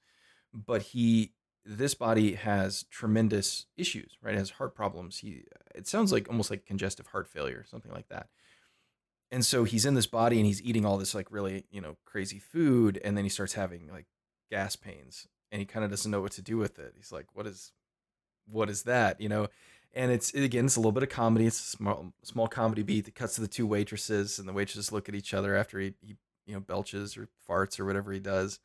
But 0.52 0.82
he 0.82 1.32
this 1.64 1.94
body 1.94 2.34
has 2.34 2.84
tremendous 2.84 3.66
issues, 3.76 4.16
right? 4.22 4.34
It 4.34 4.38
has 4.38 4.50
heart 4.50 4.74
problems. 4.74 5.18
He 5.18 5.44
it 5.74 5.86
sounds 5.86 6.12
like 6.12 6.28
almost 6.28 6.50
like 6.50 6.66
congestive 6.66 7.08
heart 7.08 7.28
failure, 7.28 7.64
something 7.68 7.92
like 7.92 8.08
that. 8.08 8.28
And 9.30 9.44
so 9.44 9.64
he's 9.64 9.86
in 9.86 9.94
this 9.94 10.06
body 10.06 10.38
and 10.38 10.46
he's 10.46 10.62
eating 10.62 10.84
all 10.84 10.98
this 10.98 11.14
like 11.14 11.30
really, 11.30 11.64
you 11.70 11.80
know, 11.80 11.96
crazy 12.04 12.38
food 12.38 13.00
and 13.04 13.16
then 13.16 13.24
he 13.24 13.30
starts 13.30 13.52
having 13.52 13.88
like 13.88 14.06
gas 14.50 14.74
pains 14.74 15.28
and 15.52 15.60
he 15.60 15.66
kind 15.66 15.84
of 15.84 15.90
doesn't 15.90 16.10
know 16.10 16.20
what 16.20 16.32
to 16.32 16.42
do 16.42 16.56
with 16.56 16.78
it. 16.78 16.94
He's 16.96 17.12
like, 17.12 17.26
what 17.34 17.46
is 17.46 17.72
what 18.46 18.68
is 18.68 18.82
that, 18.84 19.20
you 19.20 19.28
know? 19.28 19.48
And 19.92 20.12
it's 20.12 20.32
again, 20.34 20.66
it's 20.66 20.76
a 20.76 20.80
little 20.80 20.92
bit 20.92 21.02
of 21.02 21.08
comedy. 21.08 21.46
It's 21.46 21.60
a 21.60 21.64
small 21.76 22.12
small 22.22 22.48
comedy 22.48 22.82
beat 22.82 23.06
that 23.06 23.14
cuts 23.14 23.34
to 23.36 23.40
the 23.40 23.48
two 23.48 23.66
waitresses 23.66 24.38
and 24.38 24.48
the 24.48 24.52
waitresses 24.52 24.92
look 24.92 25.08
at 25.08 25.14
each 25.16 25.34
other 25.34 25.56
after 25.56 25.80
he, 25.80 25.94
he 26.00 26.16
you 26.46 26.54
know 26.54 26.60
belches 26.60 27.16
or 27.16 27.28
farts 27.48 27.78
or 27.80 27.84
whatever 27.84 28.12
he 28.12 28.20
does. 28.20 28.60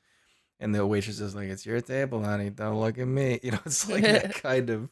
and 0.60 0.76
the 0.76 0.86
waitress 0.88 1.20
is 1.22 1.36
like, 1.36 1.50
"It's 1.50 1.66
your 1.66 1.82
table, 1.82 2.24
honey. 2.24 2.50
Don't 2.52 2.80
look 2.82 2.98
at 3.00 3.08
me." 3.08 3.40
You 3.44 3.52
know, 3.54 3.60
it's 3.66 3.90
like 3.90 4.04
that 4.04 4.36
kind 4.44 4.70
of 4.72 4.90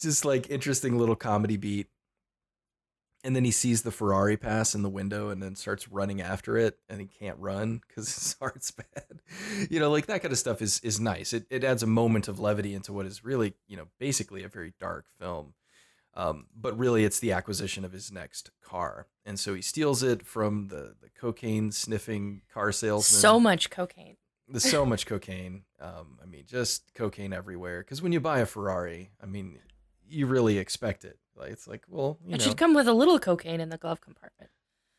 just 0.00 0.24
like 0.24 0.50
interesting 0.50 0.98
little 0.98 1.16
comedy 1.16 1.56
beat. 1.58 1.88
And 3.24 3.34
then 3.34 3.44
he 3.44 3.50
sees 3.50 3.82
the 3.82 3.90
Ferrari 3.90 4.36
pass 4.36 4.74
in 4.74 4.82
the 4.82 4.88
window 4.88 5.28
and 5.30 5.42
then 5.42 5.56
starts 5.56 5.88
running 5.88 6.20
after 6.20 6.56
it 6.56 6.78
and 6.88 7.00
he 7.00 7.06
can't 7.06 7.38
run 7.38 7.80
because 7.86 8.14
his 8.14 8.34
heart's 8.40 8.70
bad. 8.70 9.20
You 9.70 9.80
know, 9.80 9.90
like 9.90 10.06
that 10.06 10.22
kind 10.22 10.32
of 10.32 10.38
stuff 10.38 10.62
is 10.62 10.80
is 10.80 11.00
nice. 11.00 11.32
It 11.32 11.46
it 11.50 11.64
adds 11.64 11.82
a 11.82 11.86
moment 11.86 12.28
of 12.28 12.38
levity 12.38 12.74
into 12.74 12.92
what 12.92 13.06
is 13.06 13.24
really, 13.24 13.54
you 13.66 13.76
know, 13.76 13.88
basically 13.98 14.44
a 14.44 14.48
very 14.48 14.72
dark 14.78 15.06
film. 15.18 15.54
Um, 16.18 16.46
but 16.54 16.76
really 16.76 17.04
it's 17.04 17.20
the 17.20 17.30
acquisition 17.32 17.84
of 17.84 17.92
his 17.92 18.10
next 18.10 18.50
car. 18.60 19.06
And 19.24 19.38
so 19.38 19.54
he 19.54 19.62
steals 19.62 20.02
it 20.02 20.26
from 20.26 20.66
the, 20.66 20.94
the 21.00 21.08
cocaine 21.18 21.70
sniffing 21.70 22.42
car 22.52 22.72
salesman. 22.72 23.20
So 23.20 23.38
much 23.38 23.70
cocaine. 23.70 24.16
There's 24.48 24.68
so 24.68 24.84
much 24.92 25.06
cocaine. 25.06 25.62
Um, 25.80 26.18
I 26.22 26.26
mean, 26.26 26.42
just 26.46 26.92
cocaine 26.94 27.32
everywhere. 27.32 27.80
Because 27.82 28.02
when 28.02 28.10
you 28.12 28.18
buy 28.20 28.40
a 28.40 28.46
Ferrari, 28.46 29.12
I 29.22 29.26
mean, 29.26 29.60
you 30.08 30.26
really 30.26 30.58
expect 30.58 31.04
it. 31.04 31.18
Like 31.36 31.52
it's 31.52 31.68
like, 31.68 31.84
well, 31.88 32.18
you 32.26 32.34
It 32.34 32.38
know, 32.40 32.44
should 32.46 32.56
come 32.56 32.74
with 32.74 32.88
a 32.88 32.92
little 32.94 33.20
cocaine 33.20 33.60
in 33.60 33.68
the 33.68 33.78
glove 33.78 34.00
compartment. 34.00 34.50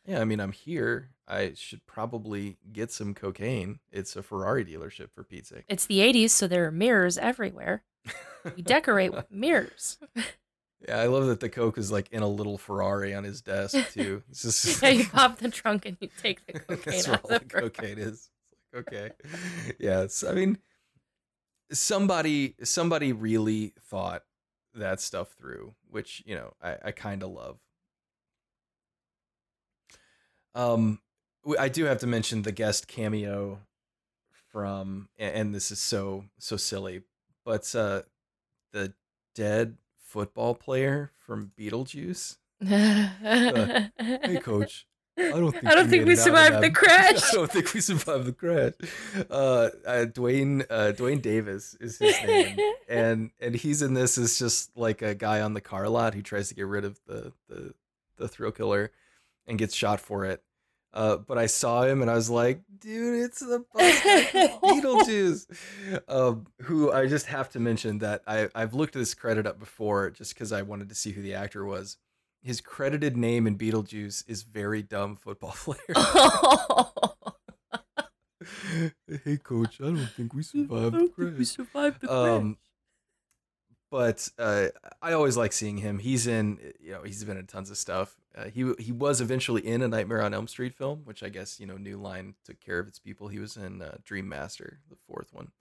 yeah. 0.05 0.21
I 0.21 0.23
mean, 0.25 0.39
I'm 0.39 0.53
here. 0.53 1.09
I 1.27 1.51
should 1.53 1.85
probably 1.85 2.57
get 2.71 2.91
some 2.93 3.13
cocaine. 3.13 3.79
It's 3.91 4.15
a 4.15 4.23
Ferrari 4.23 4.63
dealership 4.63 5.11
for 5.13 5.25
Pete's 5.25 5.49
sake. 5.49 5.65
It's 5.67 5.85
the 5.85 5.99
80s, 5.99 6.29
so 6.29 6.47
there 6.47 6.65
are 6.65 6.71
mirrors 6.71 7.17
everywhere. 7.17 7.83
We 8.55 8.61
decorate 8.61 9.11
with 9.11 9.29
mirrors. 9.29 9.97
Yeah, 10.87 10.99
I 10.99 11.07
love 11.07 11.27
that 11.27 11.41
the 11.41 11.49
coke 11.49 11.77
is 11.77 11.91
like 11.91 12.09
in 12.11 12.23
a 12.23 12.27
little 12.27 12.57
Ferrari 12.57 13.13
on 13.13 13.23
his 13.23 13.41
desk 13.41 13.75
too. 13.93 14.23
It's 14.29 14.43
just 14.43 14.81
yeah, 14.81 14.89
you 14.89 15.07
pop 15.13 15.37
the 15.37 15.49
trunk 15.49 15.85
and 15.85 15.97
you 15.99 16.09
take 16.21 16.45
the 16.45 16.53
cocaine 16.59 16.83
That's 16.85 17.07
where 17.07 17.15
out 17.15 17.23
all 17.23 17.29
the 17.29 17.39
the 17.39 17.45
cocaine 17.45 17.97
is. 17.97 18.29
Like, 18.73 18.87
okay. 18.87 19.11
Yeah, 19.79 20.01
it's 20.01 20.23
I 20.23 20.33
mean 20.33 20.57
somebody 21.71 22.55
somebody 22.63 23.11
really 23.13 23.73
thought 23.89 24.23
that 24.73 25.01
stuff 25.01 25.31
through, 25.33 25.73
which, 25.89 26.23
you 26.25 26.35
know, 26.35 26.53
I, 26.61 26.77
I 26.85 26.91
kind 26.91 27.23
of 27.23 27.31
love. 27.31 27.59
Um 30.55 30.99
I 31.57 31.67
do 31.69 31.85
have 31.85 31.99
to 31.99 32.07
mention 32.07 32.43
the 32.43 32.51
guest 32.51 32.87
cameo 32.87 33.59
from 34.51 35.09
and 35.17 35.53
this 35.53 35.71
is 35.71 35.79
so 35.79 36.25
so 36.37 36.55
silly, 36.55 37.01
but 37.43 37.75
uh 37.75 38.03
the 38.71 38.93
dead 39.35 39.77
football 40.09 40.55
player 40.55 41.11
from 41.15 41.51
Beetlejuice. 41.55 42.37
hey 42.63 44.39
coach 44.41 44.87
i 45.17 45.29
don't 45.29 45.51
think 45.53 45.65
I 45.65 45.75
don't 45.75 45.87
think 45.87 46.05
we 46.05 46.13
it 46.13 46.19
out 46.19 46.19
of 46.19 46.23
survived 46.23 46.63
the 46.63 46.71
crash. 46.81 47.31
i 47.31 47.35
don't 47.35 47.51
think 47.51 47.73
we 47.73 47.79
survived 47.79 48.25
the 48.25 48.33
crash 48.33 48.73
uh, 49.29 49.69
uh 49.85 50.05
dwayne 50.05 50.65
uh 50.69 50.91
dwayne 50.91 51.21
davis 51.21 51.75
is 51.79 51.99
his 51.99 52.15
name 52.23 52.57
and 52.89 53.31
and 53.39 53.55
he's 53.55 53.81
in 53.81 53.93
this 53.93 54.17
as 54.17 54.39
just 54.39 54.75
like 54.75 55.01
a 55.01 55.13
guy 55.13 55.41
on 55.41 55.53
the 55.53 55.61
car 55.61 55.87
lot 55.87 56.15
who 56.15 56.21
tries 56.21 56.49
to 56.49 56.55
get 56.55 56.65
rid 56.65 56.83
of 56.83 56.99
the 57.05 57.31
the 57.47 57.73
the 58.17 58.27
thrill 58.27 58.51
killer 58.51 58.91
and 59.47 59.57
gets 59.57 59.75
shot 59.75 60.01
for 60.01 60.25
it 60.25 60.43
uh, 60.93 61.17
but 61.17 61.37
I 61.37 61.45
saw 61.45 61.83
him 61.83 62.01
and 62.01 62.09
I 62.09 62.15
was 62.15 62.29
like, 62.29 62.61
dude, 62.79 63.23
it's 63.23 63.39
the 63.39 63.63
bus 63.73 64.03
guy 64.03 64.23
from 64.23 64.49
Beetlejuice. 64.81 65.45
Um, 66.07 66.47
who 66.63 66.91
I 66.91 67.07
just 67.07 67.27
have 67.27 67.49
to 67.51 67.59
mention 67.59 67.99
that 67.99 68.23
I, 68.25 68.49
I've 68.55 68.73
looked 68.73 68.93
this 68.93 69.13
credit 69.13 69.45
up 69.45 69.59
before 69.59 70.09
just 70.09 70.33
because 70.33 70.51
I 70.51 70.61
wanted 70.63 70.89
to 70.89 70.95
see 70.95 71.11
who 71.11 71.21
the 71.21 71.35
actor 71.35 71.65
was. 71.65 71.97
His 72.41 72.61
credited 72.61 73.17
name 73.17 73.45
in 73.47 73.57
Beetlejuice 73.57 74.23
is 74.27 74.43
very 74.43 74.81
dumb 74.81 75.15
football 75.15 75.51
player. 75.55 75.79
hey, 79.23 79.37
coach, 79.37 79.79
I 79.81 79.85
don't 79.85 80.09
think 80.15 80.33
we 80.33 80.43
survived 80.43 80.95
the 80.95 81.09
crash. 81.09 81.47
survived 81.47 82.01
the 82.01 82.11
Um, 82.11 82.57
but 83.91 84.29
uh, 84.37 84.67
I 85.01 85.13
always 85.13 85.37
like 85.37 85.53
seeing 85.53 85.77
him. 85.77 85.99
He's 85.99 86.27
in, 86.27 86.59
you 86.79 86.91
know, 86.91 87.03
he's 87.03 87.23
been 87.23 87.37
in 87.37 87.47
tons 87.47 87.71
of 87.71 87.77
stuff. 87.77 88.15
Uh, 88.37 88.45
he 88.45 88.73
he 88.79 88.91
was 88.91 89.21
eventually 89.21 89.65
in 89.65 89.81
a 89.81 89.87
Nightmare 89.87 90.21
on 90.21 90.33
Elm 90.33 90.47
Street 90.47 90.73
film, 90.75 91.01
which 91.05 91.23
I 91.23 91.29
guess 91.29 91.59
you 91.59 91.65
know 91.65 91.77
New 91.77 91.97
Line 91.97 92.35
took 92.45 92.59
care 92.59 92.79
of 92.79 92.87
its 92.87 92.99
people. 92.99 93.27
He 93.27 93.39
was 93.39 93.57
in 93.57 93.81
uh, 93.81 93.97
Dream 94.03 94.29
Master, 94.29 94.79
the 94.89 94.97
fourth 95.07 95.33
one. 95.33 95.51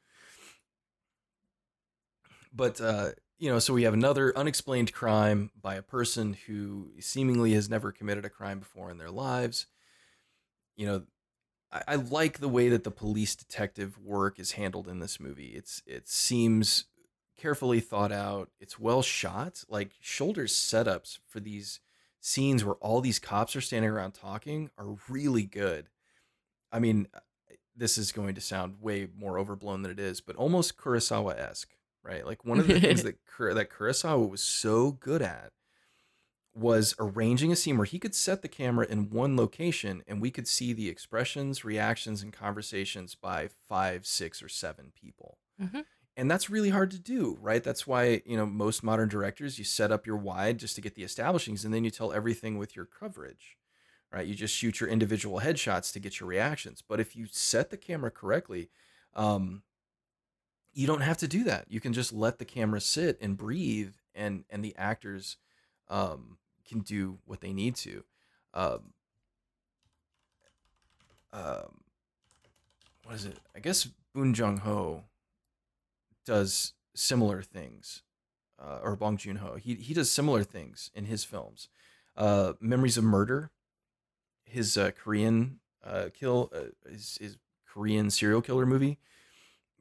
But 2.52 2.80
uh, 2.80 3.10
you 3.38 3.50
know, 3.50 3.58
so 3.58 3.72
we 3.72 3.84
have 3.84 3.94
another 3.94 4.36
unexplained 4.36 4.92
crime 4.92 5.50
by 5.60 5.76
a 5.76 5.82
person 5.82 6.36
who 6.46 6.90
seemingly 7.00 7.54
has 7.54 7.70
never 7.70 7.92
committed 7.92 8.24
a 8.24 8.30
crime 8.30 8.58
before 8.58 8.90
in 8.90 8.98
their 8.98 9.10
lives. 9.10 9.66
You 10.76 10.86
know, 10.86 11.02
I, 11.72 11.82
I 11.88 11.94
like 11.96 12.38
the 12.38 12.48
way 12.48 12.68
that 12.68 12.84
the 12.84 12.90
police 12.90 13.34
detective 13.34 13.98
work 13.98 14.38
is 14.38 14.52
handled 14.52 14.88
in 14.88 14.98
this 14.98 15.18
movie. 15.18 15.48
It's 15.54 15.82
it 15.86 16.08
seems 16.08 16.84
carefully 17.38 17.80
thought 17.80 18.12
out. 18.12 18.50
It's 18.60 18.78
well 18.78 19.02
shot. 19.02 19.64
Like 19.68 19.92
Sholder's 20.02 20.52
setups 20.52 21.18
for 21.26 21.40
these 21.40 21.80
scenes 22.20 22.64
where 22.64 22.74
all 22.76 23.00
these 23.00 23.18
cops 23.18 23.54
are 23.56 23.60
standing 23.60 23.90
around 23.90 24.12
talking 24.12 24.70
are 24.76 24.96
really 25.08 25.44
good. 25.44 25.88
I 26.70 26.78
mean, 26.80 27.06
this 27.76 27.96
is 27.96 28.12
going 28.12 28.34
to 28.34 28.40
sound 28.40 28.82
way 28.82 29.08
more 29.16 29.38
overblown 29.38 29.82
than 29.82 29.92
it 29.92 30.00
is, 30.00 30.20
but 30.20 30.36
almost 30.36 30.76
Kurosawa 30.76 31.38
esque, 31.38 31.70
right? 32.02 32.26
Like 32.26 32.44
one 32.44 32.58
of 32.58 32.66
the 32.66 32.80
things 32.80 33.02
that 33.04 33.16
that 33.54 33.70
Kurosawa 33.70 34.28
was 34.28 34.42
so 34.42 34.90
good 34.92 35.22
at 35.22 35.52
was 36.54 36.94
arranging 36.98 37.52
a 37.52 37.56
scene 37.56 37.76
where 37.76 37.84
he 37.84 38.00
could 38.00 38.14
set 38.16 38.42
the 38.42 38.48
camera 38.48 38.84
in 38.88 39.10
one 39.10 39.36
location 39.36 40.02
and 40.08 40.20
we 40.20 40.30
could 40.30 40.48
see 40.48 40.72
the 40.72 40.88
expressions, 40.88 41.64
reactions, 41.64 42.20
and 42.20 42.32
conversations 42.32 43.14
by 43.14 43.48
five, 43.68 44.04
six, 44.06 44.42
or 44.42 44.48
seven 44.48 44.90
people. 44.92 45.38
Mhm. 45.60 45.84
And 46.18 46.28
that's 46.28 46.50
really 46.50 46.70
hard 46.70 46.90
to 46.90 46.98
do, 46.98 47.38
right? 47.40 47.62
That's 47.62 47.86
why, 47.86 48.22
you 48.26 48.36
know, 48.36 48.44
most 48.44 48.82
modern 48.82 49.08
directors, 49.08 49.56
you 49.56 49.64
set 49.64 49.92
up 49.92 50.04
your 50.04 50.16
wide 50.16 50.58
just 50.58 50.74
to 50.74 50.80
get 50.80 50.96
the 50.96 51.04
establishings 51.04 51.64
and 51.64 51.72
then 51.72 51.84
you 51.84 51.92
tell 51.92 52.12
everything 52.12 52.58
with 52.58 52.74
your 52.74 52.86
coverage, 52.86 53.56
right? 54.12 54.26
You 54.26 54.34
just 54.34 54.52
shoot 54.52 54.80
your 54.80 54.88
individual 54.88 55.38
headshots 55.38 55.92
to 55.92 56.00
get 56.00 56.18
your 56.18 56.28
reactions. 56.28 56.82
But 56.82 56.98
if 56.98 57.14
you 57.14 57.26
set 57.30 57.70
the 57.70 57.76
camera 57.76 58.10
correctly, 58.10 58.68
um, 59.14 59.62
you 60.72 60.88
don't 60.88 61.02
have 61.02 61.18
to 61.18 61.28
do 61.28 61.44
that. 61.44 61.66
You 61.68 61.78
can 61.78 61.92
just 61.92 62.12
let 62.12 62.40
the 62.40 62.44
camera 62.44 62.80
sit 62.80 63.16
and 63.20 63.36
breathe 63.36 63.94
and 64.12 64.42
and 64.50 64.64
the 64.64 64.74
actors 64.76 65.36
um, 65.86 66.38
can 66.68 66.80
do 66.80 67.18
what 67.26 67.42
they 67.42 67.52
need 67.52 67.76
to. 67.76 68.02
Um, 68.54 68.92
um, 71.32 71.84
what 73.04 73.14
is 73.14 73.24
it? 73.24 73.38
I 73.54 73.60
guess 73.60 73.86
Boon 74.12 74.34
Jung 74.34 74.56
Ho 74.58 75.04
does 76.28 76.74
similar 76.94 77.40
things, 77.40 78.02
uh, 78.62 78.80
or 78.82 78.94
Bong 78.96 79.16
Joon 79.16 79.36
Ho. 79.36 79.56
He 79.56 79.74
he 79.76 79.94
does 79.94 80.10
similar 80.10 80.44
things 80.44 80.90
in 80.94 81.06
his 81.06 81.24
films. 81.24 81.68
Uh, 82.14 82.52
Memories 82.60 82.98
of 82.98 83.04
Murder, 83.04 83.50
his 84.44 84.76
uh, 84.76 84.90
Korean 84.90 85.60
uh, 85.82 86.08
kill, 86.12 86.50
uh, 86.54 86.90
his, 86.90 87.16
his 87.18 87.38
Korean 87.66 88.10
serial 88.10 88.42
killer 88.42 88.66
movie. 88.66 88.98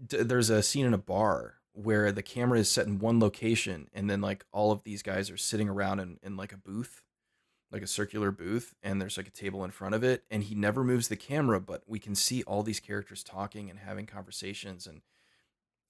D- 0.05 0.23
there's 0.23 0.49
a 0.49 0.63
scene 0.63 0.85
in 0.85 0.93
a 0.93 0.97
bar 0.97 1.55
where 1.73 2.13
the 2.13 2.23
camera 2.23 2.59
is 2.59 2.71
set 2.71 2.87
in 2.87 2.97
one 2.97 3.19
location, 3.19 3.89
and 3.93 4.09
then 4.09 4.21
like 4.21 4.45
all 4.53 4.71
of 4.71 4.83
these 4.83 5.03
guys 5.03 5.29
are 5.29 5.37
sitting 5.37 5.67
around 5.67 5.99
in, 5.99 6.17
in 6.23 6.37
like 6.37 6.53
a 6.53 6.57
booth, 6.57 7.01
like 7.71 7.81
a 7.81 7.87
circular 7.87 8.31
booth, 8.31 8.73
and 8.81 9.01
there's 9.01 9.17
like 9.17 9.27
a 9.27 9.31
table 9.31 9.65
in 9.65 9.71
front 9.71 9.95
of 9.95 10.01
it, 10.01 10.23
and 10.31 10.43
he 10.43 10.55
never 10.55 10.81
moves 10.81 11.09
the 11.09 11.17
camera, 11.17 11.59
but 11.59 11.83
we 11.85 11.99
can 11.99 12.15
see 12.15 12.41
all 12.43 12.63
these 12.63 12.79
characters 12.79 13.21
talking 13.21 13.69
and 13.69 13.79
having 13.79 14.05
conversations, 14.05 14.87
and 14.87 15.01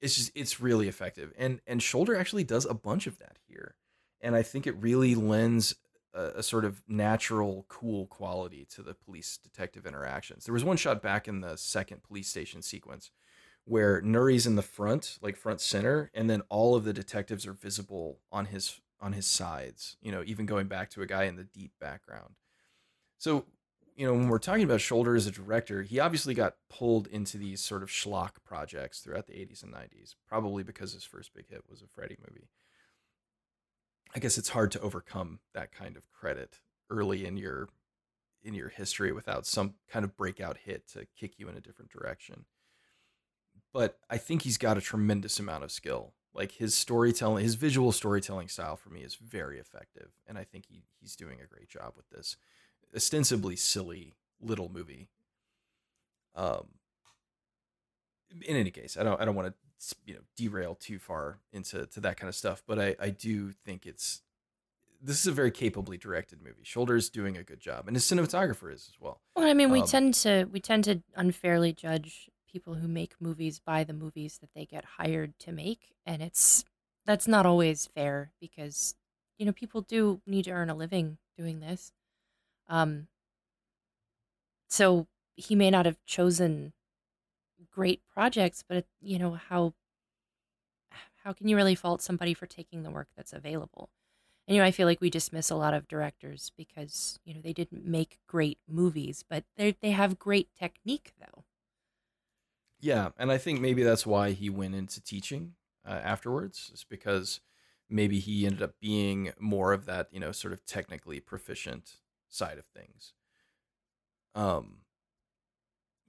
it's 0.02 0.16
just 0.16 0.32
it's 0.36 0.60
really 0.60 0.88
effective. 0.88 1.34
And 1.38 1.62
and 1.68 1.82
Sholder 1.82 2.18
actually 2.18 2.44
does 2.44 2.66
a 2.66 2.74
bunch 2.74 3.08
of 3.08 3.18
that 3.20 3.38
here, 3.48 3.76
and 4.22 4.36
I 4.36 4.44
think 4.44 4.68
it 4.68 4.76
really 4.78 5.16
lends 5.16 5.76
a, 6.14 6.32
a 6.38 6.44
sort 6.44 6.66
of 6.66 6.84
natural, 6.88 7.66
cool 7.70 8.08
quality 8.08 8.66
to 8.72 8.82
the 8.82 8.94
police 8.94 9.38
detective 9.38 9.86
interactions. 9.86 10.46
There 10.46 10.54
was 10.54 10.64
one 10.64 10.78
shot 10.78 11.02
back 11.02 11.28
in 11.28 11.42
the 11.42 11.58
second 11.58 12.04
police 12.04 12.28
station 12.28 12.62
sequence 12.62 13.12
where 13.68 14.02
Nouri's 14.02 14.48
in 14.48 14.56
the 14.56 14.62
front, 14.62 15.20
like 15.22 15.36
front 15.36 15.60
center, 15.60 16.10
and 16.14 16.30
then 16.30 16.42
all 16.50 16.76
of 16.76 16.86
the 16.86 16.94
detectives 16.94 17.46
are 17.46 17.54
visible 17.54 18.20
on 18.32 18.46
his 18.46 18.80
on 19.00 19.14
his 19.14 19.26
sides. 19.26 19.98
You 20.02 20.12
know, 20.12 20.24
even 20.26 20.46
going 20.46 20.68
back 20.68 20.90
to 20.92 21.02
a 21.02 21.06
guy 21.08 21.26
in 21.26 21.36
the 21.36 21.44
deep 21.44 21.72
background. 21.80 22.36
So, 23.20 23.46
you 23.98 24.06
know, 24.06 24.14
when 24.14 24.30
we're 24.30 24.40
talking 24.40 24.64
about 24.64 24.80
Sholder 24.80 25.18
as 25.18 25.28
a 25.28 25.32
director, 25.32 25.82
he 25.82 26.00
obviously 26.00 26.34
got 26.34 26.56
pulled 26.70 27.08
into 27.08 27.38
these 27.38 27.62
sort 27.62 27.84
of 27.84 27.90
schlock 27.90 28.36
projects 28.46 29.00
throughout 29.00 29.28
the 29.28 29.34
80s 29.34 29.64
and 29.64 29.74
90s, 29.74 30.16
probably 30.28 30.64
because 30.64 30.94
his 30.94 31.04
first 31.04 31.34
big 31.34 31.50
hit 31.50 31.64
was 31.70 31.82
a 31.82 31.88
Freddy 31.88 32.18
movie. 32.30 32.48
I 34.16 34.20
guess 34.20 34.38
it's 34.38 34.50
hard 34.50 34.72
to 34.72 34.80
overcome 34.80 35.40
that 35.54 35.72
kind 35.72 35.98
of 35.98 36.10
credit 36.12 36.60
early 36.90 37.26
in 37.26 37.36
your 37.36 37.68
in 38.44 38.54
your 38.54 38.70
history 38.70 39.12
without 39.12 39.46
some 39.46 39.74
kind 39.90 40.06
of 40.06 40.16
breakout 40.16 40.58
hit 40.64 40.88
to 40.88 41.06
kick 41.20 41.34
you 41.38 41.50
in 41.50 41.58
a 41.58 41.62
different 41.62 41.92
direction 41.92 42.46
but 43.74 44.00
I 44.10 44.18
think 44.18 44.42
he's 44.42 44.58
got 44.58 44.78
a 44.78 44.82
tremendous 44.82 45.40
amount 45.40 45.64
of 45.64 45.72
skill. 45.72 46.14
Like 46.34 46.54
his 46.54 46.74
storytelling, 46.74 47.44
his 47.44 47.56
visual 47.56 47.92
storytelling 47.92 48.48
style 48.48 48.76
for 48.76 48.90
me 48.90 49.02
is 49.02 49.16
very 49.16 49.60
effective, 49.60 50.10
and 50.28 50.38
I 50.38 50.44
think 50.44 50.66
he 50.68 50.84
he's 51.00 51.16
doing 51.16 51.40
a 51.42 51.48
great 51.48 51.70
job 51.70 51.94
with 51.96 52.10
this 52.10 52.38
ostensibly 52.96 53.56
silly 53.56 54.14
little 54.42 54.70
movie. 54.70 55.10
Um, 56.36 56.68
in 58.46 58.56
any 58.56 58.72
case, 58.72 58.98
I 58.98 59.04
don't 59.04 59.20
I 59.20 59.26
don't 59.26 59.36
want 59.36 59.54
to 59.54 59.96
you 60.06 60.16
know 60.16 60.22
derail 60.36 60.76
too 60.76 61.00
far 61.00 61.40
into 61.52 61.86
to 61.88 62.00
that 62.02 62.18
kind 62.18 62.28
of 62.30 62.36
stuff, 62.36 62.64
but 62.68 62.80
I 62.80 62.96
I 63.00 63.10
do 63.10 63.52
think 63.52 63.86
it's 63.86 64.22
this 65.02 65.20
is 65.20 65.28
a 65.28 65.32
very 65.32 65.52
capably 65.52 65.98
directed 65.98 66.42
movie. 66.42 66.64
Sholder's 66.64 67.10
doing 67.10 67.38
a 67.38 67.44
good 67.44 67.60
job, 67.60 67.88
and 67.88 67.96
his 67.96 68.04
cinematographer 68.06 68.74
is 68.74 68.90
as 68.90 69.00
well. 69.00 69.22
Well, 69.36 69.48
I 69.48 69.54
mean, 69.54 69.72
we 69.72 69.82
Um, 69.82 69.88
tend 69.88 70.14
to 70.16 70.46
we 70.46 70.60
tend 70.60 70.84
to 70.86 71.04
unfairly 71.16 71.74
judge 71.74 72.30
people 72.48 72.76
who 72.76 72.88
make 72.88 73.20
movies 73.22 73.60
by 73.60 73.84
the 73.84 73.94
movies 73.94 74.40
that 74.40 74.54
they 74.54 74.66
get 74.66 74.86
hired 74.86 75.38
to 75.40 75.52
make, 75.52 75.94
and 76.06 76.22
it's 76.22 76.66
that's 77.06 77.28
not 77.28 77.46
always 77.46 77.86
fair 77.88 78.34
because 78.40 78.96
you 79.38 79.46
know 79.46 79.54
people 79.54 79.82
do 79.82 80.22
need 80.26 80.46
to 80.46 80.52
earn 80.52 80.70
a 80.70 80.76
living 80.76 81.18
doing 81.38 81.60
this. 81.60 81.92
Um, 82.70 83.08
so 84.68 85.08
he 85.36 85.56
may 85.56 85.70
not 85.70 85.86
have 85.86 86.04
chosen 86.06 86.74
great 87.72 88.02
projects, 88.08 88.64
but 88.68 88.78
it, 88.78 88.88
you 89.02 89.20
know 89.20 89.34
how 89.34 89.74
how 91.24 91.34
can 91.34 91.48
you 91.48 91.56
really 91.56 91.76
fault 91.76 92.02
somebody 92.02 92.34
for 92.34 92.46
taking 92.46 92.84
the 92.84 92.92
work 92.92 93.10
that's 93.16 93.34
available? 93.34 93.90
And 94.48 94.56
you 94.56 94.62
know, 94.62 94.68
I 94.68 94.72
feel 94.72 94.88
like 94.88 95.02
we 95.02 95.10
dismiss 95.10 95.50
a 95.50 95.56
lot 95.56 95.74
of 95.74 95.88
directors 95.88 96.52
because 96.58 97.20
you 97.26 97.34
know 97.34 97.42
they 97.42 97.54
didn't 97.54 97.86
make 97.86 98.20
great 98.28 98.60
movies, 98.68 99.24
but 99.28 99.46
they 99.58 99.74
they 99.82 99.92
have 99.92 100.20
great 100.20 100.54
technique 100.56 101.14
though. 101.20 101.46
Yeah, 102.80 103.10
and 103.18 103.32
I 103.32 103.38
think 103.38 103.60
maybe 103.60 103.84
that's 103.84 104.06
why 104.06 104.32
he 104.32 104.50
went 104.50 104.76
into 104.76 105.02
teaching 105.02 105.56
uh, 105.86 106.00
afterwards, 106.04 106.72
is 106.74 106.84
because 106.84 107.42
maybe 107.90 108.20
he 108.20 108.46
ended 108.46 108.62
up 108.62 108.80
being 108.80 109.34
more 109.40 109.74
of 109.74 109.86
that, 109.86 110.10
you 110.14 110.20
know, 110.20 110.32
sort 110.32 110.54
of 110.54 110.66
technically 110.66 111.20
proficient 111.20 111.98
side 112.30 112.58
of 112.58 112.66
things. 112.66 113.14
Um, 114.36 114.80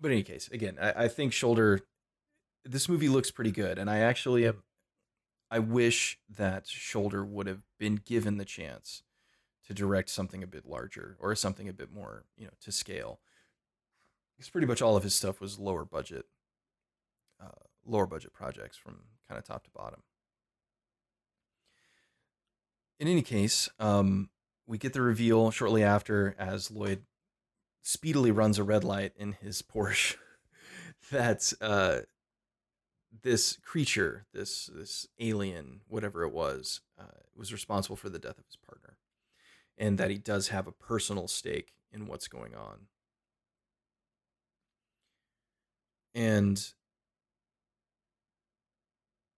but 0.00 0.10
in 0.10 0.18
any 0.18 0.22
case, 0.22 0.48
again, 0.52 0.76
I, 0.80 1.04
I 1.04 1.08
think 1.08 1.32
Sholder, 1.32 1.80
this 2.64 2.88
movie 2.88 3.08
looks 3.08 3.30
pretty 3.30 3.52
good, 3.52 3.78
and 3.78 3.90
I 3.90 3.98
actually 3.98 4.46
am. 4.46 4.62
I 5.50 5.60
wish 5.60 6.18
that 6.28 6.66
Sholder 6.66 7.26
would 7.26 7.46
have 7.46 7.62
been 7.78 8.00
given 8.04 8.36
the 8.36 8.44
chance 8.44 9.02
to 9.66 9.72
direct 9.72 10.10
something 10.10 10.42
a 10.42 10.46
bit 10.46 10.66
larger 10.66 11.16
or 11.18 11.34
something 11.34 11.68
a 11.68 11.72
bit 11.72 11.90
more, 11.90 12.24
you 12.36 12.44
know, 12.44 12.52
to 12.60 12.70
scale. 12.70 13.20
Because 14.36 14.50
pretty 14.50 14.66
much 14.66 14.82
all 14.82 14.96
of 14.96 15.02
his 15.02 15.14
stuff 15.14 15.40
was 15.40 15.58
lower 15.58 15.84
budget 15.84 16.26
uh, 17.40 17.64
lower 17.86 18.06
budget 18.06 18.32
projects 18.32 18.76
from 18.76 19.00
kind 19.28 19.38
of 19.38 19.44
top 19.44 19.64
to 19.64 19.70
bottom. 19.70 20.02
In 22.98 23.08
any 23.08 23.22
case, 23.22 23.68
um, 23.78 24.30
we 24.68 24.78
get 24.78 24.92
the 24.92 25.00
reveal 25.00 25.50
shortly 25.50 25.82
after 25.82 26.36
as 26.38 26.70
Lloyd 26.70 27.02
speedily 27.82 28.30
runs 28.30 28.58
a 28.58 28.62
red 28.62 28.84
light 28.84 29.12
in 29.16 29.32
his 29.32 29.62
Porsche 29.74 30.16
that 31.10 31.52
uh, 31.60 32.00
this 33.22 33.56
creature, 33.64 34.26
this 34.32 34.66
this 34.66 35.08
alien, 35.18 35.80
whatever 35.88 36.22
it 36.22 36.32
was, 36.32 36.82
uh, 37.00 37.22
was 37.34 37.52
responsible 37.52 37.96
for 37.96 38.10
the 38.10 38.18
death 38.18 38.38
of 38.38 38.44
his 38.44 38.56
partner, 38.56 38.98
and 39.78 39.98
that 39.98 40.10
he 40.10 40.18
does 40.18 40.48
have 40.48 40.66
a 40.66 40.72
personal 40.72 41.26
stake 41.26 41.72
in 41.90 42.06
what's 42.06 42.28
going 42.28 42.54
on. 42.54 42.88
And 46.14 46.62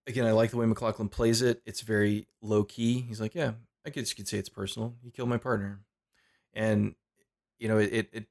again, 0.07 0.27
I 0.27 0.33
like 0.33 0.51
the 0.51 0.57
way 0.57 0.67
MacLachlan 0.67 1.09
plays 1.09 1.41
it. 1.41 1.63
It's 1.67 1.83
very 1.83 2.27
low 2.43 2.65
key. 2.65 3.01
He's 3.03 3.21
like, 3.21 3.35
yeah, 3.35 3.53
I 3.87 3.91
guess 3.91 4.11
you 4.11 4.17
could 4.17 4.29
say 4.29 4.39
it's 4.39 4.49
personal. 4.49 4.97
He 5.03 5.11
killed 5.11 5.29
my 5.29 5.39
partner, 5.39 5.81
and 6.53 6.95
you 7.59 7.69
know, 7.69 7.79
it 7.79 8.09
it 8.13 8.27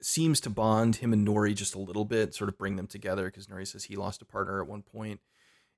seems 0.00 0.40
to 0.40 0.50
bond 0.50 0.96
him 0.96 1.12
and 1.12 1.26
Nouri 1.26 1.54
just 1.54 1.74
a 1.74 1.80
little 1.80 2.04
bit, 2.04 2.34
sort 2.34 2.48
of 2.48 2.58
bring 2.58 2.76
them 2.76 2.86
together 2.86 3.26
because 3.26 3.46
Nouri 3.46 3.66
says 3.66 3.84
he 3.84 3.96
lost 3.96 4.22
a 4.22 4.26
partner 4.26 4.60
at 4.62 4.68
one 4.68 4.82
point, 4.82 5.20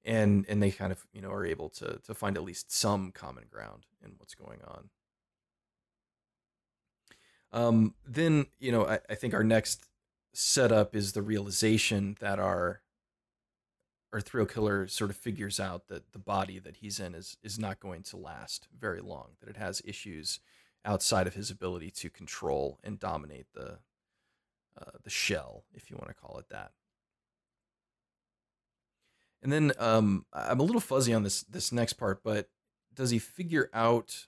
and 0.05 0.45
and 0.49 0.63
they 0.63 0.71
kind 0.71 0.93
of 0.93 1.07
you 1.13 1.21
know 1.21 1.31
are 1.31 1.47
able 1.47 1.69
to 1.71 2.01
to 2.05 2.15
find 2.15 2.37
at 2.37 2.45
least 2.45 2.73
some 2.73 3.13
common 3.13 3.45
ground 3.51 3.87
in 4.05 4.13
what's 4.19 4.35
going 4.35 4.61
on. 4.67 4.91
Um, 7.53 7.95
then 8.07 8.47
you 8.59 8.73
know, 8.73 8.87
I, 8.87 9.01
I 9.09 9.15
think 9.15 9.35
our 9.35 9.45
next 9.45 9.87
setup 10.33 10.95
is 10.95 11.13
the 11.13 11.23
realization 11.23 12.17
that 12.21 12.39
our 12.39 12.83
our 14.13 14.21
thrill 14.21 14.47
killer 14.47 14.87
sort 14.89 15.11
of 15.11 15.17
figures 15.17 15.61
out 15.61 15.89
that 15.89 16.13
the 16.13 16.19
body 16.19 16.59
that 16.59 16.77
he's 16.77 16.99
in 16.99 17.15
is 17.15 17.37
is 17.43 17.59
not 17.59 17.81
going 17.81 18.03
to 18.03 18.17
last 18.17 18.69
very 18.79 19.01
long 19.01 19.31
that 19.41 19.49
it 19.49 19.57
has 19.57 19.83
issues 19.85 20.41
outside 20.85 21.27
of 21.27 21.35
his 21.35 21.51
ability 21.51 21.91
to 21.91 22.11
control 22.11 22.79
and 22.83 22.99
dominate 22.99 23.47
the 23.55 23.79
uh, 24.81 24.91
the 25.03 25.11
shell 25.11 25.65
if 25.75 25.91
you 25.91 25.97
want 25.97 26.09
to 26.09 26.15
call 26.15 26.39
it 26.39 26.49
that. 26.51 26.73
And 29.43 29.53
then 29.53 29.73
um, 29.79 30.27
i'm 30.33 30.61
a 30.61 30.65
little 30.65 30.81
fuzzy 30.81 31.15
on 31.15 31.23
this 31.23 31.43
this 31.43 31.73
next 31.73 31.95
part 31.95 32.23
but 32.23 32.49
does 32.95 33.11
he 33.11 33.19
figure 33.19 33.71
out 33.73 34.27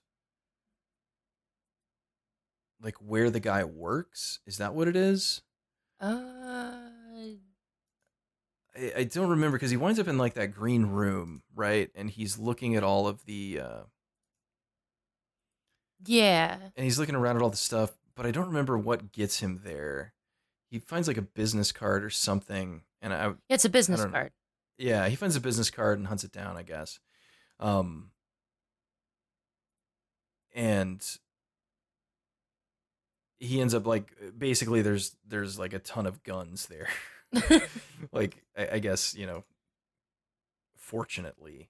like 2.82 2.96
where 2.96 3.30
the 3.30 3.40
guy 3.40 3.64
works? 3.64 4.40
Is 4.46 4.58
that 4.58 4.74
what 4.74 4.88
it 4.88 4.96
is? 4.96 5.42
Uh, 6.00 6.81
I, 8.76 8.92
I 8.98 9.04
don't 9.04 9.30
remember 9.30 9.56
because 9.58 9.70
he 9.70 9.76
winds 9.76 9.98
up 9.98 10.08
in 10.08 10.18
like 10.18 10.34
that 10.34 10.48
green 10.48 10.86
room, 10.86 11.42
right? 11.54 11.90
And 11.94 12.10
he's 12.10 12.38
looking 12.38 12.76
at 12.76 12.84
all 12.84 13.06
of 13.06 13.24
the, 13.26 13.60
uh, 13.60 13.80
yeah. 16.04 16.58
and 16.76 16.84
he's 16.84 16.98
looking 16.98 17.14
around 17.14 17.36
at 17.36 17.42
all 17.42 17.50
the 17.50 17.56
stuff, 17.56 17.92
but 18.16 18.26
I 18.26 18.30
don't 18.30 18.46
remember 18.46 18.76
what 18.78 19.12
gets 19.12 19.40
him 19.40 19.60
there. 19.64 20.14
He 20.70 20.78
finds 20.78 21.06
like 21.06 21.18
a 21.18 21.22
business 21.22 21.70
card 21.70 22.02
or 22.02 22.10
something, 22.10 22.82
and 23.00 23.12
I, 23.12 23.32
It's 23.48 23.64
a 23.64 23.68
business 23.68 24.04
card. 24.04 24.32
yeah, 24.78 25.06
he 25.08 25.16
finds 25.16 25.36
a 25.36 25.40
business 25.40 25.70
card 25.70 25.98
and 25.98 26.06
hunts 26.08 26.24
it 26.24 26.32
down, 26.32 26.56
I 26.56 26.62
guess. 26.62 26.98
Um, 27.60 28.10
and 30.54 31.04
he 33.38 33.60
ends 33.60 33.74
up 33.74 33.86
like 33.86 34.12
basically 34.36 34.82
there's 34.82 35.16
there's 35.26 35.58
like 35.58 35.72
a 35.72 35.78
ton 35.78 36.06
of 36.06 36.22
guns 36.22 36.66
there. 36.66 36.88
like 38.12 38.42
I, 38.56 38.68
I 38.72 38.78
guess 38.78 39.14
you 39.14 39.26
know, 39.26 39.44
fortunately, 40.76 41.68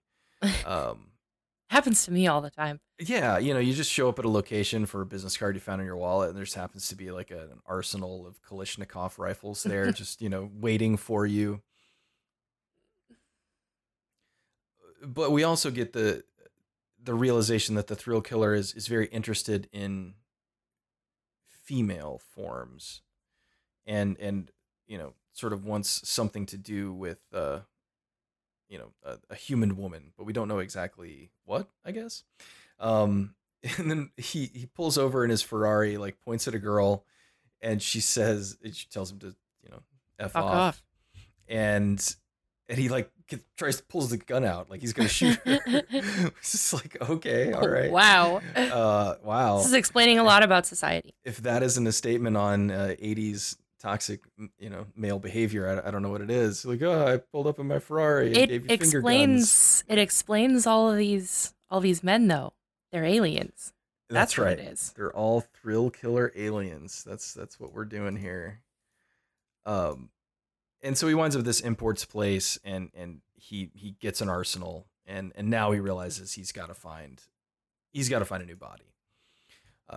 um, 0.65 1.09
Happens 1.73 2.05
to 2.05 2.13
me 2.13 2.27
all 2.27 2.43
the 2.43 2.51
time. 2.51 2.81
yeah, 3.01 3.39
you 3.39 3.55
know, 3.55 3.59
you 3.59 3.73
just 3.73 3.91
show 3.91 4.11
up 4.11 4.19
at 4.19 4.27
a 4.27 4.29
location 4.29 4.85
for 4.85 5.01
a 5.01 5.07
business 5.07 5.39
card 5.39 5.55
you 5.55 5.61
found 5.61 5.81
in 5.81 5.87
your 5.87 5.97
wallet, 5.97 6.29
and 6.29 6.37
there 6.37 6.45
just 6.45 6.55
happens 6.55 6.87
to 6.89 6.95
be 6.95 7.11
like 7.11 7.31
a, 7.31 7.45
an 7.45 7.61
arsenal 7.65 8.27
of 8.27 8.43
Kalashnikov 8.43 9.19
rifles 9.19 9.63
there, 9.63 9.91
just 9.93 10.21
you 10.21 10.29
know, 10.29 10.51
waiting 10.53 10.99
for 10.99 11.25
you. 11.25 11.63
But 15.03 15.33
we 15.33 15.45
also 15.45 15.71
get 15.71 15.95
the 15.95 16.25
the 17.03 17.15
realization 17.15 17.75
that 17.77 17.87
the 17.87 17.97
thrill 17.97 18.21
killer 18.21 18.53
is 18.53 18.75
is 18.75 18.87
very 18.87 19.07
interested 19.07 19.67
in 19.73 20.13
female 21.49 22.21
forms, 22.35 23.01
and 23.87 24.19
and 24.21 24.51
you 24.87 24.99
know, 24.99 25.15
sort 25.33 25.53
of 25.53 25.65
wants 25.65 26.09
something 26.09 26.47
to 26.47 26.57
do 26.59 26.93
with 26.93 27.19
uh, 27.33 27.61
you 28.69 28.79
know, 28.79 28.93
a, 29.05 29.19
a 29.31 29.35
human 29.35 29.77
woman, 29.77 30.13
but 30.17 30.25
we 30.25 30.33
don't 30.33 30.49
know 30.49 30.59
exactly 30.61 31.31
what. 31.45 31.69
I 31.85 31.93
guess. 31.93 32.25
Um, 32.81 33.35
and 33.79 33.91
then 33.91 34.11
he 34.17 34.47
he 34.55 34.67
pulls 34.67 34.97
over 34.99 35.25
in 35.25 35.31
his 35.31 35.43
Ferrari, 35.43 35.97
like 35.99 36.21
points 36.21 36.49
at 36.49 36.55
a 36.55 36.59
girl, 36.59 37.05
and 37.61 37.81
she 37.83 38.01
says 38.01 38.57
she 38.73 38.87
tells 38.89 39.13
him 39.13 39.19
to 39.21 39.27
you 39.63 39.71
know 39.71 39.83
f 40.19 40.33
Fuck 40.33 40.45
off, 40.45 40.53
off. 40.55 40.83
and 41.49 42.17
and 42.69 42.79
he 42.79 42.89
like 42.89 43.11
get- 43.29 43.45
tries 43.57 43.77
to 43.77 43.83
pulls 43.85 44.11
the 44.11 44.17
gun 44.17 44.45
out 44.45 44.71
like 44.71 44.81
he's 44.81 44.93
gonna 44.95 45.09
shoot 45.09 45.39
her. 45.45 45.61
it's 45.67 46.53
just 46.53 46.73
like 46.73 46.97
okay, 47.11 47.53
all 47.53 47.69
right, 47.69 47.91
Wow. 47.91 48.41
uh, 48.57 49.17
wow. 49.23 49.59
This 49.59 49.67
is 49.67 49.73
explaining 49.75 50.19
a 50.19 50.25
lot 50.25 50.43
about 50.43 50.67
society. 50.67 51.15
If 51.25 51.39
that 51.43 51.63
isn't 51.63 51.87
a 51.87 51.93
statement 51.93 52.37
on 52.37 52.71
uh, 52.71 52.95
'80s 53.01 53.57
toxic, 53.83 54.21
you 54.59 54.71
know, 54.71 54.87
male 54.97 55.19
behavior, 55.19 55.69
I, 55.85 55.89
I 55.89 55.91
don't 55.91 56.03
know 56.03 56.09
what 56.11 56.21
it 56.21 56.31
is. 56.31 56.65
Like, 56.65 56.81
oh, 56.83 57.07
I 57.07 57.17
pulled 57.19 57.49
up 57.49 57.59
in 57.59 57.67
my 57.67 57.81
Ferrari 57.81 58.29
and 58.29 58.37
It 58.37 58.49
gave 58.49 58.63
you 58.63 58.69
finger 58.69 58.69
guns. 58.69 58.95
explains 58.95 59.85
it 59.89 59.99
explains 59.99 60.67
all 60.67 60.91
of 60.91 60.97
these 60.97 61.53
all 61.69 61.81
these 61.81 62.03
men 62.03 62.29
though. 62.29 62.53
They're 62.93 63.05
aliens. 63.05 63.73
That's, 64.09 64.35
That's 64.35 64.39
what 64.39 64.45
right. 64.45 64.59
it 64.59 64.73
is. 64.73 64.93
They're 64.97 65.13
all 65.13 65.41
thrill 65.41 65.91
killer 65.91 66.33
aliens. 66.37 67.03
That's 67.05 67.35
that's 67.35 67.59
what 67.59 67.73
we're 67.73 67.87
doing 67.87 68.17
here. 68.17 68.61
Um, 69.67 70.11
and 70.83 70.97
so 70.99 71.09
he 71.09 71.15
winds 71.15 71.35
up 71.35 71.45
this 71.45 71.61
imports 71.61 72.05
place, 72.05 72.59
and 72.65 72.91
and 72.95 73.21
he 73.35 73.71
he 73.75 73.97
gets 74.01 74.21
an 74.21 74.29
arsenal, 74.29 74.87
and 75.07 75.33
and 75.35 75.49
now 75.49 75.73
he 75.73 75.81
realizes 75.81 76.35
he's 76.35 76.53
got 76.53 76.67
to 76.69 76.75
find 76.75 77.23
he's 77.93 78.09
got 78.09 78.19
to 78.21 78.25
find 78.25 78.43
a 78.43 78.47
new 78.47 78.57
body, 78.57 78.93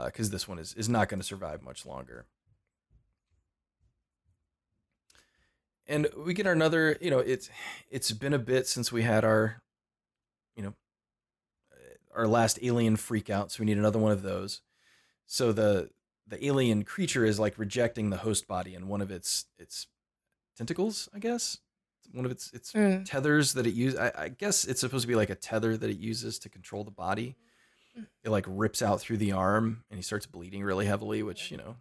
because 0.05 0.29
this 0.29 0.47
one 0.47 0.59
is 0.59 0.73
is 0.75 0.87
not 0.87 1.09
going 1.09 1.19
to 1.19 1.25
survive 1.25 1.61
much 1.61 1.85
longer. 1.85 2.25
And 5.87 6.07
we 6.17 6.33
get 6.33 6.47
another, 6.47 6.97
you 7.01 7.11
know, 7.11 7.19
it's 7.19 7.49
it's 7.89 8.11
been 8.11 8.33
a 8.33 8.39
bit 8.39 8.67
since 8.67 8.91
we 8.91 9.03
had 9.03 9.23
our, 9.23 9.61
you 10.55 10.63
know, 10.63 10.73
our 12.15 12.27
last 12.27 12.59
alien 12.61 12.95
freak 12.95 13.29
out, 13.29 13.51
so 13.51 13.61
we 13.61 13.65
need 13.65 13.77
another 13.77 13.99
one 13.99 14.11
of 14.11 14.21
those. 14.21 14.61
So 15.25 15.51
the 15.53 15.91
the 16.27 16.43
alien 16.45 16.83
creature 16.83 17.25
is 17.25 17.39
like 17.39 17.57
rejecting 17.59 18.09
the 18.09 18.17
host 18.17 18.47
body 18.47 18.75
and 18.75 18.87
one 18.89 19.01
of 19.01 19.11
its 19.11 19.45
its 19.57 19.87
tentacles, 20.57 21.09
I 21.13 21.19
guess. 21.19 21.59
one 22.13 22.25
of 22.25 22.31
its 22.31 22.51
its 22.53 22.73
Mm. 22.73 23.05
tethers 23.05 23.53
that 23.53 23.67
it 23.67 23.73
uses. 23.73 23.99
I, 23.99 24.11
I 24.15 24.29
guess 24.29 24.65
it's 24.65 24.79
supposed 24.81 25.03
to 25.03 25.07
be 25.07 25.15
like 25.15 25.29
a 25.31 25.35
tether 25.35 25.77
that 25.77 25.89
it 25.89 25.97
uses 25.97 26.39
to 26.39 26.49
control 26.49 26.83
the 26.83 26.91
body. 26.91 27.35
It 28.23 28.29
like 28.29 28.45
rips 28.47 28.81
out 28.81 29.01
through 29.01 29.17
the 29.17 29.33
arm, 29.33 29.83
and 29.89 29.97
he 29.97 30.03
starts 30.03 30.25
bleeding 30.25 30.63
really 30.63 30.85
heavily. 30.85 31.23
Which 31.23 31.51
you 31.51 31.57
know, 31.57 31.77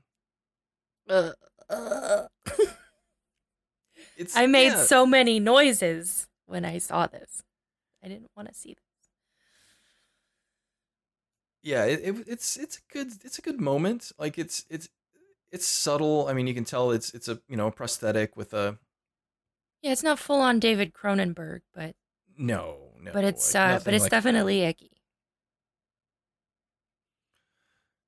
Uh, 1.09 1.32
uh. 1.68 2.28
It's 4.16 4.36
I 4.36 4.46
made 4.46 4.72
yeah. 4.72 4.82
so 4.84 5.06
many 5.06 5.40
noises 5.40 6.28
when 6.46 6.64
I 6.64 6.78
saw 6.78 7.06
this. 7.06 7.42
I 8.02 8.08
didn't 8.08 8.30
want 8.36 8.48
to 8.48 8.54
see 8.54 8.70
this. 8.74 8.78
yeah 11.62 11.84
it, 11.86 12.00
it, 12.04 12.14
it's 12.28 12.56
it's 12.58 12.76
a 12.76 12.92
good 12.92 13.08
it's 13.24 13.38
a 13.38 13.42
good 13.42 13.58
moment 13.60 14.12
like 14.18 14.38
it's 14.38 14.66
it's 14.68 14.88
it's 15.50 15.66
subtle 15.66 16.26
i 16.28 16.34
mean 16.34 16.46
you 16.46 16.52
can 16.52 16.64
tell 16.64 16.90
it's 16.90 17.14
it's 17.14 17.26
a 17.28 17.40
you 17.48 17.56
know 17.56 17.68
a 17.68 17.70
prosthetic 17.72 18.36
with 18.36 18.52
a 18.52 18.78
Yeah, 19.82 19.92
it's 19.92 20.02
not 20.02 20.18
full 20.18 20.40
on 20.40 20.60
David 20.60 20.92
Cronenberg, 20.92 21.60
but 21.74 21.94
no 22.36 22.92
no 23.00 23.12
but 23.12 23.24
it's 23.24 23.54
like, 23.54 23.80
uh, 23.80 23.80
but 23.84 23.94
it's 23.94 24.02
like- 24.02 24.10
definitely 24.10 24.60
icky. 24.62 24.90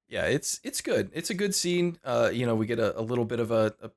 yeah 0.08 0.24
it's 0.26 0.60
it's 0.62 0.80
good 0.80 1.10
it's 1.12 1.30
a 1.30 1.34
good 1.34 1.54
scene 1.54 1.98
uh 2.04 2.30
you 2.32 2.46
know 2.46 2.54
we 2.54 2.66
get 2.66 2.78
a, 2.78 2.98
a 2.98 3.02
little 3.02 3.24
bit 3.24 3.40
of 3.40 3.50
a, 3.50 3.74
a 3.82 3.90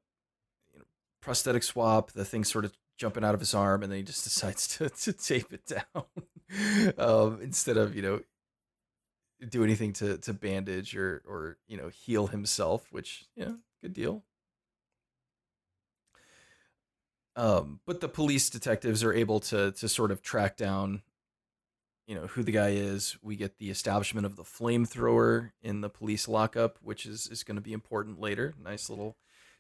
prosthetic 1.22 1.64
swap 1.64 2.12
the 2.12 2.26
thing 2.26 2.44
sort 2.44 2.66
of 2.66 2.78
jumping 2.98 3.24
out 3.24 3.34
of 3.34 3.40
his 3.40 3.54
arm 3.54 3.84
and 3.84 3.92
then 3.92 3.98
he 3.98 4.04
just 4.04 4.24
decides 4.26 4.68
to, 4.68 4.90
to 4.90 5.14
tape 5.14 5.54
it 5.54 5.66
down 5.66 6.94
um 6.98 7.40
instead 7.42 7.78
of 7.78 7.96
you 7.96 8.02
know 8.02 8.20
do 9.48 9.64
anything 9.64 9.94
to 9.94 10.18
to 10.18 10.34
bandage 10.34 10.96
or 10.96 11.22
or 11.26 11.58
you 11.68 11.78
know 11.78 11.90
heal 11.90 12.28
himself 12.28 12.88
which 12.92 13.26
yeah 13.36 13.54
good 13.82 13.94
deal. 13.94 14.24
Um 17.36 17.80
but 17.86 18.02
the 18.02 18.10
police 18.10 18.50
detectives 18.50 19.04
are 19.04 19.14
able 19.14 19.40
to 19.42 19.72
to 19.72 19.88
sort 19.88 20.12
of 20.12 20.22
track 20.22 20.58
down 20.58 21.04
you 22.06 22.16
know 22.16 22.28
who 22.28 22.44
the 22.44 22.52
guy 22.52 22.70
is. 22.70 23.18
We 23.22 23.36
get 23.36 23.60
the 23.60 23.70
establishment 23.70 24.26
of 24.26 24.36
the 24.36 24.44
flamethrower 24.44 25.52
in 25.62 25.82
the 25.82 25.90
police 25.90 26.28
lockup 26.28 26.78
which 26.82 27.06
is 27.06 27.28
is 27.28 27.44
going 27.44 27.56
to 27.56 27.62
be 27.62 27.74
important 27.74 28.20
later. 28.20 28.56
Nice 28.62 28.90
little 28.90 29.16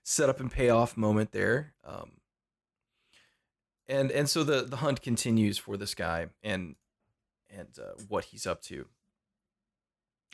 setup 0.10 0.40
and 0.40 0.52
payoff 0.52 0.98
moment 0.98 1.32
there 1.32 1.74
um 1.86 2.12
and 3.88 4.12
and 4.12 4.30
so 4.30 4.44
the 4.44 4.62
the 4.62 4.78
hunt 4.78 5.02
continues 5.02 5.58
for 5.58 5.78
this 5.78 5.94
guy 5.94 6.28
and 6.42 6.76
and 7.50 7.78
uh, 7.80 7.94
what 8.08 8.26
he's 8.26 8.48
up 8.48 8.62
to 8.62 8.86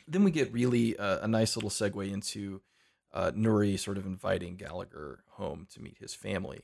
then 0.08 0.24
we 0.24 0.32
get 0.32 0.54
really 0.54 0.98
uh, 0.98 1.20
a 1.22 1.28
nice 1.28 1.56
little 1.56 1.70
segue 1.70 2.12
into 2.12 2.62
uh, 3.14 3.32
Nouri 3.32 3.80
sort 3.80 3.98
of 3.98 4.06
inviting 4.06 4.56
Gallagher 4.56 5.24
home 5.32 5.68
to 5.74 5.82
meet 5.82 5.98
his 6.00 6.14
family. 6.14 6.62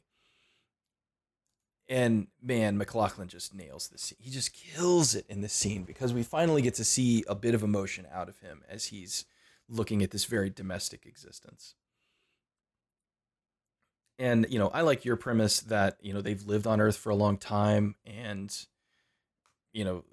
And 1.87 2.27
man, 2.41 2.77
MacLachlan 2.77 3.29
just 3.29 3.53
nails 3.53 3.89
this 3.89 4.01
scene. 4.01 4.17
He 4.21 4.29
just 4.29 4.53
kills 4.53 5.15
it 5.15 5.25
in 5.27 5.41
this 5.41 5.53
scene 5.53 5.83
because 5.83 6.13
we 6.13 6.23
finally 6.23 6.61
get 6.61 6.75
to 6.75 6.85
see 6.85 7.23
a 7.27 7.35
bit 7.35 7.55
of 7.55 7.63
emotion 7.63 8.05
out 8.13 8.29
of 8.29 8.39
him 8.39 8.61
as 8.69 8.85
he's 8.85 9.25
looking 9.67 10.03
at 10.03 10.11
this 10.11 10.25
very 10.25 10.49
domestic 10.49 11.05
existence. 11.05 11.75
And 14.21 14.45
you 14.49 14.59
know, 14.59 14.67
I 14.69 14.81
like 14.81 15.03
your 15.03 15.15
premise 15.15 15.61
that 15.61 15.97
you 16.01 16.13
know 16.13 16.21
they've 16.21 16.43
lived 16.43 16.67
on 16.67 16.79
Earth 16.79 16.97
for 16.97 17.09
a 17.09 17.15
long 17.15 17.37
time, 17.37 17.95
and 18.05 18.55
you 19.73 19.83
know, 19.83 20.03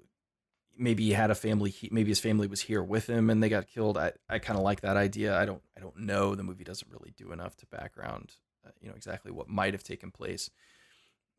maybe 0.77 1.03
he 1.03 1.11
had 1.11 1.31
a 1.31 1.35
family. 1.35 1.69
He, 1.69 1.89
maybe 1.91 2.09
his 2.09 2.19
family 2.19 2.47
was 2.47 2.61
here 2.61 2.83
with 2.83 3.07
him, 3.07 3.29
and 3.29 3.41
they 3.41 3.49
got 3.49 3.67
killed. 3.67 3.97
I, 3.97 4.13
I 4.27 4.39
kind 4.39 4.57
of 4.57 4.63
like 4.63 4.81
that 4.81 4.97
idea. 4.97 5.37
I 5.37 5.45
don't 5.45 5.61
I 5.77 5.79
don't 5.79 5.97
know. 5.97 6.35
The 6.35 6.43
movie 6.43 6.63
doesn't 6.63 6.91
really 6.91 7.13
do 7.15 7.31
enough 7.31 7.55
to 7.57 7.65
background, 7.67 8.33
uh, 8.65 8.71
you 8.81 8.89
know, 8.89 8.95
exactly 8.95 9.31
what 9.31 9.47
might 9.47 9.73
have 9.73 9.83
taken 9.83 10.11
place 10.11 10.49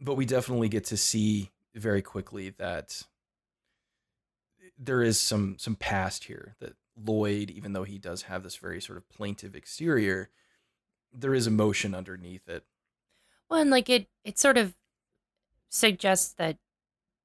but 0.00 0.14
we 0.14 0.24
definitely 0.24 0.68
get 0.68 0.84
to 0.84 0.96
see 0.96 1.50
very 1.74 2.02
quickly 2.02 2.50
that 2.50 3.02
there 4.78 5.02
is 5.02 5.20
some 5.20 5.56
some 5.58 5.76
past 5.76 6.24
here 6.24 6.56
that 6.60 6.74
Lloyd 6.96 7.50
even 7.50 7.72
though 7.72 7.84
he 7.84 7.98
does 7.98 8.22
have 8.22 8.42
this 8.42 8.56
very 8.56 8.80
sort 8.80 8.96
of 8.96 9.08
plaintive 9.08 9.54
exterior 9.54 10.30
there 11.12 11.34
is 11.34 11.46
emotion 11.46 11.94
underneath 11.94 12.48
it 12.48 12.64
Well, 13.48 13.60
and 13.60 13.70
like 13.70 13.88
it, 13.88 14.08
it 14.24 14.38
sort 14.38 14.56
of 14.58 14.74
suggests 15.70 16.34
that 16.34 16.58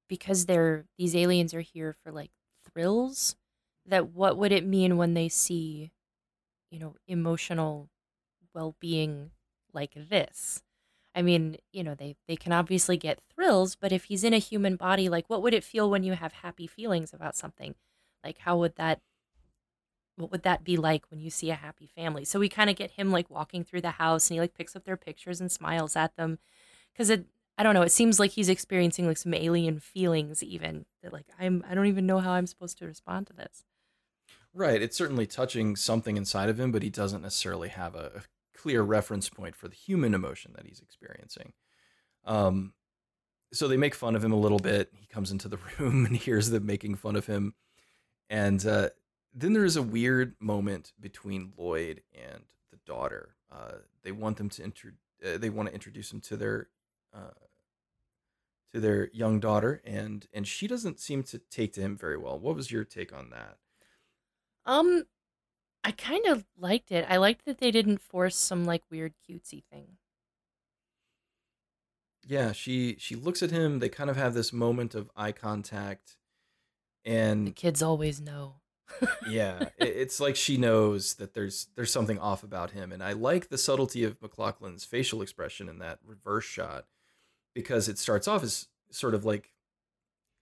because 0.10 0.48
they're 0.48 0.86
these 0.98 1.16
aliens 1.16 1.53
are 1.53 1.62
here 1.62 1.94
for 1.94 2.12
like 2.12 2.32
thrills, 2.66 3.36
that 3.86 4.10
what 4.10 4.38
would 4.38 4.52
it 4.53 4.66
mean 4.66 4.98
when 4.98 5.14
they 5.16 5.30
see, 5.30 5.91
you 6.72 6.80
know, 6.80 6.95
emotional 7.07 7.90
well-being 8.53 9.32
like 9.74 9.94
this? 9.95 10.64
I 11.16 11.22
mean, 11.24 11.57
you 11.74 11.84
know, 11.84 11.95
they 11.95 12.18
they 12.28 12.38
can 12.38 12.53
obviously 12.53 12.98
get 12.98 13.22
thrills, 13.36 13.76
but 13.76 13.91
if 13.94 14.06
he's 14.06 14.24
in 14.24 14.34
a 14.34 14.40
human 14.40 14.76
body, 14.78 15.10
like 15.10 15.30
what 15.30 15.44
would 15.44 15.53
it 15.56 15.64
feel 15.66 15.90
when 15.90 16.03
you 16.03 16.14
have 16.14 16.34
happy 16.34 16.68
feelings 16.68 17.14
about 17.14 17.36
something? 17.36 17.76
Like 18.24 18.40
how 18.40 18.57
would 18.60 18.76
that 18.78 19.02
what 20.18 20.32
would 20.32 20.44
that 20.44 20.64
be 20.64 20.78
like 20.78 21.06
when 21.12 21.20
you 21.20 21.30
see 21.30 21.50
a 21.52 21.56
happy 21.56 21.88
family? 21.88 22.26
So 22.26 22.40
we 22.40 22.50
kind 22.50 22.70
of 22.70 22.76
get 22.76 22.92
him 22.92 23.12
like 23.12 23.30
walking 23.30 23.64
through 23.64 23.82
the 23.82 23.92
house 23.92 24.30
and 24.30 24.36
he 24.36 24.40
like 24.42 24.54
picks 24.56 24.76
up 24.76 24.86
their 24.86 24.98
pictures 24.98 25.42
and 25.42 25.52
smiles 25.52 25.96
at 25.96 26.16
them 26.16 26.40
cuz 26.98 27.10
it 27.10 27.26
I 27.58 27.64
don't 27.64 27.74
know, 27.74 27.84
it 27.84 27.92
seems 27.92 28.20
like 28.20 28.32
he's 28.32 28.50
experiencing 28.50 29.08
like 29.08 29.18
some 29.18 29.34
alien 29.34 29.80
feelings 29.80 30.44
even 30.44 30.86
that 31.02 31.14
like 31.14 31.28
I'm 31.40 31.64
I 31.70 31.74
don't 31.76 31.88
even 31.88 32.06
know 32.06 32.20
how 32.20 32.32
I'm 32.34 32.48
supposed 32.48 32.78
to 32.80 32.86
respond 32.88 33.28
to 33.28 33.34
this. 33.34 33.64
right 34.54 34.82
it's 34.82 34.98
certainly 34.98 35.26
touching 35.28 35.76
something 35.76 36.18
inside 36.18 36.50
of 36.50 36.60
him 36.60 36.72
but 36.72 36.84
he 36.84 36.90
doesn't 36.90 37.22
necessarily 37.22 37.70
have 37.70 37.96
a, 37.96 38.12
a 38.16 38.22
clear 38.58 38.82
reference 38.82 39.30
point 39.30 39.56
for 39.56 39.68
the 39.68 39.76
human 39.76 40.14
emotion 40.14 40.54
that 40.56 40.66
he's 40.66 40.80
experiencing 40.80 41.54
um 42.26 42.74
so 43.54 43.68
they 43.68 43.78
make 43.78 43.96
fun 43.96 44.16
of 44.16 44.24
him 44.24 44.32
a 44.32 44.40
little 44.40 44.60
bit 44.60 44.92
he 44.98 45.06
comes 45.08 45.32
into 45.32 45.48
the 45.48 45.60
room 45.80 46.06
and 46.06 46.16
hears 46.18 46.50
them 46.50 46.66
making 46.66 46.96
fun 46.96 47.16
of 47.16 47.26
him 47.26 47.54
and 48.30 48.66
uh 48.66 48.90
then 49.36 49.53
there 49.53 49.66
is 49.66 49.76
a 49.76 49.84
weird 49.84 50.36
moment 50.40 50.94
between 50.99 51.53
Lloyd 51.57 52.02
and 52.14 52.44
the 52.72 52.78
daughter. 52.86 53.36
Uh, 53.52 53.80
they 54.03 54.12
want 54.12 54.38
them 54.38 54.49
to 54.49 54.64
intro- 54.64 54.91
uh, 55.24 55.38
they 55.38 55.49
want 55.49 55.68
to 55.70 55.74
introduce 55.76 56.10
them 56.10 56.22
to 56.22 56.38
their 56.38 56.70
uh, 57.14 57.32
to 58.74 58.80
their 58.80 59.10
young 59.14 59.40
daughter, 59.40 59.82
and 59.86 60.28
and 60.34 60.48
she 60.48 60.68
doesn't 60.68 60.99
seem 60.99 61.24
to 61.24 61.38
take 61.40 61.74
to 61.74 61.82
him 61.82 61.95
very 61.98 62.18
well. 62.18 62.40
What 62.40 62.56
was 62.56 62.72
your 62.72 62.84
take 62.84 63.14
on 63.14 63.30
that? 63.32 63.57
Um 64.66 65.06
I 65.84 65.91
kind 65.91 66.26
of 66.26 66.45
liked 66.57 66.91
it. 66.91 67.06
I 67.07 67.18
liked 67.18 67.45
that 67.45 67.60
they 67.60 67.72
didn't 67.72 68.02
force 68.02 68.36
some 68.36 68.66
like 68.66 68.84
weird 68.90 69.14
cutesy 69.30 69.64
thing. 69.72 69.98
Yeah, 72.28 72.52
she 72.53 72.95
she 72.98 73.16
looks 73.16 73.44
at 73.44 73.52
him. 73.52 73.80
They 73.80 73.90
kind 73.90 74.10
of 74.10 74.18
have 74.18 74.34
this 74.34 74.52
moment 74.52 74.95
of 74.95 75.12
eye 75.16 75.32
contact, 75.32 76.18
and 77.06 77.48
The 77.48 77.52
kids 77.52 77.84
always 77.84 78.20
know. 78.20 78.62
Yeah, 79.28 79.70
it's 79.78 80.20
like 80.20 80.36
she 80.36 80.57
knows 80.57 81.16
that 81.16 81.34
there's 81.34 81.68
there's 81.76 81.91
something 81.91 82.20
off 82.20 82.44
about 82.44 82.72
him, 82.72 82.91
and 82.91 83.03
I 83.03 83.14
like 83.14 83.49
the 83.49 83.57
subtlety 83.57 84.03
of 84.03 84.22
MacLachlan's 84.22 84.86
facial 84.86 85.22
expression 85.22 85.68
in 85.68 85.80
that 85.80 85.99
reverse 86.06 86.45
shot 86.45 86.86
because 87.53 87.90
it 87.90 87.98
starts 87.98 88.28
off 88.28 88.44
as 88.44 88.68
sort 88.91 89.14
of 89.14 89.26
like, 89.26 89.52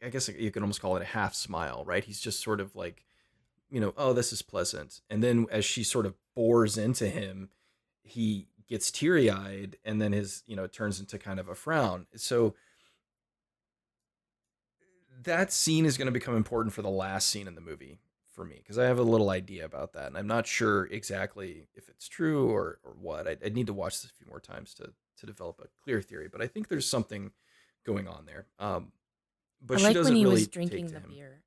I 0.04 0.10
guess 0.10 0.28
you 0.28 0.52
could 0.52 0.62
almost 0.62 0.82
call 0.82 0.96
it 0.98 1.02
a 1.02 1.06
half 1.06 1.34
smile, 1.34 1.84
right? 1.86 2.04
He's 2.04 2.20
just 2.20 2.42
sort 2.42 2.60
of 2.60 2.76
like, 2.76 3.06
you 3.70 3.80
know, 3.80 3.94
oh, 3.98 4.14
this 4.14 4.34
is 4.34 4.42
pleasant, 4.42 5.02
and 5.10 5.24
then 5.24 5.48
as 5.52 5.66
she 5.66 5.84
sort 5.84 6.06
of 6.06 6.16
bores 6.36 6.78
into 6.78 7.08
him, 7.08 7.50
he 8.04 8.48
gets 8.68 8.92
teary 8.92 9.30
eyed, 9.30 9.78
and 9.84 10.02
then 10.02 10.12
his 10.12 10.44
you 10.46 10.56
know 10.56 10.64
it 10.64 10.74
turns 10.74 11.00
into 11.00 11.18
kind 11.18 11.40
of 11.40 11.48
a 11.48 11.56
frown. 11.56 12.06
So 12.16 12.56
that 15.24 15.54
scene 15.54 15.86
is 15.86 15.98
going 15.98 16.08
to 16.08 16.12
become 16.12 16.36
important 16.36 16.74
for 16.74 16.82
the 16.82 16.90
last 16.90 17.30
scene 17.30 17.48
in 17.48 17.56
the 17.56 17.62
movie 17.62 18.00
for 18.34 18.44
me 18.44 18.56
because 18.58 18.78
I 18.78 18.86
have 18.86 19.00
a 19.00 19.04
little 19.04 19.30
idea 19.30 19.66
about 19.66 19.94
that, 19.94 20.08
and 20.08 20.18
I'm 20.18 20.28
not 20.28 20.48
sure 20.48 20.86
exactly 20.88 21.68
if 21.76 21.88
it's 21.90 22.08
true 22.08 22.50
or 22.50 22.80
or 22.84 22.94
what. 23.00 23.28
I, 23.28 23.38
I 23.46 23.50
need 23.50 23.68
to 23.68 23.74
watch 23.74 24.02
this 24.02 24.12
a 24.12 24.14
few 24.14 24.28
more 24.28 24.40
times 24.40 24.74
to 24.76 24.92
to 25.18 25.26
develop 25.26 25.62
a 25.64 25.68
clear 25.84 26.02
theory, 26.02 26.28
but 26.32 26.42
I 26.42 26.48
think 26.48 26.68
there's 26.68 26.88
something 26.88 27.32
going 27.86 28.08
on 28.08 28.26
there. 28.26 28.48
Um, 28.60 28.92
but 29.62 29.76
I 29.76 29.78
she 29.78 29.84
like 29.86 29.94
doesn't 29.94 30.12
when 30.12 30.18
he 30.18 30.24
really 30.24 30.34
was 30.36 30.48
drinking 30.48 30.88
the 30.88 31.00
him. 31.00 31.10
beer. 31.10 31.44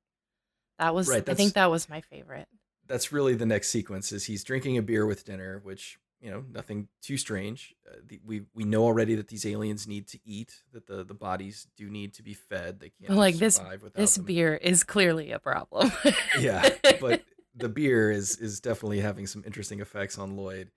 That 0.79 0.95
was 0.95 1.07
Right, 1.09 1.27
I 1.27 1.33
think 1.33 1.53
that 1.53 1.71
was 1.71 1.89
my 1.89 2.01
favorite. 2.01 2.47
That's 2.87 3.11
really 3.11 3.35
the 3.35 3.45
next 3.45 3.69
sequence. 3.69 4.11
Is 4.11 4.25
he's 4.25 4.43
drinking 4.43 4.77
a 4.77 4.81
beer 4.81 5.05
with 5.05 5.25
dinner, 5.25 5.59
which 5.63 5.99
you 6.19 6.31
know 6.31 6.43
nothing 6.51 6.87
too 7.01 7.17
strange. 7.17 7.75
Uh, 7.87 7.97
the, 8.05 8.19
we 8.25 8.43
we 8.53 8.63
know 8.63 8.83
already 8.83 9.15
that 9.15 9.27
these 9.27 9.45
aliens 9.45 9.87
need 9.87 10.07
to 10.07 10.19
eat, 10.25 10.61
that 10.73 10.87
the 10.87 11.03
the 11.03 11.13
bodies 11.13 11.67
do 11.75 11.89
need 11.89 12.13
to 12.15 12.23
be 12.23 12.33
fed. 12.33 12.79
They 12.79 12.89
can't 12.89 13.17
like 13.17 13.35
this 13.35 13.59
without 13.59 13.95
this 13.95 14.15
them. 14.15 14.25
beer 14.25 14.55
is 14.55 14.83
clearly 14.83 15.31
a 15.31 15.39
problem. 15.39 15.91
yeah, 16.39 16.69
but 16.99 17.23
the 17.55 17.69
beer 17.69 18.11
is 18.11 18.37
is 18.37 18.59
definitely 18.59 18.99
having 19.01 19.27
some 19.27 19.43
interesting 19.45 19.79
effects 19.79 20.17
on 20.17 20.35
Lloyd, 20.35 20.71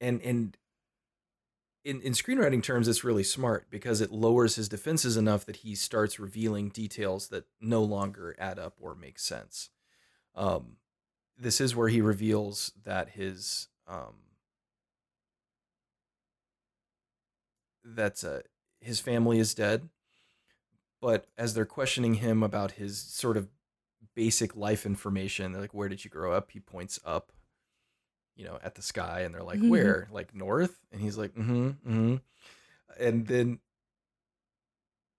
and 0.00 0.22
and 0.22 0.56
in 1.84 2.00
in 2.00 2.12
screenwriting 2.12 2.62
terms, 2.62 2.88
it's 2.88 3.04
really 3.04 3.24
smart 3.24 3.66
because 3.68 4.00
it 4.00 4.12
lowers 4.12 4.56
his 4.56 4.68
defenses 4.68 5.16
enough 5.16 5.44
that 5.46 5.56
he 5.56 5.74
starts 5.74 6.18
revealing 6.18 6.70
details 6.70 7.28
that 7.28 7.44
no 7.60 7.82
longer 7.82 8.34
add 8.38 8.58
up 8.58 8.76
or 8.80 8.94
make 8.94 9.18
sense. 9.18 9.70
Um, 10.34 10.76
this 11.36 11.60
is 11.60 11.76
where 11.76 11.88
he 11.88 12.00
reveals 12.00 12.72
that 12.84 13.10
his 13.10 13.68
um, 13.86 14.14
that's 17.94 18.24
uh 18.24 18.42
his 18.80 19.00
family 19.00 19.38
is 19.38 19.54
dead. 19.54 19.88
But 21.00 21.26
as 21.36 21.54
they're 21.54 21.66
questioning 21.66 22.14
him 22.14 22.42
about 22.42 22.72
his 22.72 22.98
sort 23.00 23.36
of 23.36 23.48
basic 24.14 24.54
life 24.56 24.86
information, 24.86 25.52
they're 25.52 25.60
like, 25.60 25.74
"Where 25.74 25.88
did 25.88 26.04
you 26.04 26.10
grow 26.10 26.32
up?" 26.32 26.50
He 26.52 26.60
points 26.60 26.98
up, 27.04 27.32
you 28.36 28.44
know, 28.44 28.58
at 28.62 28.74
the 28.76 28.82
sky, 28.82 29.20
and 29.20 29.34
they're 29.34 29.42
like, 29.42 29.60
Mhm. 29.60 29.68
"Where? 29.68 30.08
Like 30.12 30.34
north?" 30.34 30.78
And 30.92 31.00
he's 31.00 31.18
like, 31.18 31.34
"Mm-hmm, 31.34 31.68
mm-hmm." 31.68 32.16
And 32.98 33.26
then 33.26 33.58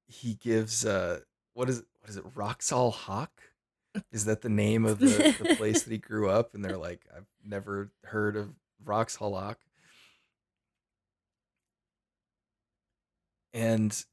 he 0.07 0.35
gives 0.35 0.85
uh, 0.85 1.21
what 1.53 1.69
is 1.69 1.83
what 1.99 2.09
is 2.09 2.17
it? 2.17 2.25
Roxall 2.35 2.91
Hawk? 2.91 3.31
Is 4.11 4.25
that 4.25 4.41
the 4.41 4.49
name 4.49 4.85
of 4.85 4.97
the, 4.99 5.35
the 5.39 5.55
place 5.57 5.83
that 5.83 5.91
he 5.91 5.97
grew 5.99 6.29
up? 6.29 6.53
And 6.55 6.63
they're 6.63 6.77
like, 6.77 7.01
"I've 7.15 7.27
never 7.43 7.91
heard 8.05 8.35
of 8.35 8.49
Roxall 8.83 9.35
And 13.53 14.03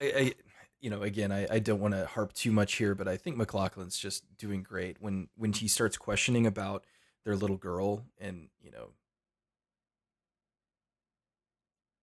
I, 0.00 0.06
I 0.06 0.32
you 0.80 0.90
know, 0.90 1.02
again, 1.02 1.32
I, 1.32 1.46
I 1.50 1.58
don't 1.58 1.80
want 1.80 1.94
to 1.94 2.06
harp 2.06 2.32
too 2.32 2.52
much 2.52 2.74
here, 2.76 2.94
but 2.94 3.08
I 3.08 3.16
think 3.16 3.36
MacLachlan's 3.36 3.98
just 3.98 4.24
doing 4.36 4.62
great 4.62 4.98
when 5.00 5.28
when 5.36 5.52
he 5.52 5.68
starts 5.68 5.96
questioning 5.96 6.46
about 6.46 6.84
their 7.24 7.36
little 7.36 7.56
girl 7.56 8.04
and 8.20 8.48
you 8.62 8.70
know, 8.70 8.90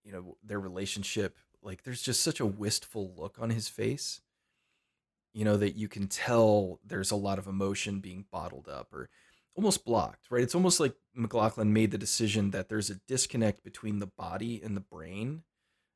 you 0.04 0.12
know 0.12 0.38
their 0.44 0.60
relationship. 0.60 1.38
Like, 1.62 1.84
there's 1.84 2.02
just 2.02 2.22
such 2.22 2.40
a 2.40 2.46
wistful 2.46 3.14
look 3.18 3.38
on 3.40 3.50
his 3.50 3.70
face, 3.70 4.20
you 5.34 5.46
know, 5.46 5.58
that 5.58 5.76
you 5.76 5.88
can 5.88 6.08
tell 6.08 6.80
there's 6.86 7.12
a 7.12 7.16
lot 7.16 7.40
of 7.40 7.48
emotion 7.48 8.00
being 8.00 8.26
bottled 8.32 8.68
up 8.68 8.94
or 8.94 9.10
almost 9.56 9.86
blocked, 9.86 10.30
right? 10.30 10.44
It's 10.44 10.56
almost 10.56 10.80
like 10.80 10.96
MacLachlan 11.16 11.74
made 11.74 11.92
the 11.92 11.98
decision 11.98 12.52
that 12.52 12.70
there's 12.70 12.90
a 12.90 13.00
disconnect 13.08 13.64
between 13.64 14.00
the 14.00 14.08
body 14.08 14.62
and 14.64 14.76
the 14.76 14.82
brain 14.82 15.44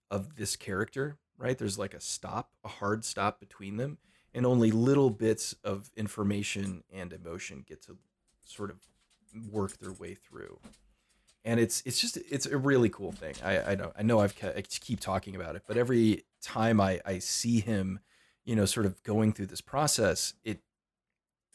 of 0.10 0.36
this 0.36 0.56
character, 0.56 1.18
right? 1.38 1.58
There's 1.58 1.78
like 1.78 1.94
a 1.94 2.02
stop, 2.02 2.52
a 2.64 2.68
hard 2.68 3.06
stop 3.06 3.40
between 3.40 3.78
them, 3.78 3.98
and 4.34 4.46
only 4.46 4.72
little 4.72 5.10
bits 5.10 5.56
of 5.64 5.90
information 5.96 6.84
and 6.92 7.14
emotion 7.14 7.64
get 7.68 7.82
to 7.84 7.98
sort 8.46 8.72
of 8.72 8.78
work 9.52 9.78
their 9.78 9.94
way 9.94 10.16
through. 10.16 10.60
And 11.46 11.60
it's 11.60 11.82
it's 11.86 12.00
just 12.00 12.18
it's 12.30 12.46
a 12.46 12.58
really 12.58 12.90
cool 12.90 13.12
thing. 13.12 13.36
I 13.44 13.72
I 13.72 13.76
know 13.76 13.94
I 13.98 14.04
know 14.04 14.20
I've 14.20 14.36
I 14.44 14.62
keep 14.62 15.00
talking 15.00 15.36
about 15.36 15.56
it, 15.56 15.64
but 15.68 15.78
every 15.78 16.26
time 16.42 16.82
I 16.82 17.00
I 17.06 17.20
see 17.20 17.60
him, 17.60 18.00
you 18.44 18.56
know, 18.56 18.66
sort 18.66 18.86
of 18.86 19.02
going 19.04 19.32
through 19.34 19.46
this 19.48 19.62
process, 19.62 20.34
it 20.44 20.60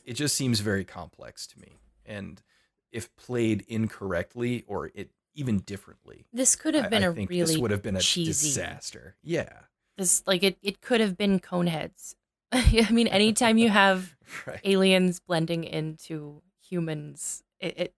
it 0.05 0.15
just 0.15 0.35
seems 0.35 0.61
very 0.61 0.85
complex 0.85 1.47
to 1.49 1.61
me. 1.61 1.79
And 2.07 2.43
if 2.91 3.15
played 3.17 3.65
incorrectly 3.69 4.65
or 4.67 4.91
it 4.95 5.11
even 5.35 5.59
differently, 5.61 6.27
This 6.33 6.57
could 6.57 6.75
have 6.75 6.87
I- 6.87 6.89
been 6.89 7.05
I 7.05 7.09
a 7.09 7.13
think 7.15 7.31
really 7.31 7.47
this 7.55 7.59
would 7.59 7.71
have 7.71 7.83
been 7.83 7.97
a 7.97 8.01
cheesy 8.01 8.49
disaster. 8.49 9.17
Yeah, 9.23 9.61
This 9.97 10.23
like 10.27 10.43
it, 10.43 10.59
it 10.63 10.81
could 10.81 11.01
have 11.01 11.17
been 11.17 11.41
Coneheads. 11.41 12.15
I 12.53 12.89
mean, 12.91 13.07
anytime 13.09 13.57
you 13.59 13.71
have 13.71 14.15
right. 14.47 14.61
aliens 14.65 15.21
blending 15.21 15.65
into 15.65 16.43
humans, 16.61 17.43
it, 17.61 17.75
it 17.79 17.95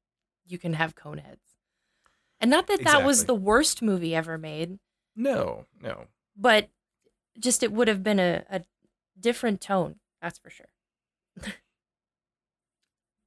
you 0.47 0.59
can 0.59 0.75
have 0.75 0.95
Coneheads. 0.95 1.39
And 2.41 2.51
not 2.51 2.67
that 2.67 2.85
that 2.85 3.05
was 3.05 3.25
the 3.25 3.35
worst 3.35 3.81
movie 3.83 4.15
ever 4.15 4.37
made, 4.39 4.79
No, 5.17 5.65
no. 5.81 6.07
but 6.37 6.69
just 7.39 7.63
it 7.63 7.73
would 7.73 7.89
have 7.89 8.03
been 8.03 8.21
a, 8.21 8.45
a 8.51 8.63
different 9.19 9.61
tone. 9.61 9.97
That's 10.21 10.39
for 10.39 10.51
sure. 10.51 10.69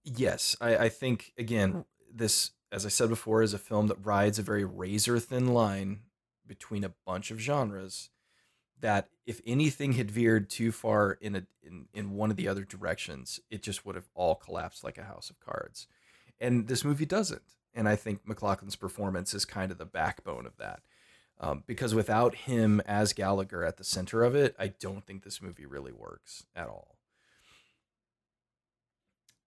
Yes, 0.03 0.55
I, 0.61 0.77
I 0.77 0.89
think 0.89 1.33
again, 1.37 1.83
this, 2.13 2.51
as 2.71 2.85
I 2.85 2.89
said 2.89 3.09
before, 3.09 3.41
is 3.41 3.53
a 3.53 3.57
film 3.57 3.87
that 3.87 4.05
rides 4.05 4.39
a 4.39 4.43
very 4.43 4.65
razor 4.65 5.19
thin 5.19 5.47
line 5.53 6.01
between 6.45 6.83
a 6.83 6.93
bunch 7.05 7.31
of 7.31 7.39
genres. 7.39 8.09
That 8.79 9.09
if 9.25 9.41
anything 9.45 9.93
had 9.93 10.11
veered 10.11 10.49
too 10.49 10.71
far 10.71 11.13
in 11.19 11.35
a 11.35 11.43
in, 11.63 11.87
in 11.93 12.11
one 12.11 12.29
of 12.29 12.37
the 12.37 12.47
other 12.47 12.63
directions, 12.63 13.39
it 13.49 13.63
just 13.63 13.85
would 13.85 13.95
have 13.95 14.09
all 14.13 14.35
collapsed 14.35 14.83
like 14.83 14.97
a 14.97 15.03
house 15.03 15.29
of 15.29 15.39
cards. 15.39 15.87
And 16.39 16.67
this 16.67 16.85
movie 16.85 17.05
doesn't. 17.05 17.41
And 17.73 17.89
I 17.89 17.95
think 17.95 18.21
MacLachlan's 18.27 18.75
performance 18.75 19.33
is 19.33 19.45
kind 19.45 19.71
of 19.71 19.77
the 19.77 19.85
backbone 19.85 20.45
of 20.45 20.57
that. 20.57 20.81
Um, 21.39 21.63
because 21.67 21.93
without 21.95 22.33
him 22.35 22.81
as 22.85 23.13
Gallagher 23.13 23.63
at 23.63 23.77
the 23.77 23.83
center 23.83 24.23
of 24.23 24.35
it, 24.35 24.55
I 24.59 24.67
don't 24.67 25.05
think 25.05 25.23
this 25.23 25.41
movie 25.41 25.65
really 25.65 25.91
works 25.91 26.45
at 26.55 26.67
all. 26.67 26.97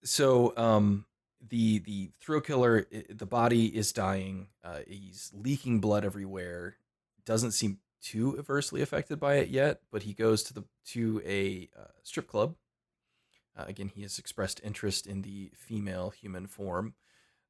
so 0.02 0.52
um 0.56 1.05
the 1.48 1.78
the 1.78 2.10
thrill 2.20 2.40
killer 2.40 2.86
the 3.08 3.26
body 3.26 3.66
is 3.74 3.92
dying 3.92 4.48
uh 4.62 4.80
he's 4.86 5.30
leaking 5.34 5.80
blood 5.80 6.04
everywhere 6.04 6.76
doesn't 7.24 7.52
seem 7.52 7.78
too 8.02 8.36
adversely 8.38 8.82
affected 8.82 9.18
by 9.18 9.34
it 9.36 9.48
yet 9.48 9.80
but 9.90 10.02
he 10.02 10.12
goes 10.12 10.42
to 10.42 10.52
the 10.54 10.64
to 10.84 11.22
a 11.24 11.68
uh, 11.78 11.84
strip 12.02 12.26
club 12.28 12.54
uh, 13.56 13.64
again 13.66 13.88
he 13.94 14.02
has 14.02 14.18
expressed 14.18 14.60
interest 14.62 15.06
in 15.06 15.22
the 15.22 15.50
female 15.54 16.10
human 16.10 16.46
form 16.46 16.94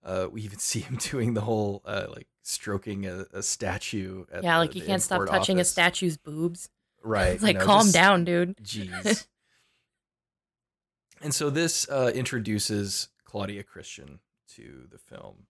uh 0.04 0.26
we 0.30 0.40
even 0.42 0.58
see 0.70 0.80
him 0.80 0.96
doing 0.96 1.34
the 1.34 1.40
whole 1.40 1.82
uh 1.84 2.06
like 2.10 2.28
stroking 2.42 3.06
a, 3.06 3.26
a 3.32 3.42
statue 3.42 4.24
at 4.32 4.42
yeah, 4.44 4.54
the- 4.54 4.58
like 4.60 4.74
you 4.74 4.80
the 4.82 4.86
can't 4.86 5.02
stop 5.02 5.26
touching 5.26 5.58
a 5.60 5.64
statue's 5.64 6.16
boobs. 6.16 6.68
right 7.02 7.32
It's 7.34 7.42
you 7.42 7.48
like 7.48 7.56
know, 7.58 7.64
calm 7.64 7.82
just- 7.82 7.94
down, 7.94 8.24
dude. 8.24 8.56
Jeez. 8.58 9.26
and 11.22 11.34
so 11.34 11.50
this 11.50 11.88
uh, 11.90 12.10
introduces 12.14 13.08
Claudia 13.30 13.62
Christian 13.62 14.18
to 14.56 14.88
the 14.90 14.98
film, 14.98 15.46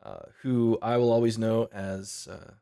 uh, 0.00 0.26
who 0.42 0.78
I 0.80 0.96
will 0.98 1.10
always 1.10 1.36
know 1.36 1.68
as 1.72 2.28
uh, 2.30 2.52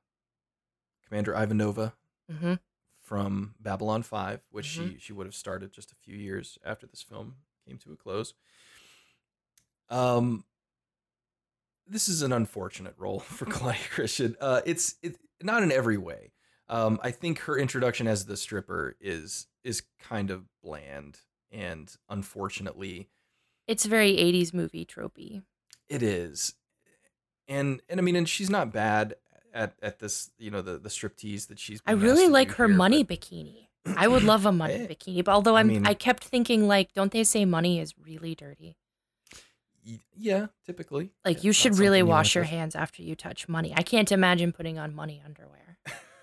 Commander 1.07 1.35
Ivanova 1.35 1.93
hmm 2.31 2.55
from 3.03 3.55
Babylon 3.61 4.03
5, 4.03 4.41
which 4.51 4.65
she, 4.65 4.81
Mhm. 4.81 5.01
she 5.01 5.12
would 5.12 5.27
have 5.27 5.35
started 5.35 5.73
just 5.73 5.93
a 5.93 5.97
few 5.97 6.16
years 6.16 6.59
after 6.65 6.87
this 6.87 7.03
film 7.03 7.37
came 7.66 7.78
to 7.78 7.93
a 7.93 7.97
close. 7.97 8.33
Um, 9.91 10.45
this 11.87 12.09
is 12.09 12.23
an 12.23 12.33
unfortunate 12.33 12.95
role 12.97 13.20
for 13.37 13.45
Claudia 13.45 13.81
Christian. 13.91 14.37
Uh, 14.41 14.62
it's 14.65 14.97
it, 15.03 15.19
not 15.43 15.62
in 15.62 15.70
every 15.70 15.99
way. 15.99 16.33
Um, 16.69 16.99
I 17.03 17.11
think 17.11 17.41
her 17.41 17.57
introduction 17.59 18.09
as 18.09 18.24
the 18.24 18.37
stripper 18.39 18.97
is 19.01 19.47
is 19.62 19.83
kind 20.01 20.31
of 20.31 20.47
bland, 20.62 21.20
and 21.53 21.95
unfortunately, 22.09 23.11
It's 23.66 23.84
very 23.84 24.12
80s 24.16 24.52
movie 24.55 24.84
tropey. 24.86 25.43
it 25.88 26.02
is. 26.02 26.55
And 27.48 27.80
and 27.88 28.01
I 28.01 28.02
mean, 28.02 28.16
and 28.16 28.28
she's 28.28 28.51
not 28.51 28.72
bad 28.72 29.14
at 29.55 29.74
at 29.80 29.98
this, 30.01 30.30
you 30.38 30.51
know, 30.51 30.62
the 30.62 30.78
the 30.78 30.88
striptease 30.88 31.47
that 31.48 31.59
she's. 31.60 31.80
I 31.86 31.93
really 31.93 32.26
like 32.28 32.51
her 32.52 32.66
here, 32.66 32.76
money 32.76 33.02
but- 33.05 33.20
bikini. 33.20 33.68
I 33.97 34.09
would 34.09 34.24
love 34.24 34.44
a 34.47 34.51
money 34.51 34.74
Eh, 34.80 34.86
bikini, 34.88 35.22
but 35.24 35.32
although 35.32 35.55
I 35.55 35.60
I'm, 35.60 35.68
mean- 35.68 35.86
I 35.86 35.94
kept 35.94 36.24
thinking 36.24 36.66
like, 36.66 36.93
don't 36.93 37.12
they 37.12 37.22
say 37.22 37.44
money 37.44 37.78
is 37.78 37.94
really 37.98 38.34
dirty? 38.34 38.76
Yeah, 40.16 40.47
typically. 40.64 41.12
Like 41.24 41.44
you 41.44 41.52
should 41.52 41.78
really 41.78 41.98
you 41.98 42.06
wash 42.06 42.34
your 42.34 42.43
touch. 42.43 42.51
hands 42.51 42.74
after 42.74 43.02
you 43.05 43.14
touch 43.14 43.48
money. 43.48 43.72
I 43.76 43.82
can't 43.82 44.10
imagine 44.10 44.51
putting 44.52 44.76
on 44.80 44.93
money 44.93 45.22
underwear. 45.24 45.78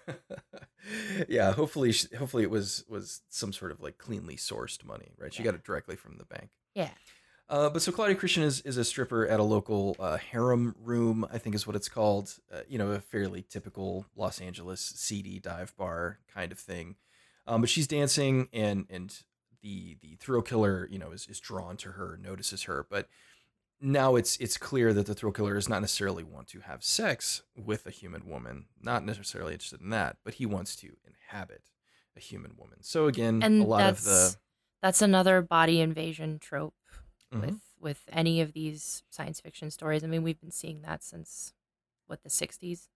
yeah, 1.29 1.53
hopefully, 1.53 1.93
sh- 1.93 2.07
hopefully 2.17 2.43
it 2.43 2.49
was 2.49 2.83
was 2.89 3.21
some 3.29 3.53
sort 3.53 3.71
of 3.71 3.79
like 3.79 3.97
cleanly 3.97 4.35
sourced 4.35 4.83
money, 4.83 5.13
right? 5.17 5.33
She 5.33 5.41
Yeah. 5.43 5.51
got 5.51 5.55
it 5.55 5.63
directly 5.63 5.95
from 5.95 6.17
the 6.17 6.25
bank. 6.25 6.49
Yeah. 6.75 6.89
Uh, 7.49 7.69
but 7.69 7.81
so 7.81 7.91
Claudia 7.91 8.15
Christian 8.15 8.43
is, 8.43 8.61
is 8.61 8.77
a 8.77 8.85
stripper 8.85 9.27
at 9.27 9.39
a 9.39 9.43
local 9.43 9.95
uh, 9.99 10.17
harem 10.17 10.75
room, 10.81 11.27
I 11.31 11.37
think 11.37 11.55
is 11.55 11.67
what 11.67 11.75
it's 11.75 11.89
called. 11.89 12.35
Uh, 12.51 12.61
you 12.67 12.77
know, 12.77 12.91
a 12.91 12.99
fairly 12.99 13.43
typical 13.47 14.05
Los 14.15 14.39
Angeles 14.41 14.79
seedy 14.79 15.39
dive 15.39 15.75
bar 15.77 16.19
kind 16.33 16.51
of 16.51 16.59
thing. 16.59 16.95
Um, 17.45 17.61
but 17.61 17.69
she's 17.69 17.87
dancing, 17.87 18.47
and 18.53 18.85
and 18.89 19.13
the 19.61 19.97
the 20.01 20.15
thrill 20.15 20.41
killer, 20.41 20.87
you 20.89 20.97
know, 20.97 21.11
is, 21.11 21.27
is 21.27 21.39
drawn 21.39 21.75
to 21.77 21.89
her, 21.89 22.17
notices 22.21 22.63
her. 22.63 22.87
But 22.89 23.09
now 23.81 24.15
it's 24.15 24.37
it's 24.37 24.57
clear 24.57 24.93
that 24.93 25.05
the 25.05 25.13
thrill 25.13 25.33
killer 25.33 25.53
does 25.55 25.67
not 25.67 25.81
necessarily 25.81 26.23
want 26.23 26.47
to 26.49 26.61
have 26.61 26.83
sex 26.83 27.43
with 27.57 27.85
a 27.85 27.91
human 27.91 28.27
woman, 28.27 28.65
not 28.81 29.03
necessarily 29.05 29.53
interested 29.53 29.81
in 29.81 29.89
that, 29.89 30.17
but 30.23 30.35
he 30.35 30.45
wants 30.45 30.75
to 30.77 30.95
inhabit 31.05 31.63
a 32.15 32.21
human 32.21 32.53
woman. 32.57 32.77
So 32.81 33.07
again, 33.07 33.43
And 33.43 33.61
a 33.61 33.65
lot 33.65 33.83
of 33.83 34.03
the 34.05 34.35
that's 34.81 35.01
another 35.01 35.41
body 35.41 35.81
invasion 35.81 36.39
trope 36.39 36.73
Mhm. 37.33 37.41
with 37.41 37.59
with 37.79 38.03
any 38.13 38.39
of 38.39 38.53
these 38.53 39.03
science 39.09 39.41
fiction 39.41 39.69
stories. 39.69 40.03
I 40.03 40.07
mean, 40.07 40.23
we've 40.23 40.39
been 40.39 40.51
seeing 40.51 40.81
that 40.83 41.03
since 41.03 41.53
what 42.07 42.23
the 42.23 42.29
60s, 42.29 42.87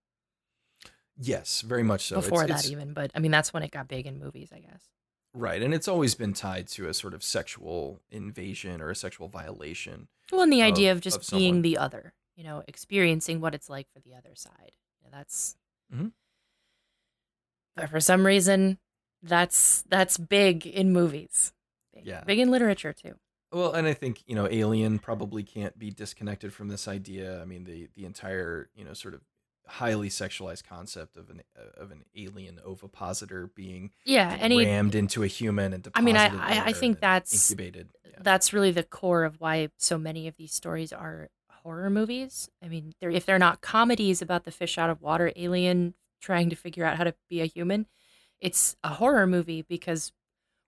yes, 1.20 1.60
very 1.60 1.82
much 1.82 2.02
so. 2.06 2.16
It's- 2.16 2.24
before 2.30 2.46
that 2.46 2.60
it's- 2.60 2.70
even. 2.70 2.94
But 2.94 3.10
I 3.14 3.18
mean, 3.18 3.30
that's 3.30 3.52
when 3.52 3.62
it 3.62 3.70
got 3.70 3.86
big 3.88 4.06
in 4.06 4.18
movies, 4.18 4.50
I 4.52 4.60
guess. 4.60 4.88
Right, 5.34 5.60
and 5.62 5.74
it's 5.74 5.88
always 5.88 6.14
been 6.14 6.32
tied 6.32 6.68
to 6.68 6.88
a 6.88 6.94
sort 6.94 7.12
of 7.12 7.22
sexual 7.22 8.00
invasion 8.10 8.80
or 8.80 8.88
a 8.90 8.94
sexual 8.96 9.28
violation. 9.28 10.08
Well, 10.32 10.40
and 10.42 10.52
the 10.52 10.62
idea 10.62 10.90
Of- 10.90 10.98
of 10.98 11.02
just 11.02 11.30
of 11.32 11.38
being 11.38 11.60
the 11.62 11.76
other, 11.76 12.14
you 12.34 12.44
know, 12.44 12.64
experiencing 12.66 13.40
what 13.42 13.54
it's 13.54 13.68
like 13.68 13.90
for 13.92 14.00
the 14.00 14.14
other 14.14 14.34
side. 14.34 14.72
You 15.00 15.04
know, 15.10 15.16
that's. 15.18 15.56
Mhm. 15.92 16.12
But 17.74 17.90
for 17.90 18.00
some 18.00 18.24
reason, 18.26 18.78
that's 19.22 19.82
that's 19.82 20.16
big 20.16 20.66
in 20.66 20.92
movies. 20.92 21.52
Big, 21.92 22.06
Yeah. 22.06 22.24
Big 22.24 22.38
in 22.38 22.50
literature 22.50 22.92
too. 22.94 23.18
Well, 23.50 23.72
and 23.72 23.86
I 23.86 23.94
think 23.94 24.22
you 24.26 24.34
know, 24.34 24.46
Alien 24.50 24.98
probably 24.98 25.42
can't 25.42 25.78
be 25.78 25.90
disconnected 25.90 26.52
from 26.52 26.68
this 26.68 26.86
idea. 26.86 27.40
I 27.40 27.44
mean, 27.44 27.64
the 27.64 27.88
the 27.94 28.04
entire 28.04 28.68
you 28.74 28.84
know 28.84 28.92
sort 28.92 29.14
of 29.14 29.22
highly 29.66 30.08
sexualized 30.08 30.64
concept 30.64 31.16
of 31.16 31.30
an 31.30 31.42
uh, 31.56 31.80
of 31.82 31.90
an 31.90 32.04
alien 32.16 32.58
ovipositor 32.64 33.48
being 33.54 33.90
Yeah, 34.04 34.36
and 34.40 34.52
he- 34.52 34.64
rammed 34.64 34.94
into 34.94 35.22
a 35.22 35.26
human 35.26 35.72
and 35.72 35.86
I 35.94 36.00
mean, 36.00 36.16
I 36.16 36.28
I, 36.28 36.64
I 36.66 36.72
think 36.72 37.00
that's 37.00 37.50
incubated. 37.50 37.88
that's 38.20 38.52
really 38.52 38.70
the 38.70 38.82
core 38.82 39.24
of 39.24 39.40
why 39.40 39.68
so 39.76 39.98
many 39.98 40.26
of 40.26 40.36
these 40.36 40.52
stories 40.52 40.92
are 40.92 41.28
horror 41.50 41.90
movies. 41.90 42.48
I 42.62 42.68
mean, 42.68 42.94
they're, 43.00 43.10
if 43.10 43.26
they're 43.26 43.38
not 43.38 43.60
comedies 43.60 44.22
about 44.22 44.44
the 44.44 44.50
fish 44.50 44.78
out 44.78 44.90
of 44.90 45.02
water 45.02 45.32
alien 45.36 45.94
trying 46.20 46.50
to 46.50 46.56
figure 46.56 46.84
out 46.84 46.96
how 46.96 47.04
to 47.04 47.14
be 47.28 47.40
a 47.40 47.46
human, 47.46 47.86
it's 48.40 48.76
a 48.82 48.94
horror 48.94 49.26
movie 49.26 49.62
because 49.62 50.12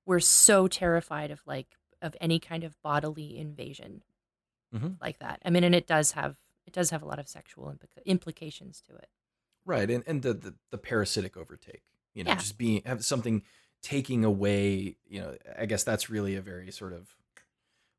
we're 0.07 0.21
so 0.21 0.69
terrified 0.69 1.31
of 1.31 1.41
like 1.47 1.77
of 2.03 2.17
any 2.21 2.39
kind 2.39 2.65
of 2.65 2.81
bodily 2.83 3.39
invasion 3.39 4.03
Mhm. 4.75 4.97
like 5.01 5.19
that. 5.19 5.41
I 5.45 5.51
mean, 5.51 5.65
and 5.65 5.75
it 5.75 5.87
does 5.87 6.13
have 6.13 6.39
it 6.67 6.73
does 6.73 6.91
have 6.91 7.03
a 7.03 7.07
lot 7.07 7.19
of 7.19 7.29
sexual 7.29 7.67
implica- 7.67 8.05
implications 8.05 8.81
to 8.83 8.95
it. 8.97 9.09
Right, 9.65 9.91
and 9.91 10.05
and 10.07 10.23
the 10.23 10.35
the, 10.35 10.55
the 10.71 10.79
parasitic 10.79 11.37
overtake, 11.37 11.83
you 12.15 12.25
know, 12.25 12.31
Yeah. 12.31 12.37
just 12.39 12.59
being 12.59 12.83
have 12.87 13.05
something 13.05 13.43
taking 13.83 14.25
away, 14.25 14.97
you 15.09 15.21
know, 15.21 15.37
I 15.59 15.67
guess 15.67 15.85
that's 15.85 16.11
really 16.11 16.37
a 16.37 16.43
very 16.43 16.71
sort 16.71 16.93
of 16.93 17.17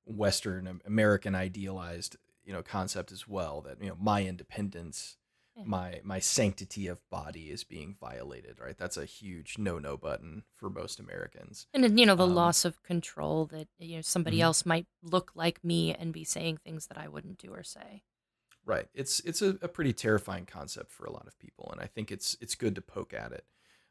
Western 0.05 0.81
American 0.85 1.35
idealized, 1.35 2.17
you 2.43 2.53
know, 2.53 2.63
concept 2.63 3.11
as 3.11 3.27
well. 3.27 3.61
That 3.61 3.81
you 3.81 3.89
know, 3.89 3.97
my 3.99 4.25
independence, 4.25 5.17
My 5.63 6.01
my 6.03 6.19
sanctity 6.19 6.87
of 6.87 7.07
body 7.09 7.49
is 7.51 7.63
being 7.63 7.95
violated. 7.99 8.59
Right, 8.59 8.77
that's 8.77 8.97
a 8.97 9.05
huge 9.05 9.57
no 9.57 9.79
no 9.79 9.97
button 9.97 10.43
for 10.55 10.69
most 10.69 10.99
Americans. 10.99 11.67
And 11.73 11.83
then, 11.83 11.97
you 11.97 12.05
know, 12.05 12.15
the 12.15 12.27
Um, 12.27 12.35
loss 12.35 12.63
of 12.65 12.81
control 12.83 13.45
that 13.47 13.67
you 13.77 13.97
know 13.97 14.01
somebody 14.01 14.37
Mhm. 14.37 14.41
else 14.41 14.65
might 14.65 14.87
look 15.01 15.31
like 15.35 15.63
me 15.63 15.93
and 15.93 16.13
be 16.13 16.23
saying 16.23 16.57
things 16.57 16.87
that 16.87 16.97
I 16.97 17.07
wouldn't 17.09 17.39
do 17.39 17.53
or 17.53 17.63
say. 17.63 18.03
Right. 18.63 18.87
It's 18.93 19.19
it's 19.21 19.41
a, 19.41 19.57
a 19.61 19.67
pretty 19.67 19.93
terrifying 19.93 20.45
concept 20.45 20.91
for 20.91 21.05
a 21.05 21.11
lot 21.11 21.27
of 21.27 21.37
people, 21.39 21.69
and 21.71 21.81
I 21.81 21.87
think 21.87 22.11
it's 22.11 22.37
it's 22.39 22.53
good 22.55 22.75
to 22.75 22.81
poke 22.81 23.13
at 23.13 23.31
it, 23.31 23.45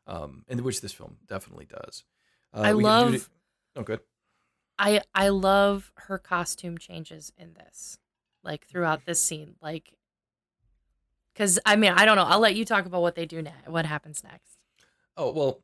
um, 0.07 0.45
and 0.49 0.61
which 0.61 0.81
this 0.81 0.93
film 0.93 1.19
definitely 1.27 1.67
does. 1.67 2.05
Uh, 2.53 2.61
I 2.63 2.73
love 2.73 3.15
it- 3.15 3.29
Oh, 3.77 3.83
good. 3.83 4.01
I 4.79 5.03
I 5.15 5.29
love 5.29 5.93
her 5.97 6.19
costume 6.19 6.79
changes 6.79 7.33
in 7.37 7.55
this, 7.55 7.99
like 8.43 8.67
Mm-hmm. 8.73 8.73
throughout 8.73 9.05
this 9.05 9.23
scene, 9.23 9.57
like 9.61 9.95
because 11.33 11.59
I 11.65 11.77
mean 11.77 11.93
I 11.93 12.05
don't 12.05 12.17
know. 12.17 12.25
I'll 12.25 12.41
let 12.41 12.55
you 12.55 12.65
talk 12.65 12.87
about 12.87 13.03
what 13.03 13.15
they 13.15 13.27
do 13.27 13.43
next. 13.43 13.69
What 13.69 13.87
happens 13.87 14.23
next? 14.25 14.59
Oh 15.17 15.33
well, 15.33 15.63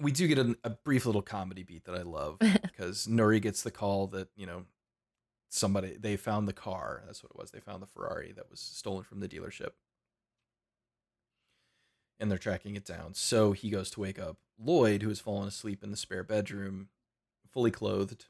we 0.00 0.12
do 0.12 0.28
get 0.28 0.38
a, 0.38 0.56
a 0.64 0.70
brief 0.70 1.06
little 1.06 1.22
comedy 1.22 1.62
beat 1.62 1.84
that 1.84 1.94
I 1.94 2.02
love 2.02 2.38
because 2.62 3.06
Nouri 3.06 3.40
gets 3.40 3.62
the 3.62 3.70
call 3.70 4.06
that 4.08 4.28
you 4.36 4.46
know 4.46 4.64
somebody 5.48 5.96
they 5.98 6.16
found 6.16 6.48
the 6.48 6.52
car. 6.52 7.02
That's 7.06 7.22
what 7.22 7.30
it 7.30 7.38
was. 7.38 7.50
They 7.50 7.60
found 7.60 7.82
the 7.82 7.86
Ferrari 7.86 8.32
that 8.32 8.50
was 8.50 8.60
stolen 8.60 9.04
from 9.04 9.20
the 9.20 9.28
dealership, 9.28 9.70
and 12.18 12.30
they're 12.30 12.38
tracking 12.38 12.76
it 12.76 12.84
down. 12.84 13.14
So 13.14 13.52
he 13.52 13.70
goes 13.70 13.90
to 13.90 14.00
wake 14.00 14.18
up 14.18 14.36
Lloyd, 14.58 15.02
who 15.02 15.08
has 15.08 15.20
fallen 15.20 15.48
asleep 15.48 15.82
in 15.82 15.90
the 15.90 15.96
spare 15.96 16.24
bedroom, 16.24 16.88
fully 17.52 17.70
clothed, 17.70 18.26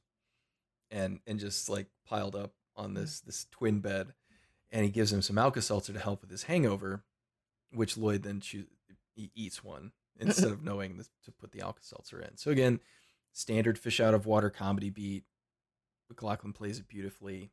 and 0.90 1.20
and 1.26 1.38
just 1.38 1.68
like 1.68 1.86
piled 2.06 2.36
up 2.36 2.52
on 2.76 2.90
mm-hmm. 2.90 3.00
this 3.00 3.20
this 3.20 3.46
twin 3.50 3.80
bed, 3.80 4.12
and 4.70 4.84
he 4.84 4.90
gives 4.90 5.12
him 5.12 5.22
some 5.22 5.38
Alka 5.38 5.62
Seltzer 5.62 5.92
to 5.92 5.98
help 5.98 6.20
with 6.20 6.30
his 6.30 6.44
hangover, 6.44 7.02
which 7.72 7.96
Lloyd 7.96 8.22
then 8.22 8.40
he 9.14 9.30
eats 9.34 9.64
one 9.64 9.92
instead 10.20 10.50
of 10.50 10.64
knowing 10.64 10.96
this, 10.96 11.08
to 11.24 11.32
put 11.32 11.52
the 11.52 11.60
Alka 11.60 11.82
Seltzer 11.82 12.20
in. 12.20 12.36
So 12.36 12.50
again, 12.50 12.80
standard 13.32 13.78
fish 13.78 14.00
out 14.00 14.14
of 14.14 14.26
water 14.26 14.50
comedy 14.50 14.90
beat. 14.90 15.24
MacLachlan 16.08 16.52
plays 16.52 16.78
it 16.78 16.88
beautifully. 16.88 17.50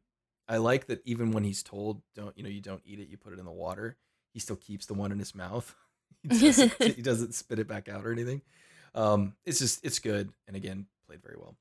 I 0.47 0.57
like 0.57 0.87
that 0.87 1.01
even 1.05 1.31
when 1.31 1.43
he's 1.43 1.63
told 1.63 2.01
don't 2.15 2.37
you 2.37 2.43
know 2.43 2.49
you 2.49 2.61
don't 2.61 2.81
eat 2.85 2.99
it, 2.99 3.09
you 3.09 3.17
put 3.17 3.33
it 3.33 3.39
in 3.39 3.45
the 3.45 3.51
water. 3.51 3.97
He 4.31 4.39
still 4.39 4.55
keeps 4.55 4.85
the 4.85 4.93
one 4.93 5.11
in 5.11 5.19
his 5.19 5.33
mouth. 5.33 5.75
he, 6.23 6.29
doesn't, 6.39 6.83
he 6.95 7.01
doesn't 7.01 7.33
spit 7.33 7.59
it 7.59 7.67
back 7.67 7.89
out 7.89 8.05
or 8.05 8.11
anything. 8.11 8.41
Um, 8.93 9.33
it's 9.45 9.59
just 9.59 9.83
it's 9.83 9.99
good, 9.99 10.31
and 10.47 10.55
again 10.55 10.85
played 11.07 11.21
very 11.21 11.35
well. 11.37 11.55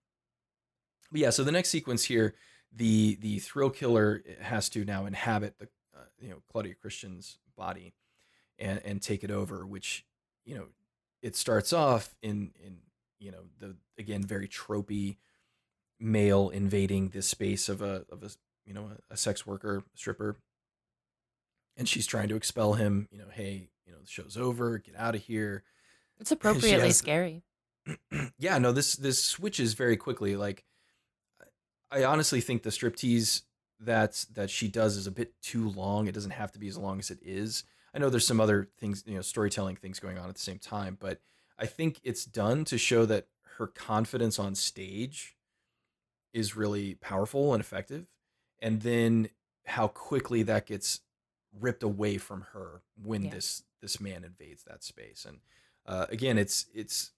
But 1.10 1.20
yeah, 1.20 1.30
so 1.30 1.44
the 1.44 1.52
next 1.52 1.70
sequence 1.70 2.04
here, 2.04 2.34
the 2.74 3.16
the 3.20 3.38
thrill 3.38 3.70
killer 3.70 4.22
has 4.40 4.68
to 4.70 4.84
now 4.84 5.06
inhabit 5.06 5.58
the 5.58 5.68
uh, 5.96 6.04
you 6.20 6.30
know 6.30 6.42
Claudia 6.50 6.74
Christian's 6.74 7.38
body, 7.56 7.94
and 8.58 8.80
and 8.84 9.00
take 9.02 9.22
it 9.24 9.30
over. 9.30 9.66
Which 9.66 10.04
you 10.44 10.54
know 10.54 10.66
it 11.22 11.36
starts 11.36 11.72
off 11.72 12.14
in 12.22 12.52
in 12.62 12.78
you 13.18 13.30
know 13.30 13.44
the 13.58 13.76
again 13.98 14.22
very 14.22 14.48
tropey 14.48 15.16
male 16.00 16.50
invading 16.50 17.10
this 17.10 17.26
space 17.28 17.68
of 17.68 17.80
a 17.80 18.04
of 18.10 18.22
a 18.22 18.30
you 18.66 18.74
know 18.74 18.90
a, 19.10 19.14
a 19.14 19.16
sex 19.16 19.46
worker 19.46 19.84
stripper 19.94 20.36
and 21.76 21.88
she's 21.88 22.06
trying 22.06 22.28
to 22.28 22.36
expel 22.36 22.74
him 22.74 23.08
you 23.10 23.18
know 23.18 23.28
hey 23.32 23.68
you 23.86 23.92
know 23.92 23.98
the 24.00 24.06
show's 24.06 24.36
over 24.36 24.78
get 24.78 24.96
out 24.96 25.14
of 25.14 25.22
here 25.22 25.62
It's 26.18 26.32
appropriately 26.32 26.88
has- 26.88 26.98
scary. 26.98 27.42
yeah 28.38 28.58
no 28.58 28.72
this 28.72 28.96
this 28.96 29.22
switches 29.22 29.74
very 29.74 29.96
quickly 29.96 30.36
like 30.36 30.64
i 31.94 32.04
honestly 32.04 32.40
think 32.40 32.62
the 32.62 32.70
striptease 32.70 33.42
that 33.80 34.24
that 34.32 34.50
she 34.50 34.68
does 34.68 34.96
is 34.96 35.06
a 35.06 35.10
bit 35.10 35.32
too 35.42 35.68
long 35.70 36.06
it 36.06 36.14
doesn't 36.14 36.30
have 36.32 36.52
to 36.52 36.58
be 36.58 36.68
as 36.68 36.76
long 36.76 36.98
as 36.98 37.10
it 37.10 37.18
is 37.22 37.64
i 37.94 37.98
know 37.98 38.10
there's 38.10 38.26
some 38.26 38.40
other 38.40 38.68
things 38.78 39.02
you 39.06 39.14
know 39.14 39.22
storytelling 39.22 39.76
things 39.76 39.98
going 40.00 40.18
on 40.18 40.28
at 40.28 40.34
the 40.34 40.40
same 40.40 40.58
time 40.58 40.96
but 41.00 41.20
i 41.58 41.66
think 41.66 42.00
it's 42.02 42.24
done 42.24 42.64
to 42.64 42.76
show 42.78 43.06
that 43.06 43.26
her 43.58 43.66
confidence 43.66 44.38
on 44.38 44.54
stage 44.54 45.36
is 46.32 46.56
really 46.56 46.94
powerful 46.96 47.52
and 47.54 47.60
effective 47.60 48.06
and 48.60 48.82
then 48.82 49.28
how 49.66 49.86
quickly 49.88 50.42
that 50.42 50.66
gets 50.66 51.00
ripped 51.60 51.82
away 51.82 52.18
from 52.18 52.42
her 52.52 52.82
when 53.00 53.24
Yeah. 53.24 53.30
this 53.30 53.62
this 53.80 54.00
man 54.00 54.24
invades 54.24 54.64
that 54.64 54.82
space 54.82 55.24
and 55.24 55.38
uh, 55.86 56.06
again 56.10 56.38
it's 56.38 56.66
it's 56.74 57.12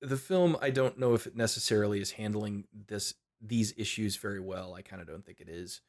the 0.00 0.16
film 0.16 0.56
i 0.62 0.70
don't 0.70 0.98
know 0.98 1.14
if 1.14 1.26
it 1.26 1.36
necessarily 1.36 2.00
is 2.00 2.12
handling 2.12 2.64
this 2.88 3.14
these 3.44 3.74
issues 3.76 4.16
very 4.16 4.40
well 4.40 4.74
i 4.74 4.82
kind 4.82 5.02
of 5.02 5.08
don't 5.08 5.24
think 5.24 5.40
it 5.40 5.48
is 5.48 5.80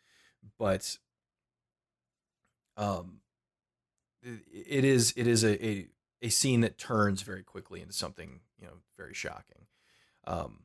but 0.57 0.97
um 2.77 3.19
it, 4.23 4.83
is 4.85 5.13
it 5.15 5.27
is 5.27 5.43
a, 5.43 5.65
a 5.65 5.87
a 6.21 6.29
scene 6.29 6.61
that 6.61 6.77
turns 6.77 7.21
very 7.21 7.43
quickly 7.43 7.81
into 7.81 7.93
something 7.93 8.39
you 8.59 8.65
know 8.65 8.73
very 8.97 9.13
shocking 9.13 9.65
um 10.25 10.59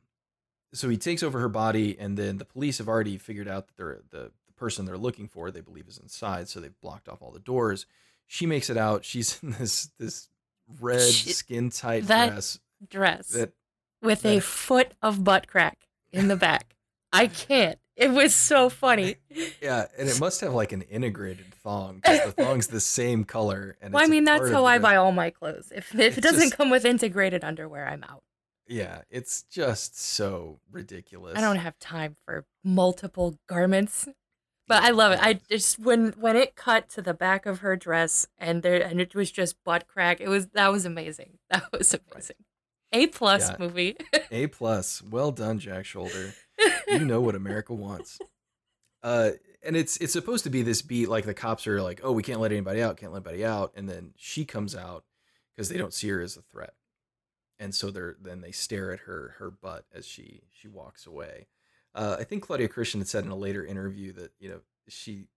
so 0.73 0.87
he 0.87 0.97
takes 0.97 1.23
over 1.23 1.39
her 1.39 1.49
body 1.49 1.97
and 1.99 2.17
then 2.17 2.37
the 2.37 2.45
police 2.45 2.77
have 2.77 2.87
already 2.87 3.17
figured 3.17 3.47
out 3.47 3.67
that 3.67 3.77
they're 3.77 4.01
the, 4.09 4.31
the 4.47 4.53
person 4.55 4.85
they're 4.85 4.97
looking 4.97 5.27
for 5.27 5.51
they 5.51 5.61
believe 5.61 5.87
is 5.87 5.97
inside 5.97 6.47
so 6.47 6.59
they've 6.59 6.79
blocked 6.81 7.09
off 7.09 7.21
all 7.21 7.31
the 7.31 7.39
doors 7.39 7.85
she 8.25 8.45
makes 8.45 8.69
it 8.69 8.77
out 8.77 9.03
she's 9.05 9.39
in 9.43 9.51
this 9.59 9.89
this 9.99 10.29
red 10.79 11.01
skin 11.01 11.69
tight 11.69 12.05
dress 12.05 12.59
Dress 12.87 13.29
that 13.29 13.51
with 14.01 14.25
a 14.25 14.39
foot 14.39 14.93
of 15.01 15.23
butt 15.23 15.47
crack 15.47 15.89
in 16.11 16.27
the 16.27 16.35
back. 16.35 16.75
I 17.11 17.27
can't. 17.27 17.79
It 17.95 18.11
was 18.11 18.33
so 18.33 18.69
funny. 18.69 19.15
yeah 19.61 19.85
and 19.97 20.07
it 20.07 20.19
must 20.19 20.39
have 20.41 20.53
like 20.53 20.71
an 20.71 20.83
integrated 20.83 21.53
thong 21.55 21.99
the 22.05 22.33
thong's 22.37 22.67
the 22.67 22.79
same 22.79 23.25
color 23.25 23.75
and 23.81 23.93
Well, 23.93 24.03
I 24.03 24.07
mean, 24.07 24.23
that's 24.23 24.49
how 24.49 24.63
I 24.65 24.77
buy 24.79 24.95
all 24.95 25.11
my 25.11 25.29
clothes. 25.29 25.71
If 25.75 25.93
if 25.93 26.17
it 26.17 26.21
doesn't 26.21 26.39
just- 26.49 26.57
come 26.57 26.69
with 26.69 26.85
integrated 26.85 27.43
underwear, 27.43 27.87
I'm 27.87 28.03
out. 28.03 28.23
yeah 28.67 29.01
it's 29.09 29.43
just 29.43 29.99
so 29.99 30.59
ridiculous 30.71 31.37
I 31.37 31.41
don't 31.41 31.57
have 31.57 31.77
time 31.79 32.15
for 32.25 32.45
multiple 32.63 33.37
garments. 33.47 34.07
But 34.67 34.83
I 34.83 34.91
love 34.91 35.11
it. 35.13 35.19
I 35.19 35.33
just 35.49 35.79
when 35.79 36.09
when 36.11 36.35
it 36.35 36.55
cut 36.55 36.89
to 36.89 37.01
the 37.01 37.15
back 37.15 37.47
of 37.47 37.59
her 37.59 37.75
dress 37.75 38.27
and 38.37 38.61
there 38.61 38.79
and 38.81 39.01
it 39.01 39.15
was 39.15 39.31
just 39.31 39.55
butt 39.65 39.87
crack. 39.87 40.21
It 40.21 40.29
was 40.29 40.47
that 40.49 40.71
was 40.71 40.85
amazing. 40.85 41.39
That 41.49 41.63
was 41.73 41.93
amazing. 41.95 42.35
A 42.91 43.07
plus 43.07 43.49
Yeah. 43.49 43.55
movie. 43.59 43.95
A 44.31 44.47
plus. 44.47 45.01
Well 45.03 45.31
done, 45.31 45.59
Jack 45.59 45.85
Sholder. 45.85 46.33
You 46.89 47.05
know 47.05 47.21
what 47.21 47.35
America 47.35 47.73
wants. 47.73 48.19
Uh, 49.01 49.31
and 49.63 49.77
it's 49.77 49.95
it's 49.97 50.11
supposed 50.11 50.43
to 50.43 50.49
be 50.49 50.61
this 50.63 50.81
beat 50.81 51.07
like 51.07 51.23
the 51.23 51.33
cops 51.33 51.67
are 51.67 51.81
like, 51.81 52.01
oh, 52.03 52.11
we 52.11 52.23
can't 52.23 52.39
let 52.41 52.51
anybody 52.51 52.81
out, 52.81 52.97
can't 52.97 53.13
let 53.13 53.19
anybody 53.25 53.45
out, 53.45 53.71
and 53.75 53.87
then 53.87 54.11
she 54.17 54.43
comes 54.43 54.75
out 54.75 55.05
because 55.55 55.69
they 55.69 55.77
don't 55.77 55.93
see 55.93 56.09
her 56.09 56.19
as 56.19 56.35
a 56.35 56.41
threat, 56.41 56.73
and 57.59 57.73
so 57.75 57.91
they're 57.91 58.17
then 58.21 58.41
they 58.41 58.51
stare 58.51 58.91
at 58.91 59.01
her 59.01 59.35
her 59.37 59.49
butt 59.51 59.85
as 59.93 60.05
she 60.05 60.41
she 60.51 60.67
walks 60.67 61.05
away. 61.05 61.47
Uh, 61.95 62.17
I 62.19 62.23
think 62.25 62.43
Claudia 62.43 62.67
Christian 62.67 62.99
had 62.99 63.07
said 63.07 63.23
in 63.23 63.31
a 63.31 63.35
later 63.37 63.63
interview 63.65 64.11
that 64.13 64.31
you 64.39 64.49
know 64.49 64.59
she 64.89 65.27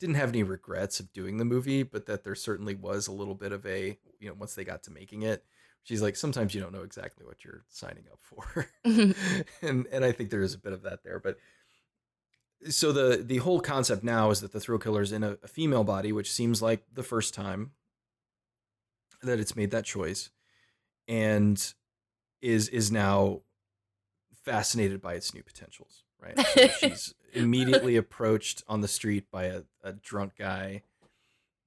didn't 0.00 0.16
have 0.16 0.28
any 0.30 0.42
regrets 0.42 1.00
of 1.00 1.12
doing 1.14 1.38
the 1.38 1.44
movie, 1.46 1.82
but 1.82 2.06
that 2.06 2.24
there 2.24 2.34
certainly 2.34 2.74
was 2.74 3.06
a 3.06 3.12
little 3.12 3.34
bit 3.36 3.52
of 3.52 3.64
a 3.64 3.96
you 4.18 4.28
know 4.28 4.34
once 4.34 4.54
they 4.54 4.64
got 4.64 4.82
to 4.82 4.90
making 4.90 5.22
it, 5.22 5.44
she's 5.82 6.02
like 6.02 6.16
sometimes 6.16 6.54
you 6.54 6.60
don't 6.60 6.72
know 6.72 6.82
exactly 6.82 7.24
what 7.24 7.44
you're 7.44 7.64
signing 7.68 8.04
up 8.10 8.18
for, 8.20 8.66
mm-hmm. 8.86 9.66
and 9.66 9.86
and 9.92 10.04
I 10.04 10.12
think 10.12 10.30
there 10.30 10.42
is 10.42 10.54
a 10.54 10.58
bit 10.58 10.72
of 10.72 10.82
that 10.82 11.02
there, 11.04 11.18
but 11.18 11.36
so 12.68 12.92
the 12.92 13.22
the 13.22 13.38
whole 13.38 13.60
concept 13.60 14.02
now 14.02 14.30
is 14.30 14.40
that 14.40 14.52
the 14.52 14.60
thrill 14.60 14.78
killer 14.78 15.02
is 15.02 15.12
in 15.12 15.22
a, 15.22 15.38
a 15.42 15.48
female 15.48 15.84
body, 15.84 16.12
which 16.12 16.32
seems 16.32 16.60
like 16.60 16.84
the 16.92 17.02
first 17.02 17.34
time 17.34 17.72
that 19.22 19.38
it's 19.38 19.56
made 19.56 19.70
that 19.70 19.84
choice, 19.84 20.30
and 21.06 21.74
is 22.40 22.68
is 22.68 22.90
now 22.90 23.42
fascinated 24.44 25.00
by 25.00 25.14
its 25.14 25.34
new 25.34 25.42
potentials. 25.42 26.04
Right, 26.20 26.38
so 26.40 26.66
she's 26.80 27.14
immediately 27.32 27.96
approached 27.96 28.64
on 28.66 28.80
the 28.80 28.88
street 28.88 29.30
by 29.30 29.44
a, 29.44 29.62
a 29.84 29.92
drunk 29.92 30.32
guy 30.36 30.82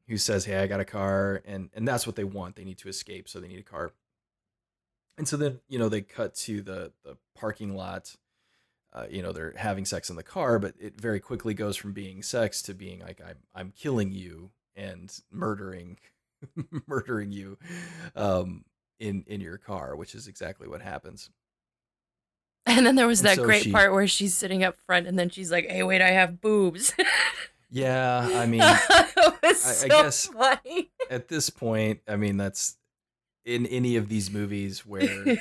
who 0.08 0.18
says, 0.18 0.44
"Hey, 0.46 0.58
I 0.58 0.68
got 0.68 0.82
a 0.82 0.86
car," 0.86 1.42
and 1.46 1.70
and 1.74 1.88
that's 1.88 2.06
what 2.06 2.18
they 2.18 2.26
want. 2.26 2.58
They 2.58 2.66
need 2.66 2.80
to 2.80 2.90
escape, 2.90 3.30
so 3.30 3.40
they 3.40 3.48
need 3.48 3.60
a 3.60 3.64
car. 3.64 3.94
And 5.22 5.28
so 5.28 5.38
then 5.38 5.60
you 5.70 5.78
know 5.78 5.88
they 5.88 6.02
cut 6.02 6.34
to 6.48 6.64
the 6.64 6.94
the 7.06 7.16
parking 7.36 7.76
lot. 7.76 8.16
Uh, 8.92 9.06
you 9.08 9.22
know 9.22 9.32
they're 9.32 9.54
having 9.56 9.86
sex 9.86 10.10
in 10.10 10.16
the 10.16 10.24
car, 10.24 10.58
but 10.58 10.74
it 10.80 11.00
very 11.00 11.20
quickly 11.20 11.54
goes 11.54 11.78
from 11.78 11.94
being 11.94 12.24
sex 12.24 12.64
to 12.64 12.74
being 12.74 13.02
like 13.02 13.22
I'm 13.24 13.38
I'm 13.54 13.72
killing 13.78 14.12
you 14.12 14.50
and 14.76 15.16
murdering 15.32 16.00
murdering 16.88 17.32
you 17.32 17.60
um, 18.16 18.66
in 19.00 19.24
in 19.28 19.42
your 19.42 19.60
car, 19.60 19.96
which 19.96 20.16
is 20.16 20.28
exactly 20.28 20.68
what 20.68 20.82
happens. 20.82 21.30
And 22.66 22.84
then 22.84 22.96
there 22.96 23.06
was 23.06 23.20
And 23.20 23.28
that 23.30 23.36
so 23.36 23.44
great 23.44 23.62
she- 23.66 23.72
part 23.72 23.94
where 23.94 24.08
she's 24.08 24.34
sitting 24.34 24.64
up 24.64 24.76
front 24.88 25.06
and 25.06 25.20
then 25.20 25.30
she's 25.30 25.52
like, 25.52 25.70
"Hey, 25.70 25.84
wait, 25.84 26.02
I 26.02 26.10
have 26.10 26.42
boobs." 26.42 26.96
Yeah, 27.74 28.28
I 28.34 28.48
mean, 28.48 28.60
I- 28.64 29.08
I 29.46 29.88
guess- 29.88 30.26
funny. 30.28 30.92
at 31.10 31.30
this 31.30 31.50
point, 31.50 32.02
I 32.06 32.18
mean 32.18 32.36
that's 32.36 32.76
in 33.46 33.66
any 33.66 33.96
of 33.96 34.10
these 34.10 34.30
movies 34.32 34.86
where 34.86 35.38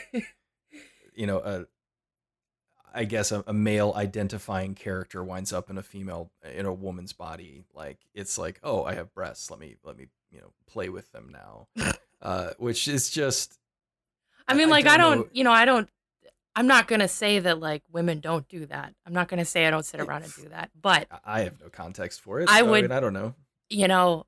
you 1.15 1.27
know 1.27 1.39
a 1.39 1.67
I 2.93 3.05
guess 3.05 3.31
a, 3.31 3.45
a 3.47 3.53
male 3.53 3.93
identifying 3.95 4.75
character 4.75 5.23
winds 5.23 5.53
up 5.53 5.71
in 5.71 5.79
a 5.79 5.83
female 5.83 6.33
in 6.45 6.67
a 6.67 6.73
woman's 6.73 7.13
body. 7.13 7.63
Like 7.73 7.99
it's 8.15 8.37
like, 8.37 8.59
oh, 8.65 8.83
I 8.85 8.95
have 8.95 9.15
breasts. 9.15 9.51
Let 9.51 9.61
me 9.61 9.77
let 9.85 9.97
me 9.97 10.07
you 10.33 10.41
know 10.41 10.53
play 10.67 10.89
with 10.89 11.11
them 11.13 11.31
now, 11.33 11.69
uh, 12.23 12.51
which 12.59 12.89
is 12.89 13.11
just 13.11 13.59
I 14.49 14.55
mean, 14.55 14.69
I 14.69 14.71
like 14.73 14.87
I 14.87 14.97
don't 14.97 15.17
don't, 15.17 15.19
know. 15.27 15.31
you 15.33 15.45
know, 15.45 15.53
I 15.53 15.65
don't. 15.65 15.89
I'm 16.57 16.67
not 16.67 16.89
gonna 16.89 17.07
say 17.07 17.39
that 17.39 17.61
like 17.61 17.85
women 17.93 18.19
don't 18.19 18.49
do 18.49 18.67
that. 18.67 18.93
I'm 19.07 19.13
not 19.13 19.29
gonna 19.29 19.45
say 19.45 19.67
I 19.67 19.71
don't 19.71 19.85
sit 19.85 20.01
around 20.01 20.25
and 20.25 20.35
do 20.35 20.49
that, 20.49 20.71
but 20.81 21.07
I- 21.13 21.21
I 21.25 21.41
have 21.43 21.61
no 21.61 21.69
context 21.69 22.21
for 22.23 22.41
it. 22.41 22.49
I 22.51 22.59
so, 22.61 22.71
would- 22.71 22.83
mean, 22.83 22.93
I 22.93 22.99
don't 22.99 23.13
know. 23.13 23.35
you 23.69 23.87
know, 23.87 24.27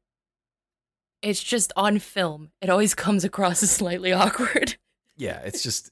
it's 1.22 1.42
just 1.42 1.72
on 1.76 1.98
film. 1.98 2.50
It 2.60 2.70
always 2.70 2.94
comes 3.04 3.24
across 3.24 3.62
as 3.62 3.70
slightly 3.70 4.12
awkward. 4.12 4.76
Yeah, 5.16 5.40
it's 5.44 5.62
just. 5.62 5.90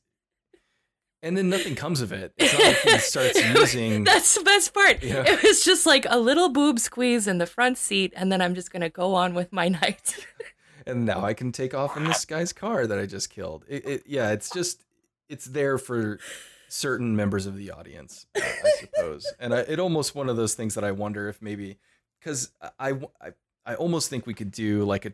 And 1.22 1.36
then 1.36 1.50
nothing 1.50 1.74
comes 1.74 2.00
of 2.00 2.12
it. 2.12 2.32
It's 2.38 2.52
not 2.54 2.62
like 2.62 2.76
he 2.78 2.98
starts 2.98 3.54
using. 3.54 4.04
That's 4.04 4.34
the 4.34 4.42
best 4.42 4.72
part. 4.72 5.02
Yeah. 5.02 5.22
It 5.26 5.42
was 5.42 5.62
just 5.62 5.84
like 5.84 6.06
a 6.08 6.18
little 6.18 6.48
boob 6.48 6.78
squeeze 6.78 7.26
in 7.26 7.36
the 7.36 7.46
front 7.46 7.76
seat, 7.76 8.14
and 8.16 8.32
then 8.32 8.40
I'm 8.40 8.54
just 8.54 8.72
gonna 8.72 8.88
go 8.88 9.14
on 9.14 9.34
with 9.34 9.52
my 9.52 9.68
night. 9.68 10.26
and 10.86 11.04
now 11.04 11.22
I 11.22 11.34
can 11.34 11.52
take 11.52 11.74
off 11.74 11.96
in 11.96 12.04
this 12.04 12.24
guy's 12.24 12.54
car 12.54 12.86
that 12.86 12.98
I 12.98 13.04
just 13.04 13.28
killed. 13.28 13.66
It, 13.68 13.86
it, 13.86 14.02
yeah, 14.06 14.30
it's 14.30 14.48
just 14.50 14.82
it's 15.28 15.44
there 15.44 15.76
for 15.76 16.18
certain 16.68 17.14
members 17.16 17.44
of 17.46 17.54
the 17.56 17.70
audience, 17.70 18.26
I 18.34 18.70
suppose. 18.78 19.30
and 19.38 19.52
I, 19.52 19.58
it 19.60 19.78
almost 19.78 20.14
one 20.14 20.28
of 20.30 20.36
those 20.36 20.54
things 20.54 20.74
that 20.76 20.84
I 20.84 20.92
wonder 20.92 21.28
if 21.28 21.42
maybe 21.42 21.78
because 22.18 22.50
I, 22.78 22.92
I 23.20 23.32
I 23.66 23.74
almost 23.74 24.10
think 24.10 24.26
we 24.26 24.34
could 24.34 24.50
do 24.50 24.84
like 24.84 25.06
a 25.06 25.12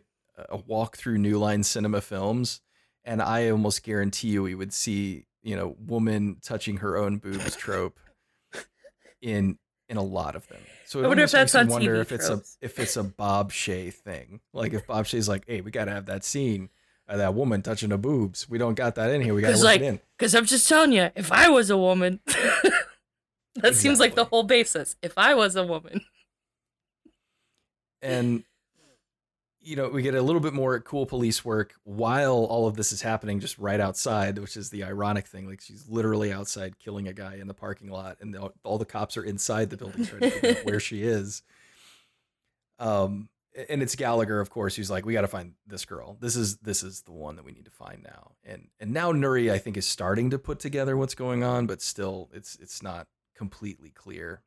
a 0.49 0.57
walk 0.57 0.97
through 0.97 1.17
New 1.17 1.37
Line 1.39 1.63
Cinema 1.63 2.01
films, 2.01 2.61
and 3.03 3.21
I 3.21 3.49
almost 3.49 3.83
guarantee 3.83 4.29
you 4.29 4.43
we 4.43 4.55
would 4.55 4.73
see 4.73 5.25
you 5.43 5.55
know 5.55 5.75
woman 5.79 6.37
touching 6.41 6.77
her 6.77 6.97
own 6.97 7.17
boobs 7.17 7.55
trope 7.57 7.99
in 9.21 9.57
in 9.89 9.97
a 9.97 10.03
lot 10.03 10.35
of 10.35 10.47
them. 10.47 10.59
So 10.85 11.03
I 11.03 11.07
wonder 11.07 11.23
if 11.23 11.31
that's 11.31 11.55
on 11.55 11.67
wonder 11.67 11.95
TV 11.95 12.01
if 12.01 12.11
it's 12.11 12.27
tropes. 12.27 12.57
a 12.61 12.65
if 12.65 12.79
it's 12.79 12.97
a 12.97 13.03
Bob 13.03 13.51
Shaye 13.51 13.93
thing. 13.93 14.41
Like 14.53 14.73
if 14.73 14.85
Bob 14.85 15.05
Shaye's 15.05 15.29
like, 15.29 15.43
"Hey, 15.47 15.61
we 15.61 15.71
got 15.71 15.85
to 15.85 15.91
have 15.91 16.05
that 16.07 16.23
scene 16.23 16.69
of 17.07 17.19
that 17.19 17.33
woman 17.33 17.61
touching 17.61 17.89
her 17.91 17.97
boobs. 17.97 18.49
We 18.49 18.57
don't 18.57 18.75
got 18.75 18.95
that 18.95 19.11
in 19.11 19.21
here. 19.21 19.33
We 19.33 19.41
got 19.41 19.55
to 19.55 19.63
like, 19.63 19.81
it 19.81 19.85
in." 19.85 19.99
because 20.17 20.35
I'm 20.35 20.45
just 20.45 20.67
telling 20.67 20.91
you, 20.91 21.09
if 21.15 21.31
I 21.31 21.49
was 21.49 21.69
a 21.69 21.77
woman, 21.77 22.19
that 23.55 23.75
seems 23.75 23.99
like 23.99 24.15
the 24.15 24.25
whole 24.25 24.43
basis. 24.43 24.95
If 25.01 25.17
I 25.17 25.33
was 25.33 25.55
a 25.55 25.65
woman, 25.65 26.01
And 28.01 28.43
you 29.67 29.75
know, 29.75 29.89
we 29.89 30.01
get 30.01 30.15
a 30.15 30.21
little 30.21 30.39
bit 30.39 30.53
more 30.53 30.79
cool 30.79 31.05
police 31.05 31.43
work 31.43 31.73
while 31.83 32.45
all 32.45 32.67
of 32.67 32.77
this 32.77 32.93
is 32.93 33.01
happening, 33.01 33.41
just 33.41 33.57
right 33.57 33.81
outside, 33.81 34.37
which 34.37 34.55
is 34.55 34.69
the 34.69 34.85
ironic 34.85 35.27
thing. 35.27 35.45
Like 35.45 35.59
she's 35.59 35.89
literally 35.89 36.31
outside 36.31 36.79
killing 36.79 37.09
a 37.09 37.13
guy 37.13 37.35
in 37.35 37.47
the 37.47 37.53
parking 37.53 37.89
lot, 37.89 38.17
and 38.21 38.37
all 38.63 38.77
the 38.77 38.85
cops 38.85 39.17
are 39.17 39.23
inside 39.23 39.69
the 39.69 39.75
building 39.75 40.05
trying 40.05 40.21
to 40.21 40.29
figure 40.29 40.59
out 40.59 40.65
where 40.65 40.79
she 40.79 41.03
is. 41.03 41.41
Um, 42.79 43.27
and 43.67 43.81
it's 43.81 43.95
Gallagher, 43.95 44.39
of 44.39 44.49
course, 44.49 44.75
who's 44.75 44.89
like, 44.89 45.05
"We 45.05 45.13
got 45.13 45.21
to 45.21 45.27
find 45.27 45.53
this 45.65 45.83
girl. 45.83 46.17
This 46.21 46.37
is 46.37 46.57
this 46.57 46.81
is 46.81 47.01
the 47.01 47.11
one 47.11 47.35
that 47.35 47.43
we 47.43 47.51
need 47.51 47.65
to 47.65 47.71
find 47.71 48.03
now." 48.03 48.33
And 48.45 48.69
and 48.79 48.93
now 48.93 49.11
Nouri, 49.11 49.51
I 49.51 49.57
think, 49.57 49.75
is 49.75 49.85
starting 49.85 50.29
to 50.29 50.39
put 50.39 50.59
together 50.59 50.95
what's 50.95 51.15
going 51.15 51.43
on, 51.43 51.67
but 51.67 51.81
still, 51.81 52.29
it's 52.31 52.55
it's 52.61 52.81
not 52.81 53.07
completely 53.35 53.89
clear. 53.89 54.43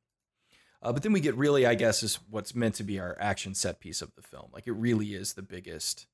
Uh, 0.83 0.93
but 0.93 1.03
then 1.03 1.13
we 1.13 1.21
get 1.21 1.35
really, 1.37 1.67
I 1.67 1.75
guess, 1.75 2.03
is 2.03 2.19
what's 2.31 2.55
meant 2.55 2.75
to 2.77 2.83
be 2.83 2.99
our 2.99 3.17
action 3.21 3.55
set 3.55 3.81
piece 3.81 4.01
of 4.01 4.15
the 4.15 4.23
film. 4.23 4.49
Like 4.53 4.67
it 4.67 4.73
really 4.73 5.15
is 5.15 5.35
the 5.35 5.43
biggest 5.43 6.07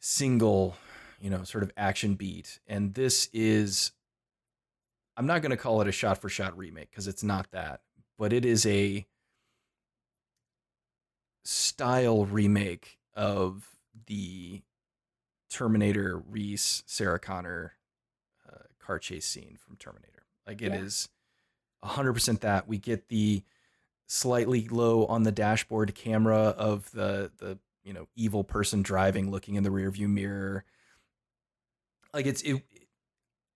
single, 0.00 0.76
you 1.20 1.30
know, 1.30 1.42
sort 1.42 1.64
of 1.64 1.72
action 1.76 2.14
beat. 2.14 2.60
And 2.66 2.94
this 2.94 3.28
is, 3.32 3.90
I'm 5.16 5.26
not 5.26 5.42
going 5.42 5.50
to 5.50 5.56
call 5.56 5.80
it 5.80 5.88
a 5.88 5.92
shot 5.92 6.18
for 6.20 6.28
shot 6.28 6.56
remake 6.56 6.90
because 6.90 7.08
it's 7.08 7.24
not 7.24 7.50
that, 7.50 7.80
but 8.18 8.32
it 8.32 8.44
is 8.44 8.64
a 8.66 9.06
style 11.44 12.24
remake 12.24 12.98
of 13.14 13.68
the 14.06 14.62
Terminator 15.50 16.18
Reese 16.18 16.82
Sarah 16.86 17.18
Connor 17.18 17.74
uh, 18.48 18.58
car 18.78 18.98
chase 18.98 19.26
scene 19.26 19.56
from 19.58 19.76
Terminator. 19.76 20.24
Like 20.46 20.62
it 20.62 20.72
Yeah. 20.72 20.80
is 20.80 21.08
100% 21.84 22.40
that. 22.40 22.66
We 22.68 22.78
get 22.78 23.08
the 23.08 23.42
slightly 24.06 24.68
low 24.68 25.06
on 25.06 25.22
the 25.22 25.32
dashboard 25.32 25.94
camera 25.94 26.36
of 26.58 26.90
the 26.92 27.30
the 27.38 27.58
you 27.82 27.92
know 27.92 28.06
evil 28.16 28.44
person 28.44 28.82
driving 28.82 29.30
looking 29.30 29.54
in 29.54 29.62
the 29.62 29.70
rearview 29.70 30.08
mirror. 30.08 30.64
Like 32.12 32.26
it's 32.26 32.42
it 32.42 32.62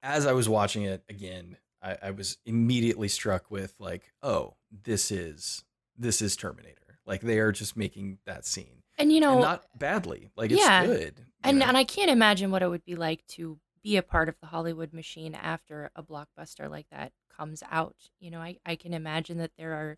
as 0.02 0.26
i 0.26 0.32
was 0.32 0.48
watching 0.48 0.84
it 0.84 1.02
again 1.08 1.56
I, 1.82 1.96
I 2.02 2.10
was 2.12 2.38
immediately 2.46 3.08
struck 3.08 3.50
with 3.50 3.74
like 3.78 4.12
oh 4.22 4.54
this 4.84 5.10
is 5.10 5.64
this 5.96 6.22
is 6.22 6.36
terminator. 6.36 6.98
Like 7.06 7.20
they 7.20 7.38
are 7.40 7.50
just 7.52 7.76
making 7.76 8.18
that 8.24 8.44
scene. 8.46 8.82
And 8.96 9.12
you 9.12 9.20
know, 9.20 9.32
and 9.32 9.40
not 9.40 9.64
badly. 9.76 10.30
Like 10.36 10.50
it's 10.52 10.60
Yeah. 10.60 10.86
good 10.86 11.24
and 11.42 11.58
know? 11.58 11.66
and 11.66 11.76
I 11.76 11.84
can't 11.84 12.10
imagine 12.10 12.50
what 12.50 12.62
it 12.62 12.68
would 12.68 12.84
be 12.84 12.94
like 12.96 13.26
to 13.28 13.58
be 13.88 13.96
a 13.96 14.02
part 14.02 14.28
of 14.28 14.38
the 14.40 14.48
Hollywood 14.48 14.92
machine 14.92 15.34
after 15.34 15.90
a 15.96 16.02
blockbuster 16.02 16.68
like 16.68 16.86
that 16.90 17.12
comes 17.34 17.62
out. 17.70 17.96
You 18.20 18.30
know, 18.30 18.40
I 18.40 18.58
I 18.66 18.76
can 18.76 18.92
imagine 18.92 19.38
that 19.38 19.52
there 19.56 19.72
are 19.72 19.96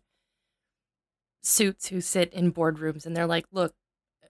suits 1.41 1.87
who 1.87 1.99
sit 1.99 2.31
in 2.33 2.53
boardrooms 2.53 3.05
and 3.05 3.15
they're 3.17 3.27
like, 3.27 3.45
"Look, 3.51 3.75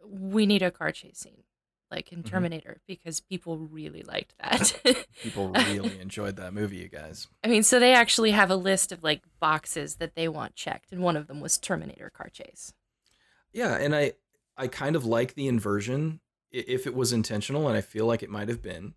we 0.04 0.48
need 0.48 0.64
a 0.64 0.72
car 0.72 0.92
chase 0.92 1.20
scene." 1.20 1.44
Like 1.92 2.12
in 2.12 2.24
Mhm. 2.24 2.30
Terminator, 2.30 2.82
because 2.88 3.20
people 3.20 3.60
really 3.60 4.02
liked 4.02 4.34
that. 4.40 4.82
people 5.22 5.50
really 5.50 6.00
enjoyed 6.00 6.38
that 6.38 6.54
movie 6.54 6.78
you 6.78 6.88
guys 6.88 7.28
I 7.44 7.50
mean, 7.50 7.64
so 7.64 7.80
they 7.80 7.94
actually 7.94 8.32
have 8.32 8.50
a 8.50 8.56
list 8.56 8.92
of 8.92 9.04
like 9.04 9.22
boxes 9.40 9.98
that 9.98 10.16
they 10.16 10.28
want 10.28 10.56
checked, 10.56 10.92
and 10.92 11.02
one 11.04 11.18
of 11.18 11.28
them 11.28 11.40
was 11.42 11.58
Terminator 11.60 12.10
car 12.10 12.30
chase. 12.30 12.74
Yeah, 13.52 13.76
and 13.78 13.94
I 13.96 14.14
I 14.58 14.68
kind 14.68 14.96
of 14.96 15.06
like 15.06 15.36
the 15.36 15.48
inversion 15.48 16.22
if 16.50 16.88
it 16.88 16.96
was 16.96 17.14
intentional, 17.14 17.68
and 17.68 17.78
I 17.78 17.82
feel 17.82 18.06
like 18.08 18.24
it 18.24 18.30
might 18.30 18.50
have 18.50 18.62
been 18.62 18.96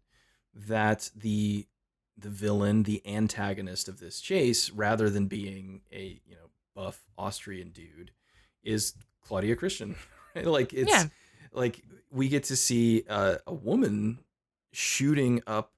that 0.55 1.11
the 1.17 1.67
the 2.17 2.29
villain, 2.29 2.85
the 2.85 3.03
antagonist 3.07 3.89
of 3.89 3.99
this 3.99 4.21
chase, 4.21 4.71
rather 4.71 5.11
than 5.11 5.27
being 5.27 5.81
a 5.93 6.21
you 6.25 6.35
know 6.37 6.49
buff 6.75 7.01
Austrian 7.19 7.71
dude, 7.71 8.13
is 8.63 8.95
Claudia 9.23 9.57
Christian. 9.57 9.97
Right? 10.37 10.47
Like 10.47 10.73
it's 10.75 10.91
Yeah. 10.91 11.05
like 11.53 11.81
we 12.11 12.29
get 12.29 12.43
to 12.45 12.57
see 12.57 13.05
uh, 13.09 13.37
a 13.47 13.55
woman 13.55 14.19
shooting 14.73 15.41
up 15.47 15.71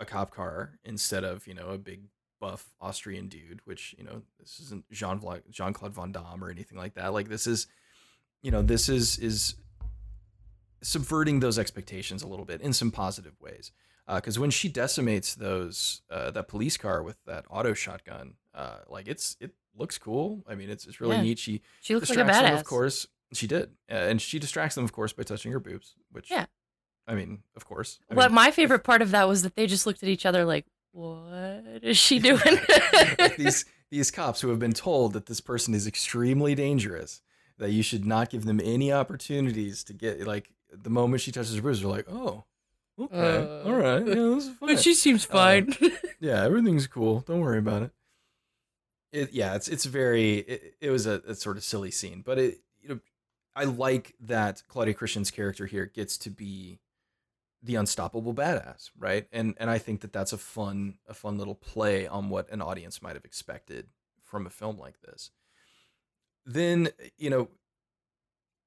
a 0.00 0.04
cop 0.04 0.32
car 0.32 0.72
instead 0.84 1.22
of 1.22 1.46
you 1.46 1.54
know 1.54 1.68
a 1.68 1.78
big 1.78 2.00
buff 2.40 2.74
Austrian 2.80 3.28
dude, 3.28 3.60
which 3.64 3.94
you 3.96 4.02
know 4.02 4.22
this 4.40 4.58
isn't 4.58 4.90
Jean 4.90 5.20
Jean 5.50 5.72
Claude 5.72 5.94
Van 5.94 6.10
Damme 6.10 6.42
or 6.42 6.50
anything 6.50 6.76
like 6.76 6.94
that. 6.94 7.12
Like 7.12 7.28
this 7.28 7.46
is, 7.46 7.68
you 8.42 8.50
know, 8.50 8.60
this 8.60 8.88
is 8.88 9.18
is 9.18 9.54
subverting 10.82 11.40
those 11.40 11.58
expectations 11.58 12.22
a 12.22 12.26
little 12.26 12.44
bit 12.44 12.60
in 12.60 12.72
some 12.72 12.90
positive 12.90 13.40
ways. 13.40 13.72
Because 14.12 14.38
when 14.38 14.50
she 14.50 14.68
decimates 14.68 15.34
those 15.34 16.02
uh, 16.10 16.30
that 16.30 16.48
police 16.48 16.76
car 16.76 17.02
with 17.02 17.16
that 17.26 17.44
auto 17.50 17.74
shotgun, 17.74 18.34
uh, 18.54 18.78
like 18.88 19.08
it's 19.08 19.36
it 19.40 19.52
looks 19.76 19.98
cool. 19.98 20.44
I 20.48 20.54
mean, 20.54 20.70
it's 20.70 20.86
it's 20.86 21.00
really 21.00 21.16
Yeah. 21.16 21.22
neat. 21.22 21.38
She 21.38 21.62
She 21.80 21.94
looks 21.94 22.08
like 22.08 22.18
a 22.18 22.22
distracts 22.24 22.40
them, 22.42 22.56
badass. 22.56 22.60
of 22.60 22.66
course. 22.66 23.06
She 23.32 23.46
did, 23.48 23.70
uh, 23.90 23.94
and 23.94 24.22
she 24.22 24.38
distracts 24.38 24.76
them, 24.76 24.84
of 24.84 24.92
course, 24.92 25.12
by 25.12 25.24
touching 25.24 25.50
her 25.50 25.58
boobs. 25.58 25.96
Which, 26.12 26.30
Yeah. 26.30 26.46
I 27.08 27.14
mean, 27.16 27.42
of 27.56 27.64
course. 27.64 27.98
I 28.10 28.14
But 28.14 28.30
mean, 28.30 28.34
my 28.36 28.50
favorite 28.52 28.84
part 28.84 29.02
of 29.02 29.10
that 29.10 29.26
was 29.28 29.42
that 29.42 29.56
they 29.56 29.66
just 29.66 29.84
looked 29.86 30.02
at 30.04 30.08
each 30.08 30.24
other 30.24 30.44
like, 30.44 30.66
"What 30.92 31.80
is 31.82 31.96
she 31.98 32.18
doing?" 32.30 32.40
these 33.36 33.64
these 33.90 34.10
cops 34.12 34.40
who 34.40 34.48
have 34.50 34.58
been 34.60 34.72
told 34.72 35.12
that 35.14 35.26
this 35.26 35.40
person 35.40 35.74
is 35.74 35.86
extremely 35.86 36.54
dangerous, 36.54 37.20
that 37.58 37.70
you 37.70 37.82
should 37.82 38.04
not 38.04 38.30
give 38.30 38.44
them 38.44 38.60
any 38.62 38.92
opportunities 38.92 39.82
to 39.84 39.92
get 39.92 40.26
like 40.26 40.52
the 40.70 40.90
moment 40.90 41.20
she 41.22 41.32
touches 41.32 41.54
her 41.56 41.62
boobs, 41.62 41.80
they're 41.80 41.90
like, 41.90 42.08
oh, 42.10 42.44
okay, 42.98 43.36
Uh, 43.36 43.62
all 43.64 43.74
right, 43.74 44.06
yeah, 44.06 44.14
this 44.14 44.44
is 44.46 44.50
fine. 44.58 44.68
but 44.68 44.80
she 44.80 44.94
seems 44.94 45.26
Uh, 45.26 45.32
fine. 45.32 45.74
yeah, 46.20 46.42
everything's 46.44 46.86
cool. 46.86 47.20
Don't 47.20 47.40
worry 47.40 47.58
about 47.58 47.82
it. 47.82 47.90
It 49.12 49.32
yeah, 49.32 49.54
it's 49.54 49.68
it's 49.68 49.84
very 49.84 50.38
it, 50.38 50.74
it 50.80 50.90
was 50.90 51.06
a, 51.06 51.22
a 51.26 51.34
sort 51.34 51.56
of 51.56 51.64
silly 51.64 51.90
scene, 51.90 52.22
but 52.24 52.38
it 52.38 52.60
you 52.80 52.88
know 52.88 53.00
I 53.54 53.64
like 53.64 54.14
that 54.20 54.62
Claudia 54.68 54.94
Christian's 54.94 55.30
character 55.30 55.66
here 55.66 55.86
gets 55.86 56.18
to 56.18 56.30
be 56.30 56.80
the 57.62 57.76
unstoppable 57.76 58.34
badass, 58.34 58.90
right? 58.98 59.26
And 59.32 59.54
and 59.58 59.70
I 59.70 59.78
think 59.78 60.00
that 60.02 60.12
that's 60.12 60.32
a 60.32 60.38
fun 60.38 60.98
a 61.08 61.14
fun 61.14 61.38
little 61.38 61.54
play 61.54 62.06
on 62.06 62.28
what 62.28 62.50
an 62.50 62.60
audience 62.60 63.00
might 63.00 63.14
have 63.14 63.24
expected 63.24 63.86
from 64.24 64.46
a 64.46 64.50
film 64.50 64.76
like 64.78 65.00
this. 65.00 65.30
Then 66.44 66.88
you 67.16 67.30
know, 67.30 67.48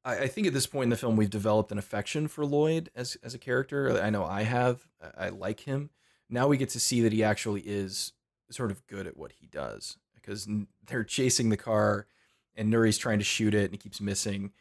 I, 0.09 0.23
I 0.23 0.27
think 0.27 0.47
at 0.47 0.53
this 0.53 0.67
point 0.67 0.85
in 0.85 0.89
the 0.89 0.97
film 0.97 1.15
we've 1.15 1.29
developed 1.29 1.71
an 1.71 1.77
affection 1.77 2.27
for 2.27 2.45
Lloyd 2.45 2.89
as 2.95 3.17
as 3.23 3.33
a 3.33 3.39
character. 3.39 4.01
I 4.01 4.09
know 4.09 4.25
I 4.25 4.43
have. 4.43 4.87
I, 5.01 5.27
I 5.27 5.29
like 5.29 5.61
him. 5.61 5.89
Now 6.29 6.47
we 6.47 6.57
get 6.57 6.69
to 6.69 6.79
see 6.79 7.01
that 7.01 7.13
he 7.13 7.23
actually 7.23 7.61
is 7.61 8.13
sort 8.51 8.71
of 8.71 8.85
good 8.87 9.07
at 9.07 9.17
what 9.17 9.33
he 9.39 9.47
does 9.47 9.97
because 10.15 10.47
they're 10.85 11.03
chasing 11.03 11.49
the 11.49 11.57
car 11.57 12.07
and 12.55 12.69
Nouri's 12.69 12.97
trying 12.97 13.19
to 13.19 13.25
shoot 13.25 13.53
it 13.53 13.65
and 13.65 13.71
he 13.71 13.77
keeps 13.77 14.01
missing 14.01 14.51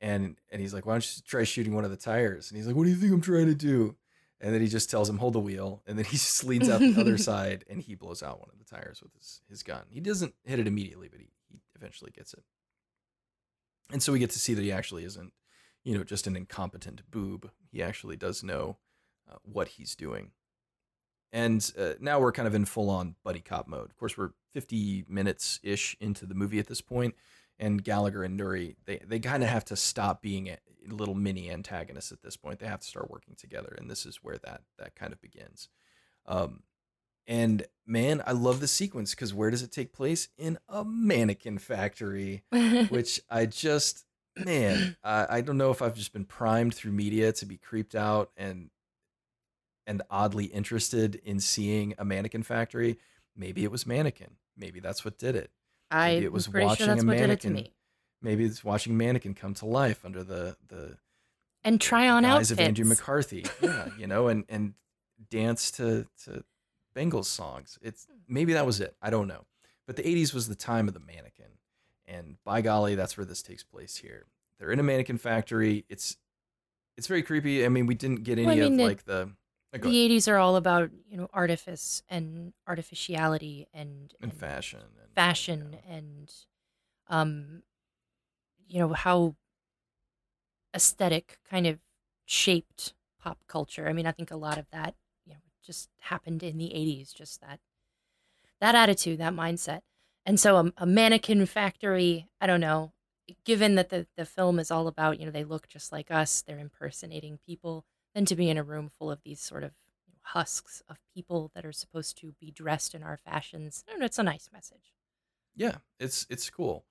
and 0.00 0.36
and 0.50 0.60
he's 0.60 0.74
like, 0.74 0.86
"Why 0.86 0.94
don't 0.94 1.16
you 1.16 1.22
try 1.26 1.44
shooting 1.44 1.74
one 1.74 1.84
of 1.84 1.90
the 1.90 1.96
tires?" 1.96 2.50
And 2.50 2.58
he's 2.58 2.66
like, 2.66 2.76
"What 2.76 2.84
do 2.84 2.90
you 2.90 2.96
think 2.96 3.12
I'm 3.12 3.20
trying 3.20 3.46
to 3.46 3.54
do?" 3.54 3.96
And 4.40 4.52
then 4.52 4.60
he 4.60 4.66
just 4.66 4.90
tells 4.90 5.08
him, 5.08 5.18
"Hold 5.18 5.32
the 5.34 5.40
wheel," 5.40 5.82
and 5.86 5.96
then 5.96 6.04
he 6.04 6.12
just 6.16 6.44
leans 6.44 6.68
out 6.68 6.80
the 6.80 7.00
other 7.00 7.16
side 7.30 7.64
and 7.70 7.80
he 7.80 7.94
blows 7.94 8.22
out 8.22 8.40
one 8.40 8.50
of 8.52 8.58
the 8.58 8.64
tires 8.64 9.02
with 9.02 9.14
his 9.14 9.40
his 9.48 9.62
gun. 9.62 9.84
He 9.88 10.00
doesn't 10.00 10.34
hit 10.44 10.58
it 10.58 10.66
immediately, 10.66 11.08
but 11.08 11.20
he 11.20 11.28
he 11.48 11.60
eventually 11.74 12.10
gets 12.10 12.34
it. 12.34 12.42
And 13.92 14.02
so 14.02 14.12
we 14.12 14.18
get 14.18 14.30
to 14.30 14.38
see 14.38 14.54
that 14.54 14.62
he 14.62 14.72
actually 14.72 15.04
isn't, 15.04 15.32
you 15.84 15.96
know, 15.96 16.04
just 16.04 16.26
an 16.26 16.36
incompetent 16.36 17.02
boob. 17.10 17.50
He 17.70 17.82
actually 17.82 18.16
does 18.16 18.42
know 18.42 18.78
uh, 19.30 19.36
what 19.42 19.68
he's 19.68 19.94
doing. 19.94 20.30
And 21.32 21.70
uh, 21.78 21.94
now 22.00 22.20
we're 22.20 22.32
kind 22.32 22.46
of 22.46 22.54
in 22.54 22.64
full 22.64 22.90
on 22.90 23.16
buddy 23.24 23.40
cop 23.40 23.66
mode. 23.66 23.90
Of 23.90 23.96
course, 23.96 24.16
we're 24.16 24.30
50 24.52 25.04
minutes 25.08 25.58
ish 25.62 25.96
into 26.00 26.26
the 26.26 26.34
movie 26.34 26.58
at 26.58 26.68
this 26.68 26.80
point 26.80 27.14
and 27.58 27.82
Gallagher 27.82 28.24
and 28.24 28.38
Nouri, 28.38 28.76
they 28.84 29.00
they 29.06 29.18
kind 29.18 29.42
of 29.42 29.48
have 29.48 29.64
to 29.66 29.76
stop 29.76 30.22
being 30.22 30.48
a 30.48 30.58
little 30.88 31.14
mini 31.14 31.50
antagonists 31.50 32.12
at 32.12 32.22
this 32.22 32.36
point. 32.36 32.58
They 32.58 32.66
have 32.66 32.80
to 32.80 32.86
start 32.86 33.10
working 33.10 33.34
together, 33.36 33.74
and 33.78 33.90
this 33.90 34.04
is 34.06 34.16
where 34.22 34.38
that 34.38 34.62
that 34.78 34.94
kind 34.94 35.12
of 35.12 35.20
begins. 35.20 35.68
Um, 36.26 36.62
and 37.26 37.66
man, 37.86 38.22
I 38.26 38.32
love 38.32 38.60
the 38.60 38.68
sequence 38.68 39.14
because 39.14 39.32
where 39.32 39.50
does 39.50 39.62
it 39.62 39.72
take 39.72 39.92
place? 39.92 40.28
In 40.36 40.58
a 40.68 40.84
mannequin 40.84 41.58
factory, 41.58 42.42
which 42.88 43.20
I 43.30 43.46
just 43.46 44.04
man, 44.36 44.96
I, 45.04 45.26
I 45.36 45.40
don't 45.40 45.58
know 45.58 45.70
if 45.70 45.80
I've 45.82 45.94
just 45.94 46.12
been 46.12 46.24
primed 46.24 46.74
through 46.74 46.92
media 46.92 47.32
to 47.32 47.46
be 47.46 47.56
creeped 47.56 47.94
out 47.94 48.30
and 48.36 48.70
and 49.86 50.02
oddly 50.10 50.46
interested 50.46 51.16
in 51.16 51.40
seeing 51.40 51.94
a 51.98 52.04
mannequin 52.04 52.42
factory. 52.42 52.98
Maybe 53.36 53.64
it 53.64 53.70
was 53.70 53.86
mannequin. 53.86 54.36
Maybe 54.56 54.80
that's 54.80 55.04
what 55.04 55.18
did 55.18 55.36
it. 55.36 55.50
I 55.90 56.14
Maybe 56.14 56.24
it 56.26 56.32
was 56.32 56.48
watching 56.48 56.86
sure 56.86 56.94
a 56.94 57.02
mannequin. 57.02 57.68
Maybe 58.22 58.44
it's 58.44 58.64
watching 58.64 58.96
mannequin 58.96 59.34
come 59.34 59.54
to 59.54 59.66
life 59.66 60.04
under 60.04 60.24
the 60.24 60.56
the 60.68 60.96
And 61.62 61.80
try 61.80 62.08
on 62.08 62.22
guise 62.22 62.32
outfits. 62.32 62.50
of 62.52 62.60
Andrew 62.60 62.84
McCarthy. 62.86 63.44
Yeah, 63.60 63.88
you 63.98 64.06
know, 64.06 64.28
and 64.28 64.44
and 64.48 64.74
dance 65.30 65.70
to 65.72 66.06
to 66.24 66.44
Bengals 66.94 67.26
songs. 67.26 67.78
It's 67.82 68.06
maybe 68.28 68.52
that 68.52 68.66
was 68.66 68.80
it. 68.80 68.96
I 69.02 69.10
don't 69.10 69.28
know. 69.28 69.44
But 69.86 69.96
the 69.96 70.06
80s 70.06 70.32
was 70.32 70.48
the 70.48 70.54
time 70.54 70.88
of 70.88 70.94
the 70.94 71.00
mannequin. 71.00 71.58
And 72.06 72.36
by 72.44 72.60
golly, 72.60 72.94
that's 72.94 73.16
where 73.16 73.24
this 73.24 73.42
takes 73.42 73.62
place 73.62 73.96
here. 73.96 74.26
They're 74.58 74.70
in 74.70 74.78
a 74.78 74.82
mannequin 74.82 75.18
factory. 75.18 75.84
It's 75.88 76.16
it's 76.96 77.06
very 77.06 77.22
creepy. 77.22 77.64
I 77.64 77.68
mean, 77.68 77.86
we 77.86 77.94
didn't 77.94 78.22
get 78.22 78.38
any 78.38 78.46
Well, 78.46 78.56
I 78.56 78.60
mean, 78.60 78.74
of 78.74 78.80
it- 78.80 78.84
like 78.84 79.04
the 79.04 79.14
uh, 79.72 79.78
the 79.78 79.88
ahead. 79.88 79.94
80s 80.10 80.28
are 80.28 80.36
all 80.36 80.54
about 80.56 80.90
you 81.08 81.16
know 81.16 81.28
artifice 81.32 82.02
and 82.08 82.52
artificiality 82.66 83.66
and, 83.74 84.14
and 84.20 84.32
fashion 84.32 84.80
and 85.02 85.12
fashion 85.14 85.76
and 85.88 86.32
um 87.08 87.62
you 88.68 88.78
know 88.78 88.92
how 88.92 89.34
aesthetic 90.74 91.38
kind 91.48 91.66
of 91.66 91.78
shaped 92.24 92.94
pop 93.20 93.38
culture 93.46 93.88
i 93.88 93.92
mean 93.92 94.06
i 94.06 94.12
think 94.12 94.30
a 94.30 94.36
lot 94.36 94.58
of 94.58 94.66
that 94.70 94.94
just 95.64 95.88
happened 96.00 96.42
in 96.42 96.58
the 96.58 96.68
80s 96.74 97.14
just 97.14 97.40
that 97.40 97.60
that 98.60 98.74
attitude 98.74 99.18
that 99.18 99.34
mindset. 99.34 99.80
And 100.26 100.40
so 100.40 100.56
a, 100.56 100.72
a 100.78 100.86
mannequin 100.86 101.44
factory 101.46 102.28
i 102.40 102.46
don't 102.46 102.60
know 102.60 102.92
given 103.44 103.74
that 103.74 103.88
the, 103.90 104.06
the 104.16 104.24
film 104.24 104.58
is 104.58 104.70
all 104.70 104.86
about 104.86 105.18
you 105.18 105.26
know 105.26 105.32
they 105.32 105.44
look 105.44 105.68
just 105.68 105.92
like 105.92 106.10
us 106.10 106.42
they're 106.42 106.58
impersonating 106.58 107.38
people 107.46 107.84
then 108.14 108.24
to 108.24 108.36
be 108.36 108.48
in 108.50 108.58
a 108.58 108.62
room 108.62 108.88
full 108.88 109.10
of 109.10 109.20
these 109.24 109.40
sort 109.40 109.64
of 109.64 109.72
husks 110.28 110.82
of 110.88 110.96
people 111.14 111.50
that 111.54 111.64
are 111.64 111.72
supposed 111.72 112.16
to 112.18 112.34
be 112.40 112.50
dressed 112.50 112.94
in 112.94 113.02
our 113.02 113.16
fashions 113.16 113.84
I 113.86 113.92
don't 113.92 114.00
know, 114.00 114.06
it's 114.06 114.18
a 114.18 114.22
nice 114.22 114.48
message. 114.52 114.92
Yeah, 115.56 115.76
it's 116.00 116.26
it's 116.30 116.50
cool, 116.50 116.84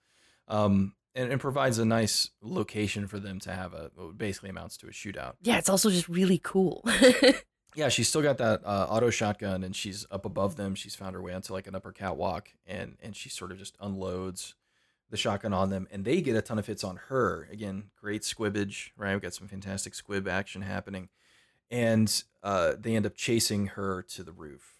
um, 0.47 0.93
and 1.15 1.31
it 1.33 1.39
provides 1.39 1.79
a 1.79 1.85
nice 1.85 2.29
location 2.41 3.07
for 3.07 3.19
them 3.19 3.39
to 3.41 3.51
have 3.51 3.73
a 3.73 3.89
basically 4.15 4.49
amounts 4.49 4.77
to 4.77 4.87
a 4.87 4.91
shootout. 4.91 5.33
yeah 5.41 5.57
it's 5.57 5.69
also 5.69 5.89
just 5.89 6.07
really 6.07 6.39
cool 6.41 6.85
Yeah, 7.75 7.89
she's 7.89 8.07
still 8.07 8.21
got 8.21 8.37
that 8.37 8.61
uh, 8.65 8.87
auto 8.89 9.09
shotgun, 9.09 9.63
and 9.63 9.75
she's 9.75 10.05
up 10.11 10.25
above 10.25 10.55
them. 10.55 10.75
She's 10.75 10.95
found 10.95 11.15
her 11.15 11.21
way 11.21 11.33
onto 11.33 11.53
like 11.53 11.67
an 11.67 11.75
upper 11.75 11.91
catwalk, 11.91 12.49
and 12.67 12.97
and 13.01 13.15
she 13.15 13.29
sort 13.29 13.51
of 13.51 13.57
just 13.57 13.75
unloads 13.79 14.55
the 15.09 15.17
shotgun 15.17 15.53
on 15.53 15.69
them, 15.69 15.87
and 15.91 16.05
they 16.05 16.21
get 16.21 16.35
a 16.35 16.41
ton 16.41 16.59
of 16.59 16.67
hits 16.67 16.83
on 16.83 16.99
her. 17.09 17.47
Again, 17.51 17.85
great 17.99 18.23
squibbage, 18.23 18.91
right? 18.97 19.13
We've 19.13 19.21
got 19.21 19.33
some 19.33 19.47
fantastic 19.47 19.95
squib 19.95 20.27
action 20.27 20.61
happening, 20.61 21.09
and 21.71 22.23
uh, 22.43 22.73
they 22.79 22.95
end 22.95 23.05
up 23.05 23.15
chasing 23.15 23.67
her 23.67 24.01
to 24.09 24.23
the 24.23 24.31
roof, 24.31 24.79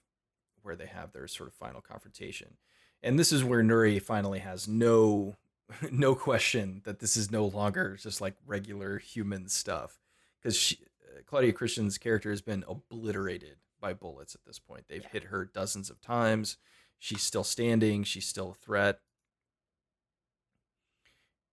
where 0.62 0.76
they 0.76 0.86
have 0.88 1.14
their 1.14 1.28
sort 1.28 1.50
of 1.50 1.56
final 1.56 1.82
confrontation. 1.82 2.58
And 3.02 3.20
this 3.20 3.32
is 3.32 3.44
where 3.44 3.64
Nouri 3.64 4.02
finally 4.02 4.40
has 4.40 4.68
no 4.68 5.36
no 5.92 6.16
question 6.16 6.82
that 6.86 7.00
this 7.00 7.18
is 7.18 7.32
no 7.32 7.46
longer 7.46 7.98
just 8.00 8.22
like 8.22 8.36
regular 8.46 8.98
human 8.98 9.48
stuff 9.48 10.00
because 10.42 10.56
she 10.56 10.78
Claudia 11.26 11.54
Christian's 11.54 11.98
character 11.98 12.30
has 12.30 12.42
been 12.42 12.64
obliterated 12.68 13.58
by 13.80 13.94
bullets 13.94 14.34
at 14.36 14.46
this 14.46 14.60
point. 14.60 14.86
They've 14.88 15.06
hit 15.06 15.26
her 15.26 15.46
dozens 15.46 15.90
of 15.90 16.02
times. 16.02 16.58
She's 17.00 17.22
still 17.22 17.44
standing. 17.44 18.04
She's 18.04 18.26
still 18.26 18.52
a 18.52 18.54
threat. 18.66 19.00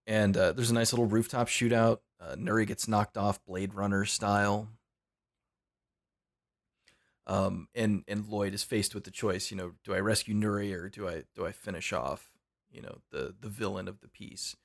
And 0.07 0.35
uh, 0.35 0.53
there's 0.53 0.71
a 0.71 0.73
nice 0.73 0.93
little 0.93 1.05
rooftop 1.05 1.47
shootout. 1.47 1.99
Uh, 2.19 2.35
Nouri 2.35 2.65
gets 2.65 2.87
knocked 2.87 3.17
off 3.17 3.43
Blade 3.45 3.73
Runner 3.73 4.05
style. 4.05 4.69
Um, 7.27 7.67
and 7.75 8.03
and 8.07 8.25
Lloyd 8.27 8.53
is 8.53 8.63
faced 8.63 8.95
with 8.95 9.03
the 9.03 9.11
choice. 9.11 9.51
You 9.51 9.57
know, 9.57 9.73
do 9.83 9.93
I 9.93 9.99
rescue 9.99 10.33
Nouri 10.33 10.73
or 10.73 10.89
do 10.89 11.07
I 11.07 11.23
do 11.35 11.45
I 11.45 11.51
finish 11.51 11.93
off, 11.93 12.31
you 12.71 12.81
know, 12.81 12.99
the 13.11 13.35
the 13.39 13.49
villain 13.49 13.87
of 13.87 14.01
the 14.01 14.07
piece? 14.07 14.55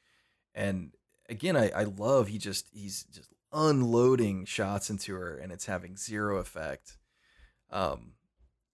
And 0.55 0.95
again, 1.29 1.57
I 1.57 1.71
I 1.71 1.85
love 1.85 2.29
he 2.29 2.39
just 2.39 2.69
he's 2.73 3.05
just 3.05 3.31
unloading 3.53 4.45
shots 4.45 4.91
into 4.91 5.15
her 5.15 5.37
and 5.37 5.53
it's 5.53 5.67
having 5.67 5.97
zero 5.97 6.39
effect. 6.39 6.99
Um, 7.71 8.13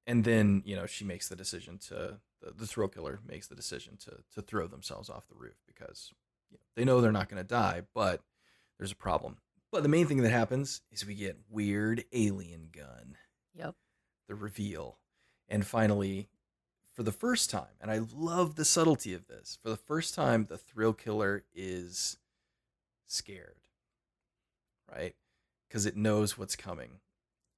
and 0.06 0.24
then 0.24 0.62
you 0.64 0.76
know 0.76 0.86
she 0.86 1.04
makes 1.04 1.28
the 1.28 1.36
decision 1.36 1.78
to 1.88 2.18
the, 2.40 2.52
the 2.56 2.66
thrill 2.66 2.88
killer 2.88 3.20
makes 3.26 3.46
the 3.46 3.54
decision 3.54 3.96
to 3.98 4.18
to 4.34 4.42
throw 4.42 4.66
themselves 4.66 5.08
off 5.08 5.28
the 5.28 5.36
roof 5.36 5.56
because 5.66 6.12
you 6.50 6.58
know, 6.58 6.64
they 6.74 6.84
know 6.84 7.00
they're 7.00 7.12
not 7.12 7.28
going 7.28 7.42
to 7.42 7.48
die, 7.48 7.82
but 7.94 8.20
there's 8.78 8.92
a 8.92 8.96
problem. 8.96 9.38
But 9.70 9.82
the 9.82 9.88
main 9.88 10.06
thing 10.06 10.22
that 10.22 10.30
happens 10.30 10.82
is 10.90 11.06
we 11.06 11.14
get 11.14 11.38
weird 11.48 12.04
alien 12.12 12.68
gun 12.72 13.16
yep 13.54 13.74
the 14.28 14.34
reveal. 14.34 14.98
And 15.48 15.66
finally, 15.66 16.28
for 16.94 17.02
the 17.02 17.12
first 17.12 17.50
time, 17.50 17.74
and 17.80 17.90
I 17.90 18.00
love 18.14 18.56
the 18.56 18.64
subtlety 18.64 19.14
of 19.14 19.26
this, 19.26 19.58
for 19.62 19.70
the 19.70 19.76
first 19.76 20.14
time, 20.14 20.46
the 20.48 20.56
thrill 20.56 20.92
killer 20.92 21.44
is 21.54 22.18
scared, 23.06 23.56
right? 24.94 25.14
Because 25.68 25.86
it 25.86 25.96
knows 25.96 26.36
what's 26.36 26.56
coming. 26.56 27.00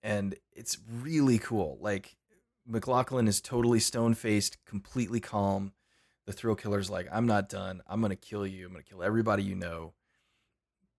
And 0.02 0.36
it's 0.52 0.78
really 0.88 1.38
cool. 1.38 1.78
Like, 1.80 2.16
MacLachlan 2.66 3.28
is 3.28 3.40
totally 3.40 3.80
stone 3.80 4.14
faced, 4.14 4.58
completely 4.64 5.20
calm. 5.20 5.72
The 6.26 6.32
thrill 6.32 6.54
killer's 6.54 6.90
like, 6.90 7.08
I'm 7.12 7.26
not 7.26 7.48
done. 7.48 7.82
I'm 7.86 8.00
going 8.00 8.10
to 8.10 8.16
kill 8.16 8.46
you. 8.46 8.66
I'm 8.66 8.72
going 8.72 8.84
to 8.84 8.90
kill 8.90 9.02
everybody 9.02 9.42
you 9.42 9.54
know. 9.54 9.94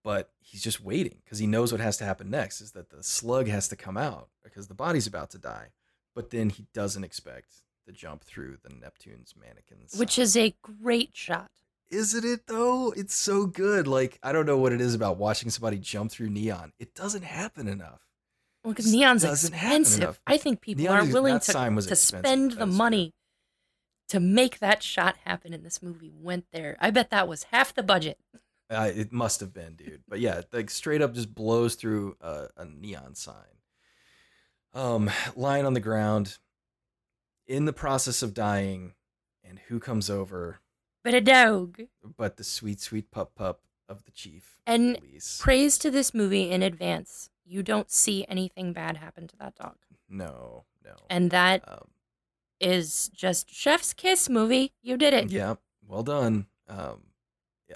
But 0.03 0.29
he's 0.39 0.61
just 0.61 0.81
waiting 0.81 1.17
because 1.23 1.39
he 1.39 1.47
knows 1.47 1.71
what 1.71 1.81
has 1.81 1.97
to 1.97 2.05
happen 2.05 2.29
next 2.29 2.61
is 2.61 2.73
that 2.73 2.91
the 2.91 3.01
slug 3.01 3.47
has 3.47 3.67
to 3.69 3.75
come 3.75 3.97
out 3.97 4.29
because 4.43 4.67
the 4.67 4.75
body's 4.75 5.07
about 5.07 5.31
to 5.31 5.39
die. 5.39 5.69
But 6.13 6.29
then 6.29 6.51
he 6.51 6.67
doesn't 6.73 7.03
expect 7.03 7.63
the 7.87 7.91
jump 7.91 8.23
through 8.23 8.57
the 8.63 8.69
Neptune's 8.69 9.33
mannequins. 9.39 9.95
which 9.95 10.19
is 10.19 10.37
a 10.37 10.55
great 10.61 11.11
shot 11.13 11.49
Isn't 11.91 12.25
it 12.25 12.47
though? 12.47 12.91
It's 12.91 13.15
so 13.15 13.45
good. 13.45 13.87
Like, 13.87 14.19
I 14.23 14.31
don't 14.31 14.45
know 14.45 14.57
what 14.57 14.73
it 14.73 14.81
is 14.81 14.95
about 14.95 15.17
watching 15.17 15.49
somebody 15.49 15.77
jump 15.77 16.11
through 16.11 16.29
neon. 16.29 16.73
It 16.79 16.93
doesn't 16.95 17.23
happen 17.23 17.67
enough. 17.67 18.01
Well, 18.63 18.73
because 18.73 18.91
neon's 18.91 19.23
expensive. 19.23 20.19
I 20.25 20.37
think 20.37 20.61
people 20.61 20.83
Neon 20.83 20.95
aren't 20.95 21.07
is- 21.09 21.13
willing 21.13 21.39
to, 21.39 21.81
to 21.87 21.95
spend 21.95 22.53
the 22.53 22.65
money 22.65 23.13
to 24.09 24.19
make 24.19 24.59
that 24.59 24.81
shot 24.81 25.17
happen 25.23 25.53
in 25.53 25.63
this 25.63 25.83
movie. 25.83 26.11
Went 26.15 26.45
there. 26.51 26.75
I 26.79 26.89
bet 26.89 27.11
that 27.11 27.27
was 27.27 27.43
half 27.51 27.75
the 27.75 27.83
budget. 27.83 28.17
Uh, 28.69 28.89
it 28.95 29.11
must 29.11 29.39
have 29.39 29.53
been, 29.53 29.75
dude. 29.75 30.01
But 30.07 30.19
yeah, 30.19 30.41
like 30.51 30.71
straight 30.71 31.03
up 31.03 31.13
just 31.13 31.35
blows 31.35 31.75
through 31.75 32.17
a, 32.19 32.47
a 32.57 32.65
neon 32.65 33.13
sign. 33.13 33.35
Um, 34.73 35.11
lying 35.35 35.65
on 35.65 35.73
the 35.75 35.79
ground, 35.79 36.39
in 37.47 37.65
the 37.65 37.73
process 37.73 38.23
of 38.23 38.33
dying, 38.33 38.93
and 39.43 39.59
who 39.67 39.79
comes 39.79 40.09
over 40.09 40.59
But 41.06 41.14
a 41.14 41.22
dog. 41.22 41.82
but 42.18 42.38
the 42.38 42.44
sweet, 42.44 42.82
sweet 42.82 43.11
pup 43.11 43.36
pup 43.36 43.61
of 43.88 44.06
the 44.06 44.11
chief. 44.11 44.57
And 44.65 44.98
police. 44.98 45.40
praise 45.40 45.77
to 45.77 45.91
this 45.91 46.15
movie 46.15 46.49
in 46.49 46.64
advance. 46.64 47.30
You 47.45 47.61
don't 47.61 47.91
see 47.91 48.26
anything 48.27 48.73
bad 48.73 48.98
happen 48.98 49.27
to 49.27 49.38
that 49.38 49.53
dog. 49.53 49.76
no, 50.10 50.64
no. 50.84 50.95
And 51.07 51.30
that 51.30 51.64
um, 51.68 51.90
is 52.60 53.11
just 53.14 53.53
chef's 53.53 53.94
kiss 53.94 54.30
movie. 54.30 54.73
You 54.82 54.98
did 54.98 55.14
it. 55.14 55.30
Yeah, 55.30 55.56
well 55.88 56.02
done. 56.02 56.48
Um, 56.68 57.03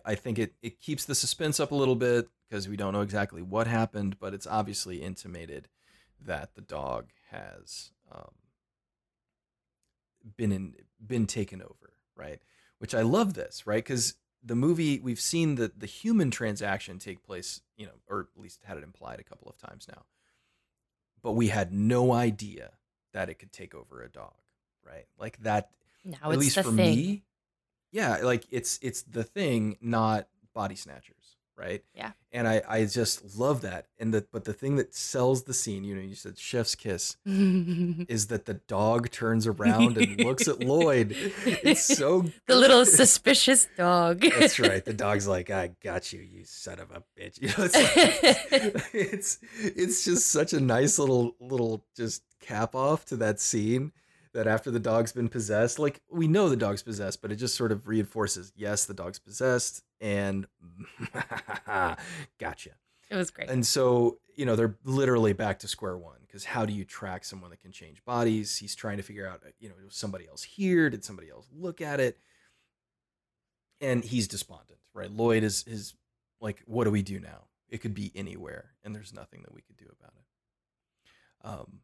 I 0.04 0.16
think 0.16 0.40
it, 0.40 0.56
it 0.64 0.82
keeps 0.82 1.06
the 1.06 1.14
suspense 1.14 1.60
up 1.60 1.70
a 1.70 1.76
little 1.76 1.96
bit 1.96 2.30
because 2.50 2.68
we 2.68 2.78
don't 2.78 2.94
know 2.94 3.02
exactly 3.02 3.44
what 3.44 3.68
happened, 3.68 4.20
but 4.20 4.34
it's 4.34 4.48
obviously 4.48 5.04
intimated 5.04 5.68
that 6.20 6.56
the 6.56 6.62
dog 6.62 7.10
has 7.30 7.92
um, 8.12 8.32
been 10.36 10.52
in 10.52 10.74
been 11.06 11.28
taken 11.28 11.62
over, 11.62 11.94
right? 12.16 12.40
Which 12.80 12.96
I 12.96 13.02
love 13.02 13.34
this, 13.36 13.68
right? 13.68 13.84
Because 13.84 14.16
the 14.44 14.56
movie 14.56 15.00
we've 15.00 15.20
seen 15.20 15.56
the 15.56 15.72
the 15.78 15.86
human 15.86 16.32
transaction 16.32 16.98
take 16.98 17.24
place, 17.24 17.62
you 17.78 17.86
know, 17.86 18.00
or 18.08 18.30
at 18.36 18.42
least 18.42 18.62
had 18.64 18.78
it 18.78 18.84
implied 18.84 19.20
a 19.20 19.24
couple 19.24 19.50
of 19.50 19.58
times 19.58 19.88
now, 19.88 20.04
but 21.22 21.34
we 21.34 21.50
had 21.50 21.72
no 21.74 22.12
idea 22.14 22.72
that 23.14 23.30
it 23.30 23.36
could 23.36 23.52
take 23.52 23.76
over 23.76 24.02
a 24.02 24.10
dog, 24.10 24.36
right? 24.86 25.06
Like 25.18 25.42
that 25.44 25.72
Now 26.06 26.18
at 26.24 26.30
it's 26.32 26.40
least 26.40 26.56
the 26.56 26.64
for 26.64 26.72
thing. 26.72 26.96
me 26.96 27.24
yeah 27.92 28.18
like 28.18 28.46
it's 28.52 28.78
it's 28.82 29.02
the 29.02 29.24
thing 29.24 29.76
not 29.82 30.28
body 30.54 30.76
snatchers 30.76 31.38
right? 31.60 31.84
Yeah. 31.94 32.11
and 32.31 32.48
i 32.48 32.61
i 32.68 32.86
just 32.86 33.38
love 33.38 33.61
that. 33.61 33.88
And 33.99 34.14
the 34.14 34.26
but 34.31 34.45
the 34.45 34.53
thing 34.53 34.77
that 34.77 34.95
sells 34.95 35.44
the 35.44 35.53
scene 35.53 35.84
you 35.84 35.95
know 35.95 36.02
you 36.02 36.15
said 36.15 36.38
chef's 36.38 36.76
kiss 36.76 37.18
is 37.26 38.27
that 38.27 38.45
the 38.45 38.56
dog 38.68 39.11
turns 39.11 39.45
around 39.45 39.98
and 39.98 40.19
looks 40.23 40.48
at 40.48 40.60
lloyd. 40.61 41.15
It's 41.45 41.81
so 41.84 42.26
the 42.48 42.56
little 42.56 42.86
suspicious 42.86 43.68
dog. 43.77 44.22
that's 44.22 44.60
right. 44.60 44.84
The 44.84 44.94
dog's 44.94 45.27
like 45.36 45.49
i 45.49 45.72
got 45.84 46.14
you 46.14 46.22
you 46.22 46.44
son 46.45 46.80
of 46.80 46.91
a 46.91 47.03
bitch. 47.19 47.41
You 47.41 47.49
know 47.49 47.65
it's 47.65 47.76
like, 47.76 48.94
it's 48.94 49.40
it's 49.61 50.06
just 50.06 50.27
such 50.27 50.53
a 50.53 50.60
nice 50.60 50.98
little 50.98 51.36
little 51.40 51.84
just 51.95 52.23
cap 52.40 52.73
off 52.76 53.06
to 53.06 53.18
that 53.18 53.40
scene 53.40 53.91
that 54.34 54.48
after 54.48 54.72
the 54.72 54.80
dog's 54.80 55.11
been 55.11 55.27
possessed 55.27 55.80
like 55.80 56.02
we 56.11 56.27
know 56.27 56.49
the 56.49 56.56
dog's 56.56 56.84
possessed 56.84 57.22
but 57.22 57.31
it 57.31 57.36
just 57.36 57.56
sort 57.56 57.72
of 57.72 57.88
reinforces 57.88 58.53
yes 58.56 58.86
the 58.86 58.94
dog's 58.94 59.19
possessed 59.19 59.84
and 60.02 60.48
gotcha 62.40 62.72
It 63.10 63.16
was 63.16 63.32
great. 63.32 63.50
and 63.50 63.66
so, 63.66 64.20
you 64.36 64.46
know, 64.46 64.56
they're 64.56 64.78
literally 64.84 65.34
back 65.34 65.60
to 65.60 65.68
square 65.68 65.98
one 65.98 66.18
because 66.26 66.46
how 66.46 66.66
do 66.66 66.74
you 66.74 66.86
track 66.86 67.26
someone 67.26 67.50
that 67.52 67.60
can 67.62 67.72
change 67.72 68.04
bodies? 68.06 68.58
He's 68.58 68.76
trying 68.76 68.98
to 68.98 69.04
figure 69.04 69.28
out, 69.28 69.42
you 69.60 69.70
know, 69.70 69.76
was 69.84 69.96
somebody 69.96 70.28
else 70.28 70.44
here? 70.44 70.90
Did 70.90 71.04
somebody 71.04 71.30
else 71.30 71.48
look 71.52 71.82
at 71.82 72.00
it? 72.00 72.18
And 73.82 74.04
he's 74.04 74.28
despondent, 74.28 74.80
right? 74.94 75.12
Lloyd 75.12 75.44
is 75.44 75.64
is 75.66 75.94
like, 76.42 76.62
what 76.66 76.84
do 76.84 76.92
we 76.92 77.02
do 77.02 77.20
now? 77.20 77.46
It 77.70 77.80
could 77.80 77.94
be 77.94 78.12
anywhere, 78.16 78.72
and 78.84 78.96
there's 78.96 79.14
nothing 79.14 79.42
that 79.44 79.54
we 79.54 79.62
could 79.62 79.78
do 79.78 79.86
about 80.00 80.14
it. 80.18 81.48
Um, 81.48 81.80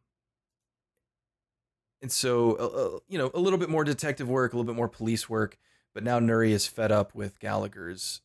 and 2.02 2.12
so, 2.12 2.52
uh, 2.56 2.66
uh, 2.66 2.98
you 3.08 3.18
know, 3.18 3.30
a 3.34 3.40
little 3.40 3.58
bit 3.58 3.70
more 3.70 3.84
detective 3.84 4.28
work, 4.28 4.52
a 4.52 4.56
little 4.56 4.70
bit 4.70 4.76
more 4.76 4.88
police 4.88 5.28
work, 5.28 5.58
but 5.96 6.04
now 6.04 6.20
Nouri 6.20 6.50
is 6.50 6.66
fed 6.66 6.92
up 6.92 7.14
with 7.14 7.40
Gallagher's 7.40 8.20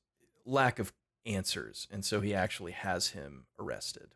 lack 0.45 0.77
of 0.77 0.91
answers, 1.25 1.87
and 1.89 2.03
so 2.03 2.19
he 2.19 2.33
actually 2.33 2.73
has 2.73 3.11
him 3.11 3.45
arrested. 3.57 4.13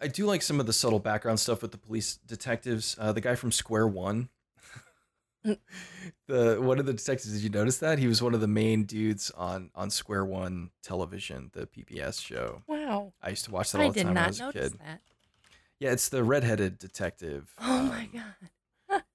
I 0.00 0.08
do 0.08 0.24
like 0.24 0.40
some 0.40 0.58
of 0.58 0.64
the 0.64 0.72
subtle 0.72 1.00
background 1.00 1.38
stuff 1.38 1.60
with 1.60 1.70
the 1.70 1.76
police 1.76 2.16
detectives. 2.26 2.96
Uh, 2.98 3.12
the 3.12 3.20
guy 3.20 3.34
from 3.34 3.52
Square 3.52 3.88
One, 3.88 4.30
the 5.44 6.56
one 6.58 6.78
of 6.78 6.86
the 6.86 6.94
detectives. 6.94 7.34
Did 7.34 7.42
you 7.42 7.50
notice 7.50 7.76
that 7.76 7.98
he 7.98 8.06
was 8.06 8.22
one 8.22 8.32
of 8.32 8.40
the 8.40 8.48
main 8.48 8.84
dudes 8.84 9.30
on 9.32 9.70
on 9.74 9.90
Square 9.90 10.24
One 10.24 10.70
television, 10.82 11.50
the 11.52 11.66
PBS 11.66 12.24
show? 12.24 12.62
wow. 12.66 13.12
I 13.22 13.28
used 13.28 13.44
to 13.44 13.50
watch 13.50 13.72
that 13.72 13.82
all 13.82 13.88
I 13.88 13.90
the 13.90 14.02
time 14.02 14.14
when 14.14 14.24
I 14.24 14.28
was 14.28 14.40
a 14.40 14.50
kid. 14.50 14.78
that. 14.78 15.02
Yeah, 15.78 15.90
it's 15.90 16.08
the 16.08 16.24
redheaded 16.24 16.78
detective. 16.78 17.52
Oh 17.60 17.82
my 17.82 18.04
um, 18.04 18.10
god. 18.14 18.48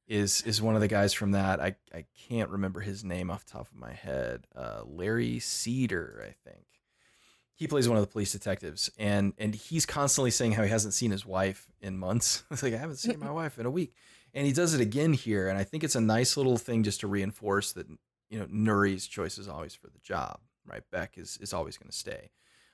Is 0.07 0.41
is 0.41 0.61
one 0.61 0.75
of 0.75 0.81
the 0.81 0.87
guys 0.87 1.13
from 1.13 1.31
that. 1.31 1.59
I 1.59 1.75
I 1.93 2.05
can't 2.29 2.49
remember 2.49 2.79
his 2.79 3.03
name 3.03 3.29
off 3.29 3.45
the 3.45 3.51
top 3.51 3.67
of 3.69 3.75
my 3.75 3.93
head. 3.93 4.47
Uh, 4.55 4.81
Larry 4.85 5.39
Cedar, 5.39 6.23
I 6.25 6.49
think. 6.49 6.65
He 7.55 7.67
plays 7.67 7.89
one 7.89 7.97
of 7.97 8.03
the 8.03 8.11
police 8.11 8.31
detectives, 8.31 8.89
and 8.97 9.33
and 9.37 9.53
he's 9.53 9.85
constantly 9.85 10.31
saying 10.31 10.53
how 10.53 10.63
he 10.63 10.69
hasn't 10.69 10.93
seen 10.93 11.11
his 11.11 11.25
wife 11.25 11.69
in 11.81 11.97
months. 11.97 12.43
It's 12.51 12.63
like 12.63 12.73
I 12.73 12.77
haven't 12.77 12.97
seen 12.97 13.19
my 13.19 13.31
wife 13.31 13.59
in 13.59 13.65
a 13.65 13.71
week, 13.71 13.95
and 14.33 14.45
he 14.45 14.53
does 14.53 14.73
it 14.73 14.79
again 14.79 15.11
here. 15.11 15.49
And 15.49 15.57
I 15.57 15.63
think 15.63 15.83
it's 15.83 15.95
a 15.95 16.01
nice 16.01 16.37
little 16.37 16.57
thing 16.57 16.83
just 16.83 17.01
to 17.01 17.07
reinforce 17.07 17.73
that 17.73 17.87
you 18.29 18.39
know 18.39 18.47
Nouri's 18.49 19.07
choice 19.07 19.37
is 19.37 19.47
always 19.47 19.75
for 19.75 19.87
the 19.87 19.99
job, 19.99 20.39
right? 20.65 20.83
Beck 20.91 21.17
is 21.17 21.37
is 21.41 21.51
always 21.51 21.77
going 21.77 21.89
to 21.89 21.97
stay, 21.97 22.31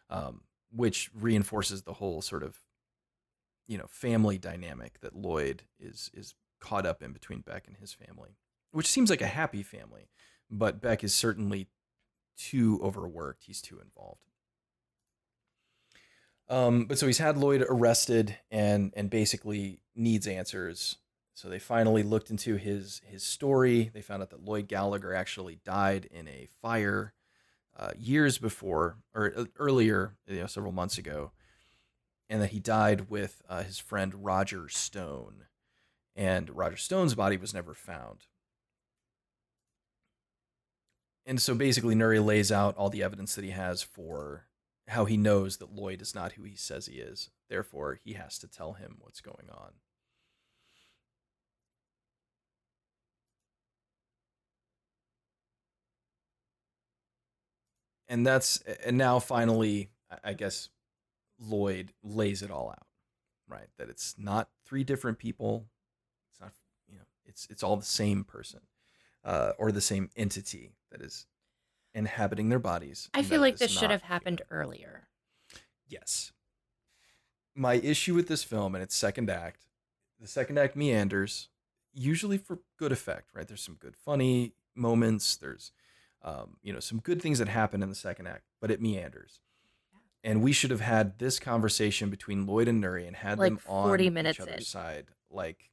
um, 0.09 0.41
which 0.71 1.09
reinforces 1.19 1.83
the 1.83 1.93
whole 1.93 2.21
sort 2.21 2.43
of 2.43 2.59
you 3.67 3.77
know 3.77 3.87
family 3.87 4.37
dynamic 4.37 4.99
that 4.99 5.15
Lloyd 5.15 5.63
is 5.79 6.11
is 6.13 6.35
caught 6.63 6.85
up 6.85 7.03
in 7.03 7.11
between 7.11 7.41
Beck 7.41 7.67
and 7.67 7.75
his 7.77 7.91
family, 7.93 8.37
which 8.71 8.87
seems 8.87 9.09
like 9.09 9.21
a 9.21 9.27
happy 9.27 9.63
family, 9.63 10.07
but 10.49 10.81
Beck 10.81 11.03
is 11.03 11.13
certainly 11.13 11.67
too 12.37 12.79
overworked. 12.81 13.43
He's 13.43 13.61
too 13.61 13.79
involved. 13.79 14.31
Um, 16.49 16.85
but 16.85 16.97
so 16.97 17.05
he's 17.07 17.17
had 17.17 17.37
Lloyd 17.37 17.65
arrested 17.67 18.37
and 18.49 18.93
and 18.95 19.09
basically 19.09 19.81
needs 19.95 20.25
answers. 20.25 20.97
So 21.33 21.49
they 21.49 21.59
finally 21.59 22.03
looked 22.03 22.29
into 22.29 22.55
his 22.55 23.01
his 23.05 23.23
story. 23.23 23.91
They 23.93 24.01
found 24.01 24.21
out 24.21 24.29
that 24.29 24.45
Lloyd 24.45 24.67
Gallagher 24.67 25.13
actually 25.13 25.59
died 25.65 26.07
in 26.11 26.27
a 26.27 26.47
fire 26.61 27.13
uh, 27.77 27.91
years 27.97 28.37
before 28.37 28.97
or 29.13 29.47
earlier, 29.57 30.15
you 30.27 30.39
know, 30.39 30.47
several 30.47 30.71
months 30.71 30.97
ago, 30.97 31.31
and 32.29 32.41
that 32.41 32.51
he 32.51 32.59
died 32.59 33.09
with 33.09 33.41
uh, 33.49 33.63
his 33.63 33.79
friend 33.79 34.23
Roger 34.23 34.69
Stone. 34.69 35.45
And 36.15 36.49
Roger 36.55 36.77
Stone's 36.77 37.15
body 37.15 37.37
was 37.37 37.53
never 37.53 37.73
found. 37.73 38.27
And 41.25 41.41
so 41.41 41.55
basically, 41.55 41.95
Nouri 41.95 42.23
lays 42.23 42.51
out 42.51 42.75
all 42.77 42.89
the 42.89 43.03
evidence 43.03 43.35
that 43.35 43.45
he 43.45 43.51
has 43.51 43.81
for 43.81 44.47
how 44.89 45.05
he 45.05 45.15
knows 45.15 45.57
that 45.57 45.73
Lloyd 45.73 46.01
is 46.01 46.13
not 46.13 46.33
who 46.33 46.43
he 46.43 46.55
says 46.55 46.85
he 46.85 46.95
is. 46.97 47.29
Therefore, 47.49 47.99
he 48.03 48.13
has 48.13 48.37
to 48.39 48.47
tell 48.47 48.73
him 48.73 48.97
what's 48.99 49.21
going 49.21 49.49
on. 49.49 49.71
And 58.09 58.27
that's, 58.27 58.57
and 58.85 58.97
now 58.97 59.19
finally, 59.19 59.89
I- 60.23 60.33
guess 60.33 60.69
Lloyd 61.39 61.93
lays 62.03 62.43
it 62.43 62.51
all 62.51 62.69
out, 62.69 62.85
right? 63.47 63.69
That 63.77 63.89
it's 63.89 64.15
not 64.19 64.49
three 64.65 64.83
different 64.83 65.17
people. 65.17 65.65
It's 66.31 66.39
not, 66.39 66.53
you 66.87 66.97
know, 66.97 67.05
it's 67.33 67.47
it's 67.49 67.63
all 67.63 67.75
the 67.75 67.83
same 67.85 68.23
person, 68.23 68.61
uh, 69.25 69.53
or 69.57 69.71
the 69.71 69.81
same 69.81 70.09
entity 70.15 70.75
that 70.91 71.01
is 71.01 71.25
inhabiting 71.95 72.49
their 72.49 72.59
bodies. 72.59 73.09
I 73.13 73.23
feel 73.23 73.41
like 73.41 73.57
this 73.57 73.71
should 73.71 73.89
have 73.91 74.03
happened 74.03 74.41
earlier. 74.51 75.07
Yes. 75.87 76.31
My 77.55 77.75
issue 77.75 78.15
with 78.15 78.27
this 78.27 78.43
film 78.43 78.73
and 78.73 78.83
its 78.83 78.95
second 78.95 79.29
act, 79.29 79.65
the 80.19 80.27
second 80.27 80.57
act 80.57 80.75
meanders, 80.75 81.49
usually 81.93 82.37
for 82.37 82.59
good 82.79 82.91
effect, 82.91 83.29
right? 83.33 83.47
There's 83.47 83.61
some 83.61 83.75
good 83.79 83.95
funny 83.95 84.53
moments. 84.75 85.35
There's, 85.35 85.71
um, 86.23 86.57
you 86.63 86.73
know, 86.73 86.79
some 86.79 86.99
good 86.99 87.21
things 87.21 87.37
that 87.39 87.47
happen 87.49 87.83
in 87.83 87.89
the 87.89 87.95
second 87.95 88.27
act, 88.27 88.43
but 88.59 88.71
it 88.71 88.81
meanders. 88.81 89.41
And 90.23 90.41
we 90.41 90.51
should 90.51 90.71
have 90.71 90.81
had 90.81 91.19
this 91.19 91.37
conversation 91.39 92.09
between 92.09 92.47
Lloyd 92.47 92.67
and 92.67 92.83
Nouri 92.83 93.05
and 93.05 93.15
had 93.15 93.37
Like 93.37 93.49
them 93.51 93.59
on 93.67 93.87
40 93.89 94.05
each 94.05 94.11
minutes 94.13 94.39
other's 94.39 94.55
in. 94.55 94.61
side. 94.61 95.05
Like, 95.29 95.69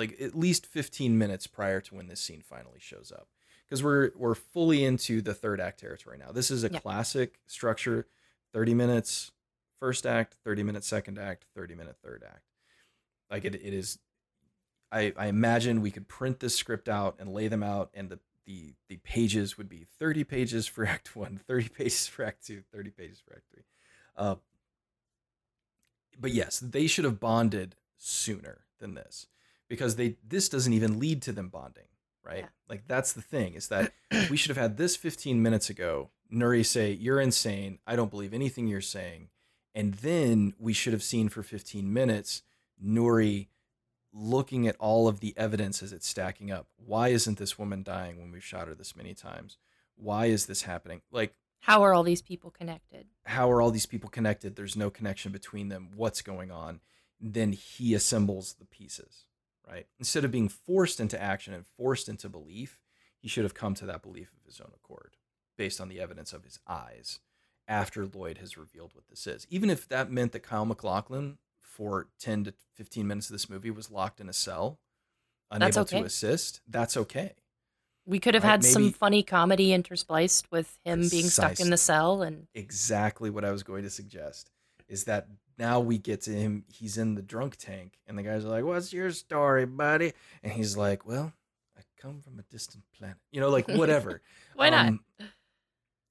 like 0.00 0.18
at 0.18 0.34
least 0.34 0.64
15 0.64 1.18
minutes 1.18 1.46
prior 1.46 1.78
to 1.82 1.94
when 1.94 2.08
this 2.08 2.20
scene 2.20 2.40
finally 2.40 2.78
shows 2.80 3.12
up. 3.14 3.28
Because 3.68 3.84
we're 3.84 4.10
we're 4.16 4.34
fully 4.34 4.82
into 4.82 5.20
the 5.20 5.34
third 5.34 5.60
act 5.60 5.78
territory 5.78 6.16
now. 6.18 6.32
This 6.32 6.50
is 6.50 6.64
a 6.64 6.70
classic 6.70 7.38
structure, 7.46 8.06
30 8.54 8.74
minutes 8.74 9.30
first 9.78 10.06
act, 10.06 10.36
30 10.42 10.62
minute 10.62 10.84
second 10.84 11.18
act, 11.18 11.44
30 11.54 11.74
minute 11.74 11.96
third 12.02 12.24
act. 12.26 12.46
Like 13.30 13.44
it, 13.44 13.54
it 13.54 13.74
is 13.74 13.98
I, 14.90 15.12
I 15.16 15.26
imagine 15.26 15.82
we 15.82 15.90
could 15.90 16.08
print 16.08 16.40
this 16.40 16.56
script 16.56 16.88
out 16.88 17.16
and 17.20 17.32
lay 17.32 17.46
them 17.46 17.62
out 17.62 17.90
and 17.92 18.08
the, 18.08 18.18
the 18.46 18.72
the 18.88 18.96
pages 18.96 19.58
would 19.58 19.68
be 19.68 19.86
30 19.98 20.24
pages 20.24 20.66
for 20.66 20.86
act 20.86 21.14
one, 21.14 21.38
30 21.46 21.68
pages 21.68 22.06
for 22.06 22.24
act 22.24 22.46
two, 22.46 22.62
30 22.72 22.90
pages 22.90 23.20
for 23.20 23.34
act 23.34 23.44
three. 23.52 23.64
Uh, 24.16 24.36
but 26.18 26.32
yes, 26.32 26.58
they 26.58 26.86
should 26.86 27.04
have 27.04 27.20
bonded 27.20 27.76
sooner 27.98 28.62
than 28.78 28.94
this 28.94 29.26
because 29.70 29.96
they 29.96 30.16
this 30.26 30.50
doesn't 30.50 30.74
even 30.74 30.98
lead 30.98 31.22
to 31.22 31.32
them 31.32 31.48
bonding, 31.48 31.88
right? 32.22 32.40
Yeah. 32.40 32.48
Like 32.68 32.82
that's 32.86 33.14
the 33.14 33.22
thing 33.22 33.54
is 33.54 33.68
that 33.68 33.92
we 34.30 34.36
should 34.36 34.50
have 34.50 34.62
had 34.62 34.76
this 34.76 34.96
15 34.96 35.42
minutes 35.42 35.70
ago. 35.70 36.10
Nouri 36.30 36.64
say, 36.66 36.92
"You're 36.92 37.20
insane. 37.20 37.78
I 37.86 37.96
don't 37.96 38.10
believe 38.10 38.34
anything 38.34 38.66
you're 38.68 38.82
saying." 38.82 39.30
And 39.74 39.94
then 39.94 40.52
we 40.58 40.72
should 40.74 40.92
have 40.92 41.02
seen 41.02 41.28
for 41.30 41.42
15 41.42 41.90
minutes 41.92 42.42
Nouri 42.84 43.46
looking 44.12 44.66
at 44.66 44.76
all 44.80 45.06
of 45.06 45.20
the 45.20 45.32
evidence 45.36 45.82
as 45.82 45.92
it's 45.92 46.08
stacking 46.08 46.50
up. 46.50 46.66
Why 46.76 47.08
isn't 47.08 47.38
this 47.38 47.56
woman 47.58 47.82
dying 47.84 48.18
when 48.18 48.32
we've 48.32 48.44
shot 48.44 48.66
her 48.66 48.74
this 48.74 48.96
many 48.96 49.14
times? 49.14 49.56
Why 49.94 50.26
is 50.26 50.46
this 50.46 50.62
happening? 50.62 51.02
Like, 51.12 51.34
How 51.60 51.82
are 51.84 51.94
all 51.94 52.02
these 52.02 52.22
people 52.22 52.50
connected? 52.50 53.06
how 53.26 53.50
are 53.52 53.62
all 53.62 53.70
these 53.70 53.86
people 53.86 54.10
connected? 54.10 54.56
There's 54.56 54.74
no 54.76 54.90
connection 54.90 55.30
between 55.30 55.68
them. 55.68 55.90
What's 55.94 56.22
going 56.22 56.50
on? 56.50 56.80
Then 57.20 57.52
he 57.52 57.94
assembles 57.94 58.54
the 58.54 58.64
pieces, 58.64 59.26
right? 59.70 59.86
Instead 59.98 60.24
of 60.24 60.30
being 60.30 60.48
forced 60.48 61.00
into 61.00 61.20
action 61.20 61.54
and 61.54 61.64
forced 61.66 62.08
into 62.08 62.28
belief, 62.28 62.80
he 63.20 63.28
should 63.28 63.44
have 63.44 63.54
come 63.54 63.74
to 63.74 63.86
that 63.86 64.02
belief 64.02 64.32
of 64.32 64.46
his 64.46 64.60
own 64.60 64.70
accord 64.74 65.16
based 65.56 65.80
on 65.80 65.88
the 65.88 66.00
evidence 66.00 66.32
of 66.32 66.44
his 66.44 66.58
eyes 66.66 67.20
after 67.68 68.06
Lloyd 68.06 68.38
has 68.38 68.56
revealed 68.56 68.92
what 68.94 69.08
this 69.08 69.26
is. 69.26 69.46
Even 69.50 69.70
if 69.70 69.86
that 69.88 70.10
meant 70.10 70.32
that 70.32 70.40
Kyle 70.40 70.64
MacLachlan 70.64 71.38
for 71.60 72.08
10 72.18 72.44
to 72.44 72.54
15 72.74 73.06
minutes 73.06 73.28
of 73.28 73.32
this 73.32 73.48
movie 73.48 73.70
was 73.70 73.90
locked 73.90 74.20
in 74.20 74.28
a 74.28 74.32
cell, 74.32 74.78
unable 75.50 75.80
okay. 75.80 76.00
to 76.00 76.06
assist, 76.06 76.60
that's 76.68 76.96
okay. 76.96 77.34
We 78.06 78.18
could 78.18 78.34
have 78.34 78.42
Right, 78.42 78.50
had 78.50 78.64
some 78.64 78.92
funny 78.92 79.22
comedy 79.22 79.68
interspliced 79.68 80.44
with 80.50 80.78
him 80.84 81.08
being 81.08 81.26
stuck 81.26 81.60
in 81.60 81.70
the 81.70 81.76
cell 81.76 82.22
and 82.22 82.48
exactly 82.54 83.30
what 83.30 83.44
I 83.44 83.52
was 83.52 83.62
going 83.62 83.84
to 83.84 83.90
suggest 83.90 84.50
is 84.88 85.04
that 85.04 85.28
now 85.60 85.78
we 85.78 85.98
get 85.98 86.22
to 86.22 86.30
him. 86.30 86.64
He's 86.66 86.98
in 86.98 87.14
the 87.14 87.22
drunk 87.22 87.56
tank, 87.56 87.98
and 88.08 88.18
the 88.18 88.22
guys 88.22 88.44
are 88.44 88.48
like, 88.48 88.64
"What's 88.64 88.92
your 88.92 89.12
story, 89.12 89.66
buddy?" 89.66 90.14
And 90.42 90.52
he's 90.52 90.76
like, 90.76 91.06
"Well, 91.06 91.32
I 91.78 91.82
come 92.00 92.20
from 92.20 92.38
a 92.38 92.42
distant 92.42 92.82
planet." 92.98 93.18
You 93.30 93.40
know, 93.40 93.50
like 93.50 93.68
whatever. 93.68 94.22
Why 94.54 94.70
not? 94.70 94.86
Um, 94.88 95.00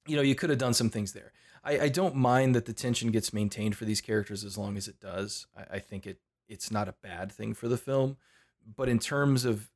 You 0.06 0.16
know, 0.16 0.22
you 0.22 0.34
could 0.34 0.50
have 0.50 0.58
done 0.58 0.72
some 0.74 0.88
things 0.88 1.12
there. 1.12 1.32
I, 1.62 1.80
I 1.80 1.88
don't 1.88 2.14
mind 2.14 2.54
that 2.54 2.64
the 2.64 2.72
tension 2.72 3.10
gets 3.10 3.32
maintained 3.34 3.76
for 3.76 3.84
these 3.84 4.00
characters 4.00 4.44
as 4.44 4.56
long 4.56 4.76
as 4.78 4.88
it 4.88 4.98
does. 4.98 5.46
I, 5.56 5.76
I 5.76 5.78
think 5.80 6.06
it 6.06 6.20
it's 6.48 6.70
not 6.70 6.88
a 6.88 6.94
bad 7.02 7.30
thing 7.30 7.52
for 7.54 7.68
the 7.68 7.76
film. 7.76 8.16
But 8.76 8.88
in 8.88 8.98
terms 8.98 9.44
of 9.44 9.70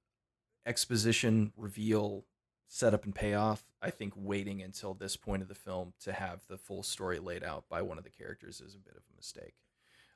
exposition, 0.67 1.53
reveal, 1.57 2.25
setup, 2.69 3.05
and 3.05 3.15
payoff, 3.15 3.65
I 3.83 3.91
think 3.91 4.13
waiting 4.17 4.63
until 4.63 4.95
this 4.95 5.17
point 5.17 5.43
of 5.43 5.49
the 5.49 5.55
film 5.55 5.93
to 6.05 6.13
have 6.13 6.41
the 6.49 6.59
full 6.59 6.83
story 6.83 7.19
laid 7.19 7.45
out 7.45 7.69
by 7.69 7.83
one 7.83 7.99
of 7.99 8.05
the 8.05 8.11
characters 8.11 8.61
is 8.61 8.75
a 8.75 8.79
bit 8.79 8.95
of 8.97 9.03
a 9.13 9.17
mistake. 9.17 9.55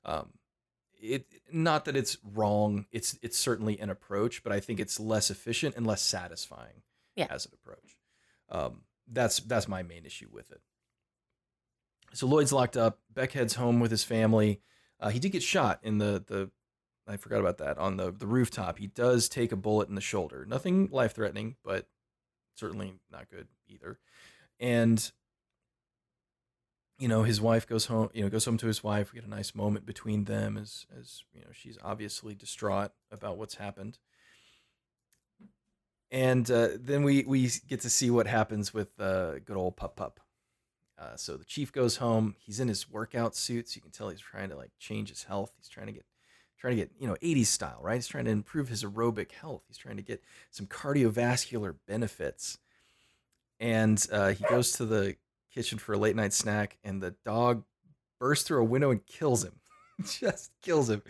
Um, 0.09 0.31
it 1.01 1.27
not 1.53 1.85
that 1.85 1.97
it's 1.97 2.17
wrong. 2.25 2.87
It's 2.91 3.19
it's 3.23 3.39
certainly 3.39 3.79
an 3.79 3.91
approach, 3.91 4.43
but 4.43 4.53
I 4.53 4.61
think 4.61 4.81
it's 4.81 4.99
less 4.99 5.31
efficient 5.31 5.77
and 5.77 5.87
less 5.87 6.03
satisfying 6.03 6.83
Yeah. 7.15 7.29
as 7.31 7.47
an 7.47 7.53
approach. 7.55 7.97
Um, 8.49 8.83
that's 9.07 9.39
that's 9.41 9.69
my 9.69 9.83
main 9.83 10.05
issue 10.05 10.29
with 10.33 10.51
it. 10.51 10.61
So 12.15 12.27
Lloyd's 12.27 12.53
locked 12.53 12.77
up. 12.77 13.01
Beck 13.13 13.33
heads 13.33 13.55
home 13.55 13.81
with 13.81 13.91
his 13.91 14.03
family. 14.05 14.61
Uh, 14.99 15.11
he 15.11 15.19
did 15.19 15.31
get 15.33 15.43
shot 15.43 15.81
in 15.83 15.99
the 15.99 16.25
the. 16.27 16.51
I 17.07 17.17
forgot 17.17 17.41
about 17.41 17.59
that 17.59 17.79
on 17.79 17.97
the 17.97 18.11
the 18.11 18.27
rooftop. 18.27 18.79
He 18.79 18.87
does 18.87 19.29
take 19.29 19.53
a 19.53 19.57
bullet 19.57 19.89
in 19.89 19.95
the 19.95 20.01
shoulder. 20.01 20.45
Nothing 20.47 20.89
life 20.91 21.15
threatening, 21.15 21.57
but 21.65 21.87
certainly 22.57 22.95
not 23.11 23.31
good 23.31 23.47
either. 23.69 23.99
And 24.59 25.11
you 26.99 27.09
know, 27.09 27.23
his 27.23 27.41
wife 27.41 27.67
goes 27.67 27.87
home. 27.87 28.11
You 28.13 28.25
know, 28.25 28.29
goes 28.29 28.45
home 28.45 28.59
to 28.59 28.67
his 28.67 28.83
wife. 28.83 29.13
We 29.13 29.21
get 29.21 29.27
a 29.27 29.31
nice 29.31 29.55
moment 29.55 29.87
between 29.87 30.25
them 30.25 30.57
as 30.57 30.87
as 30.99 31.23
you 31.33 31.41
know 31.41 31.49
she's 31.53 31.79
obviously 31.83 32.35
distraught 32.35 32.91
about 33.13 33.39
what's 33.39 33.55
happened. 33.55 33.99
And 36.11 36.51
uh, 36.51 36.69
then 36.79 37.05
we 37.05 37.23
we 37.25 37.51
get 37.69 37.81
to 37.83 37.91
see 37.91 38.11
what 38.11 38.27
happens 38.27 38.75
with 38.75 38.99
uh, 39.01 39.39
good 39.41 39.57
old 39.57 39.77
Pup 39.77 39.97
Pup. 39.97 40.21
Uh, 40.99 41.15
so 41.15 41.37
the 41.37 41.45
chief 41.45 41.71
goes 41.71 41.99
home. 41.99 42.35
He's 42.41 42.59
in 42.59 42.67
his 42.67 42.91
workout 42.91 43.37
suit, 43.37 43.69
so 43.69 43.77
you 43.77 43.83
can 43.83 43.93
tell 43.93 44.09
he's 44.09 44.21
trying 44.21 44.49
to 44.49 44.57
like 44.57 44.73
change 44.79 45.11
his 45.11 45.23
health. 45.23 45.53
He's 45.57 45.69
trying 45.69 45.87
to 45.87 45.93
get 45.93 46.05
trying 46.59 46.77
to 46.77 46.83
get 46.83 46.91
you 46.99 47.07
know 47.07 47.17
80s 47.23 47.47
style, 47.47 47.79
right? 47.81 47.95
He's 47.95 48.09
trying 48.09 48.25
to 48.25 48.33
improve 48.33 48.69
his 48.69 48.83
aerobic 48.83 49.33
health. 49.33 49.63
He's 49.69 49.79
trying 49.79 49.97
to 49.99 50.03
get 50.03 50.23
some 50.51 50.67
cardiovascular 50.67 51.77
benefits. 51.87 52.59
And 53.61 54.05
uh, 54.13 54.31
he 54.31 54.45
goes 54.49 54.73
to 54.73 54.87
the 54.87 55.17
kitchen 55.53 55.79
for 55.79 55.93
a 55.95 55.99
late 55.99 56.17
night 56.17 56.33
snack, 56.33 56.79
and 56.85 57.03
the 57.03 57.15
dog 57.25 57.65
bursts 58.21 58.47
through 58.47 58.61
a 58.61 58.65
window 58.65 58.91
and 58.91 59.05
kills 59.07 59.45
him. 59.45 59.61
Just 60.05 60.53
kills 60.63 60.89
him, 60.89 61.03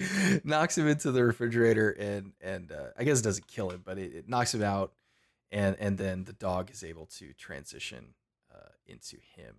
knocks 0.44 0.78
him 0.78 0.88
into 0.88 1.12
the 1.12 1.22
refrigerator, 1.24 1.90
and 1.90 2.32
and 2.40 2.72
uh, 2.72 2.88
I 2.96 3.04
guess 3.04 3.20
it 3.20 3.24
doesn't 3.24 3.46
kill 3.46 3.70
him, 3.70 3.82
but 3.84 3.98
it, 3.98 4.14
it 4.14 4.28
knocks 4.28 4.54
him 4.54 4.62
out, 4.62 4.92
and 5.52 5.76
and 5.78 5.98
then 5.98 6.24
the 6.24 6.32
dog 6.32 6.70
is 6.70 6.82
able 6.82 7.04
to 7.18 7.34
transition 7.34 8.14
uh, 8.54 8.70
into 8.86 9.16
him, 9.36 9.54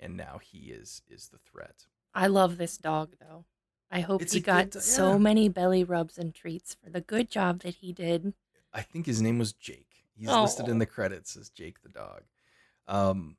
and 0.00 0.16
now 0.16 0.40
he 0.42 0.70
is 0.72 1.02
is 1.08 1.28
the 1.28 1.38
threat. 1.38 1.86
I 2.12 2.26
love 2.26 2.58
this 2.58 2.76
dog 2.76 3.14
though. 3.20 3.44
I 3.92 4.00
hope 4.00 4.20
It's 4.22 4.32
he 4.32 4.40
got 4.40 4.70
do- 4.70 4.80
so 4.80 5.12
yeah. 5.12 5.18
many 5.18 5.48
belly 5.48 5.84
rubs 5.84 6.18
and 6.18 6.34
treats 6.34 6.74
for 6.74 6.90
the 6.90 7.00
good 7.00 7.30
job 7.30 7.60
that 7.62 7.76
he 7.76 7.92
did. 7.92 8.34
I 8.72 8.82
think 8.82 9.06
his 9.06 9.20
name 9.22 9.38
was 9.38 9.52
Jake. 9.52 10.04
He's 10.16 10.28
listed 10.28 10.66
in 10.68 10.76
Oh. 10.76 10.78
the 10.80 10.86
credits 10.86 11.36
as 11.36 11.50
Jake 11.50 11.82
the 11.82 11.88
dog. 11.88 12.22
Um, 12.88 13.36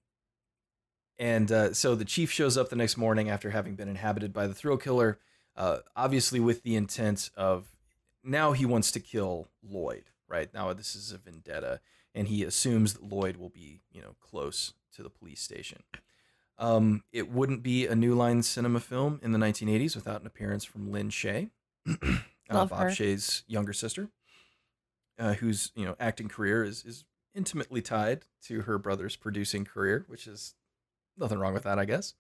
and 1.22 1.52
uh, 1.52 1.72
so 1.72 1.94
the 1.94 2.04
chief 2.04 2.32
shows 2.32 2.58
up 2.58 2.70
the 2.70 2.76
next 2.76 2.98
morning 2.98 3.30
after 3.30 3.52
having 3.52 3.76
been 3.76 3.88
inhabited 3.88 4.34
by 4.34 4.48
the 4.48 4.56
thrill 4.56 4.76
killer, 4.76 5.20
uh, 5.56 5.78
obviously 5.96 6.40
with 6.40 6.64
the 6.64 6.76
intent 6.76 7.30
of 7.38 7.68
now 8.24 8.54
he 8.54 8.66
wants 8.66 8.92
to 8.94 9.00
kill 9.00 9.48
Lloyd. 9.62 10.06
Right 10.28 10.52
now, 10.52 10.74
this 10.74 10.96
is 10.96 11.12
a 11.12 11.20
vendetta, 11.20 11.80
and 12.16 12.28
he 12.28 12.44
assumes 12.44 12.94
that 12.94 13.04
Lloyd 13.04 13.38
will 13.38 13.50
be, 13.50 13.82
you 13.92 14.02
know, 14.02 14.16
close 14.20 14.74
to 14.96 15.04
the 15.04 15.12
police 15.12 15.42
station. 15.42 15.84
Um, 16.58 17.04
it 17.12 17.30
wouldn't 17.30 17.62
be 17.62 17.86
a 17.86 17.96
New 17.96 18.16
Line 18.16 18.42
Cinema 18.42 18.80
film 18.80 19.20
in 19.22 19.32
the 19.32 19.40
1980s 19.40 19.96
without 19.96 20.22
an 20.22 20.28
appearance 20.28 20.64
from 20.64 20.92
Lynn 20.92 21.10
Shaye, 21.10 21.52
uh, 21.88 22.18
Bob 22.50 22.72
her. 22.72 22.88
Shaye's 22.88 23.44
younger 23.46 23.74
sister, 23.74 24.10
uh, 25.20 25.34
whose 25.34 25.72
you 25.76 25.86
know 25.86 25.96
acting 26.00 26.30
career 26.30 26.64
is 26.64 26.84
is 26.84 27.04
intimately 27.36 27.84
tied 27.84 28.26
to 28.46 28.62
her 28.62 28.80
brother's 28.80 29.16
producing 29.16 29.66
career, 29.66 30.04
which 30.08 30.26
is 30.26 30.56
nothing 31.22 31.40
wrong 31.40 31.54
with 31.54 31.64
that, 31.64 31.80
I 31.80 31.86
guess. 31.86 32.16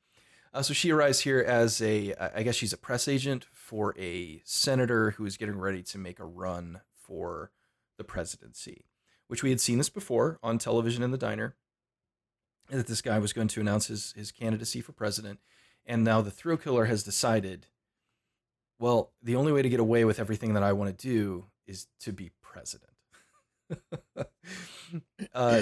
Uh, 0.53 0.61
so 0.61 0.73
she 0.73 0.91
arrives 0.91 1.21
here 1.21 1.39
as 1.39 1.81
a, 1.81 2.13
I 2.35 2.43
guess 2.43 2.55
she's 2.55 2.73
a 2.73 2.77
press 2.77 3.07
agent 3.07 3.45
for 3.53 3.95
a 3.97 4.41
senator 4.43 5.11
who 5.11 5.25
is 5.25 5.37
getting 5.37 5.57
ready 5.57 5.81
to 5.83 5.97
make 5.97 6.19
a 6.19 6.25
run 6.25 6.81
for 6.93 7.51
the 7.97 8.03
presidency, 8.03 8.85
which 9.27 9.43
we 9.43 9.49
had 9.49 9.61
seen 9.61 9.77
this 9.77 9.89
before 9.89 10.39
on 10.43 10.57
television 10.57 11.03
in 11.03 11.11
the 11.11 11.17
diner. 11.17 11.55
That 12.69 12.87
this 12.87 13.01
guy 13.01 13.19
was 13.19 13.33
going 13.33 13.49
to 13.49 13.59
announce 13.59 13.87
his 13.87 14.13
his 14.13 14.31
candidacy 14.31 14.79
for 14.79 14.93
president, 14.93 15.39
and 15.85 16.05
now 16.05 16.21
the 16.21 16.31
thrill 16.31 16.55
killer 16.55 16.85
has 16.85 17.03
decided. 17.03 17.67
Well, 18.79 19.11
the 19.21 19.35
only 19.35 19.51
way 19.51 19.61
to 19.61 19.69
get 19.69 19.79
away 19.81 20.05
with 20.05 20.19
everything 20.19 20.53
that 20.53 20.63
I 20.63 20.71
want 20.71 20.97
to 20.97 21.07
do 21.07 21.47
is 21.67 21.87
to 21.99 22.13
be 22.13 22.31
president. 22.41 22.91
uh, 25.35 25.61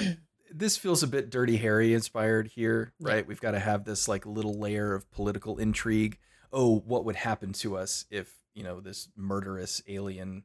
this 0.50 0.76
feels 0.76 1.02
a 1.02 1.06
bit 1.06 1.30
Dirty 1.30 1.56
Harry 1.58 1.94
inspired 1.94 2.48
here, 2.48 2.92
right? 3.00 3.26
We've 3.26 3.40
got 3.40 3.52
to 3.52 3.58
have 3.60 3.84
this 3.84 4.08
like 4.08 4.26
little 4.26 4.54
layer 4.58 4.94
of 4.94 5.10
political 5.10 5.58
intrigue. 5.58 6.18
Oh, 6.52 6.80
what 6.80 7.04
would 7.04 7.16
happen 7.16 7.52
to 7.54 7.76
us 7.76 8.04
if, 8.10 8.34
you 8.54 8.62
know, 8.64 8.80
this 8.80 9.08
murderous 9.16 9.82
alien 9.86 10.44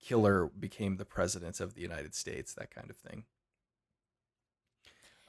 killer 0.00 0.46
became 0.58 0.96
the 0.96 1.04
president 1.04 1.60
of 1.60 1.74
the 1.74 1.80
United 1.82 2.14
States, 2.14 2.54
that 2.54 2.70
kind 2.70 2.90
of 2.90 2.96
thing. 2.96 3.24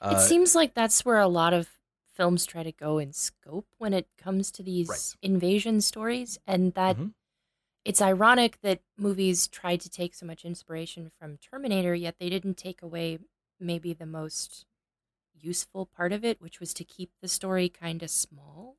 Uh, 0.00 0.20
seems 0.20 0.54
like 0.54 0.74
that's 0.74 1.04
where 1.04 1.18
a 1.18 1.28
lot 1.28 1.52
of 1.52 1.68
films 2.14 2.46
try 2.46 2.62
to 2.62 2.72
go 2.72 2.98
in 2.98 3.12
scope 3.12 3.66
when 3.78 3.92
it 3.92 4.08
comes 4.16 4.50
to 4.50 4.62
these 4.62 4.88
Right. 4.88 5.16
invasion 5.22 5.80
stories 5.80 6.38
and 6.46 6.72
that 6.74 6.96
Mhm. 6.96 7.14
it's 7.84 8.02
ironic 8.02 8.60
that 8.62 8.82
movies 8.96 9.48
tried 9.48 9.80
to 9.82 9.90
take 9.90 10.14
so 10.14 10.26
much 10.26 10.44
inspiration 10.44 11.10
from 11.18 11.38
Terminator 11.38 11.94
yet 11.94 12.18
they 12.18 12.30
didn't 12.30 12.56
take 12.56 12.82
away 12.82 13.18
maybe 13.60 13.92
the 13.92 14.06
most 14.06 14.64
useful 15.38 15.86
part 15.86 16.12
of 16.12 16.24
it 16.24 16.40
which 16.40 16.60
was 16.60 16.72
to 16.74 16.84
keep 16.84 17.10
the 17.20 17.28
story 17.28 17.68
kind 17.68 18.02
of 18.02 18.10
small. 18.10 18.76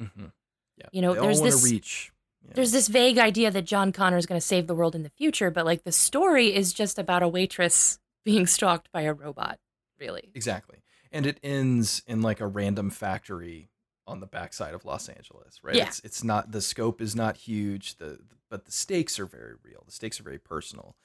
mhm. 0.00 0.32
Yeah. 0.76 0.86
You 0.92 1.02
know, 1.02 1.14
they 1.14 1.20
there's 1.20 1.40
this- 1.40 1.64
reach. 1.64 2.12
Yeah. 2.46 2.52
There's 2.56 2.72
this 2.72 2.88
vague 2.88 3.16
idea 3.16 3.50
that 3.50 3.62
John 3.64 3.90
Connor 3.92 4.18
is 4.18 4.26
going 4.26 4.38
to 4.40 4.46
save 4.46 4.66
the 4.66 4.74
world 4.74 4.94
in 4.94 5.02
the 5.02 5.08
future 5.10 5.50
but 5.50 5.64
like 5.64 5.84
the 5.84 5.92
story 5.92 6.54
is 6.54 6.72
just 6.72 6.98
about 6.98 7.22
a 7.22 7.28
waitress 7.28 7.98
being 8.24 8.46
stalked 8.46 8.90
by 8.92 9.02
a 9.02 9.12
robot, 9.14 9.58
really. 9.98 10.30
Exactly. 10.34 10.78
And 11.12 11.26
it 11.26 11.38
ends 11.42 12.02
in 12.06 12.22
like 12.22 12.40
a 12.40 12.46
random 12.46 12.90
factory 12.90 13.70
on 14.06 14.20
the 14.20 14.26
backside 14.26 14.74
of 14.74 14.84
Los 14.84 15.08
Angeles, 15.08 15.60
right? 15.62 15.76
Yeah. 15.76 15.86
It's 15.86 16.00
it's 16.00 16.24
not 16.24 16.50
the 16.52 16.60
scope 16.60 17.00
is 17.00 17.14
not 17.16 17.36
huge, 17.38 17.96
the 17.96 18.18
but 18.50 18.64
the 18.66 18.72
stakes 18.72 19.18
are 19.18 19.26
very 19.26 19.54
real. 19.62 19.82
The 19.86 19.92
stakes 19.92 20.20
are 20.20 20.24
very 20.24 20.38
personal. 20.38 20.96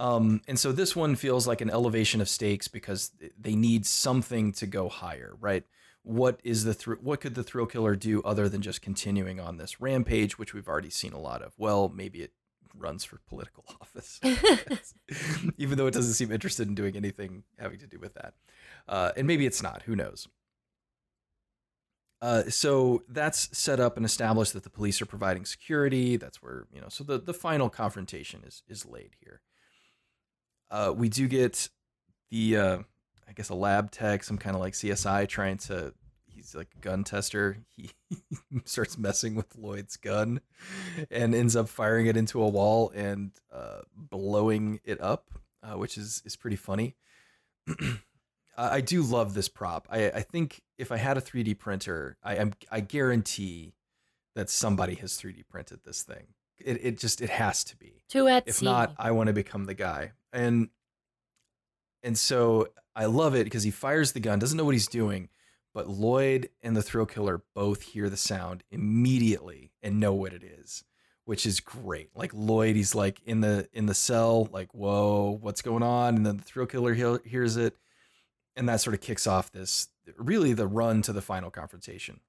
Um, 0.00 0.40
and 0.48 0.58
so 0.58 0.72
this 0.72 0.96
one 0.96 1.14
feels 1.14 1.46
like 1.46 1.60
an 1.60 1.68
elevation 1.68 2.22
of 2.22 2.28
stakes 2.28 2.68
because 2.68 3.12
they 3.38 3.54
need 3.54 3.84
something 3.84 4.50
to 4.52 4.66
go 4.66 4.88
higher, 4.88 5.34
right? 5.38 5.64
What 6.02 6.40
is 6.42 6.64
the 6.64 6.72
thr- 6.72 6.94
what 6.94 7.20
could 7.20 7.34
the 7.34 7.42
thrill 7.42 7.66
killer 7.66 7.94
do 7.96 8.22
other 8.22 8.48
than 8.48 8.62
just 8.62 8.80
continuing 8.80 9.38
on 9.38 9.58
this 9.58 9.78
rampage, 9.78 10.38
which 10.38 10.54
we've 10.54 10.68
already 10.68 10.88
seen 10.88 11.12
a 11.12 11.20
lot 11.20 11.42
of? 11.42 11.52
Well, 11.58 11.90
maybe 11.94 12.22
it 12.22 12.32
runs 12.74 13.04
for 13.04 13.18
political 13.28 13.66
office, 13.82 14.18
even 15.58 15.76
though 15.76 15.86
it 15.86 15.92
doesn't 15.92 16.14
seem 16.14 16.32
interested 16.32 16.66
in 16.66 16.74
doing 16.74 16.96
anything 16.96 17.42
having 17.58 17.78
to 17.80 17.86
do 17.86 17.98
with 17.98 18.14
that. 18.14 18.32
Uh, 18.88 19.12
and 19.18 19.26
maybe 19.26 19.44
it's 19.44 19.62
not. 19.62 19.82
Who 19.82 19.94
knows? 19.94 20.26
Uh, 22.22 22.44
so 22.48 23.02
that's 23.06 23.54
set 23.56 23.80
up 23.80 23.98
and 23.98 24.06
established 24.06 24.54
that 24.54 24.62
the 24.62 24.70
police 24.70 25.02
are 25.02 25.06
providing 25.06 25.44
security. 25.44 26.16
That's 26.16 26.42
where 26.42 26.64
you 26.72 26.80
know. 26.80 26.88
So 26.88 27.04
the 27.04 27.18
the 27.18 27.34
final 27.34 27.68
confrontation 27.68 28.44
is 28.46 28.62
is 28.66 28.86
laid 28.86 29.16
here. 29.20 29.42
Uh, 30.70 30.92
we 30.96 31.08
do 31.08 31.28
get 31.28 31.68
the. 32.30 32.56
Uh, 32.56 32.78
I 33.28 33.32
guess 33.32 33.48
a 33.48 33.54
lab 33.54 33.92
tech, 33.92 34.24
some 34.24 34.38
kind 34.38 34.56
of 34.56 34.60
like 34.60 34.72
CSI 34.72 35.28
trying 35.28 35.58
to 35.58 35.94
he's 36.40 36.54
like 36.54 36.68
a 36.76 36.80
gun 36.80 37.04
tester. 37.04 37.58
He 37.76 37.90
starts 38.64 38.98
messing 38.98 39.34
with 39.34 39.56
Lloyd's 39.56 39.96
gun 39.96 40.40
and 41.10 41.34
ends 41.34 41.54
up 41.56 41.68
firing 41.68 42.06
it 42.06 42.16
into 42.16 42.42
a 42.42 42.48
wall 42.48 42.90
and 42.94 43.32
uh, 43.52 43.80
blowing 43.94 44.80
it 44.84 45.00
up, 45.00 45.26
uh, 45.62 45.76
which 45.76 45.98
is 45.98 46.22
is 46.24 46.36
pretty 46.36 46.56
funny. 46.56 46.96
I 47.78 48.00
I 48.56 48.80
do 48.80 49.02
love 49.02 49.34
this 49.34 49.48
prop. 49.48 49.86
I, 49.90 50.10
I 50.10 50.20
think 50.22 50.62
if 50.78 50.90
I 50.90 50.96
had 50.96 51.16
a 51.16 51.20
3D 51.20 51.58
printer, 51.58 52.16
I 52.22 52.36
am 52.36 52.52
I 52.70 52.80
guarantee 52.80 53.74
that 54.34 54.50
somebody 54.50 54.94
has 54.96 55.12
3D 55.12 55.44
printed 55.48 55.80
this 55.84 56.02
thing. 56.02 56.28
It 56.58 56.78
it 56.82 56.98
just 56.98 57.20
it 57.20 57.30
has 57.30 57.64
to 57.64 57.76
be. 57.76 58.02
To 58.10 58.24
Etsy. 58.24 58.42
If 58.46 58.62
not, 58.62 58.94
I 58.98 59.12
want 59.12 59.28
to 59.28 59.32
become 59.32 59.66
the 59.66 59.74
guy. 59.74 60.12
And 60.32 60.68
and 62.02 62.16
so 62.18 62.68
I 62.96 63.06
love 63.06 63.34
it 63.34 63.44
because 63.44 63.62
he 63.62 63.70
fires 63.70 64.12
the 64.12 64.20
gun, 64.20 64.38
doesn't 64.38 64.56
know 64.56 64.64
what 64.64 64.74
he's 64.74 64.88
doing, 64.88 65.28
but 65.74 65.88
Lloyd 65.88 66.48
and 66.62 66.76
the 66.76 66.82
thrill 66.82 67.06
killer 67.06 67.42
both 67.54 67.82
hear 67.82 68.08
the 68.08 68.16
sound 68.16 68.64
immediately 68.70 69.72
and 69.82 70.00
know 70.00 70.14
what 70.14 70.32
it 70.32 70.42
is, 70.42 70.84
which 71.24 71.46
is 71.46 71.60
great. 71.60 72.10
Like 72.14 72.32
Lloyd, 72.34 72.76
he's 72.76 72.94
like 72.94 73.20
in 73.24 73.40
the 73.40 73.68
in 73.72 73.86
the 73.86 73.94
cell, 73.94 74.48
like 74.52 74.72
whoa, 74.74 75.38
what's 75.40 75.62
going 75.62 75.82
on? 75.82 76.16
And 76.16 76.26
then 76.26 76.36
the 76.38 76.42
thrill 76.42 76.66
killer 76.66 76.94
he- 76.94 77.28
hears 77.28 77.56
it, 77.56 77.76
and 78.56 78.68
that 78.68 78.80
sort 78.80 78.94
of 78.94 79.00
kicks 79.00 79.26
off 79.26 79.52
this 79.52 79.88
really 80.16 80.52
the 80.52 80.66
run 80.66 81.02
to 81.02 81.12
the 81.12 81.22
final 81.22 81.50
confrontation. 81.50 82.20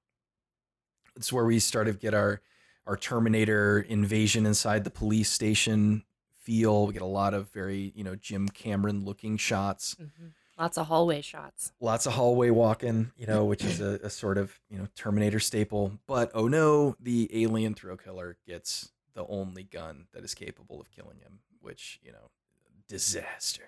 It's 1.16 1.32
where 1.32 1.44
we 1.44 1.58
start 1.58 1.86
to 1.86 1.92
get 1.92 2.14
our 2.14 2.40
our 2.86 2.96
Terminator 2.96 3.80
invasion 3.80 4.44
inside 4.44 4.84
the 4.84 4.90
police 4.90 5.30
station 5.30 6.04
feel. 6.42 6.86
We 6.86 6.92
get 6.92 7.02
a 7.02 7.06
lot 7.06 7.34
of 7.34 7.48
very 7.50 7.92
you 7.94 8.04
know 8.04 8.14
Jim 8.16 8.48
Cameron 8.48 9.04
looking 9.04 9.36
shots 9.36 9.96
Mhm. 10.00 10.32
Lots 10.58 10.76
of 10.78 10.86
hallway 10.86 11.22
shots. 11.22 11.72
lots 11.80 12.06
of 12.06 12.12
hallway 12.12 12.50
walking, 12.50 13.10
you 13.16 13.26
know, 13.26 13.44
which 13.46 13.64
is 13.64 13.80
a, 13.80 13.98
a 14.04 14.10
sort 14.10 14.36
of, 14.38 14.60
you 14.68 14.76
know, 14.78 14.86
Terminator 14.94 15.40
staple. 15.40 15.98
But 16.06 16.30
oh 16.34 16.46
no, 16.46 16.94
the 17.00 17.28
alien 17.42 17.74
thrill 17.74 17.96
killer 17.96 18.36
gets 18.46 18.92
the 19.14 19.26
only 19.26 19.64
gun 19.64 20.06
that 20.12 20.22
is 20.22 20.34
capable 20.34 20.78
of 20.80 20.90
killing 20.92 21.18
him, 21.20 21.40
which, 21.60 21.98
you 22.02 22.12
know, 22.12 22.30
disaster. 22.86 23.64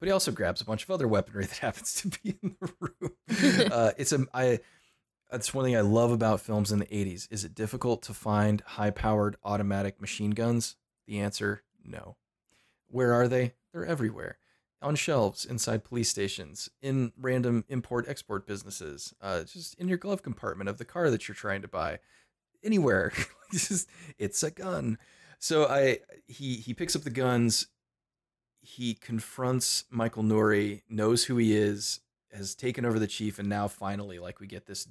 But 0.00 0.06
he 0.06 0.12
also 0.12 0.32
grabs 0.32 0.60
a 0.60 0.64
bunch 0.64 0.82
of 0.84 0.90
other 0.90 1.06
weaponry 1.06 1.44
that 1.46 1.58
happens 1.66 1.94
to 1.94 2.08
be 2.08 2.36
in 2.42 2.56
the 2.60 2.72
room. 2.80 3.12
uh, 3.72 3.92
it's 3.96 4.12
a, 4.12 4.26
I, 4.34 4.60
that's 5.30 5.52
one 5.54 5.64
thing 5.64 5.76
I 5.76 5.80
love 5.80 6.12
about 6.12 6.40
films 6.40 6.72
in 6.72 6.78
the 6.78 6.86
80s. 6.86 7.28
Is 7.30 7.44
it 7.44 7.54
difficult 7.54 8.02
to 8.04 8.14
find 8.14 8.62
high 8.62 8.90
powered 8.90 9.36
automatic 9.44 10.00
machine 10.00 10.30
guns? 10.30 10.76
The 11.06 11.20
answer, 11.20 11.62
no. 11.86 12.16
Where 12.88 13.12
are 13.12 13.28
they? 13.28 13.54
They're 13.72 13.86
everywhere 13.86 14.38
on 14.82 14.94
shelves 14.94 15.44
inside 15.44 15.84
police 15.84 16.08
stations, 16.08 16.68
in 16.82 17.12
random 17.18 17.64
import 17.68 18.06
export 18.08 18.46
businesses, 18.46 19.14
uh, 19.20 19.42
just 19.42 19.74
in 19.76 19.88
your 19.88 19.98
glove 19.98 20.22
compartment 20.22 20.68
of 20.68 20.78
the 20.78 20.84
car 20.84 21.10
that 21.10 21.26
you're 21.26 21.34
trying 21.34 21.62
to 21.62 21.68
buy, 21.68 21.98
anywhere. 22.62 23.12
it's 23.52 23.68
just 23.68 23.88
it's 24.18 24.42
a 24.42 24.50
gun. 24.50 24.98
So 25.38 25.66
I 25.66 26.00
he 26.26 26.54
he 26.54 26.74
picks 26.74 26.96
up 26.96 27.02
the 27.02 27.10
guns. 27.10 27.68
He 28.60 28.94
confronts 28.94 29.84
Michael 29.90 30.24
Nouri, 30.24 30.82
knows 30.88 31.24
who 31.24 31.36
he 31.36 31.56
is, 31.56 32.00
has 32.32 32.54
taken 32.54 32.84
over 32.84 32.98
the 32.98 33.06
chief, 33.06 33.38
and 33.38 33.48
now 33.48 33.68
finally, 33.68 34.18
like 34.18 34.40
we 34.40 34.46
get 34.46 34.66
this 34.66 34.88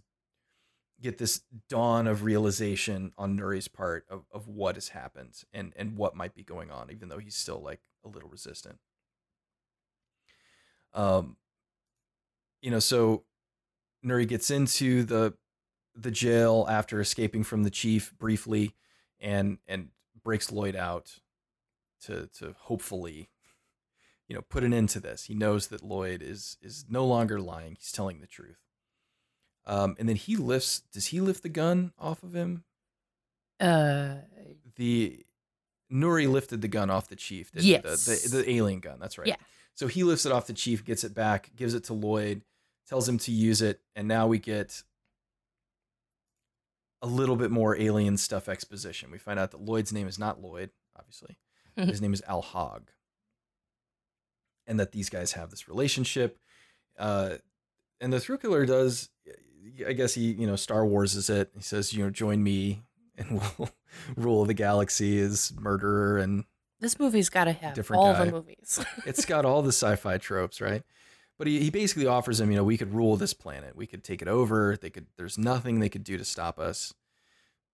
get 1.06 1.20
this 1.20 1.42
dawn 1.70 2.08
of 2.08 2.24
realization 2.24 3.14
on 3.18 3.38
Nouri's 3.38 3.68
part 3.68 4.06
of, 4.10 4.26
of 4.32 4.48
what 4.48 4.76
has 4.76 4.90
happened 4.90 5.44
and 5.54 5.72
and 5.76 5.98
what 5.98 6.16
might 6.16 6.34
be 6.34 6.44
going 6.44 6.72
on, 6.72 6.92
even 6.92 7.10
though 7.10 7.20
he's 7.20 7.36
still 7.36 7.62
like 7.62 7.80
a 8.04 8.10
little 8.10 8.30
resistant. 8.30 8.80
Um, 10.94 11.38
you 12.62 12.72
know, 12.72 12.80
so 12.80 13.24
Nouri 14.04 14.28
gets 14.28 14.50
into 14.50 15.04
the 15.04 15.36
the 15.96 16.12
jail 16.12 16.66
after 16.70 17.00
escaping 17.00 17.44
from 17.44 17.64
the 17.64 17.70
chief 17.70 18.14
briefly, 18.18 18.74
and 19.20 19.60
and 19.68 19.90
breaks 20.24 20.52
Lloyd 20.52 20.76
out 20.76 21.20
to 22.06 22.28
to 22.40 22.56
hopefully, 22.62 23.30
you 24.28 24.36
know, 24.36 24.42
put 24.42 24.64
an 24.64 24.74
end 24.74 24.90
to 24.90 25.00
this. 25.00 25.26
He 25.26 25.36
knows 25.36 25.68
that 25.68 25.84
Lloyd 25.84 26.24
is 26.24 26.58
is 26.62 26.86
no 26.90 27.06
longer 27.06 27.40
lying; 27.40 27.76
he's 27.76 27.92
telling 27.92 28.22
the 28.22 28.28
truth. 28.28 28.65
Um, 29.68 29.96
and 30.00 30.08
then 30.08 30.16
he 30.16 30.36
lifts. 30.36 30.82
Does 30.94 31.08
he 31.08 31.20
lift 31.22 31.44
the 31.44 31.50
gun 31.50 31.92
off 31.98 32.22
of 32.24 32.34
him? 32.36 32.64
Uh, 33.60 34.16
The 34.76 35.26
Nouri 35.92 36.30
lifted 36.30 36.62
the 36.62 36.68
gun 36.68 36.90
off 36.90 37.08
the 37.08 37.16
chief. 37.16 37.52
Didn't? 37.52 37.66
Yes. 37.66 38.06
The, 38.06 38.30
the 38.30 38.44
the 38.44 38.52
alien 38.52 38.80
gun. 38.80 39.00
That's 39.00 39.18
right. 39.18 39.28
Yeah. 39.28 39.36
So 39.74 39.88
he 39.88 40.04
lifts 40.04 40.26
it 40.26 40.32
off 40.32 40.48
the 40.48 40.54
chief, 40.54 40.86
gets 40.86 41.04
it 41.04 41.14
back, 41.14 41.52
gives 41.56 41.74
it 41.74 41.84
to 41.86 41.94
Lloyd, 41.94 42.42
tells 42.88 43.08
him 43.10 43.18
to 43.20 43.32
use 43.32 43.62
it, 43.62 43.82
and 43.96 44.08
now 44.08 44.26
we 44.28 44.40
get 44.40 44.84
a 47.02 47.08
little 47.08 47.36
bit 47.36 47.52
more 47.52 47.76
alien 47.78 48.18
stuff 48.18 48.48
exposition. 48.50 49.12
We 49.12 49.18
find 49.18 49.38
out 49.40 49.52
that 49.52 49.62
Lloyd's 49.62 49.92
name 49.94 50.08
is 50.08 50.18
not 50.18 50.42
Lloyd, 50.42 50.70
obviously. 50.98 51.38
His 51.76 52.02
name 52.02 52.14
is 52.14 52.24
Al 52.28 52.42
Hogg. 52.42 52.90
And 54.66 54.80
that 54.80 54.92
these 54.94 55.10
guys 55.10 55.34
have 55.34 55.52
this 55.52 55.68
relationship. 55.68 56.40
Uh, 56.98 57.36
and 58.00 58.12
the 58.14 58.20
thrill 58.20 58.38
killer 58.40 58.66
does, 58.66 59.10
I 59.88 59.94
guess 59.94 60.14
he, 60.14 60.32
you 60.32 60.48
know, 60.48 60.56
Star 60.56 60.86
Wars 60.86 61.16
is 61.16 61.30
it. 61.30 61.52
He 61.56 61.62
says, 61.62 61.94
you 61.94 62.04
know, 62.04 62.10
join 62.10 62.44
me 62.44 62.84
and 63.18 63.42
we'll 63.58 63.70
rule 64.16 64.46
the 64.46 64.54
galaxy 64.54 65.20
as 65.20 65.54
murderer 65.58 66.18
and 66.18 66.44
this 66.82 67.00
movie's 67.00 67.30
got 67.30 67.46
to 67.46 67.54
have 67.54 67.74
Different 67.74 68.04
all 68.04 68.14
guy. 68.14 68.26
the 68.26 68.32
movies. 68.32 68.86
it's 69.06 69.26
got 69.26 69.46
all 69.46 69.62
the 69.62 69.70
sci-fi 69.70 70.18
tropes, 70.18 70.60
right? 70.60 70.84
But 71.38 71.48
he, 71.48 71.62
he 71.62 71.70
basically 71.70 72.06
offers 72.06 72.40
him, 72.40 72.52
you 72.52 72.58
know, 72.58 72.64
we 72.64 72.78
could 72.78 72.94
rule 72.94 73.16
this 73.16 73.34
planet. 73.34 73.76
We 73.76 73.88
could 73.88 74.04
take 74.04 74.22
it 74.22 74.28
over. 74.28 74.78
They 74.78 74.90
could 74.90 75.08
there's 75.18 75.38
nothing 75.38 75.80
they 75.80 75.90
could 75.90 76.04
do 76.04 76.18
to 76.18 76.26
stop 76.26 76.60
us. 76.60 76.94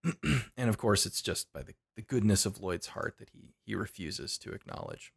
and 0.56 0.68
of 0.68 0.78
course, 0.78 1.04
it's 1.04 1.20
just 1.20 1.52
by 1.52 1.62
the, 1.62 1.74
the 1.96 2.02
goodness 2.02 2.46
of 2.46 2.60
Lloyd's 2.60 2.88
heart 2.88 3.16
that 3.18 3.30
he 3.30 3.54
he 3.64 3.74
refuses 3.74 4.38
to 4.38 4.52
acknowledge. 4.52 5.12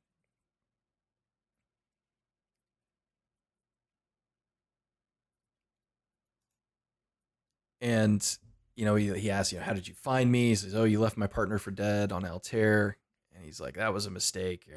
And 7.86 8.38
you 8.76 8.84
know, 8.84 8.96
he, 8.96 9.14
he 9.18 9.32
asks, 9.32 9.54
you 9.54 9.60
know, 9.60 9.64
how 9.64 9.74
did 9.74 9.88
you 9.88 9.94
find 9.94 10.30
me? 10.32 10.50
He 10.50 10.56
says, 10.56 10.76
oh, 10.76 10.84
you 10.84 11.00
left 11.00 11.16
my 11.18 11.28
partner 11.28 11.58
for 11.58 11.72
dead 11.72 12.12
on 12.12 12.26
Altair. 12.26 12.98
And 13.34 13.46
he's 13.46 13.62
like, 13.62 13.76
that 13.76 13.94
was 13.94 14.06
a 14.06 14.12
mistake. 14.12 14.68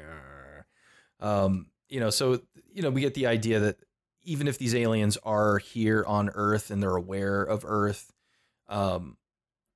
Um, 1.19 1.67
you 1.89 1.99
know, 1.99 2.09
so 2.09 2.41
you 2.71 2.81
know, 2.81 2.91
we 2.91 3.01
get 3.01 3.15
the 3.15 3.27
idea 3.27 3.59
that 3.59 3.77
even 4.23 4.47
if 4.47 4.57
these 4.57 4.75
aliens 4.75 5.17
are 5.23 5.57
here 5.57 6.03
on 6.07 6.29
Earth 6.33 6.69
and 6.71 6.81
they're 6.83 6.95
aware 6.95 7.41
of 7.43 7.65
Earth, 7.65 8.13
um, 8.67 9.17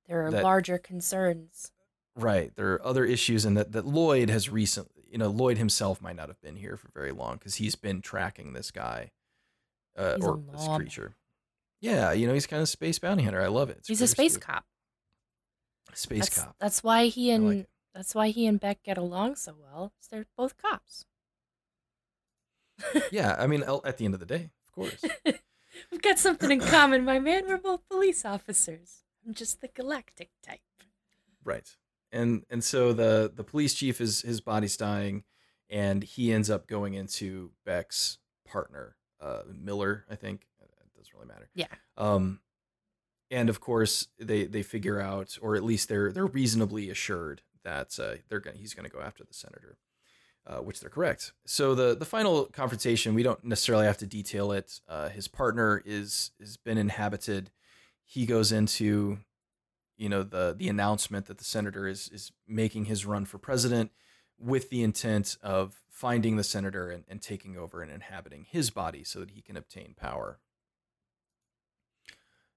there 0.06 0.26
are 0.26 0.30
that- 0.30 0.44
larger 0.44 0.78
concerns. 0.78 1.72
right, 2.14 2.54
there 2.54 2.74
are 2.74 2.86
other 2.86 3.04
issues, 3.04 3.44
and 3.44 3.56
that 3.56 3.72
that 3.72 3.84
Lloyd 3.84 4.30
has 4.30 4.48
recently, 4.48 5.04
you 5.10 5.18
know, 5.18 5.28
Lloyd 5.28 5.58
himself 5.58 6.00
might 6.00 6.16
not 6.16 6.28
have 6.28 6.40
been 6.40 6.56
here 6.56 6.76
for 6.76 6.88
very 6.94 7.10
long 7.10 7.36
because 7.36 7.56
he's 7.56 7.74
been 7.74 8.00
tracking 8.00 8.52
this 8.52 8.70
guy 8.70 9.10
uh, 9.98 10.18
or 10.22 10.40
this 10.52 10.68
creature. 10.76 11.16
Yeah, 11.84 12.12
you 12.12 12.26
know, 12.26 12.32
he's 12.32 12.46
kind 12.46 12.62
of 12.62 12.68
space 12.70 12.98
bounty 12.98 13.24
hunter. 13.24 13.42
I 13.42 13.48
love 13.48 13.68
it. 13.68 13.76
It's 13.80 13.88
He's 13.88 14.00
a 14.00 14.06
space 14.06 14.32
astute. 14.32 14.46
cop. 14.46 14.64
Space 15.92 16.20
that's, 16.20 16.38
cop. 16.42 16.56
That's 16.58 16.82
why 16.82 17.06
he 17.08 17.30
and 17.30 17.58
like 17.58 17.66
that's 17.94 18.14
why 18.14 18.28
he 18.28 18.46
and 18.46 18.58
Beck 18.58 18.82
get 18.82 18.96
along 18.96 19.36
so 19.36 19.54
well. 19.60 19.92
They're 20.10 20.24
both 20.36 20.56
cops. 20.56 21.04
Yeah, 23.12 23.36
I 23.38 23.46
mean, 23.46 23.62
at 23.62 23.98
the 23.98 24.04
end 24.06 24.14
of 24.14 24.20
the 24.20 24.26
day, 24.26 24.50
of 24.66 24.72
course. 24.74 25.04
We've 25.92 26.02
got 26.02 26.18
something 26.18 26.50
in 26.50 26.60
common, 26.60 27.04
my 27.04 27.18
man. 27.18 27.46
We're 27.46 27.58
both 27.58 27.86
police 27.88 28.24
officers. 28.24 29.04
I'm 29.24 29.34
just 29.34 29.60
the 29.60 29.68
galactic 29.68 30.30
type. 30.42 30.60
Right. 31.44 31.68
And 32.10 32.44
and 32.48 32.64
so 32.64 32.94
the 32.94 33.30
the 33.32 33.44
police 33.44 33.74
chief 33.74 34.00
is 34.00 34.22
his 34.22 34.40
body's 34.40 34.76
dying, 34.76 35.24
and 35.68 36.02
he 36.02 36.32
ends 36.32 36.48
up 36.48 36.66
going 36.66 36.94
into 36.94 37.50
Beck's 37.66 38.18
partner, 38.46 38.96
uh, 39.20 39.42
Miller, 39.52 40.06
I 40.10 40.14
think. 40.14 40.46
Really 41.24 41.34
matter. 41.34 41.50
Yeah. 41.54 41.66
Um, 41.96 42.40
and 43.30 43.48
of 43.48 43.60
course 43.60 44.08
they 44.18 44.44
they 44.44 44.62
figure 44.62 45.00
out, 45.00 45.36
or 45.40 45.56
at 45.56 45.64
least 45.64 45.88
they're 45.88 46.12
they're 46.12 46.26
reasonably 46.26 46.90
assured 46.90 47.42
that 47.64 47.98
uh, 47.98 48.16
they're 48.28 48.40
gonna 48.40 48.56
he's 48.56 48.74
gonna 48.74 48.88
go 48.88 49.00
after 49.00 49.24
the 49.24 49.34
senator. 49.34 49.78
Uh, 50.46 50.58
which 50.58 50.78
they're 50.80 50.90
correct. 50.90 51.32
So 51.46 51.74
the 51.74 51.96
the 51.96 52.04
final 52.04 52.44
confrontation, 52.44 53.14
we 53.14 53.22
don't 53.22 53.42
necessarily 53.42 53.86
have 53.86 53.96
to 53.96 54.06
detail 54.06 54.52
it. 54.52 54.78
Uh, 54.86 55.08
his 55.08 55.26
partner 55.26 55.80
is 55.86 56.32
has 56.38 56.58
been 56.58 56.76
inhabited. 56.76 57.50
He 58.04 58.26
goes 58.26 58.52
into 58.52 59.20
you 59.96 60.10
know 60.10 60.22
the 60.22 60.54
the 60.56 60.68
announcement 60.68 61.26
that 61.26 61.38
the 61.38 61.44
senator 61.44 61.88
is 61.88 62.08
is 62.08 62.30
making 62.46 62.84
his 62.84 63.06
run 63.06 63.24
for 63.24 63.38
president 63.38 63.90
with 64.38 64.68
the 64.68 64.82
intent 64.82 65.38
of 65.42 65.80
finding 65.88 66.36
the 66.36 66.44
senator 66.44 66.90
and, 66.90 67.04
and 67.08 67.22
taking 67.22 67.56
over 67.56 67.80
and 67.80 67.90
inhabiting 67.90 68.44
his 68.46 68.68
body 68.68 69.02
so 69.02 69.20
that 69.20 69.30
he 69.30 69.40
can 69.40 69.56
obtain 69.56 69.94
power 69.96 70.40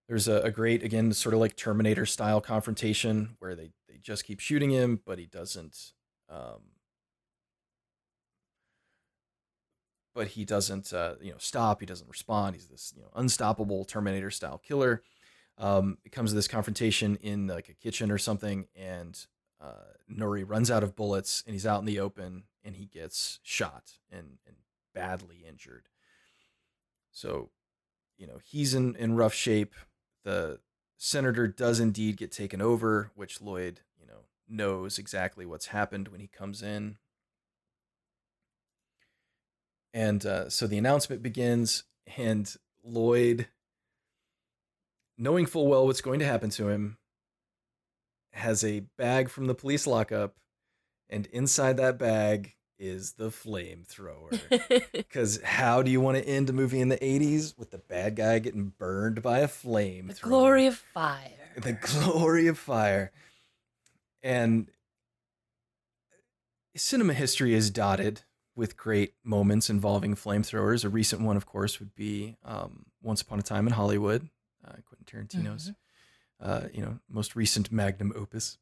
there's 0.07 0.27
a, 0.27 0.41
a 0.41 0.51
great 0.51 0.83
again 0.83 1.11
sort 1.13 1.33
of 1.33 1.39
like 1.39 1.55
terminator 1.55 2.05
style 2.05 2.41
confrontation 2.41 3.35
where 3.39 3.55
they 3.55 3.71
they 3.87 3.97
just 4.01 4.25
keep 4.25 4.39
shooting 4.39 4.69
him 4.69 4.99
but 5.05 5.19
he 5.19 5.25
doesn't 5.25 5.93
um 6.29 6.61
but 10.17 10.29
he 10.29 10.45
doesn't, 10.45 10.93
uh, 10.93 11.13
you 11.21 11.29
know, 11.29 11.37
stop. 11.37 11.79
He 11.79 11.85
doesn't 11.85 12.09
respond. 12.09 12.55
He's 12.55 12.65
this, 12.65 12.91
you 12.95 13.03
know, 13.03 13.11
unstoppable 13.15 13.85
Terminator 13.85 14.31
style 14.31 14.57
killer. 14.57 15.03
Um, 15.59 15.99
it 16.03 16.11
comes 16.11 16.31
to 16.31 16.35
this 16.35 16.47
confrontation 16.47 17.17
in 17.17 17.45
like 17.45 17.69
a 17.69 17.75
kitchen 17.75 18.09
or 18.09 18.17
something, 18.17 18.65
and 18.75 19.15
uh, 19.61 19.93
Nouri 20.11 20.43
runs 20.43 20.71
out 20.71 20.81
of 20.81 20.95
bullets, 20.95 21.43
and 21.45 21.53
he's 21.53 21.67
out 21.67 21.81
in 21.81 21.85
the 21.85 21.99
open, 21.99 22.45
and 22.63 22.77
he 22.77 22.87
gets 22.87 23.39
shot 23.43 23.91
and, 24.11 24.39
and 24.47 24.55
badly 24.95 25.45
injured. 25.47 25.87
So, 27.11 27.51
you 28.17 28.25
know, 28.25 28.39
he's 28.43 28.73
in, 28.73 28.95
in 28.95 29.15
rough 29.15 29.35
shape. 29.35 29.75
The 30.27 30.59
senator 30.97 31.47
does 31.47 31.79
indeed 31.79 32.17
get 32.17 32.33
taken 32.33 32.61
over, 32.61 33.11
which 33.15 33.39
Lloyd, 33.39 33.79
you 33.97 34.05
know, 34.05 34.25
knows 34.45 34.99
exactly 34.99 35.45
what's 35.45 35.67
happened 35.67 36.09
when 36.09 36.19
he 36.19 36.27
comes 36.27 36.61
in. 36.61 36.97
And 39.93 40.25
uh, 40.25 40.49
so 40.49 40.67
the 40.67 40.77
announcement 40.77 41.23
begins, 41.23 41.85
and 42.17 42.53
Lloyd, 42.83 43.47
knowing 45.17 45.45
full 45.45 45.67
well 45.67 45.85
what's 45.85 46.01
going 46.01 46.19
to 46.19 46.25
happen 46.25 46.49
to 46.49 46.67
him, 46.67 46.97
has 48.33 48.65
a 48.65 48.81
bag 48.97 49.29
from 49.29 49.47
the 49.47 49.55
police 49.55 49.87
lockup, 49.87 50.35
and 51.09 51.27
inside 51.27 51.77
that 51.77 51.97
bag 51.97 52.56
is 52.79 53.13
the 53.13 53.29
flamethrower. 53.29 54.39
Because 54.91 55.41
how 55.41 55.81
do 55.81 55.89
you 55.89 56.01
want 56.01 56.17
to 56.17 56.27
end 56.27 56.49
a 56.49 56.53
movie 56.53 56.81
in 56.81 56.89
the 56.89 56.97
80s 56.97 57.57
with 57.57 57.71
the 57.71 57.77
bad 57.77 58.15
guy 58.15 58.39
getting 58.39 58.73
burned 58.77 59.21
by 59.21 59.39
a 59.39 59.47
flame? 59.47 60.07
The 60.07 60.13
glory 60.15 60.67
of 60.67 60.75
fire. 60.75 61.31
The 61.55 61.73
glory 61.73 62.47
of 62.47 62.57
fire. 62.57 63.11
And 64.21 64.67
cinema 66.75 67.13
history 67.13 67.53
is 67.53 67.71
dotted 67.71 68.21
with 68.55 68.77
great 68.77 69.13
moments 69.23 69.69
involving 69.69 70.15
flamethrowers. 70.15 70.83
A 70.83 70.89
recent 70.89 71.21
one, 71.21 71.37
of 71.37 71.45
course, 71.45 71.79
would 71.79 71.95
be 71.95 72.37
um, 72.43 72.85
Once 73.01 73.21
Upon 73.21 73.39
a 73.39 73.43
Time 73.43 73.67
in 73.67 73.73
Hollywood, 73.73 74.29
uh, 74.65 74.73
Quentin 74.87 75.05
Tarantino's, 75.05 75.71
uh, 76.41 76.67
you 76.73 76.81
know, 76.81 76.99
most 77.09 77.35
recent 77.35 77.71
magnum 77.71 78.11
opus. 78.15 78.57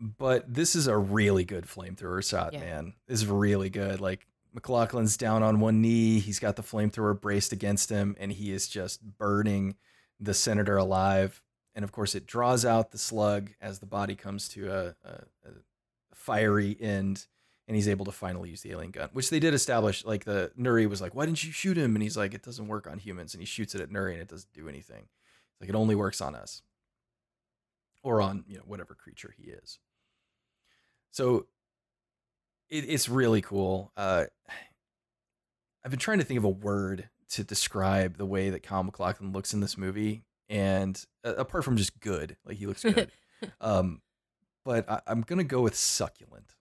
But 0.00 0.52
this 0.52 0.76
is 0.76 0.86
a 0.86 0.96
really 0.96 1.44
good 1.44 1.64
flamethrower 1.64 2.28
shot, 2.28 2.52
Yeah. 2.52 2.60
man. 2.60 2.94
This 3.06 3.20
is 3.20 3.26
really 3.26 3.68
good. 3.70 4.00
Like 4.00 4.26
MacLachlan's 4.52 5.16
down 5.16 5.42
on 5.42 5.60
one 5.60 5.80
knee, 5.82 6.20
he's 6.20 6.38
got 6.38 6.56
the 6.56 6.62
flamethrower 6.62 7.20
braced 7.20 7.52
against 7.52 7.90
him, 7.90 8.16
and 8.18 8.32
he 8.32 8.52
is 8.52 8.68
just 8.68 9.02
burning 9.18 9.76
the 10.20 10.34
senator 10.34 10.76
alive. 10.76 11.42
And 11.74 11.84
of 11.84 11.92
course, 11.92 12.14
it 12.14 12.26
draws 12.26 12.64
out 12.64 12.90
the 12.90 12.98
slug 12.98 13.50
as 13.60 13.78
the 13.78 13.86
body 13.86 14.14
comes 14.16 14.48
to 14.50 14.68
a, 14.72 14.86
a, 15.04 15.10
a 15.44 15.50
fiery 16.14 16.76
end, 16.80 17.26
and 17.66 17.76
he's 17.76 17.88
able 17.88 18.04
to 18.06 18.12
finally 18.12 18.50
use 18.50 18.62
the 18.62 18.70
alien 18.72 18.90
gun, 18.90 19.10
which 19.12 19.30
they 19.30 19.38
did 19.38 19.52
establish. 19.54 20.04
Like 20.04 20.24
the 20.24 20.50
Nouri 20.58 20.88
was 20.88 21.00
like, 21.00 21.14
"Why 21.14 21.26
didn't 21.26 21.44
you 21.44 21.52
shoot 21.52 21.76
him?" 21.76 21.94
And 21.94 22.02
he's 22.02 22.16
like, 22.16 22.34
"It 22.34 22.42
doesn't 22.42 22.66
work 22.66 22.86
on 22.86 22.98
humans." 22.98 23.34
And 23.34 23.40
he 23.42 23.46
shoots 23.46 23.74
it 23.74 23.80
at 23.80 23.90
Nouri, 23.90 24.12
and 24.14 24.22
it 24.22 24.28
doesn't 24.28 24.52
do 24.52 24.68
anything. 24.68 25.02
It's 25.52 25.60
Like 25.60 25.68
it 25.70 25.76
only 25.76 25.94
works 25.94 26.20
on 26.20 26.34
us, 26.34 26.62
or 28.02 28.20
on 28.22 28.44
you 28.48 28.56
know 28.56 28.64
whatever 28.66 28.94
creature 28.94 29.34
he 29.36 29.50
is. 29.50 29.78
So 31.12 31.46
it, 32.70 32.84
it's 32.88 33.08
really 33.08 33.40
cool. 33.40 33.92
Uh, 33.96 34.26
I've 35.84 35.90
been 35.90 36.00
trying 36.00 36.18
to 36.18 36.24
think 36.24 36.38
of 36.38 36.44
a 36.44 36.48
word 36.50 37.08
to 37.30 37.44
describe 37.44 38.16
the 38.18 38.26
way 38.26 38.50
that 38.50 38.62
Kyle 38.62 38.82
MacLachlan 38.82 39.32
looks 39.32 39.52
in 39.54 39.60
this 39.60 39.76
movie, 39.78 40.24
and 40.48 41.02
uh, 41.24 41.34
apart 41.36 41.64
from 41.64 41.76
just 41.76 41.98
good, 42.00 42.36
like 42.44 42.56
he 42.56 42.66
looks 42.66 42.82
good. 42.82 43.10
um, 43.60 44.00
but 44.64 44.88
I, 44.90 45.00
I'm 45.06 45.22
gonna 45.22 45.44
go 45.44 45.60
with 45.62 45.74
succulent. 45.76 46.54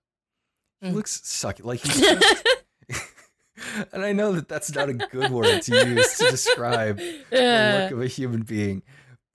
He 0.82 0.90
Mm. 0.90 0.94
looks 0.94 1.22
succulent, 1.28 1.68
like 1.68 1.80
he's 1.94 1.99
just. 2.19 2.48
and 3.91 4.03
I 4.06 4.14
know 4.14 4.34
that 4.34 4.48
that's 4.48 4.74
not 4.76 4.90
a 4.90 4.94
good 4.94 5.32
word 5.32 5.61
to 5.64 5.86
use 5.88 6.18
to 6.19 6.30
describe 6.30 6.98
the 6.98 7.24
Yeah. 7.32 7.80
look 7.84 7.91
of 7.94 8.02
a 8.02 8.07
human 8.07 8.44
being, 8.44 8.84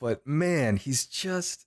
but 0.01 0.27
man, 0.27 0.77
he's 0.77 1.05
just. 1.07 1.67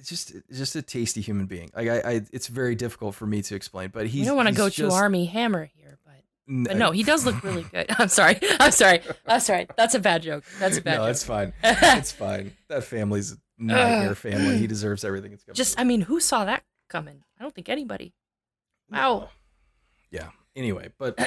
It's 0.00 0.08
just, 0.08 0.32
just 0.50 0.74
a 0.76 0.82
tasty 0.82 1.20
human 1.20 1.46
being. 1.46 1.70
Like 1.76 1.88
I, 1.88 1.98
I, 1.98 2.12
it's 2.32 2.48
very 2.48 2.74
difficult 2.74 3.14
for 3.14 3.26
me 3.26 3.42
to 3.42 3.54
explain. 3.54 3.90
But 3.92 4.06
he's. 4.06 4.20
you 4.20 4.24
don't 4.24 4.36
want 4.36 4.48
to 4.48 4.54
go 4.54 4.68
to 4.68 4.90
Armie 4.90 5.26
Hammer 5.26 5.70
here, 5.76 5.98
but 6.04 6.14
N- 6.48 6.64
but 6.64 6.76
no, 6.76 6.90
he 6.90 7.02
does 7.02 7.24
look 7.24 7.42
really 7.44 7.62
good. 7.72 7.86
I'm 7.98 8.08
sorry. 8.08 8.38
I'm 8.58 8.72
sorry. 8.72 9.02
I'm 9.26 9.40
sorry. 9.40 9.68
That's 9.76 9.94
a 9.94 10.00
bad 10.00 10.22
joke. 10.22 10.44
That's 10.58 10.78
a 10.78 10.82
bad 10.82 10.96
no, 10.98 11.04
joke. 11.04 11.10
it's 11.10 11.24
fine. 11.24 11.52
It's 11.62 12.12
fine. 12.12 12.52
That 12.68 12.84
family's 12.84 13.36
nightmare 13.58 14.10
Ugh. 14.10 14.16
family. 14.16 14.56
He 14.56 14.66
deserves 14.66 15.04
everything 15.04 15.30
that's 15.32 15.44
coming. 15.44 15.54
Just, 15.54 15.74
to 15.74 15.80
I 15.80 15.84
mean, 15.84 16.00
who 16.02 16.18
saw 16.18 16.44
that 16.46 16.64
coming? 16.88 17.22
I 17.38 17.42
don't 17.42 17.54
think 17.54 17.68
anybody. 17.68 18.14
Wow. 18.90 19.28
Yeah. 20.10 20.30
Anyway, 20.56 20.90
but 20.98 21.18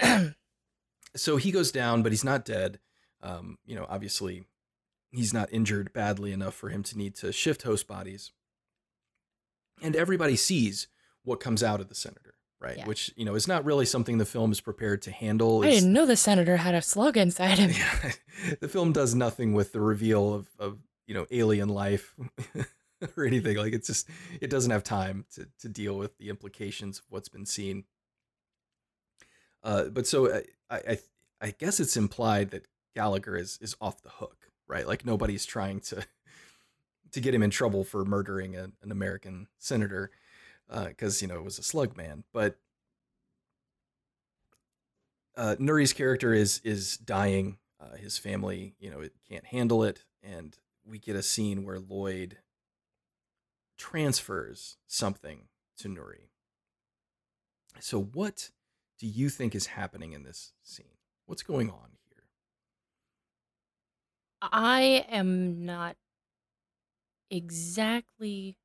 so 1.15 1.37
he 1.37 1.51
goes 1.51 1.71
down, 1.71 2.03
but 2.03 2.11
he's 2.11 2.25
not 2.25 2.43
dead. 2.43 2.79
Um, 3.21 3.57
you 3.65 3.75
know, 3.75 3.85
obviously, 3.87 4.43
he's 5.11 5.33
not 5.33 5.47
injured 5.53 5.93
badly 5.93 6.33
enough 6.33 6.55
for 6.55 6.69
him 6.69 6.83
to 6.83 6.97
need 6.97 7.15
to 7.17 7.31
shift 7.31 7.63
host 7.63 7.87
bodies. 7.87 8.31
And 9.81 9.95
everybody 9.95 10.35
sees 10.35 10.87
what 11.23 11.39
comes 11.39 11.63
out 11.63 11.81
of 11.81 11.89
the 11.89 11.95
senator, 11.95 12.35
right? 12.59 12.77
Yeah. 12.77 12.85
Which 12.87 13.11
you 13.15 13.25
know 13.25 13.35
is 13.35 13.47
not 13.47 13.65
really 13.65 13.85
something 13.85 14.17
the 14.17 14.25
film 14.25 14.51
is 14.51 14.61
prepared 14.61 15.01
to 15.03 15.11
handle. 15.11 15.61
I 15.61 15.67
It's- 15.67 15.81
didn't 15.81 15.93
know 15.93 16.05
the 16.05 16.15
senator 16.17 16.57
had 16.57 16.75
a 16.75 16.81
slug 16.81 17.17
inside 17.17 17.57
him. 17.59 17.71
Yeah, 17.71 18.11
the 18.61 18.67
film 18.69 18.91
does 18.93 19.13
nothing 19.15 19.53
with 19.53 19.73
the 19.73 19.81
reveal 19.81 20.33
of, 20.33 20.47
of 20.59 20.79
you 21.07 21.13
know 21.13 21.25
alien 21.31 21.69
life 21.69 22.15
or 23.17 23.25
anything 23.25 23.57
like 23.57 23.73
it's 23.73 23.87
just 23.87 24.07
it 24.39 24.49
doesn't 24.49 24.71
have 24.71 24.83
time 24.83 25.25
to, 25.35 25.47
to 25.59 25.67
deal 25.67 25.97
with 25.97 26.17
the 26.17 26.29
implications 26.29 26.99
of 26.99 27.05
what's 27.09 27.27
been 27.27 27.45
seen 27.45 27.83
uh, 29.63 29.85
but 29.85 30.07
so 30.07 30.33
I, 30.69 30.77
I 30.77 30.97
i 31.41 31.51
guess 31.51 31.81
it's 31.81 31.97
implied 31.97 32.51
that 32.51 32.65
gallagher 32.95 33.35
is 33.35 33.57
is 33.61 33.75
off 33.81 34.01
the 34.01 34.09
hook 34.09 34.49
right 34.67 34.87
like 34.87 35.05
nobody's 35.05 35.45
trying 35.45 35.81
to 35.81 36.05
to 37.13 37.21
get 37.21 37.33
him 37.33 37.43
in 37.43 37.49
trouble 37.49 37.83
for 37.83 38.03
murdering 38.03 38.55
a, 38.55 38.63
an 38.81 38.91
american 38.91 39.47
senator 39.57 40.11
because 40.87 41.21
you 41.21 41.27
know 41.27 41.35
it 41.35 41.43
was 41.43 41.59
a 41.59 41.63
slug 41.63 41.95
man 41.95 42.23
but 42.33 42.57
uh, 45.35 45.55
Nouri's 45.59 45.93
character 45.93 46.33
is 46.33 46.61
is 46.63 46.97
dying. 46.97 47.57
Uh, 47.79 47.97
his 47.97 48.17
family, 48.17 48.75
you 48.79 48.89
know, 48.89 49.01
it 49.01 49.13
can't 49.29 49.45
handle 49.45 49.83
it, 49.83 50.05
and 50.21 50.57
we 50.85 50.99
get 50.99 51.17
a 51.17 51.23
scene 51.23 51.65
where 51.65 51.79
Lloyd 51.79 52.37
transfers 53.77 54.77
something 54.87 55.47
to 55.77 55.89
Nuri. 55.89 56.29
So, 57.79 58.01
what 58.01 58.51
do 58.99 59.07
you 59.07 59.27
think 59.27 59.53
is 59.53 59.67
happening 59.67 60.13
in 60.13 60.23
this 60.23 60.53
scene? 60.61 60.97
What's 61.25 61.43
going 61.43 61.69
on 61.69 61.97
here? 62.07 62.23
I 64.41 65.05
am 65.09 65.65
not 65.65 65.97
exactly. 67.29 68.57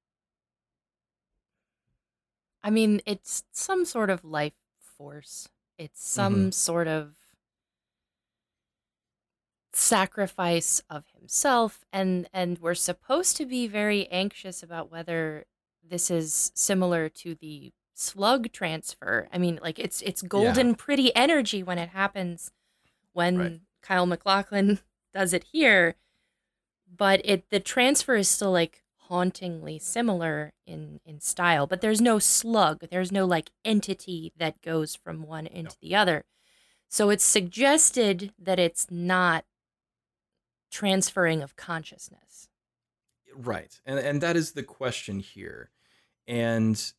I 2.62 2.70
mean, 2.70 3.00
it's 3.06 3.44
some 3.52 3.84
sort 3.84 4.10
of 4.10 4.24
life 4.24 4.54
force. 4.78 5.48
It's 5.78 6.00
mm-hmm. 6.00 6.14
some 6.14 6.52
sort 6.52 6.88
of 6.88 7.14
sacrifice 9.72 10.82
of 10.90 11.04
himself 11.16 11.84
and 11.92 12.28
and 12.32 12.58
we're 12.58 12.74
supposed 12.74 13.36
to 13.36 13.46
be 13.46 13.68
very 13.68 14.08
anxious 14.08 14.60
about 14.60 14.90
whether 14.90 15.44
this 15.88 16.10
is 16.10 16.50
similar 16.54 17.08
to 17.08 17.36
the 17.36 17.72
slug 17.94 18.50
transfer. 18.52 19.28
I 19.32 19.38
mean, 19.38 19.58
like 19.62 19.78
it's 19.78 20.02
it's 20.02 20.22
golden 20.22 20.74
pretty 20.74 21.14
energy 21.14 21.62
when 21.62 21.78
it 21.78 21.90
happens 21.90 22.50
when 23.12 23.38
Right. 23.38 23.60
Kyle 23.82 24.06
MacLachlan 24.06 24.80
does 25.14 25.32
it 25.32 25.44
here, 25.52 25.96
but 26.96 27.20
it 27.24 27.50
the 27.50 27.60
transfer 27.60 28.14
is 28.14 28.28
still 28.28 28.52
like 28.52 28.82
hauntingly 29.08 29.78
similar 29.78 30.52
in 30.66 31.00
in 31.04 31.20
style, 31.20 31.66
but 31.66 31.80
there's 31.80 32.00
no 32.00 32.18
slug, 32.18 32.86
there's 32.90 33.12
no 33.12 33.24
like 33.24 33.50
entity 33.64 34.32
that 34.36 34.60
goes 34.62 34.94
from 34.94 35.22
one 35.22 35.46
into 35.46 35.76
the 35.80 35.94
other. 35.94 36.24
So 36.88 37.10
it's 37.10 37.24
suggested 37.24 38.32
that 38.38 38.58
it's 38.58 38.86
not 38.90 39.44
transferring 40.70 41.42
of 41.42 41.56
consciousness. 41.56 42.48
Right. 43.34 43.80
And 43.86 43.98
and 43.98 44.20
that 44.20 44.36
is 44.36 44.52
the 44.52 44.62
question 44.62 45.20
here. 45.20 45.70
And 46.26 46.92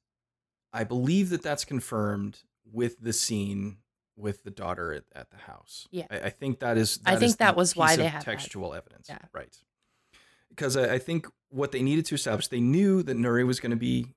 I 0.74 0.84
believe 0.84 1.30
that 1.30 1.44
that's 1.44 1.66
confirmed 1.66 2.40
with 2.72 3.00
the 3.00 3.14
scene 3.14 3.78
with 4.16 4.44
the 4.44 4.52
daughter 4.52 4.94
at, 4.94 5.04
at 5.16 5.32
the 5.32 5.38
house. 5.38 5.88
Yeah. 5.92 6.06
I, 6.12 6.20
I 6.20 6.30
think 6.30 6.60
that 6.60 6.78
is. 6.78 7.00
I 7.06 7.14
that 7.14 7.20
think 7.20 7.30
is 7.30 7.36
that 7.38 7.56
was 7.56 7.76
why 7.76 7.96
they 7.96 8.06
of 8.06 8.12
had 8.12 8.22
that. 8.22 8.26
textual 8.26 8.74
evidence. 8.74 9.08
Yeah. 9.10 9.20
Right. 9.34 9.56
Because 10.50 10.76
I, 10.76 10.96
I 10.96 11.00
think 11.00 11.28
what 11.50 11.72
they 11.72 11.82
needed 11.82 12.06
to 12.06 12.16
establish, 12.16 12.48
they 12.48 12.60
knew 12.60 13.04
that 13.04 13.18
Nouri 13.18 13.46
was 13.46 13.60
going 13.60 13.72
to 13.72 13.78
be, 13.78 14.08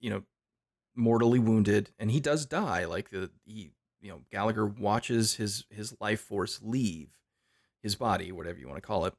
you 0.00 0.10
know, 0.10 0.22
mortally 0.94 1.38
wounded, 1.38 1.90
and 1.98 2.10
he 2.10 2.20
does 2.20 2.46
die. 2.46 2.84
Like 2.84 3.10
the 3.10 3.30
he, 3.44 3.70
you 4.00 4.10
know, 4.10 4.22
Gallagher 4.30 4.66
watches 4.66 5.34
his 5.34 5.64
his 5.70 5.94
life 6.00 6.20
force 6.20 6.60
leave 6.62 7.08
his 7.82 7.94
body, 7.94 8.30
whatever 8.32 8.58
you 8.58 8.68
want 8.68 8.76
to 8.76 8.86
call 8.86 9.06
it, 9.06 9.14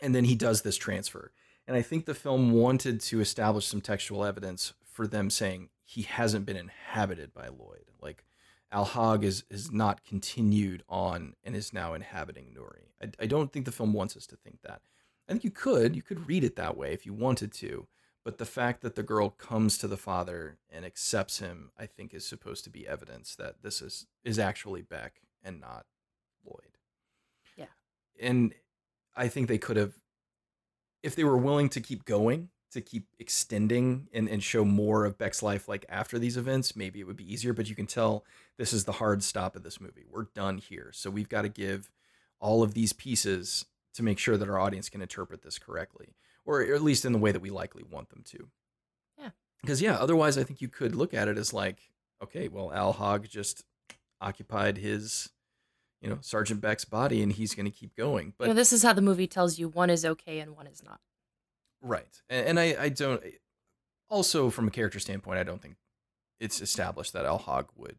and 0.00 0.14
then 0.14 0.24
he 0.24 0.34
does 0.34 0.62
this 0.62 0.76
transfer. 0.76 1.32
And 1.66 1.76
I 1.76 1.82
think 1.82 2.04
the 2.04 2.14
film 2.14 2.52
wanted 2.52 3.00
to 3.02 3.20
establish 3.20 3.66
some 3.66 3.80
textual 3.80 4.24
evidence 4.24 4.72
for 4.84 5.06
them 5.06 5.30
saying 5.30 5.68
he 5.84 6.02
hasn't 6.02 6.46
been 6.46 6.56
inhabited 6.56 7.32
by 7.32 7.48
Lloyd. 7.48 7.90
Like 8.00 8.24
Al 8.72 8.84
Hogg 8.84 9.24
is 9.24 9.44
is 9.50 9.70
not 9.70 10.04
continued 10.04 10.82
on 10.88 11.34
and 11.44 11.54
is 11.54 11.72
now 11.72 11.94
inhabiting 11.94 12.54
Nouri. 12.56 12.90
I, 13.00 13.24
I 13.24 13.26
don't 13.26 13.52
think 13.52 13.66
the 13.66 13.72
film 13.72 13.92
wants 13.92 14.16
us 14.16 14.26
to 14.28 14.36
think 14.36 14.58
that. 14.62 14.82
I 15.30 15.32
think 15.32 15.44
you 15.44 15.50
could 15.52 15.94
you 15.94 16.02
could 16.02 16.26
read 16.26 16.42
it 16.42 16.56
that 16.56 16.76
way 16.76 16.92
if 16.92 17.06
you 17.06 17.12
wanted 17.12 17.52
to, 17.54 17.86
but 18.24 18.38
the 18.38 18.44
fact 18.44 18.82
that 18.82 18.96
the 18.96 19.04
girl 19.04 19.30
comes 19.30 19.78
to 19.78 19.86
the 19.86 19.96
father 19.96 20.58
and 20.68 20.84
accepts 20.84 21.38
him, 21.38 21.70
I 21.78 21.86
think, 21.86 22.12
is 22.12 22.26
supposed 22.26 22.64
to 22.64 22.70
be 22.70 22.86
evidence 22.86 23.36
that 23.36 23.62
this 23.62 23.80
is 23.80 24.06
is 24.24 24.40
actually 24.40 24.82
Beck 24.82 25.20
and 25.44 25.60
not 25.60 25.86
Lloyd. 26.44 26.78
Yeah. 27.56 27.66
And 28.20 28.54
I 29.16 29.28
think 29.28 29.46
they 29.46 29.58
could 29.58 29.76
have, 29.76 29.94
if 31.02 31.14
they 31.14 31.24
were 31.24 31.38
willing 31.38 31.68
to 31.70 31.80
keep 31.80 32.04
going, 32.04 32.48
to 32.72 32.80
keep 32.80 33.06
extending 33.20 34.08
and, 34.12 34.28
and 34.28 34.42
show 34.42 34.64
more 34.64 35.04
of 35.04 35.16
Beck's 35.16 35.42
life 35.44 35.68
like 35.68 35.86
after 35.88 36.18
these 36.18 36.36
events, 36.36 36.74
maybe 36.74 37.00
it 37.00 37.06
would 37.06 37.16
be 37.16 37.32
easier. 37.32 37.52
But 37.52 37.68
you 37.68 37.76
can 37.76 37.86
tell 37.86 38.24
this 38.58 38.72
is 38.72 38.84
the 38.84 38.92
hard 38.92 39.22
stop 39.22 39.54
of 39.54 39.62
this 39.62 39.80
movie. 39.80 40.04
We're 40.10 40.26
done 40.34 40.58
here. 40.58 40.90
So 40.92 41.08
we've 41.08 41.28
got 41.28 41.42
to 41.42 41.48
give 41.48 41.88
all 42.40 42.64
of 42.64 42.74
these 42.74 42.92
pieces 42.92 43.66
to 43.94 44.02
make 44.02 44.18
sure 44.18 44.36
that 44.36 44.48
our 44.48 44.58
audience 44.58 44.88
can 44.88 45.02
interpret 45.02 45.42
this 45.42 45.58
correctly, 45.58 46.14
or 46.44 46.62
at 46.62 46.82
least 46.82 47.04
in 47.04 47.12
the 47.12 47.18
way 47.18 47.32
that 47.32 47.42
we 47.42 47.50
likely 47.50 47.82
want 47.82 48.10
them 48.10 48.22
to. 48.26 48.48
Yeah. 49.18 49.30
Because, 49.60 49.82
yeah, 49.82 49.96
otherwise, 49.96 50.38
I 50.38 50.44
think 50.44 50.60
you 50.60 50.68
could 50.68 50.94
look 50.94 51.12
at 51.12 51.28
it 51.28 51.36
as 51.36 51.52
like, 51.52 51.90
okay, 52.22 52.48
well, 52.48 52.72
Al 52.72 52.92
Hogg 52.92 53.28
just 53.28 53.64
occupied 54.20 54.78
his, 54.78 55.30
you 56.00 56.08
know, 56.08 56.18
Sergeant 56.20 56.60
Beck's 56.60 56.84
body 56.84 57.22
and 57.22 57.32
he's 57.32 57.54
going 57.54 57.66
to 57.66 57.70
keep 57.70 57.96
going. 57.96 58.34
But 58.38 58.44
you 58.44 58.54
know, 58.54 58.54
this 58.54 58.72
is 58.72 58.82
how 58.82 58.92
the 58.92 59.02
movie 59.02 59.26
tells 59.26 59.58
you 59.58 59.68
one 59.68 59.90
is 59.90 60.04
okay 60.04 60.38
and 60.38 60.56
one 60.56 60.66
is 60.66 60.82
not. 60.82 61.00
Right. 61.82 62.22
And, 62.28 62.46
and 62.48 62.60
I, 62.60 62.76
I 62.78 62.88
don't, 62.90 63.22
also 64.08 64.50
from 64.50 64.68
a 64.68 64.70
character 64.70 64.98
standpoint, 64.98 65.38
I 65.38 65.42
don't 65.42 65.60
think 65.60 65.76
it's 66.38 66.60
established 66.60 67.12
that 67.12 67.24
Al 67.24 67.38
Hogg 67.38 67.68
would, 67.76 67.96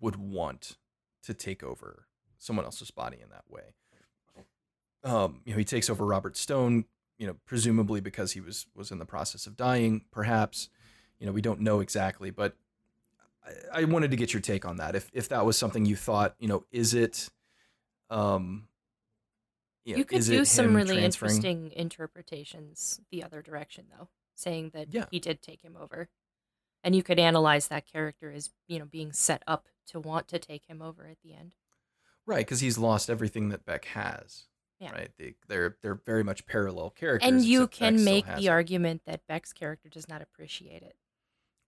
would 0.00 0.16
want 0.16 0.76
to 1.24 1.34
take 1.34 1.62
over 1.62 2.06
someone 2.38 2.64
else's 2.64 2.90
body 2.90 3.18
in 3.22 3.30
that 3.30 3.44
way. 3.48 3.74
Um, 5.04 5.40
you 5.44 5.52
know, 5.52 5.58
he 5.58 5.64
takes 5.64 5.88
over 5.88 6.04
Robert 6.04 6.36
Stone, 6.36 6.84
you 7.18 7.26
know, 7.26 7.36
presumably 7.46 8.00
because 8.00 8.32
he 8.32 8.40
was, 8.40 8.66
was 8.74 8.90
in 8.90 8.98
the 8.98 9.04
process 9.04 9.46
of 9.46 9.56
dying, 9.56 10.04
perhaps, 10.10 10.68
you 11.18 11.26
know, 11.26 11.32
we 11.32 11.40
don't 11.40 11.60
know 11.60 11.80
exactly, 11.80 12.30
but 12.30 12.56
I, 13.44 13.80
I 13.80 13.84
wanted 13.84 14.10
to 14.10 14.16
get 14.16 14.32
your 14.32 14.42
take 14.42 14.64
on 14.64 14.76
that. 14.78 14.94
If, 14.94 15.10
if 15.12 15.28
that 15.28 15.46
was 15.46 15.56
something 15.56 15.84
you 15.84 15.96
thought, 15.96 16.34
you 16.38 16.48
know, 16.48 16.64
is 16.70 16.94
it, 16.94 17.28
um, 18.10 18.68
you, 19.84 19.94
know, 19.94 19.98
You 19.98 20.04
could 20.04 20.24
do 20.24 20.44
some 20.44 20.74
really 20.74 21.02
interesting 21.02 21.72
interpretations 21.74 23.00
the 23.10 23.22
other 23.22 23.40
direction, 23.40 23.86
though, 23.96 24.08
saying 24.34 24.70
that 24.74 24.92
Yeah. 24.92 25.06
he 25.10 25.18
did 25.18 25.42
take 25.42 25.62
him 25.62 25.76
over. 25.80 26.08
And 26.84 26.94
you 26.94 27.02
could 27.02 27.18
analyze 27.18 27.68
that 27.68 27.86
character 27.86 28.30
as, 28.30 28.50
you 28.66 28.78
know, 28.78 28.84
being 28.84 29.12
set 29.12 29.42
up 29.46 29.68
to 29.88 29.98
want 29.98 30.28
to 30.28 30.38
take 30.38 30.66
him 30.66 30.80
over 30.80 31.06
at 31.06 31.18
the 31.24 31.34
end. 31.34 31.54
Right, 32.26 32.46
because 32.46 32.60
he's 32.60 32.78
lost 32.78 33.08
everything 33.10 33.48
that 33.48 33.64
Beck 33.64 33.86
has. 33.86 34.44
Yeah. 34.80 34.92
Right. 34.92 35.10
They, 35.18 35.34
they're 35.48 35.76
they're 35.82 36.00
very 36.06 36.22
much 36.22 36.46
parallel 36.46 36.90
characters. 36.90 37.28
And 37.28 37.44
you 37.44 37.62
Beck 37.62 37.70
can 37.72 38.04
make 38.04 38.26
the 38.36 38.46
it. 38.46 38.48
argument 38.48 39.02
that 39.06 39.26
Beck's 39.26 39.52
character 39.52 39.88
does 39.88 40.08
not 40.08 40.22
appreciate 40.22 40.82
it. 40.82 40.96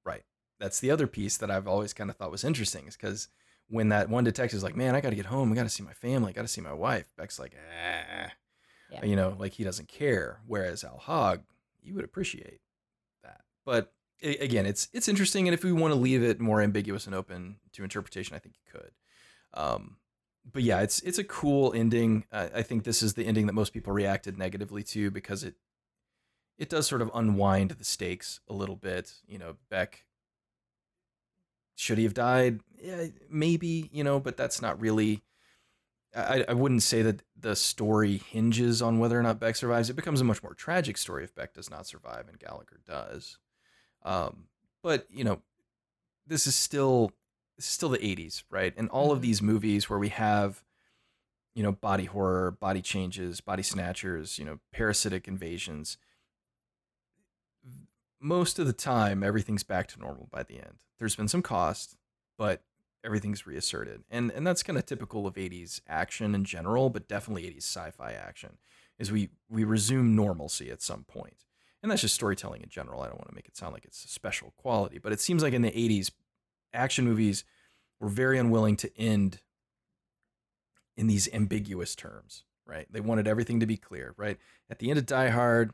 Right. 0.05 0.23
That's 0.61 0.79
the 0.79 0.91
other 0.91 1.07
piece 1.07 1.37
that 1.39 1.51
I've 1.51 1.67
always 1.67 1.93
kind 1.93 2.09
of 2.11 2.17
thought 2.17 2.31
was 2.31 2.45
interesting 2.45 2.87
is 2.87 2.97
because 2.97 3.29
when 3.69 3.89
that 3.89 4.09
one 4.09 4.25
detective's 4.25 4.63
like, 4.63 4.77
"Man, 4.77 4.95
I 4.95 5.01
got 5.01 5.11
to 5.11 5.17
get 5.17 5.27
home. 5.27 5.51
I 5.53 5.55
got 5.57 5.65
to 5.65 5.69
see 5.69 5.83
my 5.83 5.93
family. 5.93 6.31
I 6.31 6.33
got 6.33 6.43
to 6.43 6.49
see 6.49 6.61
my 6.61 6.73
wife." 6.73 7.11
Beck's 7.17 7.39
like, 7.39 7.55
"Ah," 7.57 8.31
Yeah. 8.93 9.05
you 9.05 9.17
know, 9.17 9.37
like 9.39 9.53
he 9.55 9.65
doesn't 9.65 9.89
care. 9.89 10.41
Whereas 10.47 10.85
Al 10.85 10.99
Hogg, 10.99 11.43
you 11.83 11.95
would 11.95 12.05
appreciate 12.05 12.61
that. 13.23 13.41
But 13.65 13.93
again, 14.23 14.67
it's 14.67 14.89
it's 14.93 15.09
interesting, 15.09 15.49
and 15.49 15.55
if 15.55 15.65
we 15.65 15.73
want 15.73 15.93
to 15.95 15.99
leave 15.99 16.23
it 16.23 16.41
more 16.41 16.61
ambiguous 16.61 17.07
and 17.07 17.15
open 17.15 17.57
to 17.73 17.83
interpretation, 17.83 18.37
I 18.37 18.39
think 18.39 18.55
you 18.57 18.73
could. 18.81 18.91
Um, 19.55 19.97
but 20.51 20.63
yeah, 20.63 20.81
it's 20.81 21.01
it's 21.01 21.19
a 21.19 21.25
cool 21.25 21.73
ending. 21.75 22.25
Uh, 22.33 22.49
I 22.55 22.63
think 22.63 22.85
this 22.85 23.03
is 23.03 23.15
the 23.15 23.27
ending 23.27 23.47
that 23.47 23.53
most 23.53 23.73
people 23.73 23.93
reacted 23.93 24.39
negatively 24.39 24.83
to 24.85 25.11
because 25.11 25.45
it 25.45 25.55
it 26.59 26.69
does 26.69 26.87
sort 26.87 27.03
of 27.03 27.11
unwind 27.15 27.73
the 27.73 27.85
stakes 27.85 28.41
a 28.49 28.53
little 28.53 28.77
bit. 28.77 29.15
You 29.27 29.39
know, 29.39 29.57
Beck 29.71 30.05
should 31.81 31.97
he 31.97 32.05
have 32.05 32.15
died? 32.15 32.61
Yeah, 32.79 33.07
maybe. 33.31 33.89
You 33.91 34.05
know, 34.05 34.21
but 34.21 34.37
that's 34.37 34.61
not 34.61 34.81
really. 34.81 35.23
I, 36.15 36.45
I 36.49 36.55
wouldn't 36.55 36.83
say 36.83 37.03
that 37.03 37.23
the 37.39 37.55
story 37.55 38.19
hinges 38.19 38.83
on 38.83 38.99
whether 38.99 39.19
or 39.19 39.23
not 39.23 39.39
Beck 39.39 39.57
survives. 39.57 39.89
It 39.89 39.97
becomes 39.97 40.21
a 40.21 40.25
much 40.25 40.43
more 40.43 40.55
tragic 40.55 40.99
story 40.99 41.25
if 41.25 41.35
Beck 41.35 41.55
does 41.55 41.71
not 41.71 41.87
survive 41.87 42.29
and 42.29 42.39
Gallagher 42.39 42.81
does. 42.85 43.39
Um, 44.03 44.49
but 44.83 45.07
you 45.11 45.25
know, 45.25 45.41
this 46.27 46.47
is 46.47 46.55
still 46.55 47.13
this 47.61 47.67
is 47.67 47.73
still 47.73 47.91
the 47.91 48.05
80s, 48.05 48.45
right? 48.51 48.75
And 48.77 48.89
all 48.89 49.13
of 49.13 49.21
Mhm. 49.21 49.23
these 49.23 49.43
movies 49.43 49.89
where 49.91 49.99
we 49.99 50.09
have, 50.09 50.65
you 51.55 51.63
know, 51.63 51.73
body 51.73 52.07
horror, 52.07 52.51
body 52.53 52.83
changes, 52.83 53.41
body 53.41 53.63
snatchers, 53.63 54.39
you 54.39 54.45
know, 54.45 54.61
parasitic 54.73 55.29
invasions. 55.29 55.99
Most 58.21 58.59
of 58.59 58.67
the 58.67 58.73
time, 58.75 59.23
everything's 59.23 59.63
back 59.63 59.89
to 59.89 59.99
normal 59.99 60.29
by 60.31 60.43
the 60.43 60.59
end. 60.59 60.79
There's 60.99 61.17
been 61.17 61.29
some 61.29 61.43
cost, 61.43 61.97
but 62.37 62.65
everything's 63.03 63.47
reasserted, 63.47 64.05
and 64.11 64.31
and 64.31 64.47
that's 64.47 64.63
kind 64.63 64.79
of 64.79 64.85
typical 64.85 65.27
of 65.27 65.39
80s 65.39 65.81
action 65.89 66.35
in 66.35 66.45
general, 66.45 66.91
but 66.91 67.09
definitely 67.09 67.47
80s 67.47 67.65
sci-fi 67.65 68.13
action. 68.13 68.59
Is 68.99 69.11
we 69.11 69.31
we 69.49 69.65
resume 69.65 70.15
normalcy 70.15 70.71
at 70.71 70.83
some 70.83 71.05
point, 71.05 71.47
and 71.83 71.91
that's 71.91 72.03
just 72.03 72.15
storytelling 72.15 72.63
in 72.63 72.69
general. 72.69 73.01
I 73.01 73.07
don't 73.07 73.17
want 73.19 73.29
to 73.31 73.35
make 73.35 73.49
it 73.49 73.57
sound 73.57 73.73
like 73.73 73.87
it's 73.87 74.05
a 74.05 74.09
special 74.09 74.53
quality, 74.59 74.99
but 74.99 75.13
it 75.13 75.21
seems 75.21 75.43
like 75.43 75.55
in 75.55 75.63
the 75.63 75.71
80s, 75.71 76.11
action 76.73 77.05
movies 77.05 77.45
were 78.01 78.09
very 78.09 78.39
unwilling 78.39 78.77
to 78.77 78.99
end 78.99 79.41
in 80.97 81.07
these 81.07 81.29
ambiguous 81.33 81.95
terms, 81.95 82.45
right? 82.67 82.87
They 82.91 83.01
wanted 83.01 83.27
everything 83.27 83.61
to 83.61 83.67
be 83.67 83.77
clear, 83.77 84.15
right? 84.17 84.39
At 84.69 84.79
the 84.79 84.91
end 84.91 84.99
of 84.99 85.07
Die 85.07 85.29
Hard, 85.29 85.73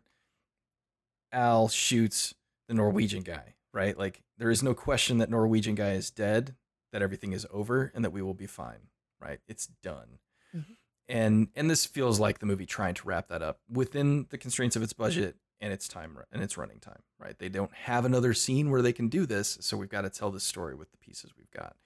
Al 1.33 1.69
shoots 1.69 2.35
the 2.69 2.75
Norwegian 2.75 3.23
guy, 3.23 3.55
right? 3.73 3.97
Like 3.99 4.23
there 4.39 4.51
is 4.51 4.63
no 4.63 4.75
question 4.75 5.19
that 5.19 5.31
Norwegian 5.31 5.75
guy 5.75 5.93
is 5.93 6.11
dead, 6.11 6.55
that 6.93 7.03
everything 7.03 7.33
is 7.33 7.47
over, 7.53 7.91
and 7.95 8.05
that 8.05 8.13
we 8.13 8.23
will 8.23 8.35
be 8.35 8.47
fine, 8.47 8.89
right? 9.21 9.41
It's 9.49 9.67
done. 9.67 10.19
Mhm. 10.55 10.77
And 11.09 11.49
and 11.55 11.71
this 11.71 11.87
feels 11.87 12.19
like 12.19 12.39
the 12.39 12.47
movie 12.47 12.67
trying 12.67 12.95
to 12.95 13.07
wrap 13.07 13.29
that 13.29 13.43
up 13.43 13.61
within 13.69 14.27
the 14.31 14.39
constraints 14.39 14.77
of 14.77 14.83
its 14.83 14.93
budget 14.93 15.37
and 15.61 15.73
its 15.73 15.89
time 15.89 16.19
and 16.33 16.43
its 16.43 16.57
running 16.57 16.79
time, 16.79 17.03
right? 17.19 17.39
They 17.39 17.49
don't 17.49 17.75
have 17.75 18.05
another 18.05 18.35
scene 18.35 18.71
where 18.71 18.83
they 18.83 18.93
can 18.93 19.09
do 19.09 19.27
this, 19.27 19.59
so 19.61 19.77
we've 19.77 19.89
got 19.89 20.03
to 20.03 20.11
tell 20.11 20.31
this 20.31 20.45
story 20.45 20.75
with 20.75 20.91
the 20.91 20.99
pieces 20.99 21.33
we've 21.37 21.51
got. 21.51 21.77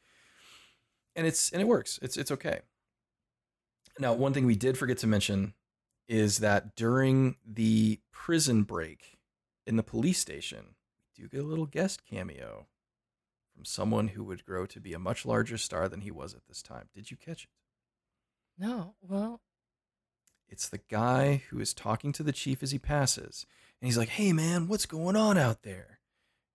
And 1.17 1.27
it's 1.27 1.51
and 1.51 1.61
it 1.61 1.69
works. 1.69 1.99
It's 2.03 2.17
it's 2.17 2.31
okay. 2.31 2.61
Now, 3.99 4.13
one 4.13 4.33
thing 4.33 4.47
we 4.47 4.57
did 4.57 4.79
forget 4.79 4.99
to 4.99 5.07
mention 5.07 5.55
is 6.09 6.39
that 6.39 6.75
during 6.75 7.37
the 7.47 8.01
prison 8.13 8.63
break 8.63 9.19
in 9.67 9.77
the 9.77 9.83
police 9.83 10.19
station, 10.19 10.75
we 10.99 11.23
do 11.23 11.29
get 11.29 11.45
a 11.45 11.47
little 11.47 11.67
guest 11.67 12.05
cameo 12.05 12.67
from 13.55 13.65
someone 13.65 14.09
who 14.09 14.25
would 14.25 14.45
grow 14.45 14.67
to 14.67 14.81
be 14.81 14.93
a 14.93 14.99
much 14.99 15.27
larger 15.27 15.59
star 15.59 15.89
than 15.89 16.01
he 16.01 16.11
was 16.11 16.35
at 16.35 16.47
this 16.49 16.63
time. 16.63 16.89
Did 16.95 17.11
you 17.11 17.17
catch 17.17 17.45
it? 17.45 17.51
No, 18.59 18.95
well, 19.01 19.41
It's 20.51 20.69
the 20.69 20.81
guy 20.91 21.43
who 21.49 21.61
is 21.61 21.73
talking 21.73 22.13
to 22.13 22.23
the 22.23 22.33
chief 22.33 22.63
as 22.63 22.73
he 22.73 22.79
passes. 22.79 23.47
And 23.81 23.87
he's 23.87 23.97
like, 23.97 24.11
hey, 24.11 24.33
man, 24.33 24.69
what's 24.69 24.85
going 24.85 25.17
on 25.17 25.39
out 25.39 25.63
there? 25.63 26.01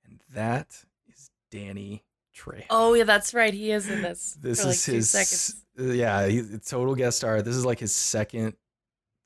And 0.06 0.20
that 0.34 0.84
is 1.12 1.32
Danny 1.50 2.04
Trejo. 2.36 2.66
oh 2.70 2.94
yeah, 2.94 3.06
that's 3.06 3.34
right. 3.34 3.54
He 3.54 3.72
is 3.72 3.90
in 3.90 4.02
this. 4.02 4.38
This 4.42 4.64
like 4.64 4.74
is 4.74 4.86
his 4.86 5.10
seconds. 5.10 5.66
yeah, 5.78 6.28
he's 6.28 6.54
a 6.54 6.60
total 6.60 6.94
guest 6.94 7.18
star. 7.18 7.42
This 7.42 7.56
is 7.56 7.66
like 7.66 7.80
his 7.80 7.96
second 7.96 8.56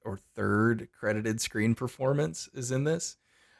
or 0.06 0.20
third 0.36 0.90
credited 0.98 1.42
screen 1.42 1.74
performance 1.76 2.48
is 2.54 2.72
in 2.72 2.84
this. 2.84 3.18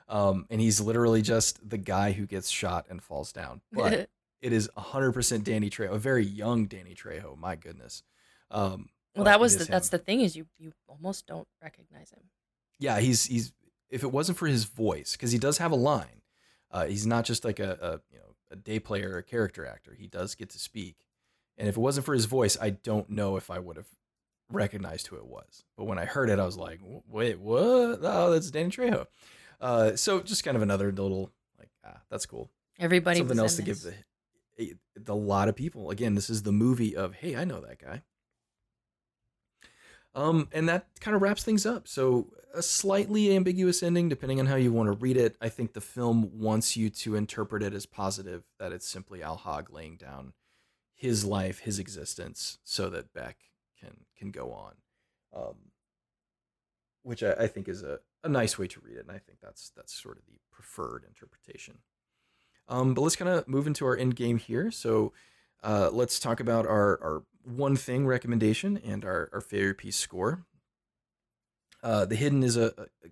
Um, 0.08 0.46
and 0.50 0.62
he's 0.62 0.80
literally 0.80 1.22
just 1.22 1.68
the 1.68 1.78
guy 1.78 2.12
who 2.12 2.26
gets 2.26 2.50
shot 2.50 2.86
and 2.90 3.02
falls 3.02 3.32
down. 3.32 3.62
But 3.72 4.10
it 4.42 4.54
is 4.54 4.70
100% 4.78 5.44
Danny 5.44 5.70
Trejo, 5.70 5.92
a 5.92 6.00
very 6.00 6.26
young 6.26 6.66
Danny 6.66 6.96
Trejo. 6.96 7.38
My 7.38 7.56
goodness. 7.56 8.04
Um, 8.50 8.90
well, 9.20 9.26
that 9.26 9.40
was 9.40 9.58
the, 9.58 9.66
that's 9.66 9.90
the 9.90 9.98
thing 9.98 10.22
is 10.22 10.36
you 10.36 10.48
you 10.58 10.74
almost 10.88 11.28
don't 11.28 11.48
recognize 11.62 12.12
him. 12.12 12.24
yeah, 12.80 13.00
he's 13.00 13.26
he's 13.26 13.54
if 13.90 14.04
it 14.04 14.12
wasn't 14.12 14.38
for 14.38 14.48
his 14.48 14.66
voice, 14.66 15.14
because 15.14 15.32
he 15.32 15.40
does 15.40 15.58
have 15.58 15.72
a 15.72 15.76
line. 15.76 16.22
Uh, 16.72 16.86
he's 16.86 17.08
not 17.08 17.26
just 17.26 17.44
like 17.44 17.60
a, 17.60 17.72
a 17.82 17.92
you 18.14 18.20
know 18.20 18.36
a 18.52 18.56
day 18.56 18.80
player 18.80 19.12
or 19.14 19.18
a 19.18 19.24
character 19.24 19.66
actor. 19.66 19.96
He 19.98 20.08
does 20.08 20.36
get 20.36 20.50
to 20.52 20.60
speak, 20.60 21.06
and 21.58 21.68
if 21.68 21.76
it 21.78 21.80
wasn't 21.80 22.06
for 22.06 22.14
his 22.14 22.26
voice, 22.26 22.58
I 22.62 22.72
don't 22.72 23.10
know 23.10 23.36
if 23.38 23.50
I 23.50 23.60
would 23.60 23.78
have 23.78 23.88
recognized 24.52 25.08
who 25.08 25.16
it 25.16 25.26
was. 25.26 25.64
But 25.78 25.86
when 25.86 26.00
I 26.00 26.06
heard 26.06 26.30
it, 26.30 26.40
I 26.40 26.46
was 26.46 26.58
like, 26.58 26.80
"Wait, 27.08 27.40
what? 27.40 28.00
Oh, 28.04 28.32
that's 28.32 28.52
Danny 28.52 28.70
Trejo." 28.70 29.08
Uh, 29.60 29.96
so 29.96 30.22
just 30.22 30.44
kind 30.44 30.56
of 30.56 30.64
another 30.64 30.92
little 30.92 31.32
like, 31.58 31.70
ah, 31.86 32.02
that's 32.10 32.26
cool. 32.26 32.50
Everybody 32.80 33.20
Something 33.20 33.40
else 33.40 33.58
to 33.58 33.62
this. 33.62 33.84
give 33.84 33.94
the 34.58 34.64
a, 34.64 34.74
the 34.96 35.16
lot 35.16 35.50
of 35.50 35.56
people. 35.56 35.90
Again, 35.90 36.16
this 36.16 36.30
is 36.30 36.44
the 36.44 36.52
movie 36.52 36.96
of 36.96 37.16
hey, 37.16 37.36
I 37.36 37.44
know 37.44 37.60
that 37.62 37.80
guy. 37.80 38.04
Um, 40.16 40.48
and 40.52 40.68
that 40.68 40.88
kind 41.00 41.16
of 41.16 41.22
wraps 41.22 41.44
things 41.44 41.66
up. 41.66 41.88
So 41.88 42.34
a 42.54 42.62
slightly 42.62 43.36
ambiguous 43.36 43.84
ending, 43.84 44.10
depending 44.10 44.40
on 44.40 44.48
how 44.48 44.56
you 44.56 44.72
want 44.74 44.88
to 44.88 44.94
read 44.94 45.18
it. 45.18 45.36
I 45.40 45.50
think 45.50 45.74
the 45.74 45.82
film 45.82 46.40
wants 46.40 46.76
you 46.76 46.90
to 46.90 47.16
interpret 47.16 47.64
it 47.64 47.74
as 47.74 47.86
positive, 47.86 48.44
that 48.58 48.72
it's 48.72 48.88
simply 48.88 49.22
Al 49.22 49.38
Hogg 49.38 49.72
laying 49.72 49.98
down 49.98 50.34
his 50.96 51.24
life, 51.26 51.60
his 51.60 51.80
existence, 51.80 52.58
so 52.64 52.90
that 52.90 53.14
Beck 53.14 53.38
can 53.80 54.06
can 54.18 54.32
go 54.32 54.52
on. 54.52 54.74
Um, 55.34 55.56
which 57.04 57.24
I, 57.24 57.32
I 57.34 57.48
think 57.48 57.68
is 57.70 57.84
a, 57.84 58.00
a 58.24 58.30
nice 58.30 58.58
way 58.58 58.68
to 58.68 58.82
read 58.82 58.98
it, 58.98 59.06
and 59.08 59.12
I 59.12 59.20
think 59.20 59.40
that's 59.42 59.72
that's 59.76 59.94
sort 59.94 60.18
of 60.18 60.26
the 60.26 60.40
preferred 60.52 61.06
interpretation. 61.08 61.78
Um, 62.68 62.94
but 62.94 63.02
let's 63.02 63.16
kind 63.16 63.30
of 63.30 63.48
move 63.48 63.68
into 63.68 63.86
our 63.86 63.96
end 63.96 64.16
game 64.16 64.38
here. 64.38 64.72
So 64.72 65.14
uh, 65.64 65.90
let's 65.92 66.20
talk 66.20 66.40
about 66.40 66.66
our, 66.66 67.00
our 67.02 67.24
one 67.44 67.76
thing 67.76 68.06
recommendation 68.06 68.78
and 68.78 69.04
our, 69.06 69.30
our 69.34 69.42
favorite 69.42 69.78
piece 69.78 69.98
score. 69.98 70.46
Uh, 71.82 72.06
the 72.06 72.16
Hidden 72.16 72.44
is 72.44 72.58
a, 72.58 72.74
a, 72.78 72.82
a 72.82 73.10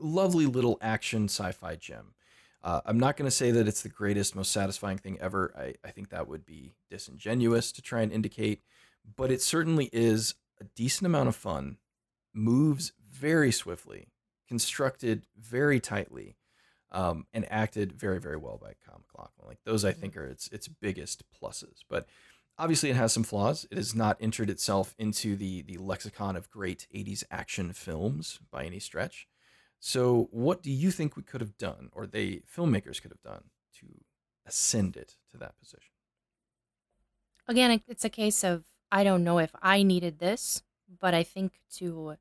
lovely 0.00 0.46
little 0.46 0.78
action 0.80 1.24
sci 1.24 1.52
fi 1.52 1.76
gem. 1.76 2.14
Uh, 2.62 2.80
I'm 2.84 2.98
not 2.98 3.16
going 3.16 3.26
to 3.26 3.34
say 3.34 3.50
that 3.52 3.68
it's 3.68 3.82
the 3.82 3.88
greatest, 3.88 4.34
most 4.34 4.50
satisfying 4.50 4.98
thing 4.98 5.18
ever. 5.20 5.54
I, 5.56 5.74
I 5.86 5.92
think 5.92 6.10
that 6.10 6.26
would 6.26 6.44
be 6.44 6.74
disingenuous 6.90 7.70
to 7.72 7.82
try 7.82 8.02
and 8.02 8.12
indicate, 8.12 8.62
but 9.16 9.30
it 9.30 9.40
certainly 9.40 9.88
is 9.92 10.34
a 10.60 10.64
decent 10.64 11.06
amount 11.06 11.28
of 11.28 11.36
fun, 11.36 11.78
moves 12.34 12.92
very 13.08 13.52
swiftly, 13.52 14.08
constructed 14.48 15.26
very 15.36 15.78
tightly, 15.78 16.36
um, 16.90 17.26
and 17.32 17.50
acted 17.50 17.92
very, 17.92 18.20
very 18.20 18.36
well 18.36 18.58
by 18.60 18.72
Kyle 18.84 19.02
MacLachlan. 19.06 19.46
Like 19.46 19.58
those, 19.64 19.84
I 19.84 19.92
think, 19.92 20.16
are 20.16 20.26
its 20.26 20.48
its 20.48 20.68
biggest 20.68 21.22
pluses. 21.32 21.80
But 21.88 22.06
obviously, 22.58 22.90
it 22.90 22.96
has 22.96 23.12
some 23.12 23.24
flaws. 23.24 23.66
It 23.70 23.76
has 23.76 23.94
not 23.94 24.16
entered 24.20 24.50
itself 24.50 24.94
into 24.98 25.36
the 25.36 25.62
the 25.62 25.78
lexicon 25.78 26.36
of 26.36 26.50
great 26.50 26.86
'80s 26.94 27.24
action 27.30 27.72
films 27.72 28.40
by 28.50 28.64
any 28.64 28.80
stretch. 28.80 29.26
So, 29.80 30.28
what 30.30 30.62
do 30.62 30.70
you 30.70 30.90
think 30.90 31.16
we 31.16 31.22
could 31.22 31.40
have 31.40 31.56
done, 31.58 31.90
or 31.92 32.06
they 32.06 32.42
filmmakers 32.54 33.00
could 33.00 33.12
have 33.12 33.22
done, 33.22 33.44
to 33.80 33.86
ascend 34.46 34.96
it 34.96 35.16
to 35.30 35.36
that 35.38 35.58
position? 35.58 35.92
Again, 37.46 37.80
it's 37.86 38.04
a 38.04 38.10
case 38.10 38.44
of 38.44 38.64
I 38.90 39.04
don't 39.04 39.24
know 39.24 39.38
if 39.38 39.54
I 39.62 39.82
needed 39.82 40.18
this, 40.18 40.62
but 41.00 41.14
I 41.14 41.22
think 41.22 41.60
to 41.76 42.16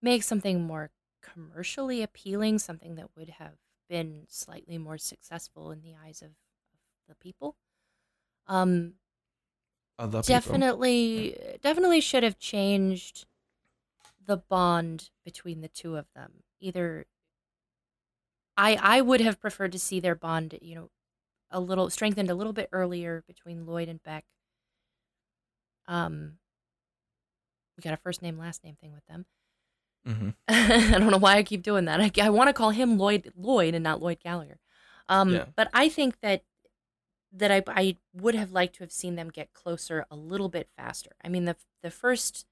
make 0.00 0.22
something 0.22 0.62
more 0.62 0.90
commercially 1.22 2.02
appealing, 2.02 2.58
something 2.58 2.94
that 2.94 3.10
would 3.16 3.30
have 3.30 3.54
been 3.90 4.24
slightly 4.28 4.78
more 4.78 4.96
successful 4.96 5.72
in 5.72 5.82
the 5.82 5.94
eyes 6.02 6.22
of, 6.22 6.28
of 6.28 7.08
the 7.08 7.14
people. 7.16 7.56
Um, 8.46 8.94
Other 9.98 10.22
people. 10.22 10.34
definitely, 10.34 11.58
definitely 11.60 12.00
should 12.00 12.22
have 12.22 12.38
changed 12.38 13.26
the 14.24 14.38
bond 14.38 15.10
between 15.24 15.60
the 15.60 15.68
two 15.68 15.96
of 15.96 16.06
them. 16.14 16.44
Either 16.60 17.06
I 18.56 18.76
I 18.80 19.00
would 19.00 19.20
have 19.20 19.40
preferred 19.40 19.72
to 19.72 19.78
see 19.78 20.00
their 20.00 20.14
bond, 20.14 20.58
you 20.62 20.74
know, 20.76 20.90
a 21.50 21.60
little 21.60 21.90
strengthened 21.90 22.30
a 22.30 22.34
little 22.34 22.52
bit 22.52 22.68
earlier 22.72 23.24
between 23.26 23.66
Lloyd 23.66 23.88
and 23.88 24.02
Beck. 24.02 24.24
Um, 25.88 26.38
we 27.76 27.82
got 27.82 27.94
a 27.94 27.96
first 27.96 28.22
name 28.22 28.38
last 28.38 28.62
name 28.62 28.76
thing 28.76 28.92
with 28.92 29.06
them. 29.06 29.26
Mm-hmm. 30.06 30.30
I 30.48 30.98
don't 30.98 31.10
know 31.10 31.18
why 31.18 31.36
I 31.36 31.42
keep 31.42 31.62
doing 31.62 31.84
that. 31.86 32.00
I, 32.00 32.10
I 32.22 32.30
want 32.30 32.48
to 32.48 32.54
call 32.54 32.70
him 32.70 32.98
Lloyd 32.98 33.32
Lloyd 33.36 33.74
and 33.74 33.82
not 33.84 34.00
Lloyd 34.02 34.18
Gallagher. 34.22 34.58
Um, 35.08 35.34
Yeah. 35.34 35.44
but 35.56 35.68
I 35.74 35.88
think 35.88 36.20
that 36.20 36.42
that 37.32 37.50
I 37.50 37.62
I 37.68 37.96
would 38.14 38.34
have 38.34 38.52
liked 38.52 38.76
to 38.76 38.82
have 38.82 38.92
seen 38.92 39.14
them 39.16 39.30
get 39.30 39.52
closer 39.52 40.06
a 40.10 40.16
little 40.16 40.48
bit 40.48 40.68
faster. 40.76 41.10
I 41.22 41.28
mean 41.28 41.44
the 41.44 41.56
the 41.82 41.90
first 41.90 42.46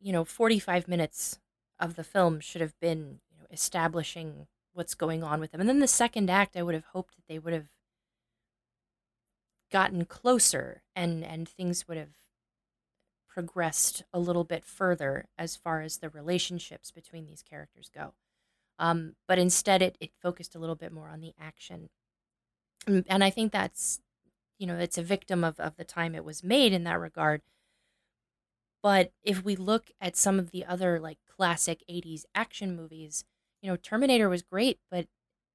you 0.00 0.12
know 0.12 0.24
45 0.24 0.88
minutes 0.88 1.38
of 1.78 1.96
the 1.96 2.04
film 2.04 2.40
should 2.40 2.60
have 2.60 2.78
been 2.80 3.20
you 3.30 3.38
know 3.38 3.46
establishing 3.50 4.46
what's 4.72 4.94
going 4.94 5.22
on 5.22 5.40
with 5.40 5.52
them. 5.52 5.60
And 5.60 5.68
then 5.68 5.80
the 5.80 5.86
second 5.88 6.30
act 6.30 6.56
I 6.56 6.62
would 6.62 6.74
have 6.74 6.86
hoped 6.92 7.14
that 7.16 7.26
they 7.28 7.38
would 7.38 7.52
have 7.52 7.68
gotten 9.70 10.04
closer 10.04 10.82
and 10.94 11.24
and 11.24 11.48
things 11.48 11.86
would 11.88 11.96
have 11.96 12.14
progressed 13.34 14.04
a 14.12 14.20
little 14.20 14.44
bit 14.44 14.64
further 14.64 15.26
as 15.36 15.56
far 15.56 15.80
as 15.80 15.98
the 15.98 16.08
relationships 16.08 16.92
between 16.92 17.26
these 17.26 17.42
characters 17.42 17.90
go. 17.92 18.14
Um, 18.78 19.16
but 19.28 19.38
instead, 19.38 19.82
it, 19.82 19.96
it 20.00 20.12
focused 20.22 20.54
a 20.54 20.60
little 20.60 20.76
bit 20.76 20.92
more 20.92 21.08
on 21.08 21.20
the 21.20 21.34
action. 21.40 21.90
And, 22.86 23.04
and 23.08 23.24
I 23.24 23.30
think 23.30 23.52
that's, 23.52 24.00
you 24.58 24.66
know, 24.66 24.78
it's 24.78 24.98
a 24.98 25.02
victim 25.02 25.44
of, 25.44 25.60
of 25.60 25.76
the 25.76 25.84
time 25.84 26.14
it 26.14 26.24
was 26.24 26.44
made 26.44 26.72
in 26.72 26.84
that 26.84 27.00
regard. 27.00 27.42
But 28.82 29.12
if 29.22 29.44
we 29.44 29.56
look 29.56 29.90
at 30.00 30.16
some 30.16 30.38
of 30.38 30.50
the 30.50 30.64
other 30.64 31.00
like 31.00 31.18
classic 31.26 31.82
80s 31.88 32.26
action 32.34 32.76
movies, 32.76 33.24
you 33.62 33.70
know, 33.70 33.76
Terminator 33.76 34.28
was 34.28 34.42
great, 34.42 34.78
but 34.90 35.06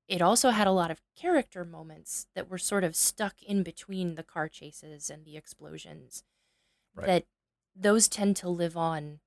it 0.08 0.22
also 0.22 0.50
had 0.52 0.68
a 0.68 0.72
lot 0.72 0.92
of 0.92 1.02
character 1.16 1.66
moments 1.66 2.28
that 2.36 2.50
were 2.50 2.58
sort 2.58 2.84
of 2.84 2.96
stuck 2.96 3.42
in 3.44 3.64
between 3.64 4.16
the 4.16 4.24
car 4.24 4.50
chases 4.50 5.10
and 5.10 5.26
the 5.26 5.38
explosions 5.38 6.24
Right. 6.96 7.08
that 7.08 7.26
those 7.80 8.08
tend 8.10 8.36
to 8.38 8.50
live 8.50 8.78
on 8.78 9.22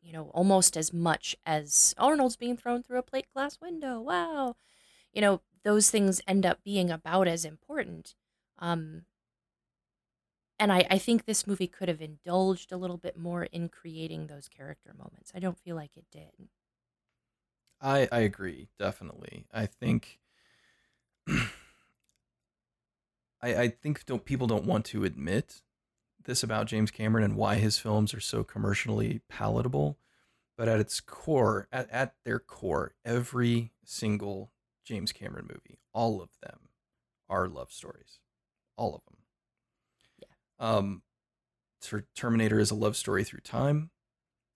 you 0.00 0.12
know 0.12 0.28
almost 0.30 0.76
as 0.76 0.92
much 0.92 1.36
as 1.46 1.94
arnold's 1.98 2.36
being 2.36 2.56
thrown 2.56 2.82
through 2.82 2.98
a 2.98 3.02
plate 3.02 3.26
glass 3.32 3.60
window 3.60 4.00
wow 4.00 4.54
you 5.12 5.20
know 5.20 5.42
those 5.64 5.90
things 5.90 6.20
end 6.26 6.46
up 6.46 6.64
being 6.64 6.90
about 6.90 7.28
as 7.28 7.44
important 7.44 8.16
um 8.58 9.06
and 10.58 10.72
I, 10.72 10.86
I 10.90 10.98
think 10.98 11.24
this 11.24 11.46
movie 11.46 11.66
could 11.66 11.88
have 11.88 12.00
indulged 12.00 12.70
a 12.72 12.76
little 12.76 12.96
bit 12.96 13.16
more 13.16 13.44
in 13.44 13.68
creating 13.68 14.26
those 14.26 14.48
character 14.48 14.94
moments. 14.94 15.32
I 15.34 15.40
don't 15.40 15.58
feel 15.58 15.76
like 15.76 15.96
it 15.96 16.06
did. 16.10 16.48
I 17.80 18.08
I 18.10 18.18
agree 18.20 18.68
definitely. 18.78 19.46
I 19.52 19.66
think 19.66 20.20
I 21.26 21.48
I 23.42 23.68
think 23.68 24.04
don't 24.06 24.24
people 24.24 24.46
don't 24.46 24.64
want 24.66 24.84
to 24.86 25.04
admit 25.04 25.62
this 26.24 26.42
about 26.42 26.66
James 26.66 26.90
Cameron 26.90 27.24
and 27.24 27.36
why 27.36 27.56
his 27.56 27.78
films 27.78 28.14
are 28.14 28.20
so 28.20 28.44
commercially 28.44 29.20
palatable, 29.28 29.98
but 30.56 30.68
at 30.68 30.80
its 30.80 31.00
core, 31.00 31.68
at, 31.72 31.90
at 31.90 32.14
their 32.24 32.38
core, 32.38 32.94
every 33.04 33.72
single 33.84 34.52
James 34.84 35.12
Cameron 35.12 35.46
movie, 35.48 35.78
all 35.92 36.20
of 36.20 36.30
them 36.42 36.68
are 37.28 37.48
love 37.48 37.72
stories. 37.72 38.18
All 38.76 38.94
of 38.94 39.02
them. 39.04 39.18
Yeah. 40.20 40.68
Um 40.68 41.02
Ter- 41.80 42.06
Terminator 42.16 42.58
is 42.58 42.70
a 42.70 42.74
love 42.74 42.96
story 42.96 43.24
through 43.24 43.40
time. 43.40 43.90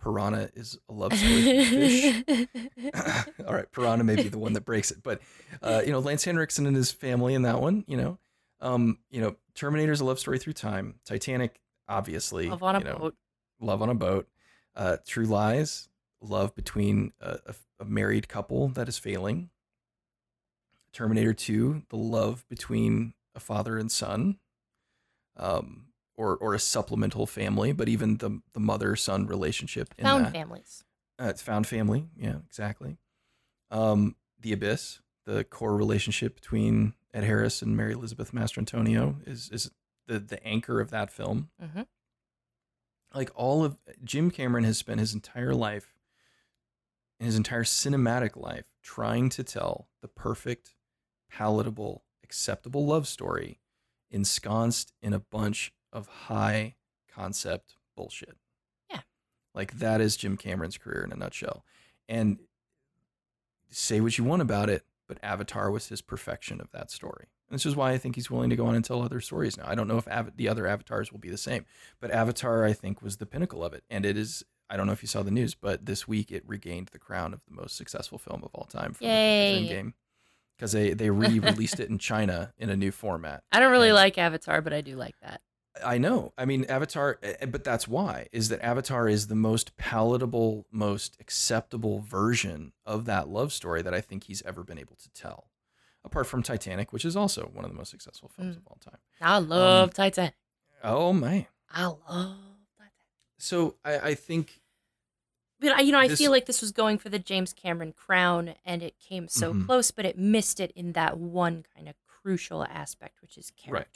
Piranha 0.02 0.48
is 0.54 0.78
a 0.88 0.92
love 0.92 1.12
story 1.12 1.42
through 1.42 1.64
fish. 1.64 2.24
All 3.46 3.54
right, 3.54 3.70
Piranha 3.70 4.04
may 4.04 4.16
be 4.16 4.28
the 4.28 4.38
one 4.38 4.52
that 4.54 4.64
breaks 4.64 4.90
it, 4.90 5.02
but 5.02 5.20
uh, 5.60 5.82
you 5.84 5.92
know, 5.92 5.98
Lance 5.98 6.24
Henriksen 6.24 6.66
and 6.66 6.76
his 6.76 6.92
family 6.92 7.34
in 7.34 7.42
that 7.42 7.60
one, 7.60 7.84
you 7.86 7.96
know, 7.96 8.18
um, 8.60 8.98
you 9.10 9.20
know, 9.20 9.36
Terminator's 9.54 10.00
a 10.00 10.04
love 10.04 10.18
story 10.18 10.38
through 10.38 10.54
time. 10.54 10.96
Titanic, 11.04 11.60
obviously, 11.88 12.48
Love 12.48 12.62
on 12.62 12.76
a 12.76 12.78
you 12.78 12.84
know, 12.84 12.98
boat. 12.98 13.14
love 13.60 13.82
on 13.82 13.90
a 13.90 13.94
boat. 13.94 14.28
Uh, 14.74 14.96
True 15.06 15.26
Lies, 15.26 15.88
love 16.20 16.54
between 16.54 17.12
a, 17.20 17.38
a, 17.80 17.84
married 17.84 18.28
couple 18.28 18.68
that 18.68 18.88
is 18.88 18.98
failing. 18.98 19.50
Terminator 20.92 21.34
Two, 21.34 21.82
the 21.90 21.96
love 21.96 22.44
between 22.48 23.14
a 23.34 23.40
father 23.40 23.78
and 23.78 23.90
son. 23.90 24.38
Um, 25.36 25.88
or, 26.16 26.36
or 26.36 26.52
a 26.52 26.58
supplemental 26.58 27.26
family, 27.26 27.72
but 27.72 27.88
even 27.88 28.16
the 28.16 28.42
the 28.52 28.58
mother 28.60 28.96
son 28.96 29.26
relationship 29.26 29.94
in 29.96 30.04
Found 30.04 30.26
that. 30.26 30.32
families. 30.32 30.82
Uh, 31.20 31.26
it's 31.28 31.42
found 31.42 31.66
family. 31.66 32.08
Yeah, 32.16 32.38
exactly. 32.44 32.98
Um, 33.70 34.16
the 34.40 34.52
Abyss, 34.52 35.00
the 35.26 35.44
core 35.44 35.76
relationship 35.76 36.34
between 36.34 36.94
Ed 37.14 37.24
Harris 37.24 37.62
and 37.62 37.76
Mary 37.76 37.92
Elizabeth 37.92 38.32
Mastrantonio 38.32 39.16
is 39.26 39.48
is 39.50 39.70
the 40.06 40.18
the 40.18 40.44
anchor 40.46 40.80
of 40.80 40.90
that 40.90 41.10
film. 41.10 41.50
hmm 41.60 41.82
Like 43.14 43.30
all 43.34 43.64
of 43.64 43.78
Jim 44.04 44.30
Cameron 44.30 44.64
has 44.64 44.78
spent 44.78 45.00
his 45.00 45.14
entire 45.14 45.54
life, 45.54 45.94
his 47.18 47.36
entire 47.36 47.64
cinematic 47.64 48.36
life, 48.36 48.66
trying 48.82 49.28
to 49.30 49.42
tell 49.42 49.88
the 50.02 50.08
perfect, 50.08 50.74
palatable, 51.30 52.04
acceptable 52.22 52.86
love 52.86 53.08
story, 53.08 53.60
ensconced 54.10 54.92
in 55.00 55.12
a 55.12 55.18
bunch 55.18 55.72
of 55.92 56.06
high 56.06 56.74
concept 57.10 57.74
bullshit. 57.96 58.36
Yeah. 58.90 59.00
Like 59.54 59.78
that 59.78 60.00
is 60.00 60.16
Jim 60.16 60.36
Cameron's 60.36 60.78
career 60.78 61.02
in 61.02 61.12
a 61.12 61.16
nutshell. 61.16 61.64
And 62.08 62.38
say 63.70 64.00
what 64.00 64.16
you 64.16 64.24
want 64.24 64.42
about 64.42 64.70
it, 64.70 64.84
but 65.08 65.18
Avatar 65.22 65.70
was 65.70 65.88
his 65.88 66.02
perfection 66.02 66.60
of 66.60 66.70
that 66.72 66.90
story. 66.90 67.26
And 67.48 67.54
this 67.54 67.64
is 67.66 67.74
why 67.74 67.92
I 67.92 67.98
think 67.98 68.14
he's 68.14 68.30
willing 68.30 68.50
to 68.50 68.56
go 68.56 68.66
on 68.66 68.74
and 68.74 68.84
tell 68.84 69.02
other 69.02 69.20
stories 69.20 69.56
now. 69.56 69.64
I 69.66 69.74
don't 69.74 69.88
know 69.88 69.96
if 69.96 70.06
the 70.36 70.48
other 70.48 70.66
avatars 70.66 71.10
will 71.10 71.18
be 71.18 71.30
the 71.30 71.38
same, 71.38 71.64
but 71.98 72.10
Avatar, 72.10 72.64
I 72.64 72.74
think, 72.74 73.00
was 73.02 73.16
the 73.16 73.26
pinnacle 73.26 73.64
of 73.64 73.72
it. 73.72 73.84
And 73.88 74.04
it 74.04 74.18
is, 74.18 74.44
I 74.68 74.76
don't 74.76 74.86
know 74.86 74.92
if 74.92 75.02
you 75.02 75.08
saw 75.08 75.22
the 75.22 75.30
news, 75.30 75.54
but 75.54 75.86
this 75.86 76.06
week 76.06 76.30
it 76.30 76.44
regained 76.46 76.88
the 76.92 76.98
crown 76.98 77.32
of 77.32 77.40
the 77.48 77.54
most 77.54 77.76
successful 77.76 78.18
film 78.18 78.42
of 78.44 78.50
all 78.54 78.66
time 78.66 78.92
from 78.92 79.06
Yay. 79.06 79.66
Game 79.66 79.94
because 80.56 80.72
they, 80.72 80.92
they 80.92 81.08
re 81.08 81.38
released 81.38 81.80
it 81.80 81.88
in 81.88 81.98
China 81.98 82.52
in 82.58 82.68
a 82.68 82.76
new 82.76 82.90
format. 82.90 83.44
I 83.50 83.60
don't 83.60 83.72
really 83.72 83.88
And- 83.88 83.96
like 83.96 84.18
Avatar, 84.18 84.60
but 84.60 84.74
I 84.74 84.82
do 84.82 84.94
like 84.96 85.14
that. 85.22 85.40
I 85.84 85.98
know. 85.98 86.32
I 86.38 86.44
mean, 86.44 86.64
Avatar, 86.66 87.18
eh, 87.22 87.46
but 87.46 87.64
that's 87.64 87.86
why 87.88 88.28
is 88.32 88.48
that 88.48 88.60
Avatar 88.62 89.08
is 89.08 89.26
the 89.28 89.34
most 89.34 89.76
palatable, 89.76 90.66
most 90.70 91.16
acceptable 91.20 92.00
version 92.00 92.72
of 92.86 93.04
that 93.06 93.28
love 93.28 93.52
story 93.52 93.82
that 93.82 93.94
I 93.94 94.00
think 94.00 94.24
he's 94.24 94.42
ever 94.42 94.62
been 94.64 94.78
able 94.78 94.96
to 94.96 95.10
tell. 95.10 95.50
apart 96.04 96.26
from 96.28 96.42
Titanic, 96.42 96.92
which 96.92 97.04
is 97.04 97.16
also 97.16 97.46
one 97.52 97.64
of 97.64 97.70
the 97.70 97.76
most 97.76 97.90
successful 97.90 98.28
films 98.30 98.54
Mm. 98.54 98.58
of 98.60 98.66
all 98.68 98.78
time. 98.80 98.98
I 99.20 99.38
love 99.38 99.88
Um, 99.88 99.90
Titanic. 99.92 100.34
Oh 100.82 101.12
man! 101.12 101.46
I 101.70 101.84
love 101.86 102.38
Titanic. 102.78 102.94
So 103.36 103.76
I, 103.84 103.98
I 103.98 104.14
think 104.14 104.62
But 105.60 105.72
I- 105.72 105.80
you 105.80 105.90
know, 105.92 105.98
I 105.98 106.06
This- 106.08 106.18
feel 106.20 106.30
like 106.30 106.46
this 106.46 106.60
was 106.62 106.70
going 106.70 106.98
for 106.98 107.08
the 107.08 107.18
James 107.18 107.52
Cameron 107.52 107.92
crown, 107.92 108.54
and 108.64 108.80
it 108.82 108.98
came 109.00 109.26
so 109.26 109.52
Mhm. 109.52 109.66
close, 109.66 109.90
but 109.90 110.06
it 110.06 110.16
missed 110.16 110.60
it 110.60 110.70
in 110.70 110.92
that 110.92 111.18
one 111.18 111.64
kind 111.74 111.88
of 111.88 111.96
crucial 112.06 112.62
aspect, 112.64 113.20
which 113.20 113.36
is 113.36 113.50
Right. 113.66 113.86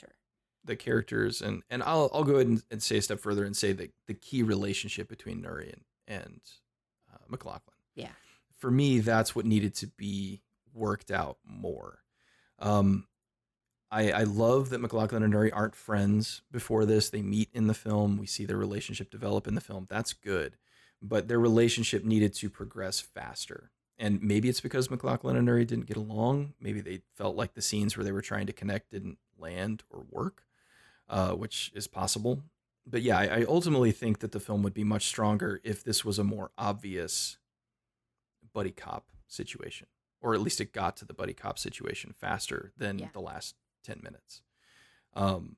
The 0.65 0.75
characters 0.75 1.41
and 1.41 1.63
and 1.69 1.83
I'll 1.83 2.09
I'll 2.13 2.23
go 2.23 2.35
ahead 2.35 2.47
and, 2.47 2.63
and 2.71 2.81
say 2.81 2.97
a 2.97 3.01
step 3.01 3.19
further 3.19 3.43
and 3.43 3.55
say 3.55 3.73
that 3.73 3.91
the 4.07 4.13
key 4.13 4.43
relationship 4.43 5.09
between 5.09 5.41
Nouri 5.41 5.73
and, 5.73 5.81
and 6.07 6.41
uh, 7.13 7.17
MacLachlan. 7.27 7.75
Yeah. 7.95 8.11
For 8.57 8.71
me, 8.71 8.99
that's 8.99 9.35
what 9.35 9.45
needed 9.45 9.75
to 9.75 9.87
be 9.87 10.41
worked 10.73 11.11
out 11.11 11.37
more. 11.45 11.99
Um, 12.59 13.07
I 13.91 14.11
I 14.11 14.23
love 14.23 14.69
that 14.69 14.79
MacLachlan 14.79 15.23
and 15.23 15.33
Nouri 15.33 15.51
aren't 15.53 15.75
friends 15.75 16.41
before 16.51 16.85
this. 16.85 17.09
They 17.09 17.21
meet 17.21 17.49
in 17.53 17.67
the 17.67 17.73
film. 17.73 18.17
We 18.17 18.25
see 18.25 18.45
their 18.45 18.57
relationship 18.57 19.09
develop 19.11 19.47
in 19.47 19.55
the 19.55 19.61
film. 19.61 19.85
That's 19.89 20.13
good, 20.13 20.57
but 21.01 21.27
their 21.27 21.39
relationship 21.39 22.03
needed 22.03 22.33
to 22.35 22.49
progress 22.49 22.99
faster. 22.99 23.71
And 23.97 24.21
maybe 24.23 24.49
it's 24.49 24.61
because 24.61 24.89
MacLachlan 24.89 25.35
and 25.35 25.47
Nouri 25.47 25.67
didn't 25.67 25.85
get 25.85 25.97
along. 25.97 26.53
Maybe 26.59 26.81
they 26.81 27.01
felt 27.15 27.35
like 27.35 27.53
the 27.53 27.61
scenes 27.61 27.95
where 27.95 28.03
they 28.03 28.11
were 28.11 28.23
trying 28.23 28.47
to 28.47 28.53
connect 28.53 28.91
didn't 28.91 29.19
land 29.37 29.83
or 29.89 30.05
work 30.09 30.43
uh, 31.09 31.31
which 31.33 31.71
is 31.75 31.87
possible. 31.87 32.43
But 32.85 33.01
yeah, 33.01 33.17
I, 33.17 33.23
I 33.39 33.45
ultimately 33.47 33.91
think 33.91 34.19
that 34.19 34.31
the 34.33 34.39
film 34.39 34.61
would 34.63 34.73
be 34.73 34.83
much 34.83 35.05
stronger 35.07 35.61
if 35.63 35.83
this 35.83 36.03
was 36.03 36.19
a 36.19 36.23
more 36.23 36.51
obvious 36.57 37.37
buddy 38.53 38.71
cop 38.71 39.05
situation, 39.27 39.87
or 40.21 40.33
at 40.33 40.41
least 40.41 40.59
it 40.61 40.73
got 40.73 40.97
to 40.97 41.05
the 41.05 41.13
buddy 41.13 41.33
cop 41.33 41.57
situation 41.57 42.13
faster 42.15 42.71
than 42.77 42.99
Yeah. 42.99 43.07
the 43.13 43.21
last 43.21 43.55
10 43.85 44.01
minutes. 44.03 44.41
Um, 45.13 45.55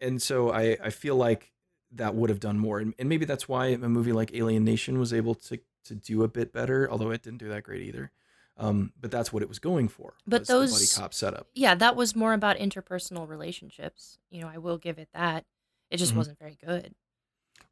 and 0.00 0.20
so 0.20 0.50
I, 0.50 0.76
I 0.82 0.90
feel 0.90 1.16
like 1.16 1.52
that 1.92 2.14
would 2.14 2.30
have 2.30 2.40
done 2.40 2.58
more. 2.58 2.78
And, 2.80 2.94
and 2.98 3.08
maybe 3.08 3.24
that's 3.24 3.48
why 3.48 3.66
a 3.66 3.78
movie 3.78 4.12
like 4.12 4.34
Alien 4.34 4.64
Nation 4.64 4.98
was 4.98 5.12
able 5.12 5.34
to, 5.36 5.60
to 5.84 5.94
do 5.94 6.22
a 6.24 6.28
bit 6.28 6.52
better, 6.52 6.90
although 6.90 7.10
it 7.10 7.22
didn't 7.22 7.38
do 7.38 7.48
that 7.48 7.62
great 7.62 7.82
either. 7.82 8.10
Um, 8.58 8.92
but 9.00 9.10
that's 9.10 9.32
what 9.32 9.42
it 9.42 9.48
was 9.48 9.58
going 9.58 9.88
for. 9.88 10.14
But 10.26 10.46
the 10.46 10.54
buddy 10.54 10.66
those- 10.68 10.96
cop 10.96 11.12
setup. 11.12 11.48
Yeah, 11.54 11.74
that 11.74 11.94
was 11.94 12.16
more 12.16 12.32
about 12.32 12.56
interpersonal 12.56 13.28
relationships. 13.28 14.18
You 14.30 14.40
know, 14.40 14.48
I 14.48 14.56
will 14.58 14.78
give 14.78 14.98
it 14.98 15.08
that. 15.12 15.44
It 15.90 15.98
just 15.98 16.14
Mhm. 16.14 16.16
wasn't 16.16 16.38
very 16.38 16.56
good. 16.64 16.94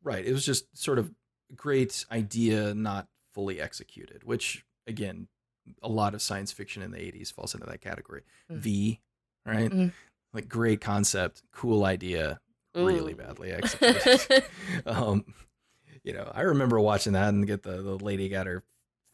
Right. 0.02 0.24
It 0.24 0.32
was 0.32 0.44
just 0.44 0.76
sort 0.76 0.98
of 0.98 1.12
great 1.56 2.04
idea, 2.10 2.74
not 2.74 3.08
fully 3.32 3.60
executed, 3.60 4.24
which 4.24 4.64
again, 4.86 5.28
a 5.82 5.88
lot 5.88 6.12
of 6.14 6.20
science 6.20 6.52
fiction 6.52 6.82
in 6.82 6.90
the 6.90 6.98
80s 7.00 7.30
falls 7.30 7.54
into 7.54 7.66
that 7.66 7.80
category. 7.80 8.22
Mm. 8.50 8.56
V, 8.58 9.00
right? 9.46 9.70
Mm. 9.70 9.92
Like 10.34 10.48
great 10.48 10.80
concept, 10.82 11.42
cool 11.52 11.84
idea, 11.84 12.40
really 12.74 13.14
badly 13.14 13.52
executed. 13.52 14.44
um, 14.86 15.24
you 16.02 16.12
know, 16.12 16.30
I 16.34 16.42
remember 16.42 16.78
watching 16.78 17.14
that 17.14 17.30
and 17.30 17.46
get 17.46 17.62
the, 17.62 17.80
the 17.80 17.96
lady 17.96 18.28
got 18.28 18.46
her 18.46 18.62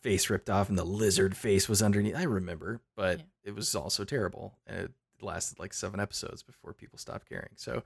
face 0.00 0.30
ripped 0.30 0.50
off 0.50 0.68
and 0.68 0.78
the 0.78 0.84
lizard 0.84 1.36
face 1.36 1.68
was 1.68 1.82
underneath. 1.82 2.16
I 2.16 2.22
remember, 2.24 2.80
but 2.96 3.18
Yeah. 3.18 3.24
it 3.44 3.54
was 3.54 3.74
also 3.74 4.04
terrible. 4.04 4.58
And 4.66 4.78
it 4.84 4.90
lasted 5.20 5.58
like 5.58 5.74
seven 5.74 6.00
episodes 6.00 6.42
before 6.42 6.72
people 6.72 6.98
stopped 6.98 7.28
caring. 7.28 7.50
So, 7.56 7.82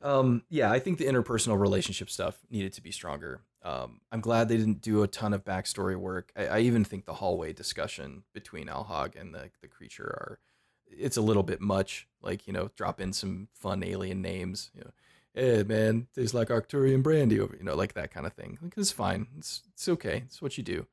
um, 0.00 0.42
yeah, 0.48 0.70
I 0.70 0.78
think 0.78 0.98
the 0.98 1.04
interpersonal 1.06 1.58
relationship 1.60 2.08
stuff 2.08 2.38
needed 2.50 2.72
to 2.74 2.82
be 2.82 2.90
stronger. 2.92 3.42
Um, 3.62 4.00
I'm 4.12 4.20
glad 4.20 4.48
they 4.48 4.56
didn't 4.56 4.80
do 4.80 5.02
a 5.02 5.08
ton 5.08 5.34
of 5.34 5.44
backstory 5.44 5.96
work. 5.96 6.32
I, 6.36 6.46
I 6.46 6.58
even 6.60 6.84
think 6.84 7.04
the 7.04 7.14
hallway 7.14 7.52
discussion 7.52 8.22
between 8.32 8.68
Al 8.68 8.84
Alhog 8.84 9.20
and 9.20 9.34
the, 9.34 9.50
the 9.60 9.68
creature 9.68 10.04
are, 10.04 10.38
it's 10.86 11.16
a 11.16 11.20
little 11.22 11.42
bit 11.42 11.60
much. 11.60 12.06
Like, 12.22 12.46
you 12.46 12.52
know, 12.52 12.70
drop 12.76 13.00
in 13.00 13.12
some 13.12 13.48
fun 13.52 13.82
alien 13.82 14.22
names, 14.22 14.70
you 14.74 14.82
know, 14.82 14.90
hey 15.34 15.62
man, 15.64 16.06
tastes 16.14 16.32
like 16.34 16.48
Arcturian 16.48 17.02
brandy 17.02 17.38
over, 17.40 17.54
you 17.56 17.64
know, 17.64 17.74
like 17.76 17.92
that 17.94 18.10
kind 18.12 18.24
of 18.26 18.32
thing. 18.32 18.58
Like 18.62 18.74
it's 18.76 18.90
fine. 18.92 19.26
It's 19.36 19.62
it's 19.74 19.88
okay. 19.88 20.22
It's 20.26 20.40
what 20.40 20.56
you 20.56 20.64
do. 20.64 20.86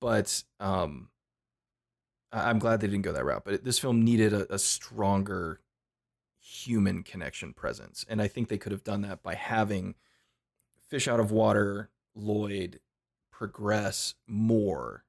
But 0.00 0.42
um, 0.60 1.08
I- 2.32 2.50
I'm 2.50 2.58
glad 2.58 2.80
they 2.80 2.86
didn't 2.86 3.02
go 3.02 3.12
that 3.12 3.24
route. 3.24 3.44
But 3.44 3.64
this 3.64 3.78
film 3.78 4.04
needed 4.04 4.32
a, 4.32 4.52
a 4.52 4.58
stronger 4.58 5.60
human 6.40 7.02
connection 7.02 7.52
presence, 7.52 8.04
and 8.08 8.22
I 8.22 8.28
think 8.28 8.48
they 8.48 8.58
could 8.58 8.72
have 8.72 8.84
done 8.84 9.02
that 9.02 9.22
by 9.22 9.34
having 9.34 9.94
fish 10.88 11.08
out 11.08 11.20
of 11.20 11.30
water 11.30 11.90
Lloyd 12.14 12.80
progress 13.30 14.14
more 14.26 15.04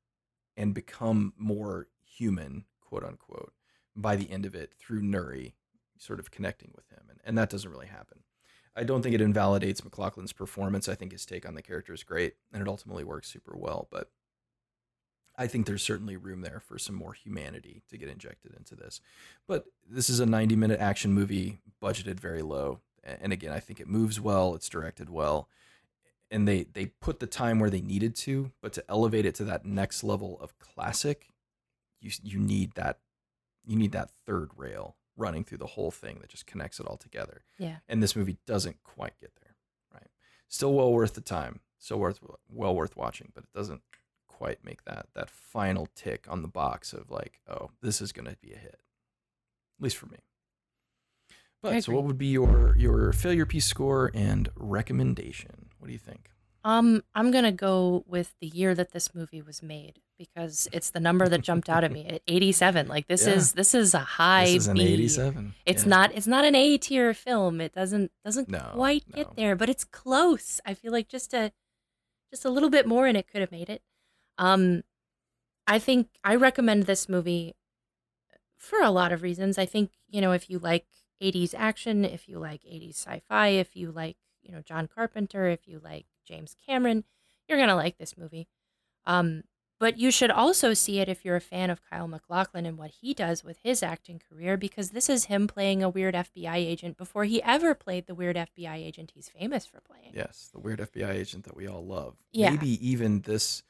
and 0.57 0.73
become 0.73 1.33
more 1.37 1.87
human, 2.03 2.65
quote 2.81 3.03
unquote, 3.03 3.53
by 3.95 4.15
the 4.15 4.29
end 4.31 4.45
of 4.45 4.55
it 4.55 4.73
through 4.77 5.01
Nouri 5.01 5.53
sort 5.97 6.19
of 6.19 6.31
connecting 6.31 6.71
with 6.75 6.89
him. 6.89 7.03
And, 7.09 7.19
and 7.23 7.37
that 7.37 7.49
doesn't 7.49 7.71
really 7.71 7.87
happen. 7.87 8.19
I 8.75 8.83
don't 8.83 9.01
think 9.01 9.15
it 9.15 9.21
invalidates 9.21 9.83
MacLachlan's 9.83 10.33
performance. 10.33 10.87
I 10.89 10.95
think 10.95 11.11
his 11.11 11.25
take 11.25 11.47
on 11.47 11.55
the 11.55 11.61
character 11.61 11.93
is 11.93 12.03
great 12.03 12.33
and 12.51 12.61
it 12.61 12.67
ultimately 12.67 13.03
works 13.03 13.27
super 13.31 13.55
well. 13.55 13.87
But 13.91 14.11
I 15.37 15.47
think 15.47 15.65
there's 15.65 15.83
certainly 15.83 16.17
room 16.17 16.41
there 16.41 16.61
for 16.65 16.79
some 16.79 16.95
more 16.95 17.13
humanity 17.13 17.83
to 17.89 17.97
get 17.97 18.09
injected 18.09 18.55
into 18.57 18.75
this. 18.75 19.01
But 19.47 19.65
this 19.87 20.09
is 20.09 20.19
a 20.19 20.25
90 20.25 20.55
minute 20.55 20.79
action 20.79 21.13
movie, 21.13 21.59
budgeted 21.81 22.19
very 22.19 22.41
low. 22.41 22.79
And 23.03 23.31
again, 23.31 23.53
I 23.53 23.59
think 23.59 23.79
it 23.79 23.87
moves 23.87 24.19
well, 24.19 24.55
it's 24.55 24.67
directed 24.67 25.09
well. 25.09 25.47
And 26.29 26.47
they, 26.47 26.63
they 26.73 26.87
put 26.87 27.19
the 27.19 27.27
time 27.27 27.59
where 27.59 27.69
they 27.69 27.79
needed 27.79 28.15
to, 28.17 28.51
but 28.61 28.73
to 28.73 28.83
elevate 28.89 29.25
it 29.25 29.35
to 29.35 29.45
that 29.45 29.65
next 29.65 30.03
level 30.03 30.37
of 30.41 30.57
classic, 30.59 31.29
you 32.01 32.11
you 32.21 32.37
need 32.37 32.73
that 32.73 32.99
you 33.65 33.75
need 33.75 33.91
that 33.91 34.11
third 34.25 34.49
rail 34.55 34.95
running 35.15 35.43
through 35.43 35.57
the 35.57 35.65
whole 35.65 35.91
thing 35.91 36.19
that 36.21 36.29
just 36.29 36.45
connects 36.45 36.79
it 36.79 36.85
all 36.85 36.97
together. 36.97 37.43
Yeah. 37.57 37.77
And 37.87 38.03
this 38.03 38.15
movie 38.15 38.37
doesn't 38.45 38.83
quite 38.83 39.17
get 39.19 39.31
there, 39.41 39.55
right? 39.93 40.07
Still 40.47 40.73
well 40.73 40.91
worth 40.91 41.15
the 41.15 41.21
time, 41.21 41.59
still 41.79 41.99
worth 41.99 42.19
well 42.49 42.75
worth 42.75 42.95
watching, 42.95 43.31
but 43.33 43.43
it 43.43 43.53
doesn't 43.53 43.81
quite 44.37 44.63
make 44.63 44.83
that 44.85 45.07
that 45.15 45.29
final 45.29 45.87
tick 45.95 46.25
on 46.29 46.41
the 46.43 46.47
box 46.47 46.93
of 46.93 47.09
like, 47.09 47.39
oh, 47.49 47.71
this 47.81 48.01
is 48.01 48.11
going 48.11 48.27
to 48.27 48.37
be 48.41 48.53
a 48.53 48.57
hit. 48.57 48.79
At 49.79 49.83
least 49.83 49.97
for 49.97 50.05
me. 50.05 50.17
But 51.63 51.83
so 51.83 51.91
what 51.93 52.03
would 52.03 52.17
be 52.19 52.27
your 52.27 52.75
your 52.77 53.11
failure 53.13 53.45
piece 53.47 53.65
score 53.65 54.11
and 54.13 54.49
recommendation? 54.55 55.69
What 55.79 55.87
do 55.87 55.93
you 55.93 55.99
think? 55.99 56.29
Um, 56.63 57.01
I'm 57.15 57.31
gonna 57.31 57.51
go 57.51 58.03
with 58.07 58.35
the 58.41 58.47
year 58.47 58.75
that 58.75 58.91
this 58.91 59.15
movie 59.15 59.41
was 59.41 59.63
made 59.63 59.99
because 60.19 60.67
it's 60.71 60.89
the 60.91 60.99
number 60.99 61.27
that 61.29 61.41
jumped 61.41 61.69
out 61.69 61.83
at 61.83 61.91
me 61.91 62.05
at 62.05 62.21
87. 62.27 62.87
Like 62.87 63.07
this 63.07 63.25
Yeah. 63.25 63.33
is 63.33 63.53
this 63.53 63.73
is 63.73 63.93
a 63.95 63.99
high 63.99 64.45
this 64.45 64.55
is 64.63 64.67
an 64.67 64.77
B. 64.77 64.83
87. 64.93 65.53
It's 65.65 65.83
Yeah. 65.83 65.89
not 65.89 66.11
it's 66.13 66.27
not 66.27 66.45
an 66.45 66.53
A 66.55 66.77
tier 66.77 67.13
film. 67.15 67.59
It 67.59 67.73
doesn't 67.73 68.11
doesn't 68.23 68.49
No, 68.49 68.69
quite 68.73 69.05
no. 69.09 69.15
get 69.15 69.35
there, 69.35 69.55
but 69.55 69.69
it's 69.69 69.83
close. 69.83 70.59
I 70.65 70.73
feel 70.75 70.91
like 70.91 71.07
just 71.07 71.33
a 71.33 71.51
just 72.31 72.45
a 72.45 72.49
little 72.49 72.69
bit 72.69 72.85
more 72.87 73.07
and 73.07 73.17
it 73.17 73.27
could 73.27 73.41
have 73.41 73.51
made 73.51 73.69
it. 73.69 73.81
Um 74.37 74.83
I 75.65 75.79
think 75.79 76.07
I 76.23 76.35
recommend 76.35 76.83
this 76.83 77.09
movie 77.09 77.55
for 78.57 78.81
a 78.81 78.91
lot 78.91 79.11
of 79.11 79.21
reasons. 79.21 79.57
I 79.57 79.65
think, 79.65 79.91
you 80.09 80.21
know, 80.21 80.31
if 80.31 80.49
you 80.49 80.59
like 80.59 80.85
80s 81.21 81.53
action, 81.57 82.05
if 82.05 82.27
you 82.29 82.39
like 82.39 82.61
80s 82.63 82.95
sci-fi, 82.95 83.49
if 83.49 83.75
you 83.75 83.91
like, 83.91 84.17
you 84.41 84.51
know, 84.51 84.61
John 84.61 84.87
Carpenter, 84.87 85.47
if 85.47 85.67
you 85.67 85.79
like 85.83 86.05
James 86.25 86.55
Cameron, 86.65 87.03
you're 87.47 87.57
going 87.57 87.69
to 87.69 87.75
like 87.75 87.97
this 87.97 88.17
movie. 88.17 88.47
Um 89.05 89.43
but 89.79 89.99
you 89.99 90.09
should 90.09 90.31
also 90.31 90.73
see 90.73 90.99
it 90.99 91.07
if 91.07 91.23
you're 91.23 91.35
a 91.35 91.41
fan 91.41 91.69
of 91.69 91.81
Kyle 91.87 92.07
MacLachlan 92.07 92.65
and 92.65 92.79
what 92.79 92.91
he 93.01 93.13
does 93.13 93.43
with 93.43 93.59
his 93.63 93.83
acting 93.83 94.19
career, 94.19 94.57
because 94.57 94.89
this 94.89 95.07
is 95.07 95.25
him 95.25 95.47
playing 95.47 95.83
a 95.83 95.89
weird 95.89 96.15
FBI 96.15 96.55
agent 96.55 96.97
before 96.97 97.25
he 97.25 97.43
ever 97.43 97.75
played 97.75 98.07
the 98.07 98.15
weird 98.15 98.35
FBI 98.35 98.75
agent 98.75 99.11
he's 99.13 99.29
famous 99.29 99.67
for 99.67 99.79
playing. 99.81 100.13
Yes, 100.15 100.49
the 100.51 100.59
weird 100.59 100.79
FBI 100.79 101.11
agent 101.11 101.43
that 101.45 101.55
we 101.55 101.67
all 101.67 101.85
love. 101.85 102.15
Yeah. 102.31 102.49
Maybe 102.51 102.89
even 102.89 103.21
this, 103.21 103.61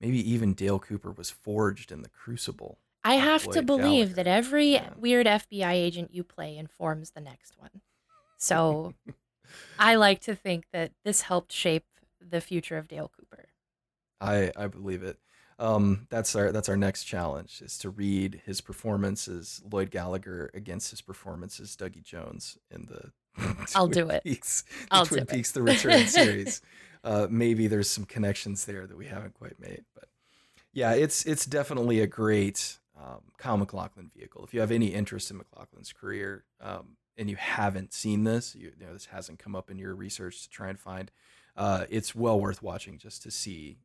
maybe 0.00 0.18
even 0.30 0.54
Dale 0.54 0.78
Cooper 0.78 1.10
was 1.12 1.30
forged 1.30 1.90
in 1.92 2.02
the 2.02 2.08
Crucible. 2.08 2.78
I 3.04 3.14
have 3.16 3.46
to 3.50 3.62
believe 3.62 4.14
Gallagher. 4.14 4.14
that 4.14 4.26
every 4.26 4.72
Yeah. 4.72 4.90
weird 4.96 5.26
FBI 5.26 5.72
agent 5.72 6.14
you 6.14 6.24
play 6.24 6.56
informs 6.56 7.10
the 7.10 7.20
next 7.20 7.58
one. 7.58 7.82
So 8.38 8.94
I 9.78 9.96
like 9.96 10.20
to 10.22 10.34
think 10.34 10.64
that 10.72 10.92
this 11.04 11.22
helped 11.22 11.52
shape 11.52 11.84
the 12.20 12.40
future 12.40 12.78
of 12.78 12.88
Dale 12.88 13.10
Cooper. 13.14 13.46
I 14.20 14.52
I 14.56 14.68
believe 14.68 15.02
it. 15.02 15.18
Um, 15.58 16.06
that's 16.10 16.34
our 16.34 16.50
that's 16.50 16.68
our 16.68 16.76
next 16.76 17.04
challenge 17.04 17.60
is 17.62 17.78
to 17.78 17.90
read 17.90 18.42
his 18.44 18.60
performances 18.60 19.62
Lloyd 19.70 19.90
Gallagher 19.90 20.50
against 20.54 20.90
his 20.90 21.00
performances 21.00 21.76
Dougie 21.76 22.02
Jones 22.02 22.58
in 22.70 22.86
the. 22.86 23.12
I'll 23.74 23.86
Twin 23.88 24.06
do 24.08 24.10
it. 24.10 24.24
Peaks, 24.24 24.62
the 24.62 24.86
I'll 24.90 25.06
Twin 25.06 25.18
do 25.20 25.22
it. 25.24 25.28
Peaks: 25.36 25.52
The 25.52 25.62
Return 25.62 26.06
series. 26.06 26.62
Uh, 27.04 27.28
maybe 27.30 27.66
there's 27.66 27.88
some 27.88 28.04
connections 28.04 28.64
there 28.64 28.86
that 28.86 28.96
we 28.96 29.06
haven't 29.06 29.34
quite 29.34 29.60
made, 29.60 29.84
but 29.94 30.08
yeah, 30.72 30.92
it's 30.92 31.24
it's 31.26 31.44
definitely 31.44 32.00
a 32.00 32.06
great 32.06 32.78
um, 32.98 33.20
Kyle 33.36 33.58
MacLachlan 33.58 34.10
vehicle. 34.16 34.42
If 34.44 34.54
you 34.54 34.60
have 34.60 34.70
any 34.70 34.86
interest 34.88 35.30
in 35.30 35.36
MacLachlan's 35.36 35.92
career 35.92 36.44
um, 36.60 36.96
and 37.16 37.28
you 37.28 37.36
haven't 37.36 37.92
seen 37.92 38.24
this, 38.24 38.54
you, 38.54 38.72
you 38.78 38.86
know 38.86 38.94
this 38.94 39.06
hasn't 39.06 39.38
come 39.38 39.54
up 39.54 39.70
in 39.70 39.78
your 39.78 39.94
research 39.94 40.42
to 40.42 40.48
try 40.48 40.68
and 40.70 40.80
find. 40.80 41.10
Uh, 41.56 41.84
it's 41.90 42.14
well 42.14 42.40
worth 42.40 42.62
watching 42.62 42.98
just 42.98 43.22
to 43.22 43.30
see 43.30 43.78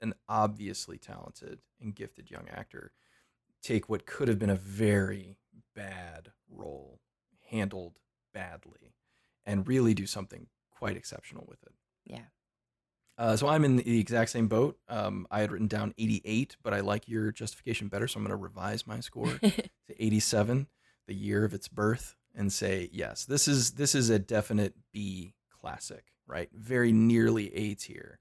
an 0.00 0.14
obviously 0.28 0.98
talented 0.98 1.60
and 1.80 1.94
gifted 1.94 2.30
young 2.30 2.48
actor 2.48 2.92
take 3.62 3.88
what 3.88 4.06
could 4.06 4.28
have 4.28 4.38
been 4.38 4.50
a 4.50 4.54
very 4.54 5.36
bad 5.74 6.30
role 6.48 7.00
handled 7.50 7.98
badly 8.32 8.94
and 9.44 9.68
really 9.68 9.94
do 9.94 10.06
something 10.06 10.46
quite 10.70 10.96
exceptional 10.96 11.44
with 11.48 11.62
it. 11.64 11.72
Yeah. 12.06 12.24
Uh, 13.20 13.36
so 13.36 13.46
I'm 13.46 13.66
in 13.66 13.76
the 13.76 14.00
exact 14.00 14.30
same 14.30 14.48
boat. 14.48 14.78
Um, 14.88 15.26
I 15.30 15.40
had 15.40 15.52
written 15.52 15.68
down 15.68 15.92
88, 15.98 16.56
but 16.62 16.72
I 16.72 16.80
like 16.80 17.06
your 17.06 17.30
justification 17.30 17.88
better, 17.88 18.08
so 18.08 18.16
I'm 18.16 18.24
going 18.24 18.30
to 18.30 18.36
revise 18.36 18.86
my 18.86 19.00
score 19.00 19.26
to 19.42 19.70
87, 19.98 20.66
the 21.06 21.14
year 21.14 21.44
of 21.44 21.52
its 21.52 21.68
birth, 21.68 22.16
and 22.34 22.50
say 22.50 22.88
yes, 22.90 23.26
this 23.26 23.46
is 23.46 23.72
this 23.72 23.94
is 23.94 24.08
a 24.08 24.18
definite 24.18 24.74
B 24.90 25.34
classic, 25.50 26.04
right? 26.26 26.48
Very 26.54 26.92
nearly 26.92 27.54
A 27.54 27.74
tier, 27.74 28.20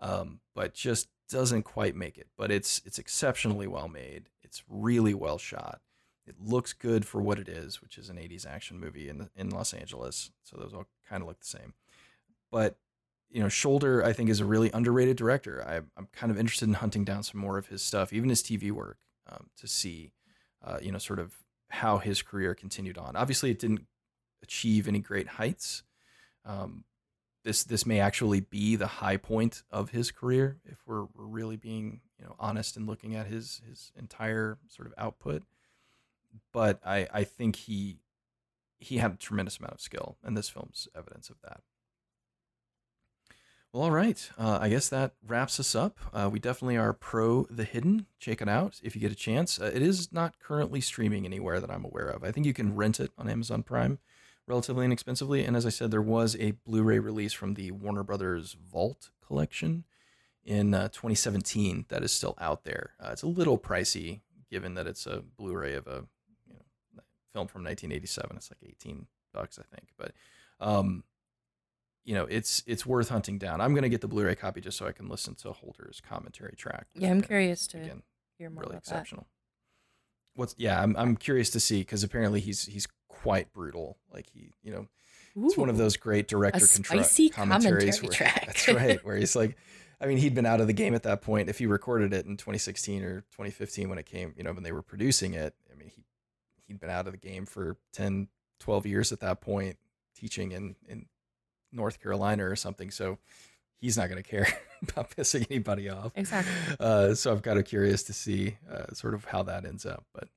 um, 0.00 0.40
but 0.54 0.72
just 0.72 1.08
doesn't 1.28 1.64
quite 1.64 1.94
make 1.94 2.16
it. 2.16 2.28
But 2.38 2.50
it's 2.50 2.80
it's 2.86 2.98
exceptionally 2.98 3.66
well 3.66 3.88
made. 3.88 4.30
It's 4.42 4.64
really 4.66 5.12
well 5.12 5.36
shot. 5.36 5.82
It 6.26 6.36
looks 6.40 6.72
good 6.72 7.04
for 7.04 7.20
what 7.20 7.38
it 7.38 7.50
is, 7.50 7.82
which 7.82 7.98
is 7.98 8.08
an 8.08 8.16
80s 8.16 8.46
action 8.46 8.80
movie 8.80 9.10
in 9.10 9.28
in 9.36 9.50
Los 9.50 9.74
Angeles. 9.74 10.30
So 10.42 10.56
those 10.56 10.72
all 10.72 10.86
kind 11.06 11.20
of 11.20 11.28
look 11.28 11.40
the 11.40 11.46
same. 11.46 11.74
But 12.50 12.78
you 13.30 13.40
know, 13.40 13.48
Sholder 13.48 14.04
I 14.04 14.12
think 14.12 14.30
is 14.30 14.40
a 14.40 14.44
really 14.44 14.70
underrated 14.72 15.16
director. 15.16 15.64
I, 15.66 15.76
I'm 15.96 16.08
kind 16.12 16.30
of 16.30 16.38
interested 16.38 16.68
in 16.68 16.74
hunting 16.74 17.04
down 17.04 17.22
some 17.22 17.40
more 17.40 17.58
of 17.58 17.68
his 17.68 17.82
stuff, 17.82 18.12
even 18.12 18.28
his 18.28 18.42
TV 18.42 18.70
work, 18.70 18.98
um, 19.30 19.50
to 19.58 19.66
see, 19.68 20.12
uh, 20.64 20.78
you 20.80 20.92
know, 20.92 20.98
sort 20.98 21.18
of 21.18 21.34
how 21.70 21.98
his 21.98 22.22
career 22.22 22.54
continued 22.54 22.96
on. 22.96 23.16
Obviously, 23.16 23.50
it 23.50 23.58
didn't 23.58 23.86
achieve 24.42 24.88
any 24.88 25.00
great 25.00 25.28
heights. 25.28 25.82
Um, 26.44 26.84
this 27.44 27.64
this 27.64 27.86
may 27.86 28.00
actually 28.00 28.40
be 28.40 28.76
the 28.76 28.86
high 28.86 29.16
point 29.16 29.62
of 29.70 29.90
his 29.90 30.10
career 30.10 30.58
if 30.64 30.78
we're, 30.86 31.04
we're 31.14 31.26
really 31.26 31.56
being 31.56 32.00
you 32.18 32.24
know 32.24 32.34
honest 32.38 32.76
and 32.76 32.86
looking 32.86 33.14
at 33.14 33.26
his 33.26 33.60
his 33.68 33.92
entire 33.96 34.58
sort 34.68 34.88
of 34.88 34.94
output. 34.98 35.42
But 36.52 36.80
I 36.84 37.06
I 37.12 37.24
think 37.24 37.56
he 37.56 38.00
he 38.78 38.98
had 38.98 39.12
a 39.12 39.16
tremendous 39.16 39.58
amount 39.58 39.74
of 39.74 39.80
skill, 39.80 40.16
and 40.22 40.36
this 40.36 40.48
film's 40.48 40.88
evidence 40.96 41.30
of 41.30 41.36
that. 41.42 41.60
Well, 43.72 43.82
all 43.82 43.90
right. 43.90 44.30
Uh, 44.38 44.58
I 44.62 44.70
guess 44.70 44.88
that 44.88 45.12
wraps 45.26 45.60
us 45.60 45.74
up. 45.74 45.98
Uh, 46.14 46.30
we 46.32 46.38
definitely 46.38 46.78
are 46.78 46.94
pro 46.94 47.44
The 47.50 47.64
Hidden. 47.64 48.06
Check 48.18 48.40
it 48.40 48.48
out 48.48 48.80
if 48.82 48.94
you 48.94 49.00
get 49.00 49.12
a 49.12 49.16
chance. 49.16 49.60
Uh, 49.60 49.70
it 49.74 49.82
is 49.82 50.10
not 50.10 50.38
currently 50.38 50.80
streaming 50.80 51.26
anywhere 51.26 51.60
that 51.60 51.70
I'm 51.70 51.84
aware 51.84 52.08
of. 52.08 52.24
I 52.24 52.32
think 52.32 52.46
you 52.46 52.54
can 52.54 52.74
rent 52.74 52.98
it 52.98 53.10
on 53.18 53.28
Amazon 53.28 53.62
Prime 53.62 53.98
relatively 54.46 54.86
inexpensively. 54.86 55.44
And 55.44 55.54
as 55.54 55.66
I 55.66 55.68
said, 55.68 55.90
there 55.90 56.00
was 56.00 56.34
a 56.40 56.52
Blu 56.64 56.82
ray 56.82 56.98
release 56.98 57.34
from 57.34 57.54
the 57.54 57.70
Warner 57.70 58.02
Brothers 58.02 58.56
Vault 58.72 59.10
collection 59.26 59.84
in 60.46 60.72
uh, 60.72 60.88
2017 60.88 61.84
that 61.88 62.02
is 62.02 62.10
still 62.10 62.36
out 62.40 62.64
there. 62.64 62.94
Uh, 62.98 63.10
it's 63.12 63.22
a 63.22 63.26
little 63.26 63.58
pricey 63.58 64.20
given 64.50 64.74
that 64.76 64.86
it's 64.86 65.06
a 65.06 65.22
Blu 65.36 65.54
ray 65.54 65.74
of 65.74 65.86
a 65.86 66.06
you 66.48 66.54
know, 66.54 67.02
film 67.34 67.48
from 67.48 67.64
1987. 67.64 68.34
It's 68.34 68.50
like 68.50 68.70
18 68.70 69.06
bucks, 69.34 69.58
I 69.58 69.76
think. 69.76 69.88
But 69.98 70.12
um, 70.58 71.04
you 72.08 72.14
know, 72.14 72.24
it's 72.24 72.62
it's 72.66 72.86
worth 72.86 73.10
hunting 73.10 73.36
down. 73.36 73.60
I'm 73.60 73.74
gonna 73.74 73.90
get 73.90 74.00
the 74.00 74.08
Blu-ray 74.08 74.34
copy 74.34 74.62
just 74.62 74.78
so 74.78 74.86
I 74.86 74.92
can 74.92 75.10
listen 75.10 75.34
to 75.34 75.48
Sholder's 75.48 76.00
commentary 76.00 76.56
track. 76.56 76.86
Yeah, 76.94 77.10
I'm 77.10 77.20
curious 77.20 77.66
to 77.66 77.82
Again, 77.82 78.02
hear 78.38 78.48
more 78.48 78.62
really 78.62 78.76
about 78.76 78.78
exceptional. 78.78 79.26
What's 80.34 80.54
yeah, 80.56 80.82
I'm 80.82 80.96
I'm 80.96 81.16
curious 81.16 81.50
to 81.50 81.60
see 81.60 81.80
because 81.80 82.02
apparently 82.02 82.40
he's 82.40 82.64
he's 82.64 82.88
quite 83.08 83.52
brutal. 83.52 83.98
Like 84.10 84.26
he, 84.32 84.52
you 84.62 84.72
know, 84.72 84.88
that. 85.36 85.44
it's 85.44 85.58
one 85.58 85.68
of 85.68 85.76
those 85.76 85.98
great 85.98 86.28
director 86.28 86.60
contra- 86.66 87.04
commentaries. 87.28 87.30
commentary 87.34 87.92
Where, 87.92 88.10
track. 88.10 88.46
that's 88.46 88.68
right, 88.68 89.04
where 89.04 89.16
he's 89.16 89.36
like, 89.36 89.58
I 90.00 90.06
mean, 90.06 90.16
he'd 90.16 90.34
been 90.34 90.46
out 90.46 90.62
of 90.62 90.66
the 90.66 90.72
game 90.72 90.94
at 90.94 91.02
that 91.02 91.20
point. 91.20 91.50
If 91.50 91.58
he 91.58 91.66
recorded 91.66 92.14
it 92.14 92.24
in 92.24 92.38
2016 92.38 93.02
or 93.02 93.20
2015 93.32 93.90
when 93.90 93.98
it 93.98 94.06
came, 94.06 94.32
you 94.34 94.44
know, 94.44 94.54
when 94.54 94.62
they 94.62 94.72
were 94.72 94.80
producing 94.80 95.34
it, 95.34 95.54
I 95.70 95.76
mean, 95.76 95.90
he 95.94 96.04
he'd 96.66 96.80
been 96.80 96.88
out 96.88 97.04
of 97.04 97.12
the 97.12 97.18
game 97.18 97.44
for 97.44 97.76
10, 97.92 98.28
12 98.60 98.86
years 98.86 99.12
at 99.12 99.20
that 99.20 99.42
point, 99.42 99.76
teaching 100.16 100.52
in 100.52 100.74
in 100.88 101.04
North 101.72 102.02
Carolina 102.02 102.48
or 102.48 102.56
something. 102.56 102.90
So 102.90 103.18
he's 103.80 103.96
not 103.96 104.08
going 104.08 104.22
to 104.22 104.28
care 104.28 104.48
about 104.82 105.10
pissing 105.10 105.46
anybody 105.50 105.88
off. 105.88 106.12
Exactly. 106.14 106.52
Uh, 106.78 107.14
so 107.14 107.32
I'm 107.32 107.40
kind 107.40 107.58
of 107.58 107.64
curious 107.64 108.02
to 108.04 108.12
see 108.12 108.56
uh, 108.70 108.92
sort 108.92 109.14
of 109.14 109.26
how 109.26 109.42
that 109.44 109.64
ends 109.64 109.86
up. 109.86 110.04
But 110.12 110.28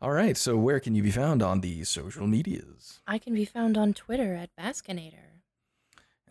all 0.00 0.12
right, 0.12 0.36
so 0.36 0.56
where 0.56 0.80
can 0.80 0.94
you 0.94 1.02
be 1.02 1.10
found 1.10 1.42
on 1.42 1.60
the 1.60 1.84
social 1.84 2.26
medias? 2.26 3.00
I 3.06 3.18
can 3.18 3.34
be 3.34 3.44
found 3.44 3.78
on 3.78 3.94
Twitter 3.94 4.34
at 4.34 4.50
Baskinator. 4.58 5.40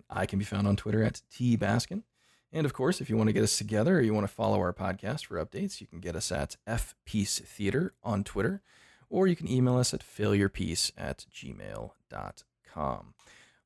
I 0.10 0.26
can 0.26 0.38
be 0.38 0.46
found 0.46 0.68
on 0.68 0.76
Twitter 0.76 1.04
at 1.04 1.22
tbaskin. 1.32 2.04
And 2.52 2.66
of 2.66 2.74
course, 2.74 3.02
if 3.02 3.10
you 3.10 3.18
want 3.18 3.28
to 3.28 3.34
get 3.34 3.44
us 3.44 3.58
together 3.58 3.98
or 3.98 4.02
you 4.02 4.14
want 4.14 4.28
to 4.28 4.34
follow 4.34 4.60
our 4.60 4.72
podcast 4.72 5.26
for 5.26 5.44
updates, 5.44 5.82
you 5.82 5.88
can 5.88 6.00
get 6.00 6.16
us 6.16 6.32
at 6.32 6.58
fpiece 6.68 7.40
theater 7.40 7.94
on 8.04 8.24
Twitter, 8.24 8.62
or 9.10 9.28
you 9.28 9.36
can 9.36 9.50
email 9.50 9.78
us 9.78 9.94
at 9.94 10.04
failurepiece 10.06 10.92
at 10.98 11.26
gmail.com. 11.34 13.14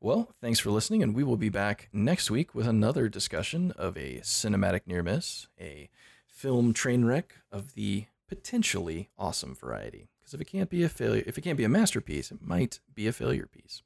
Well, 0.01 0.33
thanks 0.39 0.59
for 0.59 0.71
listening, 0.71 1.03
and 1.03 1.13
we 1.13 1.25
will 1.25 1.35
be 1.35 1.49
back 1.49 1.89
next 1.91 2.31
week 2.31 2.55
with 2.55 2.67
another 2.67 3.09
discussion 3.09 3.71
of 3.71 3.97
a 3.97 4.19
cinematic 4.21 4.81
near 4.85 5.03
miss, 5.03 5.47
a 5.59 5.89
film 6.25 6.73
train 6.73 7.03
wreck 7.03 7.35
of 7.51 7.73
the 7.73 8.05
potentially 8.29 9.09
awesome 9.17 9.55
variety. 9.55 10.07
Because 10.19 10.33
if 10.33 10.39
it 10.39 10.45
can't 10.45 10.69
be 10.69 10.83
a 10.83 10.89
failure, 10.89 11.23
if 11.27 11.37
it 11.37 11.41
can't 11.41 11.57
be 11.57 11.65
a 11.65 11.69
masterpiece, 11.69 12.31
it 12.31 12.41
might 12.41 12.79
be 12.95 13.07
a 13.07 13.11
failure 13.11 13.45
piece. 13.45 13.83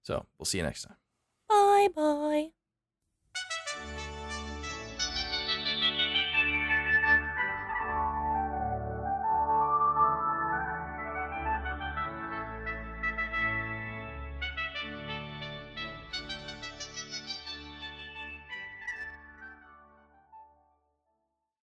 So 0.00 0.24
we'll 0.38 0.46
see 0.46 0.58
you 0.58 0.64
next 0.64 0.84
time. 0.84 0.96
Bye 1.48 1.88
bye. 1.94 2.50